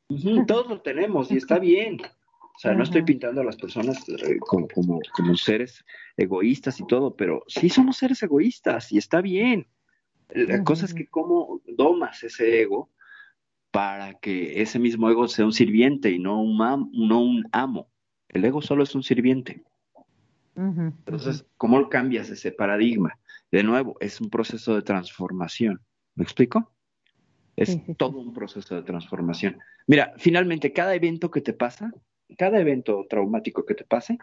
todos 0.48 0.68
lo 0.68 0.82
tenemos 0.82 1.32
y 1.32 1.38
está 1.38 1.60
bien. 1.60 2.00
O 2.02 2.60
sea, 2.62 2.74
no 2.74 2.84
estoy 2.84 3.04
pintando 3.04 3.40
a 3.40 3.46
las 3.46 3.56
personas 3.56 4.04
eh, 4.10 4.38
como, 4.40 4.68
como, 4.68 5.00
como, 5.14 5.36
seres 5.38 5.86
egoístas 6.18 6.80
y 6.82 6.88
todo, 6.88 7.16
pero 7.16 7.44
sí 7.48 7.70
somos 7.70 7.96
seres 7.98 8.22
egoístas 8.22 8.92
y 8.92 8.98
está 8.98 9.22
bien. 9.22 9.68
La 10.30 10.64
cosa 10.64 10.86
es 10.86 10.94
que 10.94 11.08
cómo 11.08 11.62
domas 11.66 12.22
ese 12.24 12.62
ego 12.62 12.90
para 13.72 14.16
que 14.16 14.62
ese 14.62 14.78
mismo 14.78 15.10
ego 15.10 15.28
sea 15.28 15.46
un 15.46 15.54
sirviente 15.54 16.12
y 16.12 16.20
no 16.20 16.42
un, 16.42 16.58
no 16.92 17.22
un 17.22 17.48
amo. 17.54 17.90
El 18.28 18.44
ego 18.44 18.62
solo 18.62 18.84
es 18.84 18.94
un 18.94 19.04
sirviente. 19.04 19.64
Entonces, 20.56 21.46
¿cómo 21.58 21.90
cambias 21.90 22.30
ese 22.30 22.52
paradigma? 22.52 23.18
De 23.52 23.64
nuevo, 23.64 23.98
es 24.00 24.20
un 24.22 24.30
proceso 24.30 24.76
de 24.76 24.82
transformación. 24.82 25.82
¿Me 26.16 26.24
explico? 26.24 26.72
Es 27.56 27.78
todo 27.98 28.20
un 28.20 28.34
proceso 28.34 28.76
de 28.76 28.84
transformación. 28.84 29.60
Mira, 29.88 30.14
finalmente, 30.18 30.72
cada 30.72 30.96
evento 30.96 31.32
que 31.32 31.42
te 31.42 31.54
pasa, 31.54 31.92
cada 32.38 32.60
evento 32.60 33.06
traumático 33.10 33.66
que 33.66 33.76
te 33.76 33.84
pase, 33.84 34.18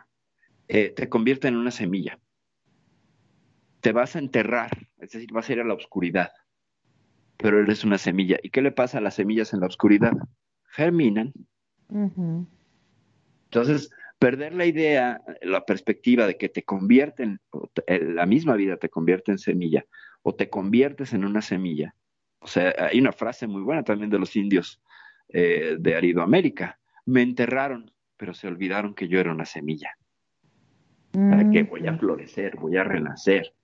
eh, 0.68 0.90
te 0.90 1.08
convierte 1.08 1.48
en 1.48 1.56
una 1.56 1.70
semilla. 1.70 2.18
Te 3.80 3.92
vas 3.92 4.16
a 4.16 4.20
enterrar, 4.20 4.88
es 4.98 5.10
decir, 5.10 5.32
vas 5.32 5.48
a 5.48 5.52
ir 5.52 5.60
a 5.60 5.64
la 5.64 5.74
oscuridad, 5.74 6.32
pero 7.36 7.60
eres 7.60 7.84
una 7.84 7.98
semilla. 7.98 8.38
¿Y 8.42 8.50
qué 8.50 8.62
le 8.62 8.72
pasa 8.72 8.98
a 8.98 9.00
las 9.00 9.14
semillas 9.14 9.52
en 9.52 9.60
la 9.60 9.66
oscuridad? 9.66 10.12
Germinan. 10.70 11.32
Entonces, 13.44 13.90
perder 14.18 14.54
la 14.54 14.66
idea, 14.66 15.22
la 15.42 15.64
perspectiva 15.64 16.26
de 16.26 16.36
que 16.36 16.48
te 16.48 16.62
convierten, 16.62 17.40
la 17.86 18.26
misma 18.26 18.56
vida 18.56 18.76
te 18.76 18.88
convierte 18.88 19.32
en 19.32 19.38
semilla, 19.38 19.84
o 20.22 20.34
te 20.34 20.48
conviertes 20.48 21.12
en 21.12 21.24
una 21.24 21.42
semilla. 21.42 21.94
O 22.38 22.46
sea, 22.46 22.74
hay 22.78 23.00
una 23.00 23.12
frase 23.12 23.46
muy 23.46 23.62
buena 23.62 23.82
también 23.82 24.10
de 24.10 24.18
los 24.18 24.36
indios 24.36 24.80
eh, 25.28 25.76
de 25.78 25.94
Aridoamérica. 25.96 26.78
Me 27.04 27.22
enterraron, 27.22 27.90
pero 28.16 28.34
se 28.34 28.46
olvidaron 28.48 28.94
que 28.94 29.08
yo 29.08 29.20
era 29.20 29.32
una 29.32 29.44
semilla. 29.44 29.96
¿Para 31.12 31.50
qué? 31.50 31.62
Voy 31.62 31.86
a 31.86 31.92
mm. 31.92 31.98
florecer, 31.98 32.56
voy 32.56 32.76
a 32.76 32.84
renacer. 32.84 33.54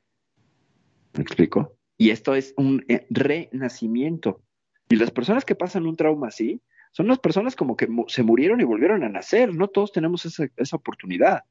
¿Me 1.14 1.22
explico? 1.22 1.76
Y 1.98 2.10
esto 2.10 2.34
es 2.34 2.54
un 2.56 2.84
eh, 2.88 3.06
renacimiento. 3.10 4.42
Y 4.88 4.96
las 4.96 5.10
personas 5.10 5.44
que 5.44 5.54
pasan 5.54 5.86
un 5.86 5.96
trauma 5.96 6.28
así, 6.28 6.62
Son 6.92 7.08
las 7.08 7.18
personas 7.18 7.56
como 7.56 7.76
que 7.76 7.88
se 8.08 8.22
murieron 8.22 8.60
y 8.60 8.64
volvieron 8.64 9.02
a 9.02 9.08
nacer. 9.08 9.54
No 9.54 9.68
todos 9.68 9.92
tenemos 9.92 10.24
esa, 10.26 10.46
esa 10.56 10.76
oportunidad. 10.76 11.44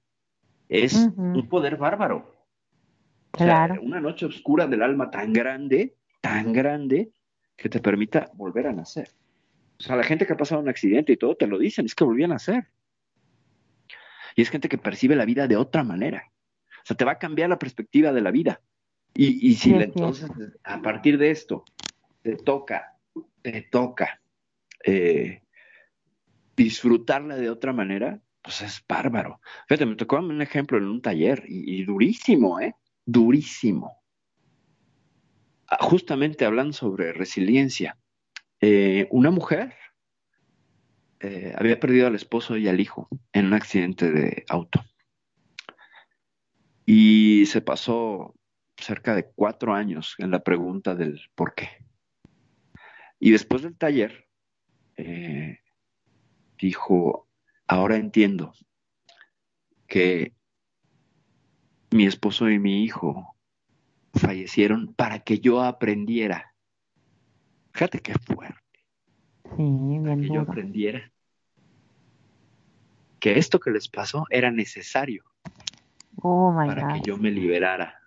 Es 0.70 0.94
un 0.96 1.50
poder 1.50 1.78
bárbaro. 1.78 2.38
Claro. 3.32 3.82
una 3.82 4.02
noche 4.02 4.26
oscura 4.26 4.68
del 4.68 4.82
alma 4.82 5.10
tan 5.10 5.32
grande, 5.32 5.96
tan 6.20 6.52
grande, 6.52 7.12
que 7.56 7.70
te 7.70 7.80
permita 7.80 8.30
volver 8.34 8.68
a 8.68 8.74
nacer. 8.74 9.10
O 9.80 9.84
sea, 9.84 9.96
la 9.96 10.04
gente 10.04 10.28
que 10.28 10.34
ha 10.34 10.38
pasado 10.38 10.62
un 10.62 10.68
accidente 10.68 11.14
y 11.14 11.18
todo 11.18 11.36
te 11.36 11.48
lo 11.48 11.58
dicen, 11.58 11.86
es 11.86 11.96
que 11.96 12.04
volvían 12.04 12.32
a 12.32 12.36
nacer. 12.36 12.68
Y 14.36 14.42
es 14.42 14.50
gente 14.50 14.70
que 14.70 14.78
percibe 14.78 15.16
la 15.16 15.26
vida 15.26 15.48
de 15.48 15.56
otra 15.56 15.84
manera. 15.84 16.32
O 16.84 16.86
sea, 16.86 16.98
te 16.98 17.06
va 17.06 17.14
a 17.14 17.20
cambiar 17.20 17.50
la 17.50 17.58
perspectiva 17.58 18.12
de 18.12 18.22
la 18.22 18.32
vida. 18.32 18.62
Y, 19.14 19.50
y 19.50 19.56
si 19.56 19.74
entonces, 19.74 20.30
a 20.64 20.82
partir 20.82 21.18
de 21.18 21.32
esto, 21.32 21.64
te 22.22 22.36
toca, 22.36 22.98
te 23.42 23.62
toca 23.64 24.22
eh, 24.84 25.42
disfrutarla 26.56 27.36
de 27.36 27.50
otra 27.50 27.74
manera, 27.74 28.22
pues 28.42 28.62
es 28.62 28.84
bárbaro. 28.88 29.40
Fíjate, 29.68 29.86
me 29.86 29.96
tocó 29.96 30.18
un 30.18 30.42
ejemplo 30.42 30.78
en 30.78 30.86
un 30.86 31.02
taller 31.02 31.44
y, 31.48 31.84
durísimo, 31.84 32.60
¿eh? 32.60 32.76
Durísimo. 33.06 33.98
Ah, 35.68 35.78
justamente 35.82 36.46
hablando 36.46 36.74
sobre 36.74 37.14
resiliencia, 37.14 37.98
eh, 38.60 39.08
una 39.12 39.32
mujer 39.32 39.74
eh, 41.20 41.54
había 41.56 41.80
perdido 41.80 42.08
al 42.08 42.16
esposo 42.16 42.58
y 42.58 42.68
al 42.68 42.80
hijo 42.80 43.08
en 43.32 43.46
un 43.46 43.54
accidente 43.54 44.12
de 44.12 44.44
auto. 44.50 44.84
Y 46.86 47.46
se 47.46 47.62
pasó 47.62 48.36
cerca 48.76 49.16
de 49.16 49.30
cuatro 49.36 49.74
años 49.74 50.16
en 50.18 50.32
la 50.32 50.44
pregunta 50.44 50.96
del 50.96 51.22
por 51.36 51.54
qué. 51.54 51.70
Y 53.20 53.32
después 53.32 53.62
del 53.62 53.78
taller, 53.78 54.28
eh, 54.98 55.60
dijo, 56.58 57.28
ahora 57.68 57.98
entiendo 57.98 58.54
que 59.88 60.34
mi 61.92 62.06
esposo 62.06 62.50
y 62.50 62.60
mi 62.60 62.84
hijo 62.84 63.36
fallecieron 64.14 64.94
para 64.94 65.20
que 65.20 65.40
yo 65.40 65.62
aprendiera. 65.62 66.54
Fíjate 67.74 68.00
qué 68.00 68.14
fuerte. 68.14 68.60
que 69.58 70.30
yo 70.30 70.42
aprendiera 70.42 71.12
que 73.20 73.38
esto 73.38 73.60
que 73.60 73.72
les 73.72 73.88
pasó 73.88 74.26
era 74.30 74.52
necesario 74.52 75.24
oh, 76.18 76.54
para 76.56 76.94
que 76.94 77.02
yo 77.02 77.18
me 77.18 77.32
liberara 77.32 78.02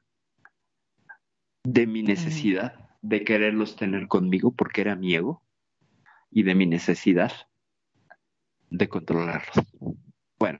de 1.62 1.86
mi 1.86 2.02
necesidad 2.02 2.74
de 3.00 3.24
quererlos 3.24 3.76
tener 3.76 4.08
conmigo 4.08 4.52
porque 4.52 4.80
era 4.80 4.96
mi 4.96 5.14
ego 5.14 5.43
y 6.34 6.42
de 6.42 6.54
mi 6.56 6.66
necesidad 6.66 7.32
de 8.68 8.88
controlarlos. 8.88 9.64
Bueno, 10.36 10.58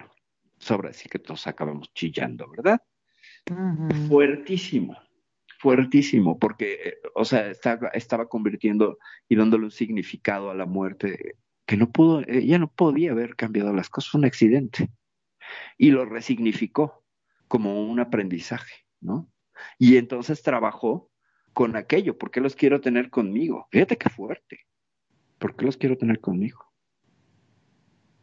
sobra 0.57 0.91
decir 0.91 1.11
que 1.11 1.19
todos 1.19 1.49
acabamos 1.49 1.93
chillando, 1.93 2.49
¿verdad? 2.49 2.81
Fuertísimo, 4.09 4.97
fuertísimo, 5.59 6.39
porque, 6.39 6.75
eh, 6.75 6.95
o 7.17 7.25
sea, 7.25 7.51
estaba, 7.51 7.89
estaba 7.89 8.29
convirtiendo 8.29 8.99
y 9.29 9.35
dándole 9.35 9.65
un 9.65 9.73
significado 9.73 10.51
a 10.51 10.55
la 10.55 10.65
muerte 10.65 11.39
que 11.67 11.77
no 11.77 11.91
pudo, 11.91 12.23
ella 12.29 12.59
no 12.59 12.71
podía 12.71 13.11
haber 13.11 13.35
cambiado 13.35 13.73
las 13.73 13.91
cosas, 13.91 14.13
fue 14.13 14.21
un 14.21 14.27
accidente. 14.27 14.91
Y 15.77 15.91
lo 15.91 16.05
resignificó 16.05 17.05
como 17.49 17.83
un 17.85 17.99
aprendizaje, 17.99 18.87
¿no? 19.01 19.29
Y 19.79 19.97
entonces 19.97 20.43
trabajó 20.43 21.11
con 21.53 21.75
aquello, 21.75 22.17
¿por 22.17 22.31
qué 22.31 22.41
los 22.41 22.55
quiero 22.55 22.81
tener 22.81 23.11
conmigo? 23.11 23.67
Fíjate 23.73 23.99
qué 23.99 24.09
fuerte. 24.09 24.61
¿Por 25.39 25.57
qué 25.57 25.65
los 25.65 25.77
quiero 25.77 25.97
tener 25.97 26.21
conmigo? 26.21 26.73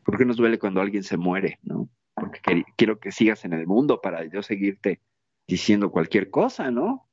¿Por 0.04 0.18
qué 0.18 0.26
nos 0.26 0.38
duele 0.38 0.60
cuando 0.60 0.82
alguien 0.82 1.04
se 1.04 1.18
muere, 1.18 1.60
no? 1.64 1.90
Porque 2.14 2.64
quiero 2.76 3.00
que 3.00 3.12
sigas 3.12 3.46
en 3.46 3.54
el 3.54 3.68
mundo 3.68 4.02
para 4.02 4.26
yo 4.26 4.42
seguirte 4.42 5.02
diciendo 5.48 5.92
cualquier 5.92 6.30
cosa, 6.30 6.72
¿no? 6.72 7.08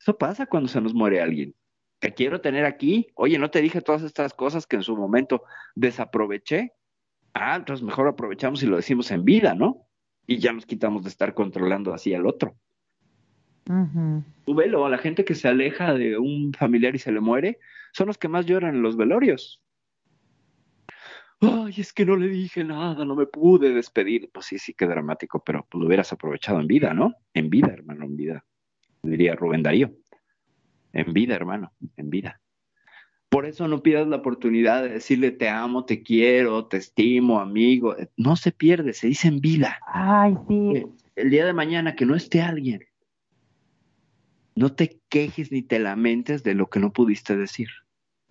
Eso 0.00 0.18
pasa 0.18 0.46
cuando 0.46 0.68
se 0.68 0.80
nos 0.80 0.94
muere 0.94 1.20
alguien. 1.20 1.54
Te 2.00 2.12
quiero 2.12 2.40
tener 2.40 2.64
aquí. 2.64 3.06
Oye, 3.14 3.38
no 3.38 3.50
te 3.50 3.62
dije 3.62 3.80
todas 3.80 4.02
estas 4.02 4.34
cosas 4.34 4.66
que 4.66 4.76
en 4.76 4.82
su 4.82 4.96
momento 4.96 5.44
desaproveché. 5.76 6.72
Ah, 7.34 7.54
entonces 7.56 7.84
mejor 7.84 8.08
aprovechamos 8.08 8.62
y 8.62 8.66
lo 8.66 8.76
decimos 8.76 9.10
en 9.12 9.24
vida, 9.24 9.54
¿no? 9.54 9.86
Y 10.26 10.38
ya 10.38 10.52
nos 10.52 10.66
quitamos 10.66 11.04
de 11.04 11.10
estar 11.10 11.34
controlando 11.34 11.94
así 11.94 12.12
al 12.14 12.26
otro. 12.26 12.56
Tú 13.64 14.54
velo, 14.54 14.88
la 14.88 14.98
gente 14.98 15.24
que 15.24 15.34
se 15.34 15.48
aleja 15.48 15.94
de 15.94 16.18
un 16.18 16.52
familiar 16.52 16.94
y 16.94 16.98
se 16.98 17.12
le 17.12 17.20
muere, 17.20 17.58
son 17.92 18.08
los 18.08 18.18
que 18.18 18.28
más 18.28 18.46
lloran 18.46 18.76
en 18.76 18.82
los 18.82 18.96
velorios. 18.96 19.62
Ay, 21.40 21.74
es 21.76 21.92
que 21.92 22.06
no 22.06 22.16
le 22.16 22.28
dije 22.28 22.62
nada, 22.62 23.04
no 23.04 23.16
me 23.16 23.26
pude 23.26 23.74
despedir. 23.74 24.30
Pues 24.32 24.46
sí, 24.46 24.58
sí, 24.58 24.74
qué 24.74 24.86
dramático, 24.86 25.42
pero 25.44 25.66
pues 25.68 25.80
lo 25.80 25.86
hubieras 25.86 26.12
aprovechado 26.12 26.60
en 26.60 26.68
vida, 26.68 26.94
¿no? 26.94 27.14
En 27.34 27.50
vida, 27.50 27.68
hermano, 27.72 28.04
en 28.04 28.16
vida. 28.16 28.44
Diría 29.02 29.34
Rubén 29.34 29.62
Darío. 29.62 29.92
En 30.92 31.12
vida, 31.12 31.34
hermano, 31.34 31.72
en 31.96 32.10
vida. 32.10 32.40
Por 33.28 33.46
eso 33.46 33.66
no 33.66 33.82
pidas 33.82 34.06
la 34.06 34.16
oportunidad 34.16 34.82
de 34.82 34.90
decirle 34.90 35.30
te 35.30 35.48
amo, 35.48 35.84
te 35.84 36.02
quiero, 36.02 36.66
te 36.66 36.76
estimo, 36.76 37.40
amigo. 37.40 37.96
No 38.16 38.36
se 38.36 38.52
pierde, 38.52 38.92
se 38.92 39.08
dice 39.08 39.26
en 39.26 39.40
vida. 39.40 39.80
Ay, 39.86 40.36
sí. 40.46 40.84
El 41.16 41.30
día 41.30 41.46
de 41.46 41.54
mañana 41.54 41.96
que 41.96 42.06
no 42.06 42.14
esté 42.14 42.42
alguien, 42.42 42.84
no 44.54 44.72
te 44.72 45.00
quejes 45.08 45.52
ni 45.52 45.62
te 45.62 45.78
lamentes 45.78 46.42
de 46.42 46.54
lo 46.54 46.68
que 46.68 46.80
no 46.80 46.90
pudiste 46.90 47.36
decir. 47.36 47.68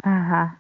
Ajá. 0.04 0.60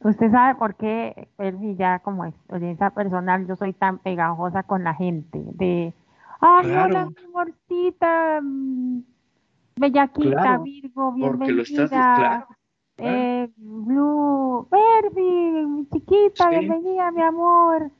Usted 0.00 0.30
sabe 0.30 0.54
por 0.54 0.76
qué, 0.76 1.28
y 1.38 1.74
ya 1.74 1.98
como 2.00 2.24
experiencia 2.24 2.90
personal, 2.90 3.46
yo 3.46 3.56
soy 3.56 3.72
tan 3.72 3.98
pegajosa 3.98 4.62
con 4.62 4.84
la 4.84 4.94
gente. 4.94 5.40
De, 5.54 5.92
ay, 6.40 6.70
hola, 6.70 7.06
mi 7.06 7.24
amorcita, 7.24 8.40
mm, 8.40 9.00
bellaquita, 9.76 10.58
Virgo, 10.58 11.12
bienvenida. 11.12 11.38
Porque 11.38 11.52
lo 11.52 11.62
estás, 11.62 11.90
claro, 11.90 12.46
Eh, 13.00 13.48
Blue, 13.56 14.68
Barbie, 14.70 15.66
mi 15.66 15.88
chiquita, 15.88 16.50
bienvenida, 16.50 17.10
mi 17.10 17.22
amor. 17.22 17.90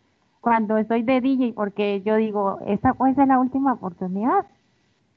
Cuando 0.41 0.77
estoy 0.77 1.03
de 1.03 1.21
DJ, 1.21 1.53
porque 1.53 2.03
yo 2.03 2.17
digo, 2.17 2.59
esta 2.67 2.95
puede 2.95 3.15
ser 3.15 3.27
la 3.29 3.41
última 3.41 3.73
oportunidad. 3.73 4.47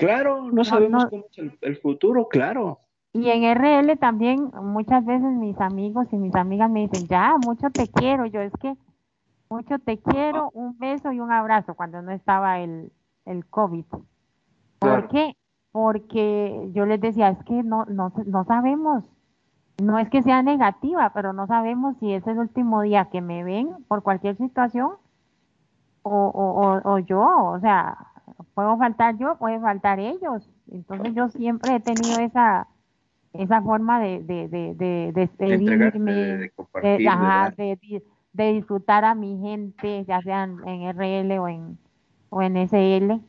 Claro, 0.01 0.49
no, 0.51 0.63
sabemos 0.63 1.05
cómo 1.11 1.25
es 1.31 1.53
el, 1.61 1.77
futuro, 1.77 2.27
claro. 2.27 2.79
Y 3.13 3.29
en 3.29 3.43
RL 3.43 3.95
también 3.99 4.49
muchas 4.63 5.05
veces 5.05 5.31
mis 5.33 5.61
amigos 5.61 6.07
y 6.11 6.15
mis 6.15 6.33
amigas 6.33 6.71
me 6.71 6.87
dicen, 6.87 7.07
ya, 7.07 7.35
mucho 7.45 7.69
te 7.69 7.87
quiero. 7.87 8.25
Yo 8.25 8.41
es 8.41 8.51
que 8.59 8.73
mucho 9.47 9.77
te 9.77 9.99
quiero, 9.99 10.49
un 10.55 10.75
beso 10.79 11.11
y 11.11 11.19
un 11.19 11.31
abrazo 11.31 11.75
cuando 11.75 12.01
no 12.01 12.11
estaba 12.11 12.61
el, 12.61 12.91
el 13.25 13.45
COVID. 13.45 13.85
¿Por 14.79 15.07
qué? 15.09 15.35
Porque 15.71 16.71
yo 16.73 16.87
les 16.87 16.99
decía, 16.99 17.29
es 17.29 17.43
que 17.43 17.61
no, 17.61 17.85
no, 17.85 18.11
no 18.25 18.43
sabemos, 18.45 19.03
no 19.83 19.99
es 19.99 20.09
que 20.09 20.23
sea 20.23 20.41
negativa, 20.41 21.11
pero 21.13 21.31
no 21.31 21.45
sabemos 21.45 21.95
si 21.99 22.11
es 22.11 22.25
el 22.25 22.39
último 22.39 22.81
día 22.81 23.09
que 23.11 23.21
me 23.21 23.43
ven 23.43 23.69
por 23.87 24.01
cualquier 24.01 24.35
situación 24.35 24.93
o, 26.01 26.09
o, 26.09 26.91
o 26.91 26.97
yo, 26.97 27.21
o 27.21 27.59
sea, 27.59 28.10
puedo 28.53 28.77
faltar 28.77 29.17
yo, 29.17 29.37
puede 29.37 29.59
faltar 29.59 29.99
ellos. 29.99 30.49
Entonces 30.71 31.13
yo 31.13 31.29
siempre 31.29 31.75
he 31.75 31.79
tenido 31.79 32.19
esa 32.19 32.67
esa 33.33 33.61
forma 33.61 33.99
de, 33.99 34.23
de, 34.23 34.47
de, 34.49 34.73
de 34.75 35.11
despedirme, 35.13 36.13
de, 36.13 36.51
de, 38.33 38.53
disfrutar 38.53 39.05
a 39.05 39.15
mi 39.15 39.39
gente, 39.39 40.03
ya 40.05 40.21
sean 40.21 40.67
en 40.67 40.89
RL 40.97 41.39
o 41.39 41.47
en, 41.47 41.77
o 42.29 42.41
en 42.41 42.57
SL, 42.67 43.21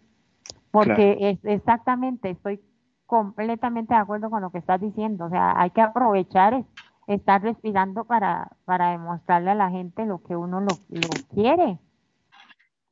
porque 0.70 1.16
es 1.20 1.44
exactamente, 1.44 2.30
estoy 2.30 2.60
completamente 3.06 3.94
de 3.94 4.00
acuerdo 4.00 4.30
con 4.30 4.42
lo 4.42 4.50
que 4.50 4.58
estás 4.58 4.80
diciendo, 4.80 5.26
o 5.26 5.30
sea, 5.30 5.52
hay 5.60 5.70
que 5.70 5.82
aprovechar, 5.82 6.64
estar 7.06 7.42
respirando 7.42 8.04
para, 8.04 8.48
para 8.64 8.90
demostrarle 8.90 9.50
a 9.50 9.54
la 9.54 9.70
gente 9.70 10.06
lo 10.06 10.22
que 10.22 10.34
uno 10.34 10.60
lo, 10.60 10.78
lo 10.88 11.08
quiere. 11.32 11.78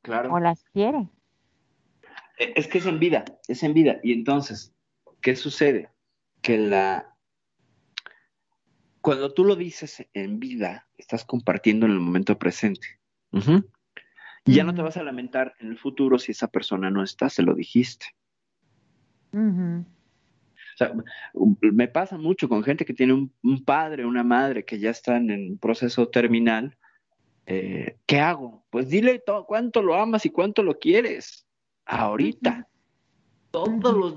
Claro. 0.02 0.32
O 0.32 0.40
las 0.40 0.64
quiere. 0.72 1.09
E, 2.41 2.55
es 2.57 2.67
que 2.67 2.79
es 2.79 2.87
en 2.87 2.99
vida, 2.99 3.25
es 3.47 3.62
en 3.62 3.75
vida. 3.75 4.01
Y 4.03 4.12
entonces, 4.12 4.75
¿qué 5.21 5.37
sucede? 5.37 5.91
Que 6.43 6.59
la... 6.59 7.15
Cuando 9.03 9.33
tú 9.33 9.45
lo 9.45 9.57
dices 9.57 10.05
en 10.15 10.41
vida, 10.41 10.89
estás 10.99 11.25
compartiendo 11.25 11.87
en 11.87 11.93
el 11.93 12.01
momento 12.01 12.39
presente. 12.39 12.99
Y 14.45 14.55
ya 14.55 14.65
no 14.65 14.75
te 14.75 14.83
vas 14.83 14.97
a 14.97 15.03
lamentar 15.03 15.55
en 15.61 15.69
el 15.69 15.79
futuro 15.79 16.19
si 16.19 16.33
esa 16.33 16.49
persona 16.49 16.91
no 16.91 17.03
está, 17.03 17.31
se 17.31 17.43
lo 17.43 17.55
dijiste. 17.55 18.07
O 19.33 20.77
sea, 20.77 20.93
me 21.61 21.89
pasa 21.89 22.19
mucho 22.19 22.49
con 22.49 22.62
gente 22.62 22.85
que 22.85 22.95
tiene 22.95 23.12
un, 23.12 23.33
un 23.43 23.65
padre, 23.65 24.05
una 24.05 24.25
madre 24.25 24.65
que 24.65 24.79
ya 24.79 24.91
están 24.91 25.31
en 25.31 25.59
proceso 25.59 26.09
terminal. 26.09 26.77
Eh, 27.47 27.99
¿Qué 28.07 28.19
hago? 28.19 28.67
Pues 28.71 28.89
dile 28.89 29.19
todo, 29.19 29.47
cuánto 29.47 29.83
lo 29.83 29.95
amas 29.95 30.27
y 30.27 30.31
cuánto 30.31 30.62
lo 30.62 30.79
quieres 30.79 31.47
ahorita, 31.91 32.69
todos 33.51 33.97
los 33.97 34.17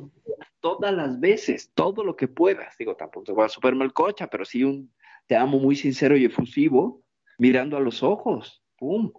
todas 0.59 0.93
las 0.93 1.19
veces, 1.19 1.71
todo 1.73 2.05
lo 2.05 2.15
que 2.15 2.29
puedas. 2.29 2.77
Digo, 2.77 2.95
tampoco 2.95 3.25
te 3.25 3.31
voy 3.33 3.45
a 3.45 3.49
superar 3.49 3.81
el 3.81 3.91
coche, 3.91 4.25
pero 4.27 4.45
sí 4.45 4.63
un 4.63 4.91
te 5.27 5.35
amo 5.35 5.59
muy 5.59 5.75
sincero 5.75 6.15
y 6.15 6.25
efusivo, 6.25 7.01
mirando 7.37 7.75
a 7.75 7.79
los 7.81 8.03
ojos. 8.03 8.63
¡Pum! 8.77 9.11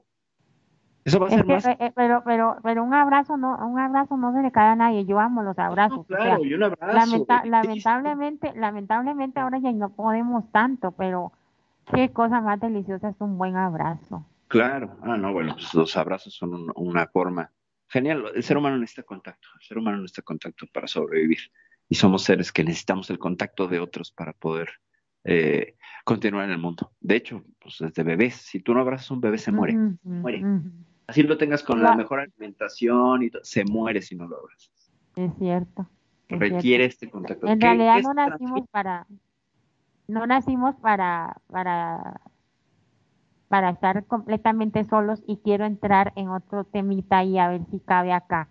Eso 1.05 1.19
va 1.21 1.27
a 1.27 1.31
ser 1.31 1.47
más. 1.47 1.67
Eh, 1.67 1.77
eh, 1.81 1.93
pero, 1.95 2.23
pero, 2.25 2.57
pero 2.63 2.83
un 2.83 2.95
abrazo 2.95 3.37
no, 3.37 3.57
un 3.67 3.79
abrazo 3.79 4.17
no 4.17 4.33
se 4.33 4.43
le 4.43 4.51
cae 4.53 4.69
a 4.69 4.77
nadie. 4.77 5.05
Yo 5.05 5.19
amo 5.19 5.43
los 5.43 5.59
abrazos. 5.59 6.07
claro, 6.07 6.45
y 6.45 6.55
un 6.55 6.63
abrazo. 6.63 7.27
lamentablemente, 7.45 8.53
lamentablemente 8.55 9.41
ahora 9.41 9.59
ya 9.59 9.73
no 9.73 9.91
podemos 9.91 10.51
tanto, 10.51 10.93
pero 10.93 11.33
qué 11.93 12.11
cosa 12.11 12.41
más 12.41 12.59
deliciosa 12.61 13.11
es 13.11 13.17
un 13.19 13.37
buen 13.37 13.57
abrazo. 13.57 14.25
Claro, 14.49 14.97
ah, 15.03 15.17
no, 15.17 15.33
bueno, 15.33 15.55
pues 15.55 15.75
los 15.75 15.97
abrazos 15.97 16.35
son 16.35 16.69
una 16.77 17.07
forma 17.07 17.51
genial. 17.95 18.25
El 18.35 18.43
ser 18.43 18.57
humano 18.57 18.77
necesita 18.77 19.05
contacto, 19.05 19.49
el 19.61 19.67
ser 19.67 19.79
humano 19.79 19.99
necesita 19.99 20.23
contacto 20.23 20.67
para 20.73 20.89
sobrevivir. 20.89 21.39
Y 21.89 21.95
somos 21.95 22.25
seres 22.25 22.51
que 22.51 22.65
necesitamos 22.65 23.09
el 23.11 23.19
contacto 23.19 23.69
de 23.69 23.79
otros 23.79 24.11
para 24.11 24.33
poder 24.33 24.69
eh, 25.23 25.77
continuar 26.05 26.47
en 26.47 26.51
el 26.51 26.59
mundo. 26.59 26.91
De 27.01 27.15
hecho, 27.15 27.45
pues 27.61 27.77
desde 27.79 28.03
bebés, 28.03 28.35
si 28.35 28.61
tú 28.61 28.75
no 28.75 28.81
abrazas 28.81 29.11
a 29.11 29.15
un 29.15 29.21
bebé, 29.21 29.39
se 29.39 29.53
muere. 29.53 29.77
muere. 30.03 30.43
Así 31.07 31.23
lo 31.23 31.39
tengas 31.39 31.63
con 31.63 31.83
la 31.83 31.95
mejor 31.95 32.21
alimentación 32.21 33.23
y 33.23 33.31
se 33.43 33.65
muere 33.65 34.03
si 34.03 34.17
no 34.17 34.27
lo 34.27 34.39
abrazas. 34.39 34.93
Es 35.15 35.31
cierto. 35.39 35.89
Requiere 36.29 36.87
este 36.87 37.09
contacto. 37.09 37.47
En 37.47 37.61
realidad 37.61 38.01
no 38.03 38.15
nacimos 38.15 38.67
para, 38.71 39.07
no 40.09 40.27
nacimos 40.27 40.75
para, 40.77 41.37
para, 41.47 42.21
para 43.55 43.71
estar 43.71 44.05
completamente 44.07 44.83
solos 44.83 45.23
y 45.29 45.37
quiero 45.37 45.65
entrar 45.65 46.13
en 46.17 46.29
otro 46.29 46.65
temita 46.65 47.23
y 47.23 47.39
a 47.39 47.47
ver 47.47 47.65
si 47.67 47.79
cabe 47.79 48.13
acá. 48.13 48.49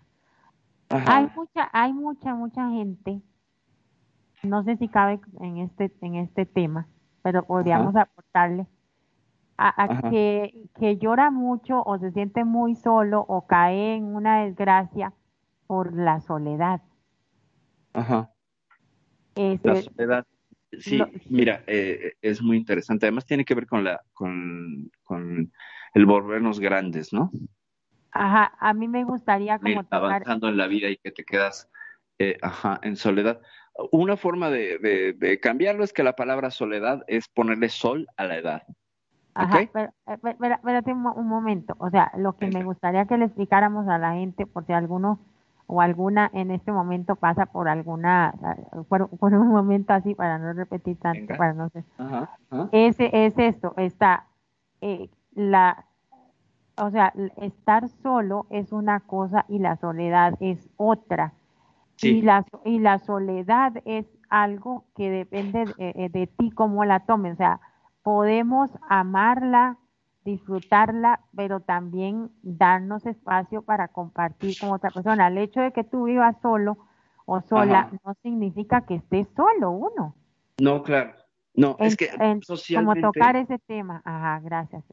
Hay 0.88 1.28
mucha, 1.36 1.68
hay 1.74 1.92
mucha, 1.92 2.34
mucha 2.34 2.70
gente, 2.70 3.20
no 4.42 4.62
sé 4.62 4.78
si 4.78 4.88
cabe 4.88 5.20
en 5.40 5.58
este, 5.58 5.92
en 6.00 6.14
este 6.14 6.46
tema, 6.46 6.88
pero 7.20 7.42
podríamos 7.42 7.94
aportarle 7.94 8.66
a, 9.58 10.08
que, 10.08 10.70
que, 10.78 10.96
llora 10.96 11.30
mucho 11.30 11.82
o 11.84 11.98
se 11.98 12.10
siente 12.12 12.44
muy 12.44 12.74
solo 12.74 13.26
o 13.28 13.46
cae 13.46 13.96
en 13.96 14.04
una 14.04 14.44
desgracia 14.44 15.12
por 15.66 15.92
la 15.92 16.20
soledad. 16.20 16.80
Ajá. 17.92 18.30
la 19.36 19.82
soledad. 19.82 20.24
Sí, 20.80 21.00
mira, 21.28 21.62
eh, 21.66 22.14
es 22.22 22.42
muy 22.42 22.56
interesante. 22.56 23.06
Además 23.06 23.26
tiene 23.26 23.44
que 23.44 23.54
ver 23.54 23.66
con 23.66 23.84
la, 23.84 24.00
con, 24.12 24.90
con 25.02 25.52
el 25.94 26.06
volvernos 26.06 26.60
grandes, 26.60 27.12
¿no? 27.12 27.30
Ajá, 28.12 28.52
a 28.60 28.74
mí 28.74 28.86
me 28.88 29.04
gustaría 29.04 29.58
como 29.58 29.84
avanzando 29.90 30.48
en 30.48 30.56
la 30.56 30.66
vida 30.66 30.88
y 30.88 30.96
que 30.96 31.10
te 31.10 31.24
quedas, 31.24 31.68
eh, 32.18 32.38
ajá, 32.42 32.78
en 32.82 32.96
soledad. 32.96 33.40
Una 33.90 34.16
forma 34.16 34.50
de, 34.50 34.78
de, 34.78 35.12
de 35.14 35.40
cambiarlo 35.40 35.82
es 35.82 35.92
que 35.92 36.04
la 36.04 36.14
palabra 36.14 36.50
soledad 36.50 37.02
es 37.08 37.28
ponerle 37.28 37.68
sol 37.68 38.06
a 38.16 38.24
la 38.26 38.38
edad. 38.38 38.62
Ajá, 39.34 39.68
pero, 39.72 39.92
eh, 40.06 40.18
espérate 40.52 40.92
un, 40.92 41.02
momento. 41.02 41.74
O 41.78 41.90
sea, 41.90 42.12
lo 42.16 42.36
que 42.36 42.46
me 42.46 42.62
gustaría 42.62 43.06
que 43.06 43.18
le 43.18 43.24
explicáramos 43.26 43.88
a 43.88 43.98
la 43.98 44.14
gente, 44.14 44.46
por 44.46 44.64
si 44.64 44.72
alguno 44.72 45.18
o 45.66 45.80
alguna 45.80 46.30
en 46.32 46.50
este 46.50 46.72
momento 46.72 47.16
pasa 47.16 47.46
por 47.46 47.68
alguna, 47.68 48.34
por, 48.88 49.08
un 49.20 49.48
momento 49.48 49.92
así, 49.92 50.14
para 50.14 50.38
no 50.38 50.52
repetir 50.52 50.98
tanto, 50.98 51.34
para 51.36 51.52
no 51.54 51.68
sé. 51.70 51.84
Ese, 52.72 53.10
es 53.26 53.38
esto, 53.38 53.74
está, 53.76 54.26
eh, 54.80 55.08
la, 55.32 55.86
o 56.76 56.90
sea, 56.90 57.12
estar 57.36 57.88
solo 57.88 58.46
es 58.50 58.72
una 58.72 59.00
cosa 59.00 59.44
y 59.48 59.58
la 59.58 59.76
soledad 59.76 60.34
es 60.40 60.68
otra. 60.76 61.32
Y, 62.02 62.22
la, 62.22 62.44
y 62.64 62.80
la 62.80 62.98
soledad 62.98 63.72
es 63.84 64.06
algo 64.28 64.84
que 64.96 65.10
depende 65.10 65.64
de, 65.78 65.90
eh, 65.96 66.08
de 66.08 66.26
ti 66.26 66.50
cómo 66.50 66.84
la 66.84 67.00
tomes. 67.00 67.34
O 67.34 67.36
sea, 67.36 67.60
podemos 68.02 68.70
amarla, 68.88 69.78
disfrutarla, 70.24 71.20
pero 71.36 71.60
también 71.60 72.30
darnos 72.42 73.04
espacio 73.06 73.62
para 73.62 73.88
compartir 73.88 74.56
con 74.58 74.70
otra 74.70 74.90
persona. 74.90 75.28
El 75.28 75.38
hecho 75.38 75.60
de 75.60 75.72
que 75.72 75.84
tú 75.84 76.04
vivas 76.04 76.36
solo 76.40 76.78
o 77.26 77.40
sola 77.42 77.90
no 78.04 78.14
significa 78.22 78.86
que 78.86 78.96
estés 78.96 79.28
solo 79.36 79.70
uno. 79.70 80.14
No, 80.60 80.82
claro. 80.82 81.14
No, 81.54 81.76
es 81.78 81.96
que 81.96 82.08
socialmente... 82.42 83.00
Como 83.00 83.12
tocar 83.12 83.36
ese 83.36 83.58
tema. 83.60 84.02
Ajá, 84.04 84.40
gracias. 84.40 84.84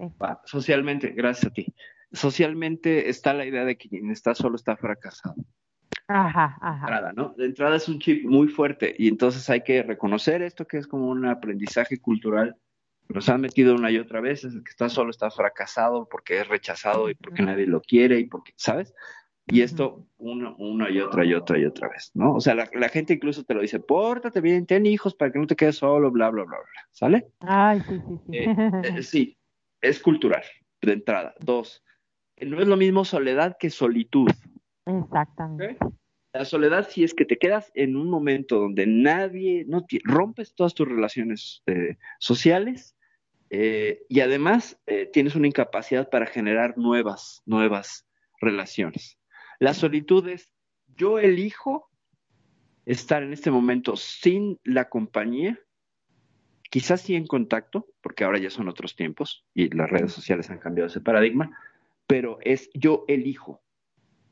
Socialmente, 0.46 1.10
gracias 1.10 1.52
a 1.52 1.54
ti. 1.54 1.74
Socialmente 2.12 3.10
está 3.10 3.34
la 3.34 3.46
idea 3.46 3.66
de 3.66 3.78
que 3.78 3.90
quien 3.90 4.12
está 4.12 4.36
solo 4.36 4.58
está 4.58 4.76
fracasado. 4.76 5.36
Ajá, 6.08 6.58
ajá. 6.62 6.86
De 6.86 6.92
entrada, 6.92 7.14
¿no? 7.14 7.34
De 7.38 7.46
entrada 7.46 7.76
es 7.78 7.88
un 7.88 8.00
chip 8.00 8.26
muy 8.26 8.50
fuerte 8.50 8.94
y 8.98 9.08
entonces 9.08 9.50
hay 9.50 9.62
que 9.62 9.82
reconocer 9.82 10.42
esto 10.42 10.68
que 10.68 10.78
es 10.78 10.86
como 10.86 11.08
un 11.08 11.26
aprendizaje 11.26 12.00
cultural 12.00 12.58
nos 13.14 13.30
han 13.30 13.42
metido 13.42 13.76
una 13.76 13.92
y 13.92 13.98
otra 13.98 14.22
vez, 14.22 14.44
es 14.44 14.54
el 14.54 14.64
que 14.64 14.70
está 14.70 14.90
solo 14.90 15.12
está 15.12 15.30
fracasado 15.30 16.08
porque 16.10 16.40
es 16.40 16.48
rechazado 16.48 17.10
y 17.10 17.16
porque 17.16 17.44
nadie 17.44 17.68
lo 17.68 17.82
quiere 17.82 18.20
y 18.20 18.26
porque, 18.26 18.54
¿sabes? 18.56 18.94
Y 19.48 19.62
esto 19.62 20.08
una, 20.18 20.56
una 20.58 20.90
y 20.90 21.00
otra 21.00 21.26
y 21.26 21.34
otra 21.34 21.58
y 21.58 21.66
otra 21.66 21.90
vez, 21.90 22.12
¿no? 22.14 22.36
O 22.36 22.40
sea, 22.40 22.56
la, 22.56 22.90
gente 22.90 23.14
incluso 23.14 23.44
te 23.44 23.54
lo 23.54 23.62
dice, 23.62 23.80
pórtate 23.80 24.40
bien, 24.40 24.66
ten 24.66 24.86
hijos 24.86 25.16
para 25.16 25.32
que 25.32 25.40
no 25.40 25.48
te 25.48 25.56
quedes 25.56 25.78
solo, 25.78 26.12
bla, 26.12 26.30
bla, 26.30 26.44
bla, 26.44 26.58
bla, 26.58 26.88
¿sale? 26.92 27.28
Ay, 27.40 27.82
sí, 27.82 28.00
sí, 28.08 28.20
sí. 28.26 28.38
Eh, 28.38 28.56
eh, 28.84 29.04
sí, 29.04 29.38
es 29.82 30.00
cultural, 30.00 30.44
de 30.82 30.94
entrada. 30.94 31.34
Dos, 31.40 31.84
no 32.40 32.62
es 32.62 32.68
lo 32.68 32.78
mismo 32.78 33.04
soledad 33.04 33.58
que 33.60 33.70
solitud. 33.70 34.30
Exactamente. 34.86 35.78
La 36.34 36.46
soledad 36.46 36.88
si 36.90 37.04
es 37.04 37.14
que 37.14 37.26
te 37.26 37.38
quedas 37.38 37.72
en 37.74 37.98
un 37.98 38.10
momento 38.10 38.58
donde 38.58 38.88
nadie, 38.88 39.66
no 39.68 39.86
rompes 40.06 40.56
todas 40.56 40.74
tus 40.74 40.88
relaciones 40.88 41.62
eh, 41.66 41.98
sociales 42.20 42.96
eh, 43.54 44.06
y 44.08 44.22
además 44.22 44.80
eh, 44.88 45.10
tienes 45.12 45.36
una 45.36 45.46
incapacidad 45.46 46.10
para 46.10 46.26
generar 46.26 46.78
nuevas, 46.78 47.42
nuevas 47.46 48.08
relaciones. 48.40 49.20
La 49.60 49.74
solitud 49.74 50.26
es, 50.30 50.54
yo 50.96 51.20
elijo 51.20 51.90
estar 52.86 53.24
en 53.24 53.34
este 53.34 53.52
momento 53.52 53.98
sin 53.98 54.58
la 54.64 54.88
compañía, 54.88 55.60
quizás 56.70 57.02
sí 57.02 57.16
en 57.16 57.28
contacto, 57.28 57.88
porque 58.00 58.24
ahora 58.24 58.40
ya 58.40 58.50
son 58.50 58.70
otros 58.70 58.96
tiempos 58.96 59.46
y 59.54 59.70
las 59.76 59.90
redes 59.90 60.14
sociales 60.14 60.50
han 60.50 60.60
cambiado 60.60 60.88
ese 60.88 61.02
paradigma, 61.02 61.52
pero 62.08 62.40
es 62.42 62.70
yo 62.74 63.04
elijo. 63.10 63.62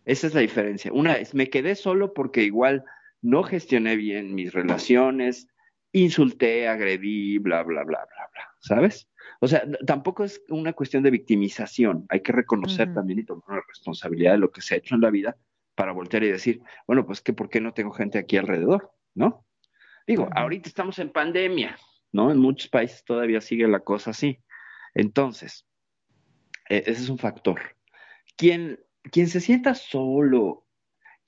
Esa 0.06 0.28
es 0.28 0.34
la 0.34 0.42
diferencia. 0.42 0.94
Una 0.94 1.16
es, 1.16 1.36
me 1.36 1.50
quedé 1.50 1.76
solo 1.76 2.14
porque 2.14 2.44
igual 2.44 2.86
no 3.22 3.44
gestioné 3.44 3.98
bien 3.98 4.34
mis 4.34 4.54
relaciones, 4.54 5.50
insulté, 5.92 6.68
agredí, 6.68 7.38
bla, 7.38 7.64
bla, 7.64 7.84
bla, 7.84 8.06
bla, 8.06 8.30
bla, 8.34 8.56
¿sabes? 8.60 9.10
O 9.40 9.48
sea, 9.48 9.64
tampoco 9.86 10.24
es 10.24 10.42
una 10.50 10.74
cuestión 10.74 11.04
de 11.04 11.12
victimización. 11.12 12.06
Hay 12.10 12.22
que 12.22 12.32
reconocer 12.32 12.94
también 12.94 13.20
y 13.20 13.24
tomar 13.24 13.44
la 13.50 13.64
responsabilidad 13.68 14.34
de 14.34 14.40
lo 14.40 14.52
que 14.52 14.62
se 14.62 14.76
ha 14.76 14.78
hecho 14.78 14.96
en 14.96 15.02
la 15.02 15.10
vida 15.10 15.38
para 15.76 15.94
voltear 15.94 16.24
y 16.24 16.32
decir, 16.32 16.62
bueno, 16.86 17.06
pues 17.06 17.22
que 17.22 17.32
por 17.32 17.50
qué 17.50 17.62
no 17.62 17.74
tengo 17.74 17.92
gente 17.92 18.18
aquí 18.18 18.36
alrededor, 18.36 18.92
¿no? 19.16 19.46
Digo, 20.06 20.28
ahorita 20.36 20.68
estamos 20.68 21.00
en 21.00 21.12
pandemia, 21.12 21.78
¿no? 22.12 22.32
En 22.32 22.38
muchos 22.38 22.68
países 22.68 23.04
todavía 23.06 23.40
sigue 23.40 23.68
la 23.68 23.80
cosa 23.80 24.12
así. 24.12 24.40
Entonces, 24.94 25.66
e, 26.68 26.80
ese 26.80 27.04
es 27.04 27.10
un 27.10 27.18
factor. 27.18 27.62
Quien, 28.36 28.80
quien 29.12 29.28
se 29.28 29.40
sienta 29.40 29.74
solo, 29.74 30.66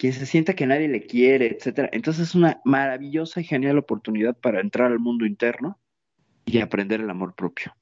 quien 0.01 0.13
se 0.13 0.25
sienta 0.25 0.55
que 0.55 0.65
nadie 0.65 0.87
le 0.87 1.05
quiere, 1.05 1.55
etcétera, 1.55 1.87
entonces 1.93 2.29
es 2.29 2.33
una 2.33 2.59
maravillosa 2.65 3.39
y 3.39 3.43
genial 3.43 3.77
oportunidad 3.77 4.35
para 4.35 4.59
entrar 4.59 4.91
al 4.91 4.97
mundo 4.97 5.27
interno 5.27 5.79
y 6.43 6.57
aprender 6.57 7.01
el 7.01 7.09
amor 7.11 7.35
propio 7.35 7.75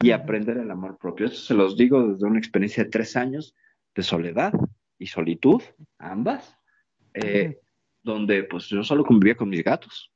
y 0.00 0.12
aprender 0.12 0.58
el 0.58 0.70
amor 0.70 0.98
propio. 0.98 1.26
Eso 1.26 1.42
se 1.42 1.54
los 1.54 1.76
digo 1.76 2.06
desde 2.06 2.24
una 2.24 2.38
experiencia 2.38 2.84
de 2.84 2.90
tres 2.90 3.16
años 3.16 3.56
de 3.96 4.04
soledad 4.04 4.52
y 4.96 5.08
solitud, 5.08 5.60
ambas, 5.98 6.56
eh, 7.14 7.58
donde 8.04 8.44
pues 8.44 8.68
yo 8.68 8.84
solo 8.84 9.04
convivía 9.04 9.34
con 9.34 9.48
mis 9.48 9.64
gatos, 9.64 10.12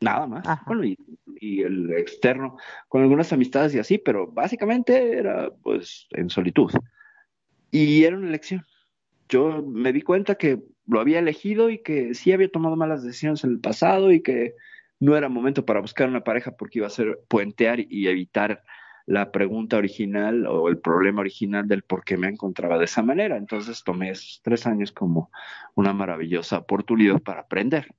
nada 0.00 0.26
más. 0.26 0.44
Bueno, 0.66 0.82
y, 0.82 0.98
y, 1.40 1.62
el 1.62 1.92
externo, 1.92 2.56
con 2.88 3.00
algunas 3.00 3.32
amistades 3.32 3.76
y 3.76 3.78
así, 3.78 3.98
pero 3.98 4.26
básicamente 4.26 5.18
era 5.18 5.52
pues 5.62 6.08
en 6.10 6.30
solitud. 6.30 6.72
Y 7.70 8.02
era 8.02 8.16
una 8.16 8.26
elección. 8.26 8.66
Yo 9.28 9.62
me 9.62 9.92
di 9.92 10.02
cuenta 10.02 10.36
que 10.36 10.62
lo 10.86 11.00
había 11.00 11.18
elegido 11.18 11.70
y 11.70 11.82
que 11.82 12.14
sí 12.14 12.32
había 12.32 12.50
tomado 12.50 12.76
malas 12.76 13.02
decisiones 13.02 13.44
en 13.44 13.50
el 13.50 13.60
pasado 13.60 14.12
y 14.12 14.22
que 14.22 14.54
no 15.00 15.16
era 15.16 15.28
momento 15.28 15.64
para 15.64 15.80
buscar 15.80 16.08
una 16.08 16.24
pareja 16.24 16.56
porque 16.56 16.78
iba 16.78 16.86
a 16.86 16.90
ser 16.90 17.20
puentear 17.28 17.80
y 17.80 18.06
evitar 18.08 18.62
la 19.04 19.30
pregunta 19.30 19.76
original 19.76 20.46
o 20.46 20.68
el 20.68 20.78
problema 20.78 21.20
original 21.20 21.68
del 21.68 21.82
por 21.82 22.04
qué 22.04 22.16
me 22.16 22.28
encontraba 22.28 22.78
de 22.78 22.86
esa 22.86 23.02
manera. 23.02 23.36
Entonces 23.36 23.84
tomé 23.84 24.10
esos 24.10 24.40
tres 24.42 24.66
años 24.66 24.92
como 24.92 25.30
una 25.74 25.92
maravillosa 25.92 26.58
oportunidad 26.58 27.20
para 27.20 27.42
aprender. 27.42 27.94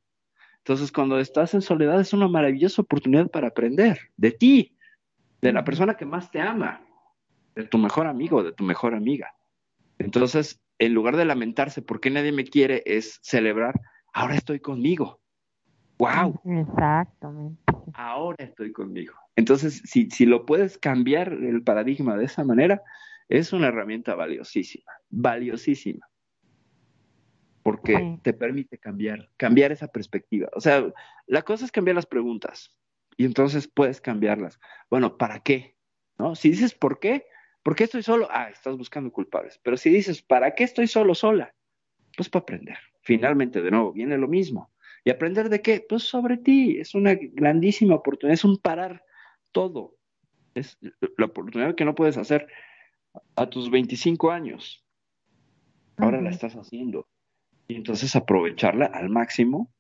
Entonces 0.58 0.92
cuando 0.92 1.20
estás 1.20 1.54
en 1.54 1.62
soledad 1.62 2.00
es 2.02 2.14
una 2.14 2.28
maravillosa 2.28 2.82
oportunidad 2.82 3.30
para 3.30 3.48
aprender 3.48 4.00
de 4.18 4.32
ti, 4.32 4.78
de 5.42 5.54
la 5.54 5.64
persona 5.64 5.96
que 5.96 6.06
más 6.06 6.30
te 6.30 6.42
ama, 6.42 6.82
de 7.56 7.66
tu 7.66 7.78
mejor 7.78 8.08
amigo, 8.08 8.44
de 8.44 8.52
tu 8.52 8.64
mejor 8.64 8.94
amiga. 8.94 9.34
Entonces, 9.98 10.62
en 10.80 10.94
lugar 10.94 11.18
de 11.18 11.26
lamentarse 11.26 11.82
por 11.82 12.00
qué 12.00 12.10
nadie 12.10 12.32
me 12.32 12.44
quiere, 12.44 12.84
es 12.86 13.20
celebrar, 13.24 13.80
ahora 14.14 14.36
estoy 14.36 14.60
conmigo. 14.60 15.20
¡Wow! 15.98 16.40
Exactamente. 16.46 17.60
ahora 17.94 18.44
estoy 18.44 18.72
conmigo. 18.72 19.16
Entonces, 19.36 19.82
si, 19.86 20.10
si 20.12 20.26
lo 20.26 20.46
puedes 20.46 20.78
cambiar 20.78 21.34
el 21.34 21.64
paradigma 21.64 22.16
de 22.16 22.26
esa 22.26 22.44
manera, 22.44 22.84
es 23.30 23.54
una 23.54 23.68
herramienta 23.68 24.16
valiosísima, 24.16 24.92
valiosísima. 25.10 26.08
Porque 27.64 28.18
te 28.22 28.32
permite 28.34 28.78
cambiar, 28.78 29.30
cambiar 29.36 29.74
esa 29.74 29.88
perspectiva. 29.88 30.48
O 30.56 30.62
sea, 30.62 30.86
la 31.26 31.42
cosa 31.42 31.66
es 31.66 31.72
cambiar 31.72 31.96
las 31.96 32.06
preguntas 32.06 32.74
y 33.18 33.26
entonces 33.26 33.68
puedes 33.68 34.00
cambiarlas. 34.00 34.58
Bueno, 34.90 35.18
¿para 35.18 35.42
qué? 35.42 35.76
¿No? 36.18 36.36
Si 36.36 36.52
dices 36.52 36.74
¿por 36.74 37.00
qué? 37.00 37.26
¿Por 37.68 37.76
qué 37.76 37.84
estoy 37.84 38.02
solo? 38.02 38.30
Ah, 38.32 38.48
estás 38.50 38.78
buscando 38.78 39.12
culpables. 39.12 39.60
Pero 39.62 39.76
si 39.76 39.90
dices 39.90 40.22
¿para 40.22 40.56
qué 40.56 40.64
estoy 40.64 40.88
solo 40.88 41.14
sola? 41.14 41.54
Pues 42.16 42.30
para 42.30 42.44
aprender. 42.44 42.78
Finalmente, 43.02 43.62
de 43.62 43.70
nuevo, 43.70 43.92
viene 43.92 44.18
lo 44.18 44.30
mismo. 44.30 44.72
¿Y 45.04 45.10
aprender 45.10 45.50
de 45.50 45.62
qué? 45.62 45.82
Pues 45.82 46.04
sobre 46.04 46.38
ti. 46.38 46.78
Es 46.78 46.96
una 46.96 47.16
grandísima 47.16 47.96
oportunidad, 47.96 48.36
es 48.36 48.46
un 48.46 48.58
parar 48.58 49.04
todo. 49.52 49.98
Es 50.56 50.78
la 51.18 51.26
oportunidad 51.26 51.76
que 51.76 51.84
no 51.84 51.94
puedes 51.94 52.16
hacer 52.16 52.48
a 53.36 53.50
tus 53.50 53.70
25 53.70 54.32
años. 54.32 54.86
Ahora 55.98 56.22
la 56.22 56.30
estás 56.30 56.56
haciendo. 56.56 57.10
Y 57.68 57.76
entonces 57.76 58.16
aprovecharla 58.16 58.86
al 58.86 59.10
máximo 59.10 59.74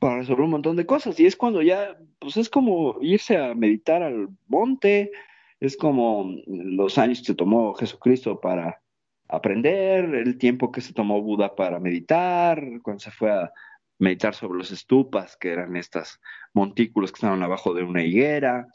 para 0.00 0.16
resolver 0.16 0.46
un 0.46 0.50
montón 0.50 0.74
de 0.74 0.84
cosas. 0.84 1.20
Y 1.20 1.26
es 1.26 1.36
cuando 1.36 1.62
ya, 1.62 1.96
pues 2.18 2.36
es 2.36 2.50
como 2.50 2.98
irse 3.00 3.36
a 3.36 3.54
meditar 3.54 4.02
al 4.02 4.30
monte, 4.48 5.12
es 5.60 5.76
como 5.76 6.34
los 6.46 6.98
años 6.98 7.22
que 7.26 7.34
tomó 7.34 7.74
Jesucristo 7.74 8.40
para 8.40 8.80
aprender, 9.28 10.14
el 10.14 10.38
tiempo 10.38 10.72
que 10.72 10.80
se 10.80 10.92
tomó 10.92 11.20
Buda 11.20 11.54
para 11.54 11.80
meditar, 11.80 12.62
cuando 12.82 13.00
se 13.00 13.10
fue 13.10 13.30
a 13.30 13.52
meditar 13.98 14.34
sobre 14.34 14.58
los 14.58 14.70
estupas, 14.70 15.36
que 15.36 15.50
eran 15.50 15.76
estos 15.76 16.20
montículos 16.54 17.10
que 17.10 17.16
estaban 17.16 17.42
abajo 17.42 17.74
de 17.74 17.82
una 17.82 18.04
higuera. 18.04 18.68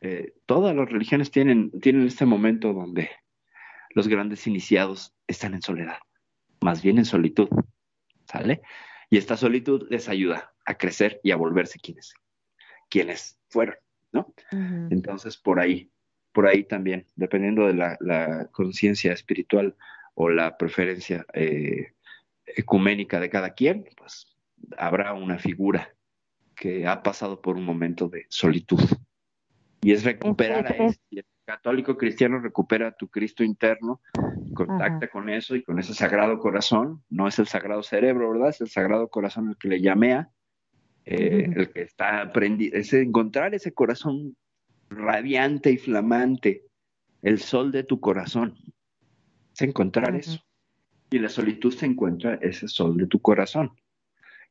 Eh, 0.00 0.34
todas 0.44 0.74
las 0.74 0.90
religiones 0.90 1.30
tienen, 1.30 1.70
tienen 1.80 2.06
este 2.06 2.26
momento 2.26 2.72
donde 2.72 3.10
los 3.94 4.08
grandes 4.08 4.46
iniciados 4.46 5.14
están 5.26 5.54
en 5.54 5.62
soledad, 5.62 5.98
más 6.60 6.82
bien 6.82 6.98
en 6.98 7.04
solitud, 7.04 7.48
¿sale? 8.26 8.60
Y 9.08 9.18
esta 9.18 9.36
solitud 9.36 9.86
les 9.88 10.08
ayuda 10.08 10.52
a 10.66 10.76
crecer 10.76 11.20
y 11.22 11.30
a 11.30 11.36
volverse 11.36 11.78
quienes, 11.78 12.12
quienes 12.90 13.38
fueron, 13.48 13.76
¿no? 14.12 14.34
Entonces, 14.90 15.38
por 15.38 15.60
ahí, 15.60 15.90
por 16.36 16.46
ahí 16.46 16.64
también, 16.64 17.06
dependiendo 17.16 17.66
de 17.66 17.72
la, 17.72 18.48
conciencia 18.52 19.10
espiritual 19.14 19.74
o 20.12 20.28
la 20.28 20.58
preferencia 20.58 21.24
eh, 21.32 21.94
ecuménica 22.44 23.18
de 23.20 23.30
cada 23.30 23.54
quien, 23.54 23.88
pues 23.96 24.36
habrá 24.76 25.14
una 25.14 25.38
figura 25.38 25.94
que 26.54 26.86
ha 26.86 27.02
pasado 27.02 27.40
por 27.40 27.56
un 27.56 27.64
momento 27.64 28.10
de 28.10 28.26
solitud. 28.28 28.82
Y 29.80 29.92
es 29.92 30.04
recuperar 30.04 30.66
a 30.66 30.76
ese. 30.76 31.00
El 31.10 31.24
católico 31.46 31.96
cristiano 31.96 32.38
recupera 32.38 32.88
a 32.88 32.92
tu 32.92 33.08
Cristo 33.08 33.42
interno, 33.42 34.02
contacta 34.52 35.08
con 35.08 35.30
eso 35.30 35.56
y 35.56 35.62
con 35.62 35.78
ese 35.78 35.94
sagrado 35.94 36.38
corazón. 36.38 37.02
No 37.08 37.28
es 37.28 37.38
el 37.38 37.46
sagrado 37.46 37.82
cerebro, 37.82 38.30
¿verdad? 38.30 38.50
Es 38.50 38.60
el 38.60 38.68
sagrado 38.68 39.08
corazón 39.08 39.48
el 39.48 39.56
que 39.56 39.68
le 39.68 39.80
llamea, 39.80 40.28
eh, 41.06 41.50
el 41.56 41.72
que 41.72 41.80
está 41.80 42.20
aprendiendo. 42.20 42.76
Es 42.76 42.92
encontrar 42.92 43.54
ese 43.54 43.72
corazón 43.72 44.36
radiante 44.90 45.70
y 45.70 45.78
flamante, 45.78 46.64
el 47.22 47.40
sol 47.40 47.72
de 47.72 47.84
tu 47.84 48.00
corazón. 48.00 48.56
Es 49.54 49.62
encontrar 49.62 50.14
eso. 50.14 50.40
Y 51.10 51.18
la 51.18 51.28
solitud 51.28 51.72
se 51.72 51.86
encuentra 51.86 52.34
ese 52.42 52.68
sol 52.68 52.96
de 52.96 53.06
tu 53.06 53.20
corazón 53.20 53.72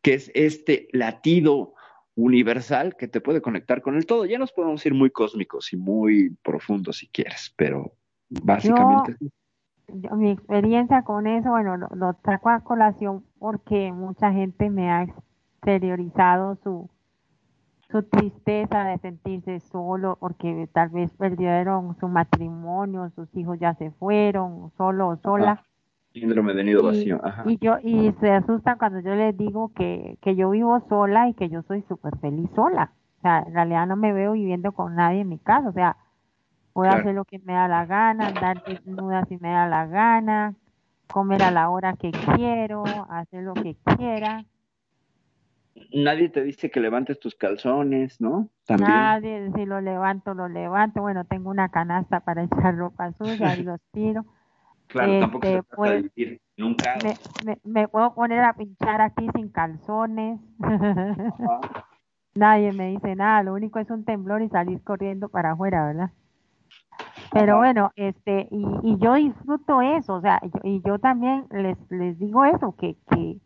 que 0.06 0.14
es 0.14 0.32
este 0.36 0.88
latido 0.91 1.74
universal 2.14 2.95
que 2.95 3.07
te 3.07 3.22
puede 3.22 3.41
conectar 3.41 3.82
con 3.82 3.95
el 3.95 4.06
todo. 4.06 4.26
Ya 4.26 4.38
nos 4.38 4.52
podemos 4.52 4.86
ir 4.86 4.94
muy 4.94 5.10
cósmicos 5.10 5.74
y 5.74 5.78
muy 5.78 6.30
profundos 6.44 6.98
si 6.98 7.07
quieres, 7.07 7.52
pero 7.57 7.94
básicamente... 8.30 9.18
mi 10.16 10.30
experiencia 10.30 11.02
con 11.02 11.26
eso, 11.26 11.49
bueno, 11.49 11.76
lo, 11.78 11.88
lo, 11.95 12.14
trajo 12.22 12.49
a 12.49 12.64
colación 12.64 13.26
porque 13.40 13.91
mucha 13.91 14.32
gente 14.32 14.70
me 14.70 14.91
ha 14.91 15.07
exteriorizado 15.07 16.60
su, 16.64 16.88
su 17.96 18.04
tristeza 18.04 18.84
de 18.84 18.98
sentirse 18.98 19.62
solo, 19.62 20.18
porque 20.20 20.68
tal 20.74 20.90
vez 20.90 21.14
perdieron 21.14 21.96
su 21.98 22.10
matrimonio, 22.10 23.10
sus 23.16 23.34
hijos 23.38 23.58
ya 23.58 23.74
se 23.76 23.92
fueron, 23.92 24.74
solo 24.76 25.08
o 25.08 25.16
sola. 25.16 25.64
Síndrome 26.12 26.54
de 26.54 26.66
nido 26.66 26.84
vacío. 26.84 27.22
Y, 27.46 27.58
yo, 27.58 27.78
y 27.82 28.12
se 28.20 28.32
asustan 28.32 28.78
cuando 28.78 29.00
yo 29.00 29.16
les 29.16 29.38
digo 29.38 29.72
que, 29.74 30.18
que 30.22 30.36
yo 30.36 30.50
vivo 30.50 30.82
sola 30.90 31.30
y 31.30 31.34
que 31.36 31.48
yo 31.48 31.62
soy 31.62 31.84
súper 31.88 32.18
feliz 32.18 32.50
sola. 32.54 32.92
O 33.20 33.22
sea, 33.22 33.46
en 33.48 33.54
realidad 33.54 33.88
no 33.88 33.96
me 33.96 34.12
veo 34.12 34.34
viviendo 34.34 34.74
con 34.74 34.96
nadie 34.96 35.22
en 35.22 35.30
mi 35.30 35.40
casa. 35.40 35.70
O 35.70 35.74
sea, 35.74 35.96
puedo 36.74 36.92
hacer 36.92 37.16
lo 37.16 37.24
que 37.24 37.40
me 37.40 37.54
da 37.54 37.70
la 37.70 37.86
gana, 37.86 38.28
andar 38.28 38.62
desnuda 38.66 39.24
si 39.30 39.38
me 39.38 39.52
da 39.52 39.68
la 39.68 39.86
gana, 39.86 40.54
comer 41.08 41.44
a 41.44 41.52
la 41.52 41.70
hora 41.70 41.94
que 41.94 42.12
quiero, 42.12 42.84
hacer 43.10 43.44
lo 43.44 43.54
que 43.54 43.78
quiera. 43.96 44.44
Nadie 45.94 46.30
te 46.30 46.42
dice 46.42 46.72
que 46.72 46.80
levantes 46.80 47.20
tus 47.20 47.36
calzones, 47.36 48.22
¿no? 48.22 48.50
Nadie, 48.70 49.52
si 49.56 49.66
lo 49.66 49.82
levanto, 49.82 50.34
lo 50.34 50.48
levanto. 50.48 51.02
Bueno, 51.02 51.26
tengo 51.26 51.50
una 51.50 51.70
canasta 51.70 52.22
para 52.22 52.44
echar 52.44 52.78
ropa 52.78 53.12
suya 53.14 53.56
y 53.56 53.64
los 53.64 53.82
tiro. 53.92 54.26
Claro, 54.88 55.20
tampoco 55.20 55.48
se 55.48 55.58
este, 55.58 55.76
pues, 55.76 56.06
nunca. 56.58 56.96
Me, 57.64 57.88
puedo 57.88 58.14
poner 58.14 58.42
a 58.42 58.54
pinchar 58.54 59.02
aquí 59.02 59.28
sin 59.34 59.50
calzones. 59.50 60.40
Nadie 62.36 62.72
me 62.72 62.90
dice 62.90 63.16
nada, 63.16 63.42
lo 63.42 63.56
único 63.56 63.80
es 63.80 63.90
un 63.90 64.06
temblor 64.06 64.44
y 64.44 64.50
salir 64.50 64.84
corriendo 64.84 65.28
para 65.28 65.54
afuera, 65.54 65.88
¿verdad? 65.88 66.12
Pero 67.32 67.58
bueno, 67.58 67.94
este, 67.96 68.48
y, 68.52 68.64
y 68.84 68.98
yo 69.00 69.16
disfruto 69.16 69.82
eso, 69.82 70.14
o 70.14 70.22
sea, 70.22 70.40
y 70.64 70.84
yo 70.86 71.00
también 71.00 71.48
les, 71.50 71.78
les 71.90 72.20
digo 72.20 72.46
eso, 72.46 72.76
que, 72.78 72.96
que, 73.10 73.40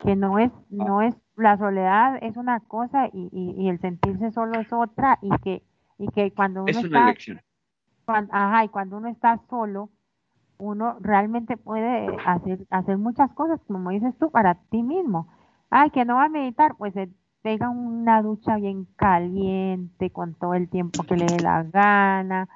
que 0.00 0.16
no 0.16 0.38
es, 0.38 0.50
no 0.70 1.02
es, 1.02 1.14
la 1.36 1.56
soledad 1.58 2.18
es 2.22 2.36
una 2.36 2.60
cosa 2.60 3.08
y, 3.12 3.30
y, 3.32 3.68
el 3.68 3.80
sentirse 3.80 4.30
solo 4.32 4.60
es 4.60 4.72
otra, 4.72 5.18
y 5.22 5.30
que, 5.42 5.62
y 5.98 6.08
que 6.08 6.32
cuando 6.32 6.62
uno 6.62 6.70
está, 6.70 7.14
ajá, 8.06 8.64
y 8.64 8.68
cuando 8.68 8.96
uno 8.96 9.08
está 9.08 9.40
solo, 9.48 9.90
uno 10.58 10.96
realmente 11.00 11.56
puede 11.56 12.08
hacer, 12.26 12.66
hacer 12.70 12.98
muchas 12.98 13.30
cosas, 13.32 13.60
como 13.66 13.90
dices 13.90 14.14
tú, 14.18 14.30
para 14.30 14.54
ti 14.54 14.82
mismo. 14.82 15.28
Ay, 15.70 15.90
que 15.90 16.04
no 16.04 16.16
va 16.16 16.24
a 16.24 16.28
meditar, 16.28 16.74
pues 16.76 16.92
se 16.94 17.08
pega 17.42 17.70
una 17.70 18.22
ducha 18.22 18.56
bien 18.56 18.86
caliente 18.96 20.10
con 20.10 20.34
todo 20.34 20.54
el 20.54 20.68
tiempo 20.68 21.04
que 21.04 21.16
le 21.16 21.26
dé 21.26 21.42
la 21.42 21.62
gana, 21.62 22.48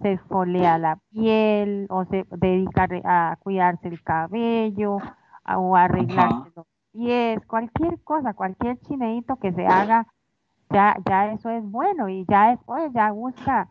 se 0.00 0.12
esfolea 0.12 0.78
la 0.78 0.98
piel 1.10 1.86
o 1.90 2.04
se 2.06 2.26
dedica 2.30 2.88
a 3.04 3.36
cuidarse 3.40 3.88
el 3.88 4.02
cabello 4.02 4.96
o 5.56 5.76
a 5.76 5.84
arreglarse 5.84 6.50
los 6.56 6.66
pies, 6.92 7.44
cualquier 7.46 8.00
cosa, 8.02 8.34
cualquier 8.34 8.78
chineito 8.80 9.36
que 9.36 9.52
se 9.52 9.66
haga, 9.66 10.06
ya, 10.70 10.96
ya 11.06 11.32
eso 11.32 11.50
es 11.50 11.64
bueno 11.64 12.08
y 12.08 12.24
ya 12.28 12.50
después 12.50 12.92
ya 12.92 13.10
busca 13.12 13.68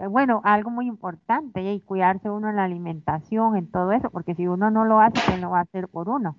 eh, 0.00 0.06
bueno, 0.06 0.40
algo 0.44 0.70
muy 0.70 0.86
importante 0.86 1.60
y 1.60 1.80
cuidarse 1.80 2.30
uno 2.30 2.48
en 2.48 2.56
la 2.56 2.64
alimentación, 2.64 3.56
en 3.56 3.70
todo 3.70 3.92
eso, 3.92 4.10
porque 4.10 4.34
si 4.34 4.46
uno 4.46 4.70
no 4.70 4.84
lo 4.84 5.00
hace, 5.00 5.20
¿quién 5.26 5.42
lo 5.42 5.50
va 5.50 5.58
a 5.58 5.62
hacer 5.62 5.88
por 5.88 6.08
uno? 6.08 6.36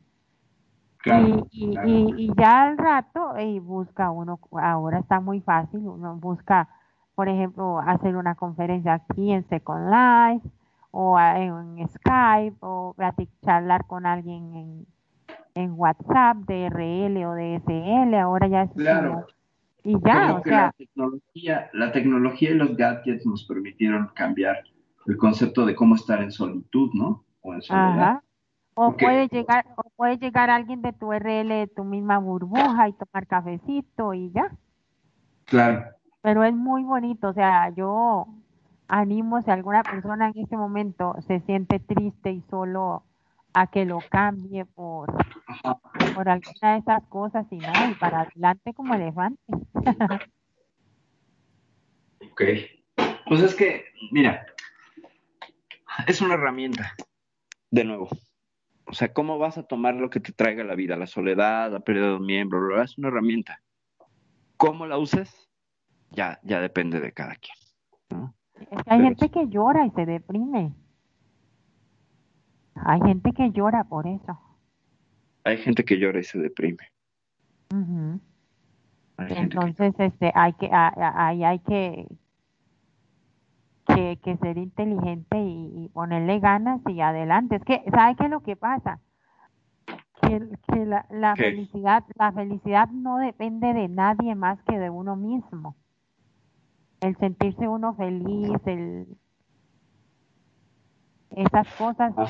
y, 1.03 1.45
y, 1.51 2.31
ya 2.37 2.63
al 2.63 2.77
rato 2.77 3.33
y 3.39 3.59
busca 3.59 4.11
uno, 4.11 4.39
ahora 4.51 4.99
está 4.99 5.19
muy 5.19 5.41
fácil, 5.41 5.79
uno 5.79 6.15
busca, 6.15 6.69
por 7.15 7.27
ejemplo, 7.27 7.79
hacer 7.79 8.15
una 8.15 8.35
conferencia 8.35 8.93
aquí 8.93 9.31
en 9.31 9.47
Second 9.49 9.89
Life 9.89 10.47
o 10.91 11.19
en, 11.19 11.87
Skype 11.87 12.57
o 12.61 12.95
charlar 13.43 13.87
con 13.87 14.05
alguien 14.05 14.53
en, 14.55 14.87
en 15.55 15.73
WhatsApp, 15.77 16.37
DRL 16.47 17.23
o 17.25 17.35
DSL, 17.35 18.15
ahora 18.15 18.47
ya 18.47 18.63
es 18.63 18.71
claro. 18.71 19.27
Y 19.83 19.97
ya, 20.05 20.35
o 20.35 20.43
sea. 20.43 20.65
La 20.65 20.71
tecnología, 20.77 21.69
la 21.73 21.91
tecnología 21.91 22.51
y 22.51 22.53
los 22.53 22.77
gadgets 22.77 23.25
nos 23.25 23.45
permitieron 23.45 24.09
cambiar 24.13 24.63
el 25.07 25.17
concepto 25.17 25.65
de 25.65 25.75
cómo 25.75 25.95
estar 25.95 26.21
en 26.21 26.31
solitud, 26.31 26.91
¿no? 26.93 27.23
O 27.41 27.53
en 27.53 27.61
soledad. 27.61 28.21
O 28.73 28.95
puede 28.95 29.27
llegar, 29.27 29.65
o 29.75 29.83
puede 29.95 30.17
llegar 30.17 30.49
alguien 30.49 30.81
de 30.81 30.93
tu 30.93 31.11
RL, 31.11 31.49
de 31.49 31.67
tu 31.67 31.83
misma 31.83 32.19
burbuja 32.19 32.87
y 32.87 32.93
tomar 32.93 33.27
cafecito 33.27 34.13
y 34.13 34.31
ya. 34.31 34.51
Claro. 35.45 35.83
Pero 36.21 36.43
es 36.43 36.53
muy 36.53 36.83
bonito, 36.83 37.29
o 37.29 37.33
sea, 37.33 37.69
yo 37.75 38.27
animo 38.87 39.41
si 39.41 39.49
alguna 39.49 39.83
persona 39.83 40.29
en 40.29 40.43
este 40.43 40.55
momento 40.55 41.15
se 41.27 41.39
siente 41.41 41.79
triste 41.79 42.31
y 42.31 42.41
solo 42.49 43.03
a 43.53 43.67
que 43.67 43.85
lo 43.85 43.99
cambie 44.09 44.65
por, 44.65 45.13
por 46.15 46.29
alguna 46.29 46.73
de 46.73 46.79
esas 46.79 47.03
cosas 47.07 47.45
y 47.51 47.57
no, 47.57 47.89
y 47.89 47.95
para 47.95 48.21
adelante 48.21 48.73
como 48.73 48.93
elefante. 48.93 49.41
ok. 52.31 52.41
Pues 53.27 53.41
es 53.41 53.55
que, 53.55 53.85
mira, 54.11 54.45
es 56.07 56.21
una 56.21 56.35
herramienta, 56.35 56.93
de 57.69 57.83
nuevo. 57.83 58.09
O 58.85 58.93
sea, 58.93 59.13
¿cómo 59.13 59.37
vas 59.37 59.57
a 59.57 59.63
tomar 59.63 59.95
lo 59.95 60.09
que 60.09 60.19
te 60.19 60.33
traiga 60.33 60.63
la 60.63 60.75
vida? 60.75 60.97
La 60.97 61.07
soledad, 61.07 61.71
la 61.71 61.79
pérdida 61.79 62.07
de 62.07 62.15
un 62.15 62.25
miembro, 62.25 62.81
es 62.81 62.97
una 62.97 63.07
herramienta. 63.07 63.61
cómo 64.57 64.85
la 64.85 64.97
uses, 64.97 65.49
ya, 66.11 66.39
ya 66.43 66.59
depende 66.59 66.99
de 66.99 67.11
cada 67.13 67.35
quien. 67.35 67.55
Es 68.69 68.83
que 68.83 68.93
hay 68.93 69.01
gente 69.01 69.29
que 69.29 69.47
llora 69.47 69.85
y 69.85 69.91
se 69.91 70.05
deprime. 70.05 70.75
Hay 72.75 73.01
gente 73.01 73.31
que 73.33 73.51
llora 73.51 73.83
por 73.83 74.07
eso. 74.07 74.39
Hay 75.43 75.57
gente 75.57 75.83
que 75.83 75.97
llora 75.97 76.19
y 76.19 76.23
se 76.23 76.39
deprime. 76.39 76.91
Entonces, 79.17 79.93
este, 79.97 80.31
hay 80.33 80.53
que, 80.53 80.69
ahí 80.71 81.43
hay 81.43 81.59
que, 81.59 82.07
que, 83.87 84.19
que 84.23 84.37
ser 84.37 84.57
inteligente 84.57 85.37
y, 85.39 85.89
ponerle 85.93 86.39
ganas 86.39 86.81
y 86.87 87.01
adelante. 87.01 87.57
Es 87.57 87.63
que, 87.63 87.83
¿sabe 87.91 88.15
qué 88.15 88.25
es 88.25 88.29
lo 88.29 88.41
que 88.41 88.55
pasa? 88.55 88.99
Que, 90.21 90.47
que 90.71 90.85
la, 90.85 91.05
la 91.09 91.35
felicidad, 91.35 92.03
la 92.15 92.31
felicidad 92.31 92.89
no 92.89 93.17
depende 93.17 93.73
de 93.73 93.87
nadie 93.87 94.35
más 94.35 94.61
que 94.63 94.77
de 94.77 94.89
uno 94.89 95.15
mismo. 95.15 95.75
El 97.01 97.17
sentirse 97.17 97.67
uno 97.67 97.95
feliz, 97.95 98.59
el 98.65 99.07
esas 101.31 101.67
cosas, 101.75 102.13
ah. 102.17 102.25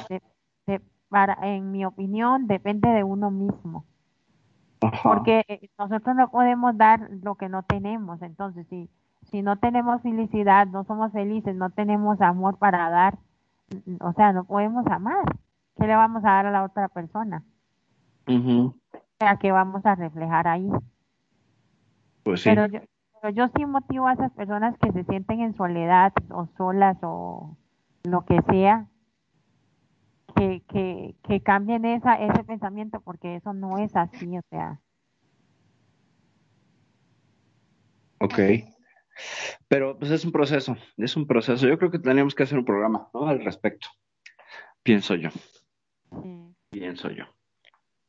Para, 1.12 1.38
en 1.42 1.72
mi 1.72 1.84
opinión, 1.84 2.48
depende 2.48 2.88
de 2.88 3.04
uno 3.04 3.30
mismo. 3.32 3.84
Porque 5.04 5.44
eh, 5.48 5.70
nosotros 5.78 6.16
no 6.16 6.32
podemos 6.32 6.76
dar 6.78 7.10
lo 7.22 7.36
que 7.36 7.50
no 7.50 7.64
tenemos. 7.64 8.22
Entonces, 8.22 8.66
si, 8.70 8.90
si 9.30 9.42
no 9.42 9.58
tenemos 9.58 10.02
felicidad, 10.02 10.68
no 10.68 10.86
somos 10.86 11.12
felices, 11.12 11.54
no 11.54 11.70
tenemos 11.70 12.22
amor 12.22 12.58
para 12.58 12.90
dar, 12.90 13.20
o 14.00 14.14
sea, 14.14 14.32
no 14.32 14.46
podemos 14.46 14.88
amar. 14.88 15.26
¿Qué 15.78 15.86
le 15.86 15.96
vamos 15.96 16.24
a 16.24 16.30
dar 16.30 16.46
a 16.46 16.52
la 16.52 16.64
otra 16.64 16.88
persona? 16.88 17.44
Uh 18.28 18.72
¿A 19.20 19.38
qué 19.38 19.52
vamos 19.52 19.86
a 19.86 19.94
reflejar 19.94 20.48
ahí? 20.48 20.68
Pues 22.24 22.42
sí. 22.42 22.50
Pero 22.50 22.66
yo, 22.68 22.80
pero 23.22 23.34
yo 23.34 23.48
sí 23.56 23.66
motivo 23.66 24.08
a 24.08 24.14
esas 24.14 24.32
personas 24.32 24.76
que 24.80 24.92
se 24.94 25.04
sienten 25.04 25.42
en 25.42 25.56
soledad 25.56 26.14
o 26.32 26.48
solas 26.58 26.98
o 27.04 27.56
lo 28.04 28.26
que 28.26 28.42
sea, 28.50 28.88
que, 30.42 30.64
que, 30.68 31.16
que 31.22 31.42
cambien 31.42 31.86
esa, 31.86 32.16
ese 32.16 32.44
pensamiento 32.44 33.00
porque 33.02 33.36
eso 33.36 33.54
no 33.54 33.78
es 33.78 33.96
así, 33.96 34.38
o 34.38 34.42
sea. 34.50 34.80
Ok. 38.20 38.40
Pero 39.68 40.00
pues 40.00 40.10
es 40.10 40.26
un 40.26 40.32
proceso, 40.32 40.76
es 40.98 41.16
un 41.16 41.28
proceso. 41.28 41.68
Yo 41.68 41.78
creo 41.78 41.92
que 41.92 42.00
tenemos 42.00 42.34
que 42.34 42.44
hacer 42.44 42.58
un 42.58 42.66
programa 42.66 43.08
¿no? 43.14 43.28
al 43.28 43.44
respecto. 43.44 43.88
Pienso 44.82 45.14
yo. 45.14 45.30
Pienso 46.72 47.12
yo. 47.12 47.26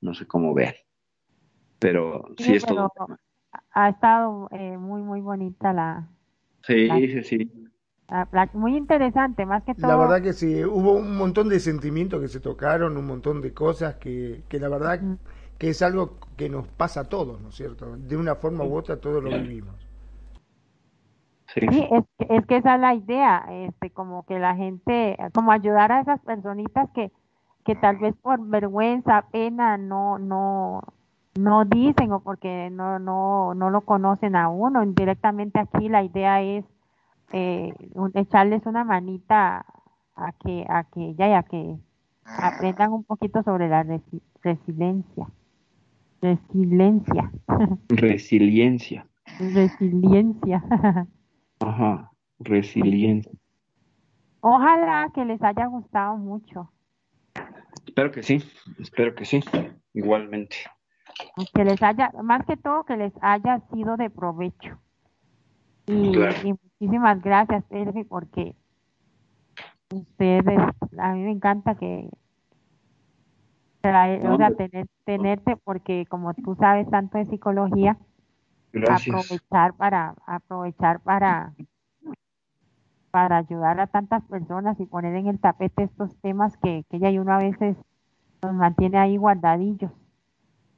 No 0.00 0.14
sé 0.14 0.26
cómo 0.26 0.54
vean. 0.54 0.74
Pero 1.78 2.34
sí, 2.38 2.54
es 2.54 2.64
todo. 2.64 2.90
Ha 3.72 3.88
estado 3.90 4.48
eh, 4.52 4.78
muy, 4.78 5.02
muy 5.02 5.20
bonita 5.20 5.74
la. 5.74 6.08
Sí, 6.62 6.88
sí, 6.88 7.22
sí 7.24 7.71
muy 8.54 8.76
interesante, 8.76 9.46
más 9.46 9.62
que 9.62 9.74
todo. 9.74 9.88
La 9.88 9.96
verdad 9.96 10.22
que 10.22 10.32
sí, 10.32 10.64
hubo 10.64 10.94
un 10.94 11.16
montón 11.16 11.48
de 11.48 11.60
sentimientos 11.60 12.20
que 12.20 12.28
se 12.28 12.40
tocaron, 12.40 12.96
un 12.96 13.06
montón 13.06 13.40
de 13.40 13.52
cosas 13.52 13.96
que, 13.96 14.42
que 14.48 14.58
la 14.58 14.68
verdad 14.68 15.00
que 15.58 15.70
es 15.70 15.82
algo 15.82 16.16
que 16.36 16.48
nos 16.48 16.66
pasa 16.66 17.02
a 17.02 17.04
todos, 17.04 17.40
¿no 17.40 17.50
es 17.50 17.54
cierto? 17.54 17.96
De 17.96 18.16
una 18.16 18.34
forma 18.34 18.64
u 18.64 18.74
otra 18.74 18.96
todos 18.96 19.22
lo 19.22 19.30
vivimos. 19.30 19.74
Sí, 21.54 21.60
es, 21.68 22.04
es, 22.30 22.46
que 22.46 22.56
esa 22.56 22.76
es 22.76 22.80
la 22.80 22.94
idea, 22.94 23.44
este, 23.50 23.90
como 23.90 24.24
que 24.24 24.38
la 24.38 24.56
gente, 24.56 25.16
como 25.34 25.52
ayudar 25.52 25.92
a 25.92 26.00
esas 26.00 26.20
personitas 26.20 26.88
que, 26.94 27.12
que 27.64 27.74
tal 27.76 27.98
vez 27.98 28.14
por 28.22 28.40
vergüenza, 28.46 29.26
pena, 29.30 29.76
no, 29.76 30.18
no, 30.18 30.82
no 31.38 31.64
dicen 31.64 32.12
o 32.12 32.20
porque 32.20 32.70
no, 32.70 32.98
no, 32.98 33.54
no 33.54 33.70
lo 33.70 33.82
conocen 33.82 34.34
a 34.34 34.48
uno. 34.48 34.82
Indirectamente 34.82 35.58
aquí 35.58 35.88
la 35.88 36.02
idea 36.02 36.42
es 36.42 36.64
eh, 37.32 37.72
echarles 38.14 38.64
una 38.66 38.84
manita 38.84 39.64
a 40.14 40.32
que 40.32 40.64
a 40.68 40.84
que 40.84 41.14
ya 41.14 41.28
ya 41.28 41.42
que 41.42 41.76
aprendan 42.24 42.92
un 42.92 43.04
poquito 43.04 43.42
sobre 43.42 43.68
la 43.68 43.84
resiliencia. 44.42 45.28
Resiliencia. 46.20 47.32
Resiliencia. 47.88 49.06
Resiliencia. 49.38 50.62
Ajá 51.60 52.12
resiliencia. 52.44 53.32
Ojalá 54.40 55.10
que 55.14 55.24
les 55.24 55.42
haya 55.42 55.66
gustado 55.66 56.16
mucho. 56.16 56.72
Espero 57.86 58.10
que 58.10 58.22
sí 58.22 58.42
espero 58.78 59.14
que 59.14 59.24
sí 59.24 59.42
igualmente. 59.92 60.56
Que 61.54 61.64
les 61.64 61.82
haya 61.82 62.10
más 62.22 62.44
que 62.46 62.56
todo 62.56 62.84
que 62.84 62.96
les 62.96 63.12
haya 63.20 63.60
sido 63.72 63.96
de 63.96 64.10
provecho 64.10 64.78
y, 65.86 66.54
muchísimas 66.80 67.22
gracias, 67.22 67.64
Elvi, 67.70 68.04
porque 68.04 68.54
ustedes, 69.92 70.58
a 70.98 71.12
mí 71.12 71.22
me 71.22 71.30
encanta 71.30 71.74
que, 71.74 72.08
o 73.84 74.36
sea, 74.36 74.50
tener, 74.54 74.86
tenerte, 75.04 75.56
porque 75.64 76.06
como 76.08 76.34
tú 76.34 76.54
sabes 76.54 76.88
tanto 76.90 77.18
de 77.18 77.26
psicología, 77.26 77.98
aprovechar 78.88 79.74
para, 79.74 80.14
aprovechar 80.26 81.00
para, 81.00 81.52
para 83.10 83.38
ayudar 83.38 83.80
a 83.80 83.86
tantas 83.86 84.24
personas 84.24 84.78
y 84.80 84.86
poner 84.86 85.14
en 85.16 85.26
el 85.26 85.40
tapete 85.40 85.84
estos 85.84 86.16
temas 86.20 86.56
que, 86.58 86.84
que 86.88 86.98
ya 86.98 87.10
uno 87.20 87.32
a 87.32 87.38
veces 87.38 87.76
nos 88.42 88.54
mantiene 88.54 88.98
ahí 88.98 89.16
guardadillos. 89.16 89.92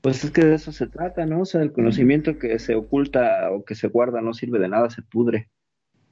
Pues 0.05 0.23
es 0.23 0.33
que 0.33 0.45
de 0.45 0.57
eso 0.57 0.71
se 0.71 0.87
trata, 0.87 1.25
¿no? 1.25 1.41
O 1.41 1.45
sea, 1.47 1.63
el 1.63 1.73
conocimiento 1.73 2.39
que 2.39 2.59
se 2.59 2.75
oculta 2.75 3.51
o 3.51 3.65
que 3.65 3.75
se 3.75 3.89
guarda 3.89 4.21
no 4.21 4.35
sirve 4.35 4.59
de 4.59 4.69
nada, 4.69 4.91
se 4.91 5.01
pudre. 5.01 5.49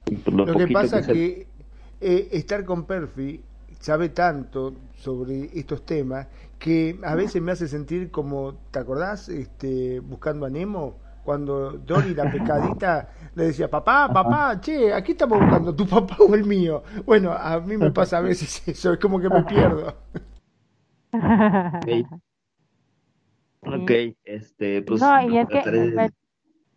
Pues 0.05 0.35
lo, 0.35 0.47
que 0.47 0.67
pasa 0.69 0.97
es 0.97 1.05
que, 1.05 1.45
eh, 2.01 2.27
estar 2.31 2.65
con 2.65 2.87
Perfi 2.87 3.43
sabe 3.79 4.09
tanto 4.09 4.73
sobre 4.95 5.51
estos 5.53 5.85
temas 5.85 6.25
que 6.57 6.99
a 7.03 7.13
veces 7.13 7.39
me 7.39 7.51
hace 7.51 7.67
sentir 7.67 8.09
como, 8.09 8.55
¿te 8.71 8.79
acordás? 8.79 9.29
Este, 9.29 9.99
buscando 9.99 10.47
a 10.47 10.49
Nemo, 10.49 10.97
cuando 11.23 11.73
Dory 11.73 12.15
la 12.15 12.31
pescadita 12.31 13.09
le 13.35 13.43
decía, 13.43 13.69
papá, 13.69 14.11
papá, 14.11 14.59
che, 14.59 14.91
aquí 14.91 15.11
estamos 15.11 15.39
buscando 15.39 15.75
tu 15.75 15.85
papá 15.85 16.17
o 16.17 16.33
el 16.33 16.45
mío. 16.45 16.81
Bueno, 17.05 17.31
a 17.31 17.59
mí 17.59 17.77
me 17.77 17.91
pasa 17.91 18.17
a 18.17 18.21
veces 18.21 18.63
eso, 18.67 18.93
es 18.93 18.99
como 18.99 19.19
que 19.19 19.29
me 19.29 19.43
pierdo. 19.43 19.95
Ok, 23.65 23.91
este, 24.23 24.81
pues. 24.81 25.01
No, 25.01 25.29
y 25.29 25.37
es 25.37 25.47
que, 25.47 26.11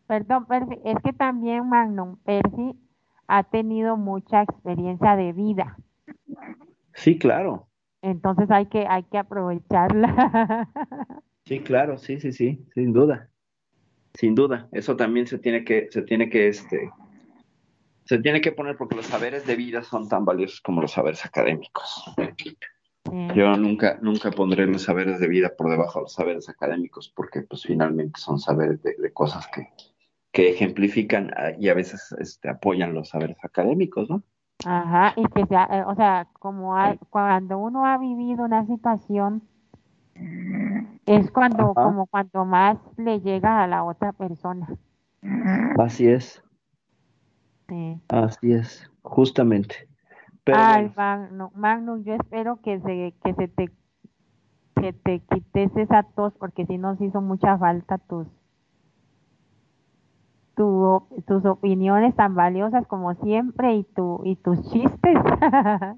perdón, 0.07 0.47
Percy, 0.47 0.79
es 0.85 0.97
que 1.03 1.13
también 1.13 1.69
Magnum 1.69 2.17
Percy 2.25 2.79
ha 3.27 3.43
tenido 3.45 3.97
mucha 3.97 4.43
experiencia 4.43 5.17
de 5.17 5.33
vida. 5.33 5.77
Sí, 6.95 7.19
claro. 7.19 7.69
Entonces 8.03 8.51
hay 8.51 8.67
que, 8.67 8.87
hay 8.87 9.03
que 9.05 9.19
aprovecharla. 9.19 10.69
Sí, 11.47 11.61
claro, 11.61 11.97
sí, 11.97 12.19
sí, 12.19 12.33
sí, 12.33 12.67
sin 12.75 12.93
duda. 12.93 13.31
Sin 14.15 14.35
duda. 14.35 14.69
Eso 14.73 14.97
también 14.97 15.29
se 15.29 15.39
tiene 15.39 15.65
que, 15.65 15.87
se 15.93 16.03
tiene 16.03 16.29
que, 16.29 16.49
este, 16.49 16.91
se 18.05 18.19
tiene 18.19 18.41
que 18.41 18.51
poner 18.51 18.77
porque 18.77 18.97
los 18.97 19.07
saberes 19.07 19.47
de 19.47 19.55
vida 19.55 19.85
son 19.85 20.09
tan 20.09 20.25
valiosos 20.25 20.61
como 20.61 20.83
los 20.83 20.91
saberes 20.91 21.25
académicos. 21.25 22.05
Yo 23.35 23.57
nunca, 23.57 23.99
nunca 24.01 24.31
pondré 24.31 24.67
los 24.67 24.83
saberes 24.83 25.21
de 25.21 25.29
vida 25.29 25.53
por 25.57 25.71
debajo 25.71 25.99
de 25.99 26.03
los 26.05 26.13
saberes 26.13 26.49
académicos, 26.49 27.13
porque 27.15 27.43
pues 27.43 27.63
finalmente 27.63 28.21
son 28.21 28.39
saberes 28.39 28.83
de, 28.83 29.13
cosas 29.13 29.47
que, 29.49 29.69
que, 30.33 30.51
ejemplifican 30.51 31.33
ah, 31.37 31.53
y 31.59 31.69
a 31.69 31.75
veces 31.75 32.15
este, 32.19 32.49
apoyan 32.49 32.95
los 32.95 33.11
saberes 33.11 33.37
académicos, 33.43 34.09
¿no? 34.11 34.23
Ajá, 34.65 35.13
y 35.17 35.25
que 35.27 35.47
sea, 35.47 35.69
eh, 35.71 35.85
o 35.87 35.95
sea, 35.95 36.29
como 36.39 36.75
cuando 37.11 37.59
uno 37.59 37.85
ha 37.85 37.99
vivido 37.99 38.45
una 38.45 38.67
situación, 38.67 39.43
es 41.05 41.31
cuando, 41.31 41.75
como 41.75 42.07
cuando 42.07 42.45
más 42.45 42.79
le 42.97 43.21
llega 43.21 43.63
a 43.63 43.67
la 43.67 43.85
otra 43.85 44.13
persona. 44.13 44.67
Así 45.79 46.09
es. 46.09 46.43
Sí. 47.69 48.01
Así 48.09 48.53
es, 48.53 48.91
justamente. 49.03 49.89
Ay, 50.55 50.93
Magno, 51.55 51.99
yo 51.99 52.15
espero 52.15 52.61
que 52.63 52.81
se, 52.81 53.15
que 53.23 53.35
se 53.35 53.49
te 53.49 53.71
que 54.81 54.93
te 54.93 55.21
quites 55.21 55.75
esa 55.77 56.03
tos 56.03 56.35
porque 56.39 56.67
si 56.67 56.77
nos 56.77 57.01
hizo 57.01 57.21
mucha 57.21 57.57
falta 57.59 57.99
tus 57.99 58.27
tus 60.55 61.45
opiniones 61.45 62.15
tan 62.17 62.35
valiosas 62.35 62.87
como 62.87 63.15
siempre 63.23 63.75
y 63.75 63.85
tu 63.85 64.23
y 64.25 64.37
tus 64.37 64.59
chistes. 64.71 65.19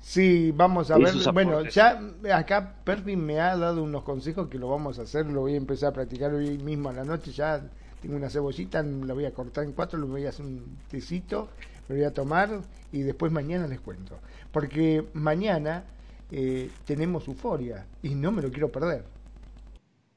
sí, 0.00 0.52
vamos 0.52 0.90
a 0.90 0.98
ver. 0.98 1.14
Bueno, 1.32 1.62
ya 1.64 2.00
acá 2.34 2.74
Perfi 2.84 3.16
me 3.16 3.40
ha 3.40 3.56
dado 3.56 3.82
unos 3.82 4.02
consejos 4.02 4.48
que 4.48 4.58
lo 4.58 4.68
vamos 4.68 4.98
a 4.98 5.02
hacer, 5.02 5.26
lo 5.26 5.42
voy 5.42 5.54
a 5.54 5.58
empezar 5.58 5.90
a 5.90 5.92
practicar 5.92 6.32
hoy 6.34 6.58
mismo 6.58 6.90
a 6.90 6.92
la 6.92 7.04
noche. 7.04 7.32
Ya 7.32 7.62
tengo 8.02 8.16
una 8.16 8.28
cebollita, 8.28 8.82
la 8.82 9.14
voy 9.14 9.24
a 9.24 9.32
cortar 9.32 9.64
en 9.64 9.72
cuatro, 9.72 9.98
lo 9.98 10.06
voy 10.08 10.26
a 10.26 10.30
hacer 10.30 10.44
un 10.44 10.76
tecito 10.90 11.48
lo 11.88 11.94
voy 11.96 12.04
a 12.04 12.12
tomar 12.12 12.60
y 12.92 13.02
después 13.02 13.32
mañana 13.32 13.66
les 13.66 13.80
cuento. 13.80 14.18
Porque 14.52 15.04
mañana 15.12 15.84
eh, 16.30 16.70
tenemos 16.84 17.26
euforia 17.28 17.86
y 18.02 18.14
no 18.14 18.32
me 18.32 18.42
lo 18.42 18.50
quiero 18.50 18.70
perder. 18.70 19.04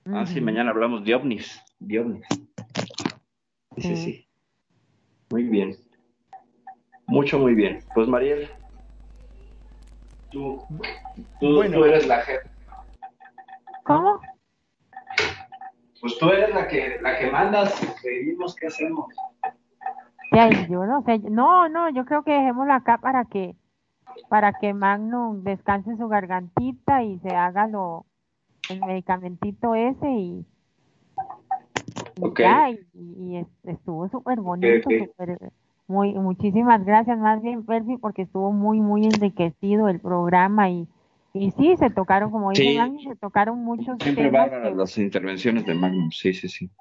Ah, 0.06 0.26
sí, 0.26 0.42
mañana 0.42 0.72
hablamos 0.72 1.04
de 1.06 1.16
ovnis, 1.16 1.62
de 1.80 2.00
ovnis. 2.00 2.26
Sí, 3.78 3.96
sí, 3.96 4.28
Muy 5.30 5.44
bien. 5.44 5.76
Mucho, 7.08 7.40
muy 7.40 7.56
bien. 7.56 7.84
Pues 7.96 8.08
Mariel, 8.08 8.50
tú, 10.30 10.62
tú, 11.40 11.64
eres 11.64 12.06
la 12.06 12.22
jefa. 12.22 12.50
¿Cómo? 13.84 14.22
Pues 16.02 16.18
tú 16.18 16.30
eres 16.30 16.54
la 16.54 16.68
que, 16.68 17.00
la 17.02 17.18
que 17.18 17.32
mandas, 17.32 17.74
seguimos, 18.02 18.56
¿qué 18.56 18.68
hacemos? 18.68 19.06
Ya, 20.34 20.50
yo 20.68 20.86
no 20.86 21.04
sé, 21.04 21.20
no, 21.20 21.70
no, 21.70 21.90
yo 21.92 22.06
creo 22.06 22.24
que 22.24 22.32
dejémoslo 22.32 22.74
acá 22.74 22.98
para 22.98 23.26
que, 23.26 23.56
para 24.30 24.54
que 24.54 24.74
Magnum 24.74 25.44
descanse 25.44 25.96
su 25.96 26.08
gargantita 26.08 27.04
y 27.04 27.20
se 27.20 27.30
haga 27.30 27.68
lo, 27.68 28.08
el 28.70 28.80
medicamentito 28.80 29.76
ese 29.76 30.10
y, 30.10 30.46
y, 32.94 33.46
estuvo 33.64 34.10
súper 34.10 34.42
bonito, 34.42 34.90
muy, 35.88 36.14
muchísimas 36.14 36.84
gracias 36.84 37.20
más 37.20 37.42
bien 37.42 37.64
Percy 37.64 37.98
porque 37.98 38.24
estuvo 38.24 38.52
muy 38.52 38.80
muy 38.80 39.06
enriquecido 39.06 39.88
el 39.88 40.00
programa 40.00 40.70
y, 40.70 40.88
y 41.34 41.52
sí 41.52 41.76
se 41.78 41.92
tocaron 41.92 42.32
como 42.32 42.52
dice 42.52 42.78
Magnum, 42.80 43.04
se 43.04 43.16
tocaron 43.18 43.64
muchos 43.64 43.98
siempre 44.00 44.32
temas 44.32 44.76
las 44.76 44.98
intervenciones 44.98 45.66
de 45.66 45.76
Magnum, 45.76 46.10
sí, 46.10 46.34
sí, 46.34 46.48
sí. 46.48 46.72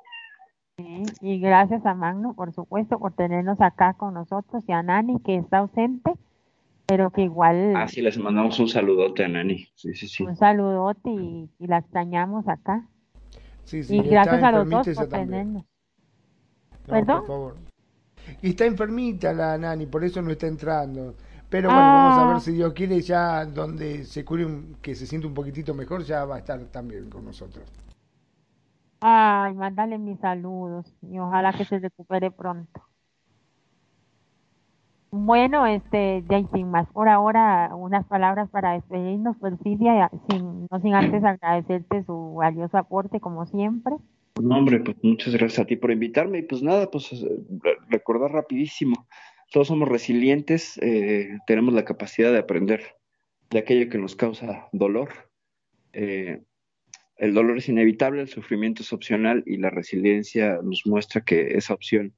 Y 1.21 1.39
gracias 1.39 1.85
a 1.87 1.95
Magnum, 1.95 2.35
por 2.35 2.53
supuesto, 2.53 2.99
por 2.99 3.13
tenernos 3.13 3.61
acá 3.61 3.95
con 3.95 4.15
nosotros 4.15 4.65
y 4.67 4.73
a 4.73 4.83
Nani, 4.83 5.21
que 5.21 5.37
está 5.37 5.59
ausente, 5.59 6.13
pero 6.87 7.11
que 7.11 7.23
igual... 7.23 7.75
Ah, 7.77 7.89
sí, 7.89 8.01
les 8.01 8.19
mandamos 8.19 8.59
un 8.59 8.69
saludote 8.69 9.25
a 9.25 9.29
Nani. 9.29 9.67
Sí, 9.75 9.95
sí, 9.95 10.09
sí. 10.09 10.23
Un 10.25 10.37
saludote 10.37 11.11
y, 11.11 11.49
la 11.59 11.79
extrañamos 11.79 12.49
acá. 12.49 12.89
Sí, 13.65 13.83
sí, 13.83 13.97
y 13.97 14.03
gracias 14.03 14.43
a 14.43 14.53
los 14.53 14.69
dos 14.69 14.89
por 14.89 15.09
tenernos. 15.09 15.65
¿Perdón? 16.87 17.19
Por 17.21 17.27
favor. 17.27 17.57
Y 18.41 18.51
está 18.51 18.67
enfermita 18.67 19.33
la 19.33 19.59
Nani, 19.59 19.87
por 19.87 20.05
eso 20.05 20.23
no 20.23 20.31
está 20.31 20.47
entrando. 20.47 21.15
Pero 21.49 21.69
bueno, 21.69 21.83
vamos 21.83 22.19
a 22.19 22.27
ver 22.29 22.37
ah. 22.37 22.41
si 22.41 22.53
Dios 22.53 22.73
quiere, 22.73 23.01
ya 23.03 23.45
donde 23.45 24.05
se 24.05 24.25
cure, 24.25 24.47
que 24.81 24.95
se 24.95 25.07
siente 25.07 25.27
un 25.27 25.35
poquitito 25.35 25.75
mejor, 25.75 26.03
ya 26.03 26.25
va 26.25 26.37
a 26.37 26.39
estar 26.39 26.59
también 26.67 27.11
con 27.11 27.27
nosotros. 27.27 27.65
Ay, 29.05 29.53
mándale 29.55 29.99
mis 29.99 30.20
saludos 30.20 30.95
y 31.03 31.19
ojalá 31.19 31.53
que 31.53 31.65
se 31.65 31.81
recupere 31.81 32.31
pronto. 32.31 32.83
Bueno, 35.11 35.66
este, 35.66 36.23
ya 36.31 36.41
sin 36.55 36.70
más 36.70 36.89
por 36.93 37.09
ahora, 37.09 37.74
unas 37.74 38.07
palabras 38.07 38.49
para 38.49 38.74
despedirnos, 38.74 39.37
pues 39.41 39.55
Silvia, 39.65 40.09
sin, 40.31 40.69
no 40.70 40.81
sin 40.81 40.95
antes 40.95 41.23
agradecerte 41.24 42.05
su 42.05 42.35
valioso 42.35 42.79
aporte, 42.79 43.19
como 43.19 43.45
siempre. 43.47 43.97
No, 44.41 44.57
hombre, 44.57 44.79
pues 44.79 44.97
muchas 45.03 45.35
gracias 45.35 45.59
a 45.59 45.66
ti 45.66 45.74
por 45.74 45.91
invitarme 45.91 46.39
y 46.39 46.43
pues 46.43 46.62
nada, 46.62 46.89
pues 46.89 47.11
recordar 47.89 48.31
rapidísimo, 48.31 49.09
todos 49.51 49.66
somos 49.66 49.89
resilientes, 49.89 50.79
eh, 50.81 51.39
tenemos 51.47 51.74
la 51.74 51.85
capacidad 51.85 52.33
de 52.33 52.39
aprender 52.39 52.97
de 53.51 53.59
aquello 53.59 53.91
que 53.91 53.99
nos 53.99 54.15
causa 54.15 54.69
dolor. 54.73 55.11
Eh, 55.93 56.41
el 57.23 57.35
dolor 57.35 57.59
es 57.59 57.69
inevitable, 57.69 58.20
el 58.20 58.28
sufrimiento 58.28 58.82
es 58.82 58.93
opcional 58.93 59.44
y 59.47 59.57
la 59.57 59.70
resiliencia 59.70 60.59
nos 60.61 60.85
muestra 60.86 61.20
que 61.20 61.57
esa 61.57 61.73
opción 61.73 62.12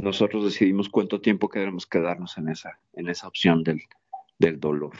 nosotros 0.00 0.44
decidimos 0.44 0.88
cuánto 0.88 1.20
tiempo 1.20 1.48
queremos 1.48 1.88
quedarnos 1.88 2.38
en 2.38 2.48
esa, 2.48 2.78
en 2.92 3.08
esa 3.08 3.26
opción 3.26 3.64
del, 3.64 3.80
del 4.38 4.60
dolor. 4.60 4.94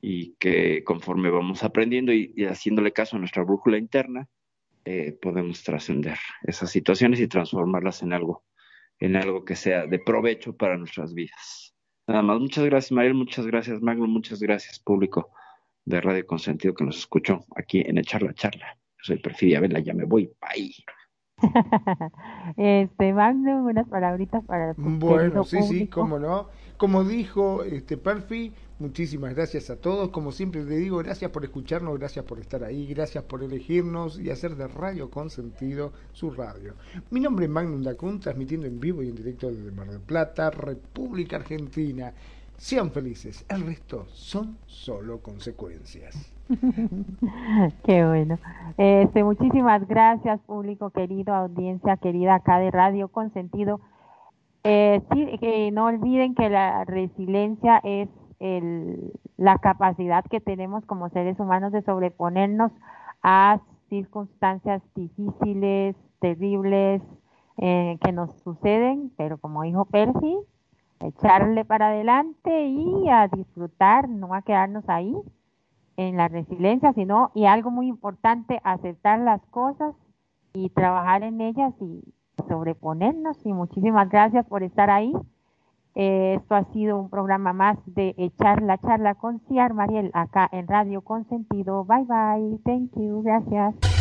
Y 0.00 0.32
que 0.38 0.82
conforme 0.82 1.28
vamos 1.28 1.62
aprendiendo 1.62 2.10
y, 2.10 2.32
haciéndole 2.46 2.94
caso 2.94 3.16
a 3.16 3.18
nuestra 3.18 3.42
brújula 3.42 3.76
interna, 3.76 4.30
eh, 4.86 5.12
podemos 5.20 5.62
trascender 5.62 6.16
esas 6.44 6.70
situaciones 6.70 7.20
y 7.20 7.28
transformarlas 7.28 8.02
en 8.02 8.14
algo, 8.14 8.44
en 8.98 9.16
algo 9.16 9.44
que 9.44 9.56
sea 9.56 9.86
de 9.86 9.98
provecho 9.98 10.56
para 10.56 10.78
nuestras 10.78 11.12
vidas. 11.12 11.74
Nada 12.06 12.22
más, 12.22 12.40
muchas 12.40 12.64
gracias 12.64 12.92
Mariel, 12.92 13.12
muchas 13.12 13.46
gracias 13.46 13.82
Magno, 13.82 14.06
muchas 14.06 14.40
gracias 14.40 14.78
público 14.78 15.34
de 15.84 16.00
Radio 16.00 16.26
Consentido 16.26 16.72
que 16.72 16.84
nos 16.84 16.96
escuchó 16.96 17.44
aquí 17.54 17.82
en 17.86 17.98
Echar 17.98 18.22
la 18.22 18.32
Charla. 18.32 18.78
Soy 19.06 19.18
Perfidia 19.18 19.60
Vela, 19.60 19.80
ya 19.80 19.94
me 19.94 20.04
voy, 20.04 20.30
bye. 20.40 20.74
este, 22.56 23.12
Magnum, 23.12 23.66
unas 23.66 23.88
palabritas 23.88 24.44
para 24.44 24.74
Bueno, 24.76 25.44
sí, 25.44 25.62
sí, 25.62 25.86
cómo 25.86 26.18
no. 26.18 26.48
Como 26.76 27.04
dijo 27.04 27.62
este 27.62 27.96
Perfi, 27.96 28.52
muchísimas 28.78 29.34
gracias 29.34 29.70
a 29.70 29.76
todos. 29.76 30.10
Como 30.10 30.32
siempre 30.32 30.64
le 30.64 30.76
digo, 30.76 30.98
gracias 30.98 31.30
por 31.30 31.44
escucharnos, 31.44 31.98
gracias 31.98 32.24
por 32.24 32.38
estar 32.38 32.64
ahí, 32.64 32.86
gracias 32.86 33.24
por 33.24 33.42
elegirnos 33.42 34.18
y 34.18 34.30
hacer 34.30 34.56
de 34.56 34.68
Radio 34.68 35.10
con 35.10 35.30
sentido 35.30 35.92
su 36.12 36.30
radio. 36.30 36.74
Mi 37.10 37.20
nombre 37.20 37.46
es 37.46 37.50
Magnum 37.50 37.82
Dacun, 37.82 38.20
transmitiendo 38.20 38.66
en 38.66 38.80
vivo 38.80 39.02
y 39.02 39.08
en 39.08 39.16
directo 39.16 39.50
desde 39.50 39.70
Mar 39.70 39.90
del 39.90 40.00
Plata, 40.00 40.50
República 40.50 41.36
Argentina. 41.36 42.12
Sean 42.56 42.90
felices, 42.90 43.44
el 43.48 43.66
resto 43.66 44.06
son 44.08 44.58
solo 44.66 45.20
consecuencias. 45.20 46.35
Qué 47.84 48.06
bueno. 48.06 48.38
Este, 48.76 49.24
muchísimas 49.24 49.86
gracias, 49.88 50.40
público 50.42 50.90
querido, 50.90 51.34
audiencia 51.34 51.96
querida 51.96 52.36
acá 52.36 52.58
de 52.58 52.70
Radio 52.70 53.08
Consentido. 53.08 53.80
Eh, 54.64 55.70
no 55.72 55.86
olviden 55.86 56.34
que 56.34 56.50
la 56.50 56.84
resiliencia 56.84 57.80
es 57.84 58.08
el, 58.40 59.12
la 59.36 59.58
capacidad 59.58 60.24
que 60.24 60.40
tenemos 60.40 60.84
como 60.84 61.08
seres 61.10 61.38
humanos 61.38 61.72
de 61.72 61.82
sobreponernos 61.82 62.72
a 63.22 63.60
circunstancias 63.88 64.82
difíciles, 64.94 65.96
terribles, 66.20 67.02
eh, 67.58 67.98
que 68.04 68.12
nos 68.12 68.32
suceden, 68.42 69.12
pero 69.16 69.38
como 69.38 69.62
dijo 69.62 69.84
Percy, 69.86 70.38
echarle 71.00 71.64
para 71.64 71.88
adelante 71.88 72.66
y 72.66 73.08
a 73.08 73.28
disfrutar, 73.28 74.08
no 74.08 74.34
a 74.34 74.42
quedarnos 74.42 74.88
ahí, 74.88 75.14
en 75.96 76.16
la 76.16 76.28
resiliencia, 76.28 76.92
sino, 76.92 77.30
y 77.34 77.46
algo 77.46 77.70
muy 77.70 77.88
importante, 77.88 78.60
aceptar 78.64 79.18
las 79.20 79.40
cosas 79.46 79.94
y 80.52 80.70
trabajar 80.70 81.22
en 81.22 81.40
ellas 81.40 81.74
y 81.80 82.02
sobreponernos. 82.48 83.38
Y 83.44 83.52
muchísimas 83.52 84.08
gracias 84.08 84.46
por 84.46 84.62
estar 84.62 84.90
ahí. 84.90 85.12
Eh, 85.94 86.34
esto 86.38 86.54
ha 86.54 86.64
sido 86.72 86.98
un 86.98 87.08
programa 87.08 87.54
más 87.54 87.78
de 87.86 88.14
Echar 88.18 88.60
la 88.60 88.76
Charla 88.78 89.14
con 89.14 89.40
Ciar 89.48 89.72
Mariel, 89.72 90.10
acá 90.12 90.46
en 90.52 90.68
Radio 90.68 91.00
Consentido. 91.00 91.84
Bye 91.84 92.04
bye. 92.04 92.58
Thank 92.64 92.92
you. 92.96 93.22
Gracias. 93.22 93.95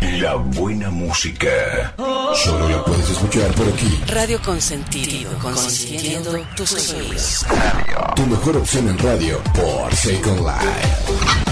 La 0.00 0.34
buena 0.34 0.90
música. 0.90 1.94
Solo 2.34 2.68
la 2.68 2.82
puedes 2.84 3.10
escuchar 3.10 3.52
por 3.52 3.68
aquí. 3.68 4.00
Radio 4.06 4.40
Consentido, 4.40 5.30
consintiendo 5.38 6.38
tus 6.56 6.72
oídos. 6.92 7.46
Tu 8.16 8.26
mejor 8.26 8.56
opción 8.56 8.88
en 8.88 8.98
radio 8.98 9.38
por 9.54 9.94
Second 9.94 10.40
Life. 10.40 11.49